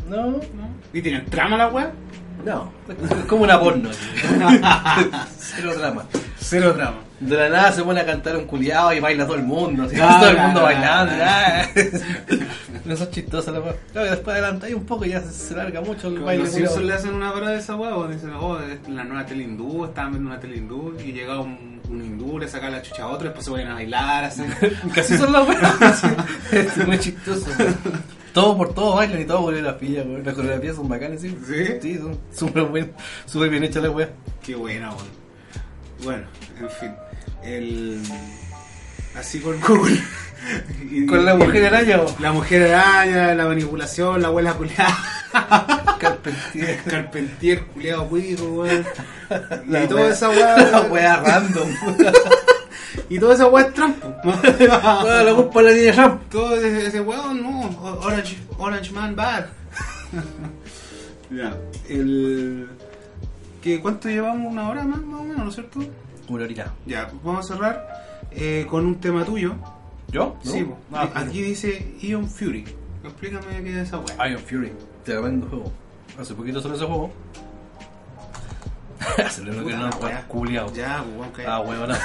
No, 0.10 0.16
¿No? 0.32 0.40
¿Y 0.92 1.02
tienen 1.04 1.24
trama 1.28 1.58
la 1.58 1.68
wea? 1.68 1.92
No. 2.46 2.72
Es 2.88 3.26
como 3.26 3.44
una 3.44 3.60
porno. 3.60 3.90
Cero 5.38 5.74
drama. 5.78 6.06
Cero 6.38 6.74
trama. 6.76 6.98
De 7.20 7.36
la 7.36 7.50
nada 7.50 7.72
se 7.72 7.82
pone 7.84 8.02
a 8.02 8.06
cantar 8.06 8.36
un 8.38 8.46
culiado 8.46 8.94
y 8.94 9.00
baila 9.00 9.26
todo 9.26 9.38
el 9.38 9.44
mundo. 9.44 9.88
Ah, 10.02 10.18
todo 10.20 10.30
el 10.30 10.38
mundo 10.38 10.60
ah, 10.60 10.64
bailando. 10.64 11.14
ah. 11.24 11.62
ah. 11.66 12.36
No 12.84 12.96
son 12.96 13.10
chistosas 13.10 13.54
las. 13.54 13.64
Claro, 13.92 14.08
y 14.08 14.10
después 14.12 14.34
adelantáis 14.36 14.76
un 14.76 14.86
poco 14.86 15.06
y 15.06 15.10
ya 15.10 15.22
se, 15.22 15.32
se 15.32 15.56
larga 15.56 15.82
mucho 15.82 16.08
el 16.08 16.16
Como 16.16 16.26
baile. 16.28 16.44
Los 16.44 16.52
culiao. 16.52 16.70
Simpsons 16.70 16.88
le 16.88 16.94
hacen 16.94 17.14
una 17.16 17.34
parodia 17.34 17.56
de 17.56 17.60
esa 17.62 17.76
wea, 17.76 18.08
dicen, 18.08 18.32
oh, 18.40 18.60
es 18.60 18.88
la 18.90 19.04
nueva 19.04 19.26
tele 19.26 19.44
hindú, 19.44 19.86
estaban 19.86 20.12
viendo 20.12 20.30
una 20.30 20.40
tele 20.40 20.58
hindú 20.58 20.96
y 21.04 21.14
llega 21.14 21.40
un, 21.40 21.82
un 21.90 22.04
hindú, 22.04 22.38
le 22.38 22.48
saca 22.48 22.70
la 22.70 22.82
chucha 22.82 23.04
a 23.04 23.08
otro, 23.08 23.26
después 23.26 23.46
se 23.46 23.52
vayan 23.52 23.72
a 23.72 23.76
bailar, 23.76 24.26
así. 24.26 24.44
Casi 24.94 25.18
son 25.18 25.32
las 25.32 25.48
weas. 25.48 26.04
Es 26.52 26.86
muy 26.86 27.00
chistoso. 27.00 27.48
Todo 28.36 28.56
por 28.58 28.74
todo 28.76 28.96
bailan 28.98 29.22
y 29.22 29.26
todo 29.26 29.44
coreografía, 29.44 30.04
weón. 30.04 30.24
Las 30.24 30.36
coreografías 30.36 30.76
son 30.76 30.90
bacanas, 30.90 31.22
sí. 31.22 31.36
¿Sí? 31.48 31.66
Sí, 31.82 31.98
son 31.98 32.20
súper 32.36 32.64
buen, 32.64 32.92
súper 33.26 33.50
bien 33.50 33.64
hechas 33.64 33.82
las 33.82 33.94
weas. 33.94 34.10
Qué 34.44 34.54
buena, 34.56 34.90
weón. 34.92 35.08
Bueno, 36.04 36.28
en 36.60 36.70
fin. 36.70 36.92
El... 37.44 38.02
Así 39.18 39.40
con 39.40 39.60
Google. 39.62 40.00
Y- 40.92 41.08
Con 41.08 41.26
la 41.26 41.34
mujer 41.34 41.66
araña, 41.74 41.98
weón. 41.98 42.14
La 42.20 42.32
mujer 42.32 42.72
araña, 42.76 43.34
la 43.34 43.46
manipulación, 43.48 44.22
la 44.22 44.28
abuela 44.28 44.54
culiada. 44.54 44.96
Carpentier. 46.00 46.80
Carpentier, 46.86 47.64
culiado 47.68 48.08
cuico, 48.10 48.44
weón. 48.46 48.86
La 49.68 49.86
Y 49.86 49.88
toda 49.88 50.10
esa 50.12 50.28
La 50.34 50.82
weá. 50.92 51.16
random. 51.22 51.68
Y 53.10 53.20
toda 53.20 53.36
esa 53.36 53.48
weá 53.48 53.66
es 53.66 53.74
Trump. 53.74 53.98
Weón, 54.24 54.42
la 55.26 55.34
culpa 55.36 55.62
la 55.62 55.74
tiene 55.74 55.92
Trump. 55.92 56.22
Todo 56.30 56.56
ese, 56.56 56.88
ese 56.88 57.02
weón, 57.02 57.42
no. 57.42 58.00
Orange, 58.02 58.38
Orange 58.58 58.92
Man 58.92 59.16
bad. 59.16 59.46
ya. 61.32 61.56
El. 61.90 62.68
¿Qué, 63.62 63.80
¿Cuánto 63.82 64.10
llevamos? 64.10 64.52
¿Una 64.52 64.70
hora 64.70 64.84
más, 64.84 65.02
más 65.02 65.22
o 65.22 65.24
menos, 65.24 65.40
no 65.40 65.50
es 65.50 65.56
cierto? 65.56 65.80
Una 66.28 66.44
orina. 66.44 66.74
Ya, 66.86 67.10
vamos 67.24 67.50
a 67.50 67.54
cerrar 67.54 67.88
eh, 68.32 68.66
con 68.70 68.86
un 68.86 68.96
tema 68.96 69.26
tuyo. 69.26 69.56
¿Yo? 70.12 70.38
Sí. 70.44 70.66
Ah, 70.94 71.10
aquí 71.16 71.42
dice 71.42 71.96
Ion 72.02 72.30
Fury. 72.30 72.66
Explícame 73.04 73.64
qué 73.64 73.70
es 73.82 73.88
esa 73.88 74.00
weá. 74.00 74.28
Iron 74.30 74.42
Fury. 74.42 74.72
Tremendo 75.04 75.48
juego. 75.48 75.72
Hace 76.20 76.34
poquito 76.34 76.62
salió 76.62 76.78
ese 76.78 76.86
juego. 76.86 77.12
Hace 79.26 79.44
lo 79.44 79.66
que 79.66 79.74
no 79.76 79.90
weá. 80.02 80.28
culiao. 80.28 80.72
Ya, 80.74 81.04
weón, 81.04 81.32
cállate. 81.32 81.52
Ah, 81.52 81.60
huevo, 81.62 81.88
no. 81.88 81.96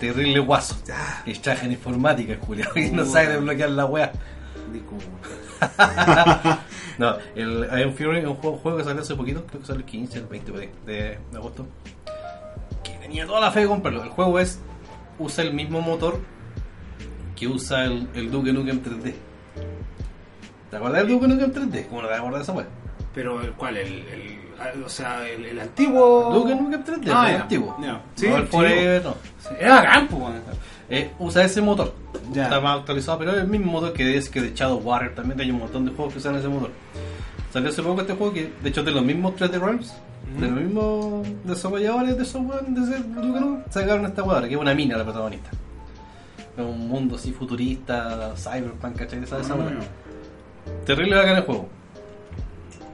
Terrible 0.00 0.38
guaso. 0.40 0.76
Ya. 0.86 1.22
Extraje 1.26 1.66
en 1.66 1.72
informática, 1.72 2.36
culiao. 2.38 2.76
Y 2.76 2.90
no 2.90 3.04
sabe 3.04 3.28
desbloquear 3.28 3.70
la. 3.70 4.12
Disculpa. 4.72 5.04
No, 6.98 7.14
el 7.34 7.68
Iron 7.78 7.94
Fury 7.94 8.20
es 8.20 8.24
un 8.24 8.36
juego, 8.36 8.56
juego 8.56 8.78
que 8.78 8.84
salió 8.84 9.02
hace 9.02 9.14
poquito, 9.14 9.44
creo 9.44 9.60
que 9.60 9.66
salió 9.66 9.80
el 9.80 9.86
15, 9.86 10.18
el 10.18 10.24
20 10.26 10.52
por 10.52 10.60
ahí, 10.62 10.70
de, 10.86 10.94
de 11.30 11.36
agosto. 11.36 11.66
Que 12.82 12.92
tenía 12.92 13.26
toda 13.26 13.40
la 13.40 13.50
fe 13.50 13.60
de 13.60 13.66
comprarlo. 13.66 14.02
El 14.02 14.08
juego 14.08 14.38
es, 14.38 14.60
usa 15.18 15.44
el 15.44 15.52
mismo 15.52 15.82
motor 15.82 16.20
que 17.34 17.46
usa 17.48 17.84
el, 17.84 18.08
el 18.14 18.30
Duke 18.30 18.50
Nukem 18.50 18.82
3D. 18.82 19.14
¿Te 20.70 20.76
acuerdas 20.76 21.02
del 21.02 21.08
Duke 21.08 21.28
Nukem 21.28 21.52
3D? 21.52 21.86
¿Cómo 21.88 22.00
no 22.02 22.08
te 22.08 22.14
acuerdas 22.14 22.38
de 22.40 22.42
esa 22.44 22.52
wea? 22.52 22.66
Pero, 23.16 23.40
el 23.40 23.50
¿cuál? 23.54 23.78
El, 23.78 24.04
el, 24.74 24.84
o 24.84 24.88
sea, 24.88 25.26
el, 25.28 25.44
el 25.46 25.58
antiguo. 25.58 26.30
Duke 26.34 26.54
Nukem 26.54 26.84
3D, 26.84 27.10
Ah, 27.12 27.30
el 27.30 27.36
ya. 27.36 27.42
antiguo. 27.42 27.76
Sí, 28.14 28.28
no 28.28 28.36
el 28.36 28.42
sí. 28.44 28.48
Forever, 28.52 29.04
no. 29.04 29.14
Era 29.58 29.82
campo, 29.92 30.16
weón. 30.18 30.34
Eh, 30.88 31.10
usa 31.18 31.44
ese 31.44 31.60
motor. 31.62 31.92
Ya. 32.32 32.44
Está 32.44 32.60
más 32.60 32.78
actualizado, 32.80 33.18
pero 33.18 33.32
es 33.32 33.38
el 33.38 33.48
mismo 33.48 33.72
motor 33.72 33.92
que 33.92 34.16
es 34.16 34.28
que 34.28 34.40
de 34.40 34.54
Shadow 34.54 34.78
Water 34.78 35.14
también 35.14 35.40
hay 35.40 35.50
un 35.50 35.58
montón 35.58 35.84
de 35.86 35.92
juegos 35.92 36.12
que 36.12 36.18
usan 36.20 36.36
ese 36.36 36.46
motor. 36.46 36.70
Salió 37.52 37.70
hace 37.70 37.82
poco 37.82 38.02
este 38.02 38.12
juego 38.14 38.32
que 38.34 38.52
de 38.62 38.68
hecho 38.68 38.84
de 38.84 38.92
los 38.92 39.02
mismos 39.02 39.34
3D 39.34 39.58
Realms, 39.58 39.94
de 40.38 40.46
los 40.48 40.60
mismos 40.60 41.26
desarrolladores 41.44 42.18
de 42.18 42.24
software 42.24 42.62
de 42.66 42.80
ese 42.82 43.02
Duke 43.02 43.26
Nukem, 43.26 43.62
sacaron 43.70 44.04
esta 44.04 44.22
jugadora 44.22 44.46
que 44.46 44.54
es 44.54 44.60
una 44.60 44.74
mina 44.74 44.96
la 44.98 45.04
protagonista. 45.04 45.50
Es 46.56 46.62
un 46.64 46.86
mundo 46.86 47.16
así 47.16 47.32
futurista, 47.32 48.34
cyberpunk, 48.36 48.96
¿cachai? 48.96 49.20
De 49.20 49.24
esa, 49.24 49.36
de 49.36 49.42
esa 49.42 49.56
manera. 49.56 49.80
Terrible 50.84 51.16
bacán 51.16 51.36
el 51.36 51.42
juego. 51.42 51.68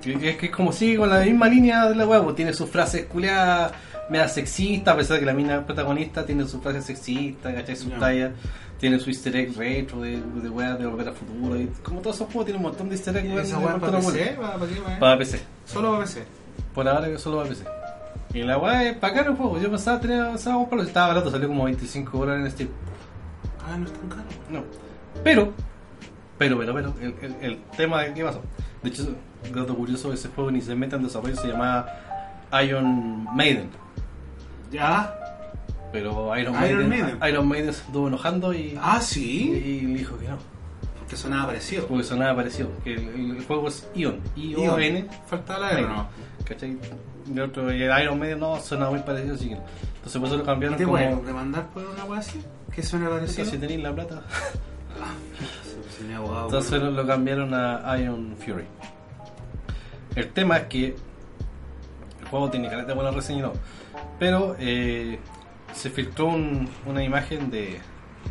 Que, 0.03 0.37
que- 0.37 0.47
es 0.47 0.53
como 0.53 0.73
sigue 0.73 0.97
con 0.99 1.09
la 1.11 1.21
misma 1.21 1.49
línea 1.49 1.87
de 1.89 1.95
la 1.95 2.05
web, 2.07 2.35
tiene 2.35 2.53
sus 2.53 2.69
frases 2.69 3.07
culeadas 3.07 3.73
mea 4.11 4.29
sexista, 4.29 4.93
a 4.93 4.97
pesar 4.97 5.15
de 5.15 5.21
que 5.21 5.27
la 5.27 5.33
mina 5.33 5.65
protagonista 5.65 6.27
tiene 6.27 6.45
su 6.47 6.61
frase 6.61 6.83
sexista, 6.83 7.55
¿cachai? 7.55 7.77
Su 7.77 7.89
Ya. 7.89 7.99
talla, 7.99 8.33
tiene 8.79 8.99
su 8.99 9.09
easter 9.11 9.35
egg 9.37 9.57
retro 9.57 10.01
de, 10.03 10.21
de 10.21 10.49
weas 10.51 10.79
de 10.79 10.87
volver 10.87 11.09
a 11.09 11.13
futuro. 11.13 11.59
Y 11.59 11.67
como 11.83 12.01
todos 12.01 12.17
esos 12.17 12.27
juegos 12.27 12.47
tienen 12.47 12.63
un 12.65 12.71
montón 12.71 12.89
de 12.89 12.97
easter 12.97 13.17
eggs. 13.17 13.29
weón, 13.29 13.41
¿Esa 13.45 13.59
de 13.59 13.65
weá 13.65 13.73
montón 13.77 13.91
para 14.03 14.03
PC? 14.13 14.37
¿Para, 14.39 14.55
para 14.59 14.67
qué, 14.73 14.81
weá? 14.81 14.99
Para 14.99 15.19
PC. 15.19 15.41
Solo 15.65 15.91
para 15.93 16.03
PC. 16.05 16.25
Por 16.75 16.89
ahora 16.89 17.09
que 17.09 17.19
solo 17.19 17.37
va 17.39 17.45
a 17.45 17.47
PC. 17.49 17.65
Y 18.35 18.43
la 18.43 18.59
weá 18.59 18.83
es 18.91 19.01
bacán 19.01 19.27
el 19.27 19.35
juego. 19.37 19.59
Yo 19.61 19.71
pensaba 19.71 20.01
tener 20.01 20.27
pensaba 20.27 20.57
comprarlo. 20.57 20.85
Estaba 20.87 21.09
barato, 21.09 21.31
salió 21.31 21.49
como 21.49 21.65
25 21.65 22.19
dólares 22.19 22.45
en 22.45 22.51
Steam. 22.51 22.69
Ah, 23.65 23.77
no 23.79 23.87
es 23.87 23.93
tan 23.93 24.09
caro. 24.09 24.23
No. 24.51 24.65
Pero, 25.23 25.53
pero, 26.39 26.59
pero, 26.59 26.75
pero, 26.75 26.95
el, 27.01 27.15
el, 27.23 27.37
el 27.41 27.59
tema 27.77 28.03
de 28.03 28.13
qué 28.15 28.25
pasó. 28.25 28.43
De 28.83 28.89
hecho, 28.91 29.05
un 29.05 29.17
dato 29.55 29.75
curioso 29.75 30.09
de 30.11 30.15
ese 30.15 30.29
juego 30.29 30.51
ni 30.51 30.61
se 30.61 30.75
meta 30.75 30.97
en 30.97 31.05
desarrollo, 31.05 31.37
se 31.37 31.49
llamaba 31.49 31.87
Iron 32.65 33.25
Maiden. 33.35 33.71
Ya. 34.71 35.15
Pero 35.93 36.37
Iron, 36.39 36.55
Iron 36.65 36.89
Maiden. 36.89 37.19
Iron 37.29 37.49
Maiden 37.49 37.73
se 37.75 37.83
estuvo 37.83 38.09
enojando 38.09 38.55
y, 38.55 38.79
Ah, 38.81 38.99
y, 39.01 39.05
sí. 39.05 39.81
le 39.87 39.99
dijo 39.99 40.17
que 40.19 40.29
no. 40.29 40.37
Porque 40.99 41.17
sonaba 41.17 41.47
parecido. 41.49 41.87
Porque 41.87 42.05
sonaba 42.05 42.37
parecido. 42.37 42.71
Que 42.83 42.95
el, 42.95 43.37
el 43.37 43.45
juego 43.45 43.69
es 43.69 43.87
Ion. 43.95 44.21
I-O-N. 44.37 45.07
Falta 45.27 45.59
la 45.59 45.71
R, 45.73 45.83
¿no? 45.83 46.07
¿Cachai? 46.47 46.79
Y 47.33 47.39
otro, 47.41 47.73
y 47.73 47.83
el 47.83 48.03
Iron 48.03 48.19
Maiden 48.19 48.41
no, 48.41 48.59
sonaba 48.61 48.91
muy 48.93 49.01
parecido, 49.01 49.35
así 49.35 49.49
que 49.51 49.55
no. 49.57 49.63
Entonces 49.97 50.19
por 50.21 50.29
eso 50.29 50.39
lo 50.39 50.45
cambiaron 50.45 50.77
¿Te 50.79 50.85
como... 50.85 50.97
demandar 50.97 51.67
por 51.69 51.85
una 51.85 52.05
weá 52.05 52.21
así? 52.21 52.41
¿Que 52.75 52.83
suena 52.83 53.09
parecido? 53.11 53.45
Si 53.49 53.59
tenéis 53.59 53.83
la 53.83 53.95
plata. 53.95 54.23
Abogado. 56.17 56.47
Entonces 56.47 56.83
lo, 56.83 56.91
lo 56.91 57.07
cambiaron 57.07 57.55
a 57.55 57.97
Iron 57.99 58.35
Fury. 58.37 58.65
El 60.15 60.29
tema 60.31 60.57
es 60.59 60.67
que 60.67 60.87
el 62.21 62.29
juego 62.31 62.51
tiene 62.51 62.69
caleta 62.69 62.95
buena 62.95 63.11
reseña 63.11 63.39
y 63.41 63.43
todo, 63.43 63.55
pero 64.19 64.57
eh, 64.59 65.19
se 65.75 65.91
filtró 65.91 66.27
un- 66.27 66.69
una 66.87 67.03
imagen 67.03 67.51
de, 67.51 67.81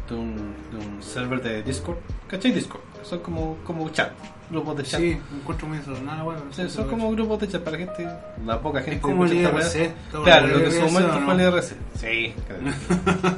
de, 0.10 0.16
un, 0.16 0.54
de 0.72 0.78
un 0.78 1.02
server 1.04 1.42
de 1.42 1.64
Discord. 1.64 1.98
¿Cachai? 2.28 2.52
Discord. 2.52 2.82
Son 3.04 3.20
como, 3.20 3.58
como 3.64 3.90
chat, 3.90 4.12
grupos 4.52 4.78
de 4.78 4.84
chat. 4.84 5.00
Sí, 5.00 5.18
encuentro 5.34 5.68
muy 5.68 5.80
desordenada, 5.80 6.24
weá. 6.24 6.38
Sí, 6.52 6.70
son 6.70 6.88
como 6.88 7.10
grupos 7.12 7.40
de 7.40 7.48
chat 7.48 7.64
para 7.64 7.78
gente, 7.78 8.08
la 8.46 8.60
poca 8.62 8.80
gente 8.82 8.98
Es 8.98 9.02
como 9.02 9.26
el 9.26 9.34
IRC. 9.34 9.92
Claro, 10.24 10.48
lo 10.48 10.58
que 10.60 10.66
en 10.66 10.72
su 10.72 10.82
momento 10.82 11.16
¿o 11.16 11.20
no? 11.20 11.26
fue 11.26 11.34
el 11.34 11.42
IRC. 11.42 11.76
Sí, 11.96 12.34
claro. 12.48 13.36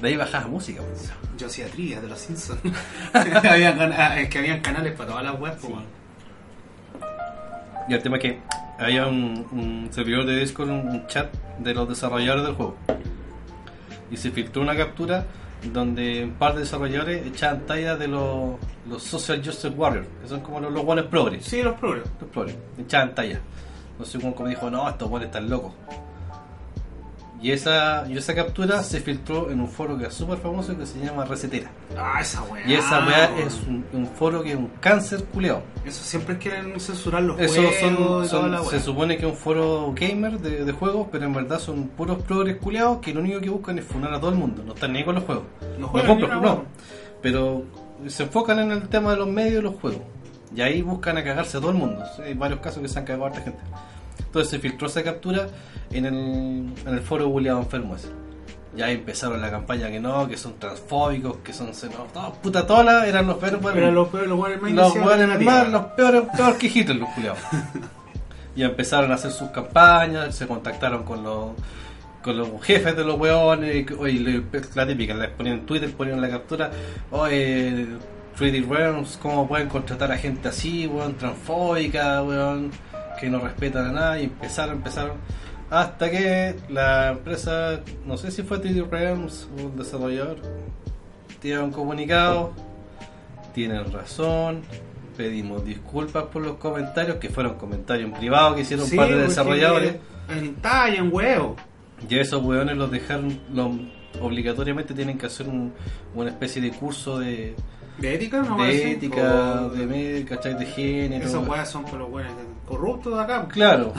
De 0.00 0.08
ahí 0.08 0.16
bajaba 0.16 0.46
música. 0.48 0.82
pues. 0.82 1.10
Yo 1.38 1.46
hacía 1.46 1.66
trivia 1.68 2.00
de 2.00 2.08
los 2.08 2.18
Simpsons. 2.18 2.60
Cana- 3.12 4.20
es 4.20 4.28
que 4.28 4.38
habían 4.38 4.60
canales 4.60 4.92
para 4.92 5.08
todas 5.10 5.24
las 5.24 5.40
webs, 5.40 5.62
Sí. 5.62 5.74
Y 7.88 7.94
el 7.94 8.02
tema 8.02 8.16
es 8.16 8.22
que 8.22 8.40
había 8.78 9.06
un, 9.06 9.46
un 9.52 9.88
servidor 9.92 10.26
de 10.26 10.40
Discord, 10.40 10.70
un, 10.70 11.06
chat 11.06 11.32
de 11.58 11.74
los 11.74 11.88
desarrolladores 11.88 12.44
del 12.44 12.54
juego. 12.54 12.76
Y 14.10 14.16
se 14.16 14.30
filtró 14.30 14.62
una 14.62 14.76
captura 14.76 15.26
donde 15.72 16.24
un 16.24 16.32
par 16.32 16.54
de 16.54 16.60
desarrolladores 16.60 17.26
echaban 17.26 17.66
talla 17.66 17.96
de 17.96 18.08
los, 18.08 18.56
los 18.88 19.02
Social 19.02 19.42
Justice 19.44 19.68
Warriors, 19.70 20.06
que 20.22 20.28
son 20.28 20.40
como 20.40 20.60
los, 20.60 20.72
los 20.72 20.84
buenos 20.84 21.06
progres. 21.06 21.44
Sí, 21.44 21.62
los 21.62 21.74
progres. 21.74 22.04
Los 22.20 22.30
progres, 22.30 22.56
echaban 22.78 23.14
talla. 23.14 23.40
No 23.98 24.04
sé 24.04 24.18
cómo 24.18 24.34
como 24.34 24.48
dijo, 24.48 24.70
no, 24.70 24.88
estos 24.88 25.08
buenos 25.08 25.26
están 25.26 25.48
locos. 25.48 25.72
Y 27.44 27.50
esa, 27.52 28.06
y 28.08 28.16
esa 28.16 28.34
captura 28.34 28.82
se 28.82 29.00
filtró 29.00 29.50
en 29.50 29.60
un 29.60 29.68
foro 29.68 29.98
que 29.98 30.06
es 30.06 30.14
súper 30.14 30.38
famoso 30.38 30.74
que 30.78 30.86
se 30.86 30.98
llama 30.98 31.26
Recetera. 31.26 31.70
Ah, 31.94 32.18
esa 32.18 32.42
weá. 32.44 32.66
Y 32.66 32.72
esa 32.72 33.04
weá 33.06 33.38
es 33.38 33.60
un, 33.68 33.84
un 33.92 34.06
foro 34.06 34.42
que 34.42 34.52
es 34.52 34.56
un 34.56 34.68
cáncer 34.80 35.24
culeado. 35.24 35.62
Eso 35.84 36.02
siempre 36.02 36.38
quieren 36.38 36.80
censurar 36.80 37.22
los 37.22 37.38
Eso 37.38 37.56
juegos 37.60 37.74
son, 37.80 38.24
y 38.24 38.28
son- 38.28 38.66
se 38.70 38.80
supone 38.80 39.18
que 39.18 39.26
es 39.26 39.30
un 39.32 39.36
foro 39.36 39.92
gamer 39.94 40.38
de, 40.40 40.64
de 40.64 40.72
juegos, 40.72 41.08
pero 41.12 41.26
en 41.26 41.34
verdad 41.34 41.58
son 41.58 41.88
puros 41.88 42.22
progres 42.22 42.56
culeados 42.56 43.00
que 43.00 43.12
lo 43.12 43.20
único 43.20 43.38
que 43.42 43.50
buscan 43.50 43.78
es 43.78 43.84
funar 43.84 44.14
a 44.14 44.18
todo 44.18 44.30
el 44.30 44.36
mundo. 44.36 44.62
No 44.64 44.72
están 44.72 44.94
ni 44.94 45.04
con 45.04 45.14
los 45.16 45.24
juegos. 45.24 45.44
No 45.78 45.88
juegan 45.88 46.18
no. 46.40 46.64
Pero 47.20 47.62
se 48.06 48.22
enfocan 48.22 48.58
en 48.58 48.70
el 48.72 48.88
tema 48.88 49.10
de 49.10 49.18
los 49.18 49.28
medios 49.28 49.56
de 49.56 49.62
los 49.62 49.74
juegos. 49.74 50.00
Y 50.56 50.62
ahí 50.62 50.80
buscan 50.80 51.18
a 51.18 51.22
cagarse 51.24 51.58
a 51.58 51.60
todo 51.60 51.72
el 51.72 51.76
mundo. 51.76 52.02
Hay 52.24 52.32
varios 52.32 52.60
casos 52.60 52.80
que 52.80 52.88
se 52.88 52.98
han 52.98 53.04
cagado 53.04 53.24
a 53.24 53.28
harta 53.28 53.42
gente. 53.42 53.58
Entonces 54.18 54.50
se 54.50 54.58
filtró 54.58 54.86
esa 54.88 55.02
captura 55.02 55.48
en 55.92 56.06
el, 56.06 56.14
en 56.14 56.88
el 56.94 57.00
foro 57.00 57.28
buleado 57.28 57.58
enfermo 57.60 57.96
ese. 57.96 58.08
Ya 58.76 58.86
ahí 58.86 58.94
empezaron 58.94 59.40
la 59.40 59.50
campaña 59.50 59.88
que 59.88 60.00
no, 60.00 60.26
que 60.26 60.36
son 60.36 60.58
transfóbicos, 60.58 61.36
que 61.44 61.52
son 61.52 61.72
xenófobos. 61.72 62.38
puta, 62.42 62.66
todas 62.66 62.84
las- 62.84 63.06
eran 63.06 63.26
los 63.26 63.36
peores. 63.36 63.60
Pero 63.62 63.90
los 63.92 64.08
peores, 64.08 64.28
los 64.28 64.38
más 64.38 64.50
Los 64.72 64.96
más, 64.96 65.38
tierra. 65.38 65.68
los 65.68 65.84
peores, 65.86 66.22
peor 66.36 66.58
que 66.58 66.66
Hitler, 66.66 66.96
los 66.96 67.08
culiados. 67.10 67.38
y 68.56 68.62
empezaron 68.64 69.12
a 69.12 69.14
hacer 69.14 69.30
sus 69.30 69.50
campañas, 69.50 70.34
se 70.34 70.46
contactaron 70.46 71.04
con 71.04 71.22
los 71.22 71.50
con 72.22 72.38
los 72.38 72.48
jefes 72.62 72.96
de 72.96 73.04
los 73.04 73.20
weones, 73.20 73.86
oye, 73.98 74.42
la 74.74 74.86
típica, 74.86 75.12
les 75.12 75.28
ponían 75.28 75.56
en 75.58 75.66
Twitter, 75.66 75.92
ponían 75.92 76.22
la 76.22 76.30
captura, 76.30 76.70
oye, 77.10 77.86
3D 78.38 78.66
Realms, 78.66 79.18
¿cómo 79.20 79.46
pueden 79.46 79.68
contratar 79.68 80.10
a 80.10 80.16
gente 80.16 80.48
así, 80.48 80.86
weón, 80.86 81.16
transfóbica, 81.16 82.22
weón, 82.22 82.70
que 83.20 83.28
no 83.30 83.38
respetan 83.40 83.86
a 83.86 83.92
nada? 83.92 84.20
Y 84.20 84.24
empezaron, 84.24 84.76
empezaron, 84.76 85.12
hasta 85.70 86.10
que 86.10 86.54
la 86.68 87.10
empresa, 87.12 87.80
no 88.06 88.16
sé 88.16 88.30
si 88.30 88.42
fue 88.42 88.58
3D 88.60 88.88
Realms 88.88 89.48
o 89.56 89.60
el 89.68 89.76
desarrollador, 89.76 90.36
tiraron 91.40 91.66
un 91.66 91.72
comunicado, 91.72 92.52
tienen 93.54 93.90
razón, 93.92 94.62
pedimos 95.16 95.64
disculpas 95.64 96.24
por 96.24 96.42
los 96.42 96.56
comentarios, 96.56 97.16
que 97.16 97.28
fueron 97.28 97.54
comentarios 97.54 98.10
en 98.10 98.16
privado 98.16 98.54
que 98.54 98.62
hicieron 98.62 98.86
Sí, 98.86 98.92
un 98.92 98.98
par 98.98 99.06
de 99.08 99.14
porque 99.14 99.28
desarrolladores. 99.28 99.96
En 100.28 100.54
talla, 100.56 100.96
en 100.96 101.10
huevo. 101.12 101.56
Y 102.08 102.18
esos 102.18 102.42
hueones 102.42 102.76
los 102.76 102.90
dejaron, 102.90 103.38
los, 103.52 103.70
obligatoriamente 104.20 104.94
tienen 104.94 105.18
que 105.18 105.26
hacer 105.26 105.48
un- 105.48 105.72
una 106.14 106.30
especie 106.30 106.60
de 106.62 106.70
curso 106.70 107.18
de, 107.18 107.54
¿De 107.98 108.14
ética? 108.14 108.42
De 108.42 108.92
ética, 108.92 109.68
de 109.68 109.86
médica, 109.86 110.36
¿cachai? 110.36 110.54
de 110.58 110.66
género. 110.66 111.24
Esas 111.26 111.46
weas 111.46 111.68
son 111.70 111.84
por 111.84 111.98
los 112.00 112.10
weones 112.10 112.32
corruptos 112.66 113.16
de 113.16 113.22
acá. 113.22 113.46
Claro. 113.48 113.92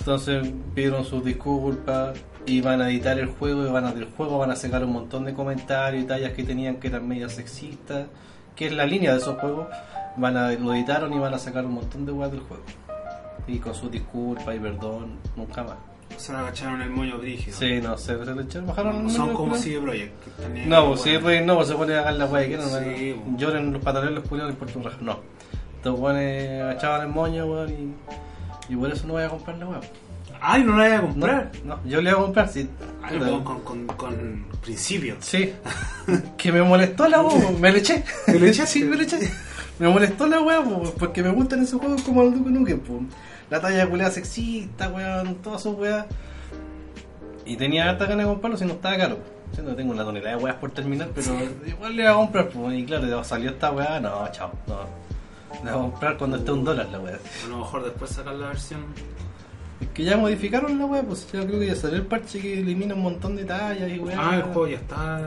Entonces 0.00 0.48
pidieron 0.74 1.04
sus 1.04 1.24
disculpas 1.24 2.18
y 2.46 2.60
van 2.62 2.80
a 2.80 2.88
editar 2.88 3.18
el 3.18 3.26
juego 3.26 3.66
y 3.66 3.70
van 3.70 3.84
a 3.84 3.92
del 3.92 4.06
juego 4.06 4.38
van 4.38 4.50
a 4.50 4.56
sacar 4.56 4.82
un 4.84 4.92
montón 4.92 5.24
de 5.24 5.34
comentarios 5.34 6.02
y 6.04 6.06
tallas 6.06 6.32
que 6.32 6.44
tenían 6.44 6.76
que 6.76 6.88
eran 6.88 7.06
medias 7.06 7.32
sexistas, 7.34 8.06
que 8.56 8.66
es 8.66 8.72
la 8.72 8.86
línea 8.86 9.12
de 9.12 9.18
esos 9.18 9.38
juegos. 9.38 9.68
Van 10.16 10.36
a 10.36 10.50
lo 10.52 10.72
editaron 10.74 11.12
y 11.12 11.18
van 11.18 11.34
a 11.34 11.38
sacar 11.38 11.64
un 11.66 11.74
montón 11.74 12.06
de 12.06 12.12
weas 12.12 12.30
del 12.32 12.40
juego. 12.40 12.62
Y 13.46 13.58
con 13.58 13.74
sus 13.74 13.90
disculpas 13.90 14.54
y 14.56 14.58
perdón, 14.58 15.18
nunca 15.36 15.62
más. 15.62 15.76
Se 16.16 16.32
le 16.32 16.38
agacharon 16.38 16.80
el 16.80 16.90
moño 16.90 17.18
brígido. 17.18 17.56
Sí, 17.56 17.80
no, 17.82 17.96
se, 17.98 18.16
se 18.24 18.34
le 18.34 18.42
echaron, 18.42 18.66
bajaron 18.66 19.04
No 19.04 19.10
son 19.10 19.34
como. 19.34 19.54
CD 19.56 19.78
Projekt. 19.78 20.12
No, 20.66 20.88
pues 20.88 21.04
weón. 21.04 21.24
Rey 21.24 21.44
no, 21.44 21.56
pues 21.56 21.68
se 21.68 21.74
pone 21.74 21.94
a 21.94 22.00
hacer 22.00 22.14
la 22.14 22.26
wea 22.26 22.48
que 22.48 22.56
no, 22.56 22.62
Sí, 22.62 23.14
no, 23.16 23.22
pues. 23.24 23.36
lloren 23.40 23.72
los 23.72 23.82
pantalones 23.82 24.14
los 24.16 24.24
culiados, 24.28 24.52
no 24.52 24.58
importa 24.58 24.78
un 24.78 24.84
rajo. 24.84 24.96
No. 25.02 25.37
Estos 25.78 25.96
weones 25.96 26.60
agachaban 26.60 27.02
el 27.02 27.08
moño, 27.08 27.46
weón, 27.46 27.70
y, 27.70 28.72
y 28.72 28.76
por 28.76 28.90
eso 28.90 29.06
no 29.06 29.12
voy 29.12 29.22
a 29.22 29.28
comprar 29.28 29.56
la 29.58 29.66
wea. 29.68 29.80
Ay, 30.40 30.64
no 30.64 30.76
la 30.76 30.88
voy 30.88 30.92
a 30.92 31.00
comprar. 31.00 31.52
no, 31.64 31.78
yo 31.84 32.02
le 32.02 32.12
voy 32.12 32.20
a 32.20 32.24
comprar, 32.24 32.48
sí. 32.48 32.68
Ay, 33.00 33.16
weón, 33.18 33.44
con, 33.44 33.60
con, 33.60 33.86
con 33.86 34.46
principios. 34.60 35.24
Sí. 35.24 35.54
que 36.36 36.50
me 36.50 36.62
molestó 36.62 37.08
la 37.08 37.22
wea, 37.22 37.50
me 37.60 37.70
le 37.70 37.78
eché. 37.78 38.02
¿Te 38.26 38.40
le 38.40 38.48
echaste? 38.48 38.72
sí, 38.72 38.84
me 38.84 38.96
le 38.96 39.04
eché. 39.04 39.18
Me 39.78 39.88
molestó 39.88 40.26
la 40.26 40.38
po, 40.38 40.92
porque 40.98 41.22
me 41.22 41.30
gustan 41.30 41.62
esos 41.62 41.80
juegos 41.80 42.02
como 42.02 42.22
el 42.22 42.34
Duke 42.34 42.50
Nukem, 42.50 42.80
po. 42.80 43.00
La 43.48 43.60
talla 43.60 43.88
culiada 43.88 44.10
sexista, 44.10 44.88
weón, 44.88 45.36
todas 45.36 45.60
esas 45.60 45.74
weas. 45.74 46.06
Y 47.46 47.56
tenía 47.56 47.88
harta 47.88 48.06
ganas 48.06 48.26
de 48.26 48.32
comprarlo 48.32 48.58
si 48.58 48.64
no 48.64 48.72
estaba 48.72 48.96
caro. 48.96 49.18
Yo 49.56 49.62
no 49.62 49.76
tengo 49.76 49.92
una 49.92 50.02
tonelada 50.02 50.36
de 50.36 50.42
weas 50.42 50.56
por 50.56 50.72
terminar, 50.72 51.10
pero 51.14 51.28
igual 51.64 51.94
le 51.94 52.02
voy 52.02 52.12
a 52.12 52.16
comprar, 52.16 52.48
po. 52.48 52.72
Y 52.72 52.84
claro, 52.84 53.22
salió 53.22 53.50
esta 53.50 53.70
wea, 53.70 54.00
no, 54.00 54.26
chao, 54.32 54.50
no. 54.66 55.07
La 55.64 55.72
voy 55.74 55.80
a 55.88 55.90
comprar 55.90 56.16
cuando 56.18 56.36
esté 56.36 56.52
un 56.52 56.64
dólar 56.64 56.88
la 56.90 57.00
wea. 57.00 57.18
A 57.44 57.48
lo 57.48 57.58
mejor 57.58 57.84
después 57.84 58.10
sacar 58.10 58.34
la 58.34 58.48
versión. 58.48 58.80
Es 59.80 59.88
que 59.88 60.04
ya 60.04 60.16
modificaron 60.16 60.78
la 60.78 60.86
wea, 60.86 61.02
pues 61.02 61.30
yo 61.32 61.46
creo 61.46 61.60
que 61.60 61.66
ya 61.66 61.76
salió 61.76 61.96
el 61.98 62.06
parche 62.06 62.40
que 62.40 62.60
elimina 62.60 62.94
un 62.94 63.02
montón 63.02 63.36
de 63.36 63.44
tallas 63.44 63.88
y 63.90 63.98
weas. 63.98 64.18
Ah, 64.20 64.36
el 64.36 64.42
juego 64.42 64.66
ya 64.68 64.76
está 64.76 65.18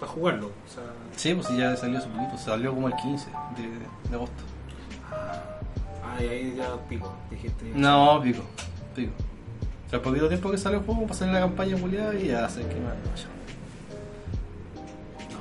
para 0.00 0.12
jugarlo. 0.12 0.46
O 0.48 0.72
sea, 0.74 0.82
Sí, 1.16 1.34
pues 1.34 1.48
ya 1.56 1.76
salió 1.76 1.98
hace 1.98 2.08
poquito, 2.08 2.38
salió 2.38 2.74
como 2.74 2.88
el 2.88 2.94
15 2.94 3.26
de, 3.56 4.08
de 4.10 4.14
agosto. 4.14 4.42
ay, 6.16 6.28
ahí 6.28 6.54
ya 6.56 6.76
pico, 6.88 7.12
dijiste. 7.30 7.72
No, 7.74 8.20
pico, 8.22 8.42
pico. 8.94 9.12
O 9.86 9.90
sea, 9.90 10.02
poquito 10.02 10.28
tiempo 10.28 10.50
que 10.50 10.58
salió 10.58 10.78
el 10.80 10.84
juego 10.84 11.02
para 11.02 11.14
salir 11.14 11.34
la 11.34 11.40
campaña 11.40 11.76
culiada 11.76 12.14
y 12.14 12.28
ya 12.28 12.48
sé 12.48 12.60
que 12.60 12.76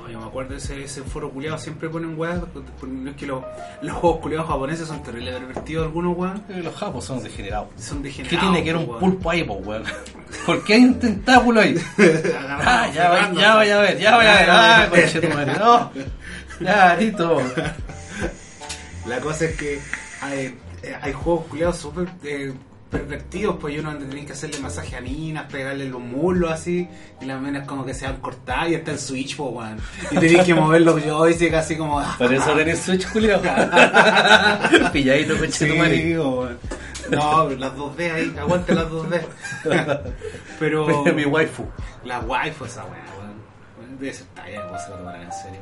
yo 0.10 0.20
me 0.20 0.26
acuerdo 0.28 0.52
de 0.52 0.58
ese, 0.58 0.84
ese 0.84 1.02
foro 1.04 1.30
culiado, 1.32 1.58
siempre 1.58 1.90
ponen 1.90 2.18
weas. 2.18 2.42
No 2.82 3.10
es 3.10 3.16
que 3.16 3.26
los, 3.26 3.44
los 3.82 3.96
juegos 3.96 4.20
culiados 4.22 4.48
japoneses 4.48 4.88
son 4.88 5.04
terribles 5.04 5.36
pervertidos 5.36 5.86
algunos 5.86 6.18
weón. 6.18 6.44
Los 6.50 6.76
japos 6.76 7.06
son 7.06 7.22
degenerados. 7.24 7.68
Son 7.78 7.98
¿Qué 7.98 8.10
degenerados. 8.10 8.40
tiene 8.42 8.64
que 8.64 8.74
ver 8.74 8.82
un 8.82 8.90
weón. 8.90 9.00
pulpo 9.00 9.30
ahí, 9.30 9.44
po, 9.44 9.54
weón? 9.56 9.84
¿Por 10.46 10.64
qué 10.64 10.74
hay 10.76 10.84
un 10.86 11.00
tentáculo 11.00 11.62
ahí? 11.62 11.76
Ah, 12.70 12.90
ya, 12.94 13.10
va- 13.10 13.32
ya 13.34 13.56
voy 13.56 13.70
a 13.70 13.78
ver, 13.80 13.98
ya 14.00 14.16
voy 14.16 14.26
a 14.26 14.34
ver. 14.34 14.50
Ah, 14.50 14.88
conche 14.90 15.22
tu 15.22 15.28
madre, 15.30 15.54
no. 15.58 15.92
Ya. 16.60 16.98
La 19.06 19.20
cosa 19.20 19.46
es 19.46 19.56
que 19.56 19.80
hay, 20.22 20.58
eh, 20.84 20.96
hay 21.02 21.14
juegos 21.14 21.46
culiados 21.46 21.78
súper 21.78 22.08
eh, 22.24 22.54
pervertidos, 22.90 23.58
pues 23.60 23.76
y 23.76 23.80
uno 23.80 23.96
tenía 23.98 24.26
que 24.26 24.32
hacerle 24.34 24.60
masaje 24.60 24.96
a 24.96 25.02
minas, 25.02 25.46
pegarle 25.52 25.86
los 25.90 26.02
muslos 26.02 26.52
así, 26.52 26.88
y 27.22 27.26
las 27.26 27.42
minas 27.42 27.68
como 27.68 27.86
que 27.86 27.94
se 27.94 28.06
han 28.06 28.18
cortado 28.18 28.70
y 28.70 28.76
está 28.76 28.92
en 28.92 29.00
Switch, 29.00 29.36
pues 29.36 29.50
weón. 29.54 29.78
Y 30.12 30.16
tenías 30.18 30.46
que 30.46 30.54
mover 30.54 30.82
los 30.82 31.04
joysticks 31.04 31.54
así 31.56 31.76
como. 31.78 32.02
Por 32.18 32.34
eso 32.34 32.52
tenés 32.54 32.80
Switch, 32.80 33.06
Julio. 33.08 33.40
Pilladito, 34.94 35.38
coche 35.38 35.68
tu 35.68 35.74
Sí, 35.74 35.78
madre. 35.78 36.20
weón. 36.20 36.58
No, 37.12 37.50
las 37.50 37.74
2D 37.74 38.12
ahí, 38.14 38.36
aguante 38.38 38.76
las 38.76 38.88
2D. 38.90 39.22
Pero. 40.60 41.04
Mi 41.14 41.26
waifu. 41.26 41.66
La 42.04 42.20
waifu 42.20 42.66
esa 42.66 42.84
weá, 42.86 43.04
weón. 43.20 43.98
Debe 44.00 44.14
ser 44.14 44.28
talla, 44.36 44.66
no 44.72 44.78
se 44.80 44.90
lo 44.90 44.96
tomarán 44.98 45.22
en 45.24 45.32
serio. 45.32 45.60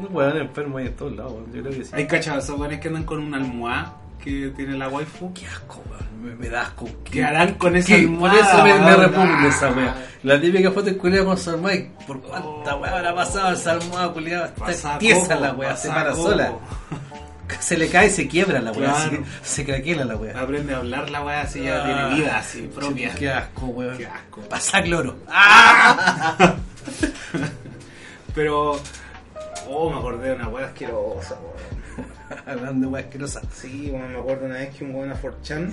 No 0.00 0.08
pueden 0.08 0.36
enfermo 0.38 0.78
ahí 0.78 0.86
en 0.88 0.96
todos 0.96 1.16
lados, 1.16 1.32
weón. 1.32 1.52
yo 1.52 1.62
creo 1.62 1.78
que 1.78 1.84
sí. 1.84 1.90
Hay 1.94 2.06
cachados, 2.06 2.44
esos 2.44 2.58
weones 2.58 2.80
que 2.80 2.88
andan 2.88 3.04
con 3.04 3.18
una 3.20 3.36
almohada 3.38 3.94
que 4.22 4.52
tiene 4.56 4.76
la 4.76 4.88
waifu. 4.88 5.32
Qué 5.32 5.46
asco, 5.46 5.82
weón. 5.90 6.15
Me, 6.26 6.34
me 6.34 6.48
da 6.48 6.62
asco. 6.62 6.88
¿Qué 7.04 7.22
harán 7.24 7.54
con 7.54 7.76
esa 7.76 7.86
¿Qué? 7.88 7.94
almohada? 7.96 8.38
Por 8.38 8.68
eso 8.68 8.80
me, 8.80 8.96
repugna 8.96 9.48
esa 9.48 9.68
Ah. 9.68 9.72
weá. 9.76 9.94
La 10.24 10.40
típica 10.40 10.70
foto 10.72 10.86
de 10.86 10.96
culiado 10.96 11.26
con 11.26 11.38
su 11.38 11.50
almohada. 11.50 11.76
y 11.76 11.90
¿Por 12.06 12.20
cuánta 12.20 12.74
weá 12.76 12.96
habrá 12.96 13.14
pasado 13.14 13.52
esa 13.54 13.72
almohada 13.72 14.12
culiada? 14.12 14.52
Está 14.68 14.98
tiesa 14.98 15.36
la 15.36 15.52
weá, 15.52 15.76
se 15.76 15.88
para 15.88 16.10
coco. 16.10 16.30
sola. 16.30 16.52
Se 17.60 17.78
le 17.78 17.88
cae 17.88 18.08
y 18.08 18.10
se 18.10 18.26
quiebra 18.26 18.60
la 18.60 18.72
weá. 18.72 18.92
Claro. 18.92 19.22
Se, 19.42 19.54
se 19.54 19.64
craquela 19.64 20.04
la 20.04 20.16
weá. 20.16 20.38
Aprende 20.40 20.74
a 20.74 20.78
hablar 20.78 21.08
la 21.10 21.22
weá 21.22 21.42
así, 21.42 21.62
ya 21.62 21.80
Ah. 21.80 21.84
tiene 21.84 22.14
vida 22.16 22.38
así, 22.38 22.62
propia. 22.74 23.14
Qué 23.14 23.30
asco, 23.30 23.66
weón. 23.66 23.96
Qué 23.96 24.06
asco. 24.06 24.40
Pasa 24.42 24.82
cloro. 24.82 25.16
Pero. 28.34 28.78
Oh, 29.68 29.90
me 29.90 29.98
acordé 29.98 30.28
de 30.30 30.34
una 30.36 30.48
weá 30.48 30.66
asquerosa, 30.66 31.36
weón. 31.40 32.06
Hablando 32.46 32.86
de 32.88 32.92
weá 32.92 33.02
asquerosa. 33.04 33.42
Sí, 33.54 33.88
bueno, 33.90 34.08
me 34.08 34.18
acuerdo 34.18 34.46
una 34.46 34.56
vez 34.56 34.74
que 34.76 34.84
un 34.84 34.94
weón 34.94 35.12
a 35.12 35.16
4chan. 35.20 35.70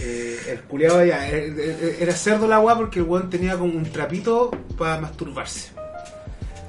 Eh, 0.00 0.38
el 0.50 0.60
culiado 0.60 1.04
ya 1.04 1.26
era, 1.26 1.46
era 1.98 2.12
cerdo 2.12 2.46
la 2.46 2.60
weá 2.60 2.76
porque 2.76 2.98
el 3.00 3.06
weón 3.06 3.30
tenía 3.30 3.56
como 3.56 3.72
un 3.74 3.84
trapito 3.90 4.50
para 4.78 5.00
masturbarse. 5.00 5.70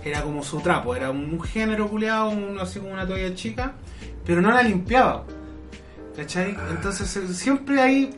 Era 0.03 0.21
como 0.21 0.41
su 0.43 0.59
trapo, 0.61 0.95
era 0.95 1.11
un 1.11 1.41
género 1.41 1.87
culiado, 1.89 2.29
un- 2.29 2.57
así 2.59 2.79
como 2.79 2.93
una 2.93 3.05
toalla 3.05 3.35
chica, 3.35 3.73
pero 4.25 4.41
no 4.41 4.51
la 4.51 4.63
limpiaba. 4.63 5.25
¿Cachai? 6.15 6.57
Entonces 6.71 7.15
eh, 7.17 7.33
siempre 7.33 7.81
ahí. 7.81 8.09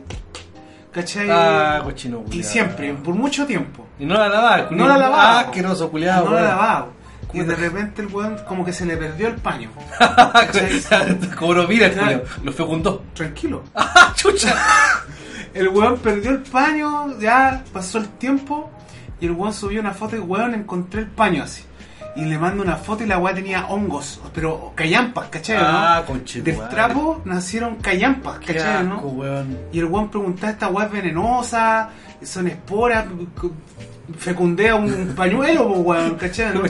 ¿Cachai? 0.92 1.28
Ah, 1.30 1.80
cochino 1.84 2.24
y 2.32 2.42
siempre, 2.42 2.92
por 2.94 3.14
mucho 3.14 3.46
tiempo. 3.46 3.86
Y 3.98 4.04
no 4.06 4.14
la 4.14 4.28
lavaba, 4.28 4.68
No 4.70 4.88
la 4.88 4.96
lavaba. 4.98 5.22
Ah, 5.36 5.40
asqueroso, 5.40 5.90
culiado. 5.90 6.24
no 6.28 6.34
la 6.34 6.42
lavaba. 6.42 6.86
Y 7.32 7.40
de 7.40 7.54
repente 7.54 8.02
el 8.02 8.08
weón 8.08 8.38
como 8.46 8.64
que 8.64 8.72
se 8.72 8.84
le 8.86 8.96
perdió 8.96 9.28
el 9.28 9.36
paño. 9.36 9.70
Como 11.38 11.54
no 11.54 11.68
mira, 11.68 11.90
culiao. 11.90 12.22
Lo 12.42 12.52
fecundó. 12.52 13.04
Tranquilo. 13.14 13.62
¡Ah, 13.74 14.12
chucha! 14.16 14.54
El 15.54 15.68
weón 15.68 15.98
perdió 15.98 16.30
el 16.30 16.42
paño, 16.42 17.18
ya 17.18 17.64
pasó 17.72 17.98
el 17.98 18.08
tiempo 18.08 18.70
y 19.20 19.26
el 19.26 19.32
weón 19.32 19.52
subió 19.52 19.80
una 19.80 19.92
foto 19.92 20.16
y 20.16 20.20
weón 20.20 20.54
encontré 20.54 21.00
el 21.02 21.08
paño 21.08 21.42
así. 21.42 21.64
Y 22.16 22.24
le 22.24 22.38
mando 22.38 22.62
una 22.62 22.76
foto 22.76 23.04
y 23.04 23.06
la 23.06 23.18
weá 23.18 23.32
tenía 23.32 23.66
hongos, 23.66 24.20
pero 24.34 24.72
callampas, 24.74 25.28
¿cachai? 25.28 25.58
no? 25.58 25.62
Ah, 25.64 26.02
conchetumare. 26.04 26.60
Del 26.60 26.68
trapo 26.68 27.22
nacieron 27.24 27.76
callampas, 27.76 28.40
¿cachai? 28.40 28.84
no? 28.84 29.44
Y 29.72 29.78
el 29.78 29.84
weón 29.84 30.10
preguntaba, 30.10 30.50
¿esta 30.52 30.68
weá 30.68 30.86
es 30.86 30.92
venenosa? 30.92 31.90
¿Son 32.22 32.48
esporas? 32.48 33.06
Fecundea 34.18 34.74
un 34.74 35.14
pañuelo, 35.16 35.68
po, 35.68 35.74
weón, 35.80 36.14
¿cachai? 36.16 36.54
no? 36.54 36.62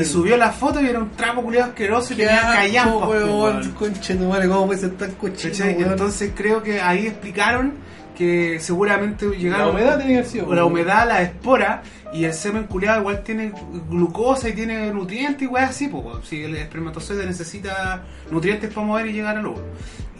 Y 0.00 0.04
subió 0.04 0.36
la 0.36 0.50
foto 0.52 0.80
y 0.80 0.86
era 0.86 0.98
un 0.98 1.10
trapo 1.10 1.42
culiado 1.42 1.70
asqueroso 1.70 2.12
y 2.14 2.16
tenía 2.16 2.40
callampas, 2.42 3.08
weón. 3.08 3.30
weón. 3.30 3.70
Conchetumare, 3.72 4.48
¿cómo 4.48 4.66
puede 4.66 4.80
ser 4.80 4.90
tan 4.92 5.12
cochino, 5.12 5.54
weón? 5.64 5.90
Entonces 5.92 6.32
creo 6.34 6.62
que 6.62 6.80
ahí 6.80 7.06
explicaron 7.06 7.74
que 8.16 8.58
seguramente 8.60 9.26
llegaron. 9.36 9.66
La 9.68 9.72
humedad 9.72 9.98
tenía 9.98 10.22
que 10.22 10.28
sido, 10.28 10.44
La 10.54 10.62
weón. 10.64 10.72
humedad, 10.72 11.06
la 11.08 11.22
espora 11.22 11.82
y 12.12 12.24
el 12.24 12.34
semen 12.34 12.64
culiado 12.64 13.00
igual 13.00 13.22
tiene 13.22 13.52
glucosa 13.88 14.50
y 14.50 14.52
tiene 14.52 14.92
nutrientes 14.92 15.42
y 15.42 15.46
weas 15.46 15.70
así, 15.70 15.88
pues. 15.88 16.04
weón. 16.04 16.22
Si 16.24 16.42
el 16.44 16.56
espermatozoide 16.56 17.24
necesita 17.26 18.02
nutrientes 18.30 18.72
para 18.72 18.86
mover 18.86 19.06
y 19.06 19.12
llegar 19.12 19.36
al 19.38 19.46
óvulo. 19.46 19.64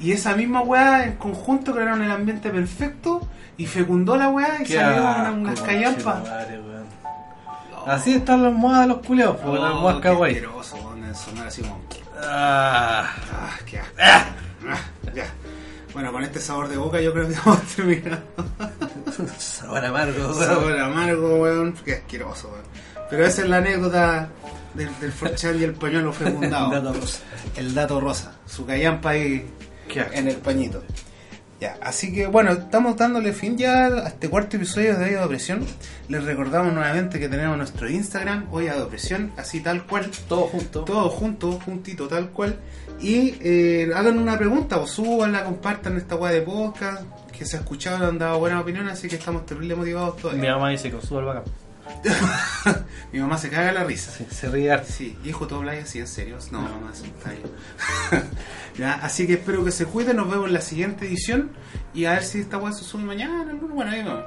Y 0.00 0.10
esa 0.12 0.34
misma 0.34 0.62
wea 0.62 1.04
en 1.06 1.12
conjunto 1.12 1.72
crearon 1.72 2.02
el 2.02 2.10
ambiente 2.10 2.50
perfecto 2.50 3.20
y 3.56 3.66
fecundó 3.66 4.16
la 4.16 4.28
wea 4.30 4.58
y 4.60 4.64
Qué 4.64 4.74
salieron 4.76 5.06
asco, 5.06 5.32
unas 5.34 5.60
callampas. 5.60 6.22
weón. 6.24 6.82
Así 7.86 8.14
están 8.14 8.42
las 8.42 8.52
almohadas 8.52 8.82
de 8.82 8.86
los 8.94 9.06
culeos, 9.06 9.36
pues, 9.44 9.60
las 9.60 9.94
qué 9.96 10.00
kawaii. 10.00 10.34
asqueroso, 10.34 10.76
weón, 10.76 11.02
de 11.08 11.14
sonar 11.14 11.46
así 11.48 11.62
como. 11.62 11.80
Ah. 12.24 13.10
Ah, 13.32 13.56
qué 13.66 13.78
asco. 13.80 13.96
Ah, 14.68 14.76
ya. 15.14 15.24
Bueno, 15.92 16.10
con 16.12 16.22
este 16.22 16.40
sabor 16.40 16.68
de 16.68 16.76
boca 16.76 17.00
yo 17.00 17.12
creo 17.12 17.28
que 17.28 17.34
vamos 17.44 17.62
terminando. 17.76 18.22
Sabor 19.38 19.84
amargo, 19.84 20.28
weón. 20.28 20.38
Sabor 20.46 20.78
amargo, 20.80 21.36
weón. 21.42 21.74
Qué 21.84 21.94
asqueroso, 21.94 22.48
weón. 22.48 22.62
Pero 23.10 23.26
esa 23.26 23.42
es 23.42 23.48
la 23.48 23.56
anécdota 23.58 24.28
del, 24.74 24.88
del 25.00 25.12
Forchan 25.12 25.60
y 25.60 25.64
el 25.64 25.74
pañuelo 25.74 26.12
fecundado. 26.14 26.72
El 26.72 26.82
dato 26.84 26.98
rosa. 27.00 27.18
El 27.56 27.74
dato 27.74 28.00
rosa. 28.00 28.32
Su 28.46 28.64
callampa 28.64 29.10
ahí 29.10 29.50
Qué 29.88 30.00
asco. 30.00 30.14
en 30.14 30.28
el 30.28 30.36
pañito. 30.36 30.82
Ya, 31.62 31.78
así 31.80 32.12
que 32.12 32.26
bueno, 32.26 32.50
estamos 32.50 32.96
dándole 32.96 33.32
fin 33.32 33.56
ya 33.56 33.86
a 33.86 34.08
este 34.08 34.28
cuarto 34.28 34.56
episodio 34.56 34.98
de 34.98 35.04
Hoy 35.04 35.10
de 35.12 35.18
Opresión. 35.22 35.64
Les 36.08 36.24
recordamos 36.24 36.72
nuevamente 36.72 37.20
que 37.20 37.28
tenemos 37.28 37.56
nuestro 37.56 37.88
Instagram, 37.88 38.48
Hoy 38.50 38.64
de 38.64 38.82
Opresión, 38.82 39.30
así 39.36 39.60
tal 39.60 39.86
cual. 39.86 40.10
Todo 40.28 40.48
junto. 40.48 40.82
Todo 40.82 41.08
junto, 41.08 41.52
juntito, 41.60 42.08
tal 42.08 42.30
cual. 42.30 42.58
Y 43.00 43.36
eh, 43.40 43.92
hagan 43.94 44.18
una 44.18 44.36
pregunta, 44.36 44.78
o 44.78 44.88
súbanla, 44.88 45.44
compartan 45.44 45.96
esta 45.98 46.16
weá 46.16 46.32
de 46.32 46.42
podcast, 46.42 47.04
que 47.30 47.44
se 47.44 47.58
ha 47.58 47.60
escuchado, 47.60 48.00
le 48.00 48.06
han 48.06 48.18
dado 48.18 48.40
buenas 48.40 48.60
opiniones, 48.60 48.94
así 48.94 49.06
que 49.06 49.14
estamos 49.14 49.46
terrible 49.46 49.76
motivados 49.76 50.16
Mi 50.16 50.20
todavía. 50.22 50.54
mamá 50.54 50.70
dice 50.70 50.90
con 50.90 51.00
su 51.00 51.16
albahaca. 51.16 51.44
Mi 53.12 53.18
mamá 53.20 53.36
se 53.38 53.50
caga 53.50 53.72
la 53.72 53.84
risa. 53.84 54.10
Sí, 54.12 54.26
se 54.30 54.48
ríe 54.48 54.70
harto. 54.72 54.86
Sí, 54.90 55.18
hijo, 55.24 55.46
todo 55.46 55.58
hablas 55.60 55.82
así 55.84 55.98
en 55.98 56.06
serio. 56.06 56.38
No, 56.50 56.62
mamá, 56.62 56.90
es 56.92 57.00
un 57.02 57.10
tallo. 57.12 57.42
ya, 58.78 58.94
así 58.94 59.26
que 59.26 59.34
espero 59.34 59.64
que 59.64 59.70
se 59.70 59.84
cuiden, 59.86 60.16
nos 60.16 60.30
vemos 60.30 60.46
en 60.48 60.54
la 60.54 60.60
siguiente 60.60 61.06
edición 61.06 61.50
y 61.92 62.06
a 62.06 62.12
ver 62.12 62.24
si 62.24 62.40
esta 62.40 62.56
weá 62.58 62.72
se 62.72 62.84
sube 62.84 63.02
mañana, 63.02 63.52
bueno. 63.74 64.24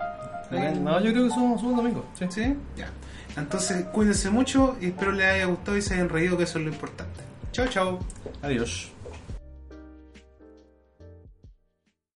Ahí- 0.52 0.80
No, 0.80 1.00
yo 1.02 1.12
creo 1.12 1.24
que 1.28 1.34
somos 1.34 1.64
un 1.64 1.76
domingo. 1.76 2.06
Sí. 2.20 2.26
¿Sí? 2.30 2.56
Ya. 2.78 2.90
Entonces, 3.38 3.86
cuídense 3.86 4.30
mucho 4.30 4.78
y 4.80 4.88
espero 4.88 5.12
les 5.12 5.26
haya 5.26 5.46
gustado 5.46 5.76
y 5.78 5.82
se 5.82 5.96
hayan 5.96 6.10
reído, 6.10 6.38
que 6.38 6.44
eso 6.44 6.60
es 6.60 6.66
lo 6.66 6.72
importante. 6.72 7.22
Chao, 7.52 7.68
chao. 7.68 8.00
Adiós. 8.42 8.92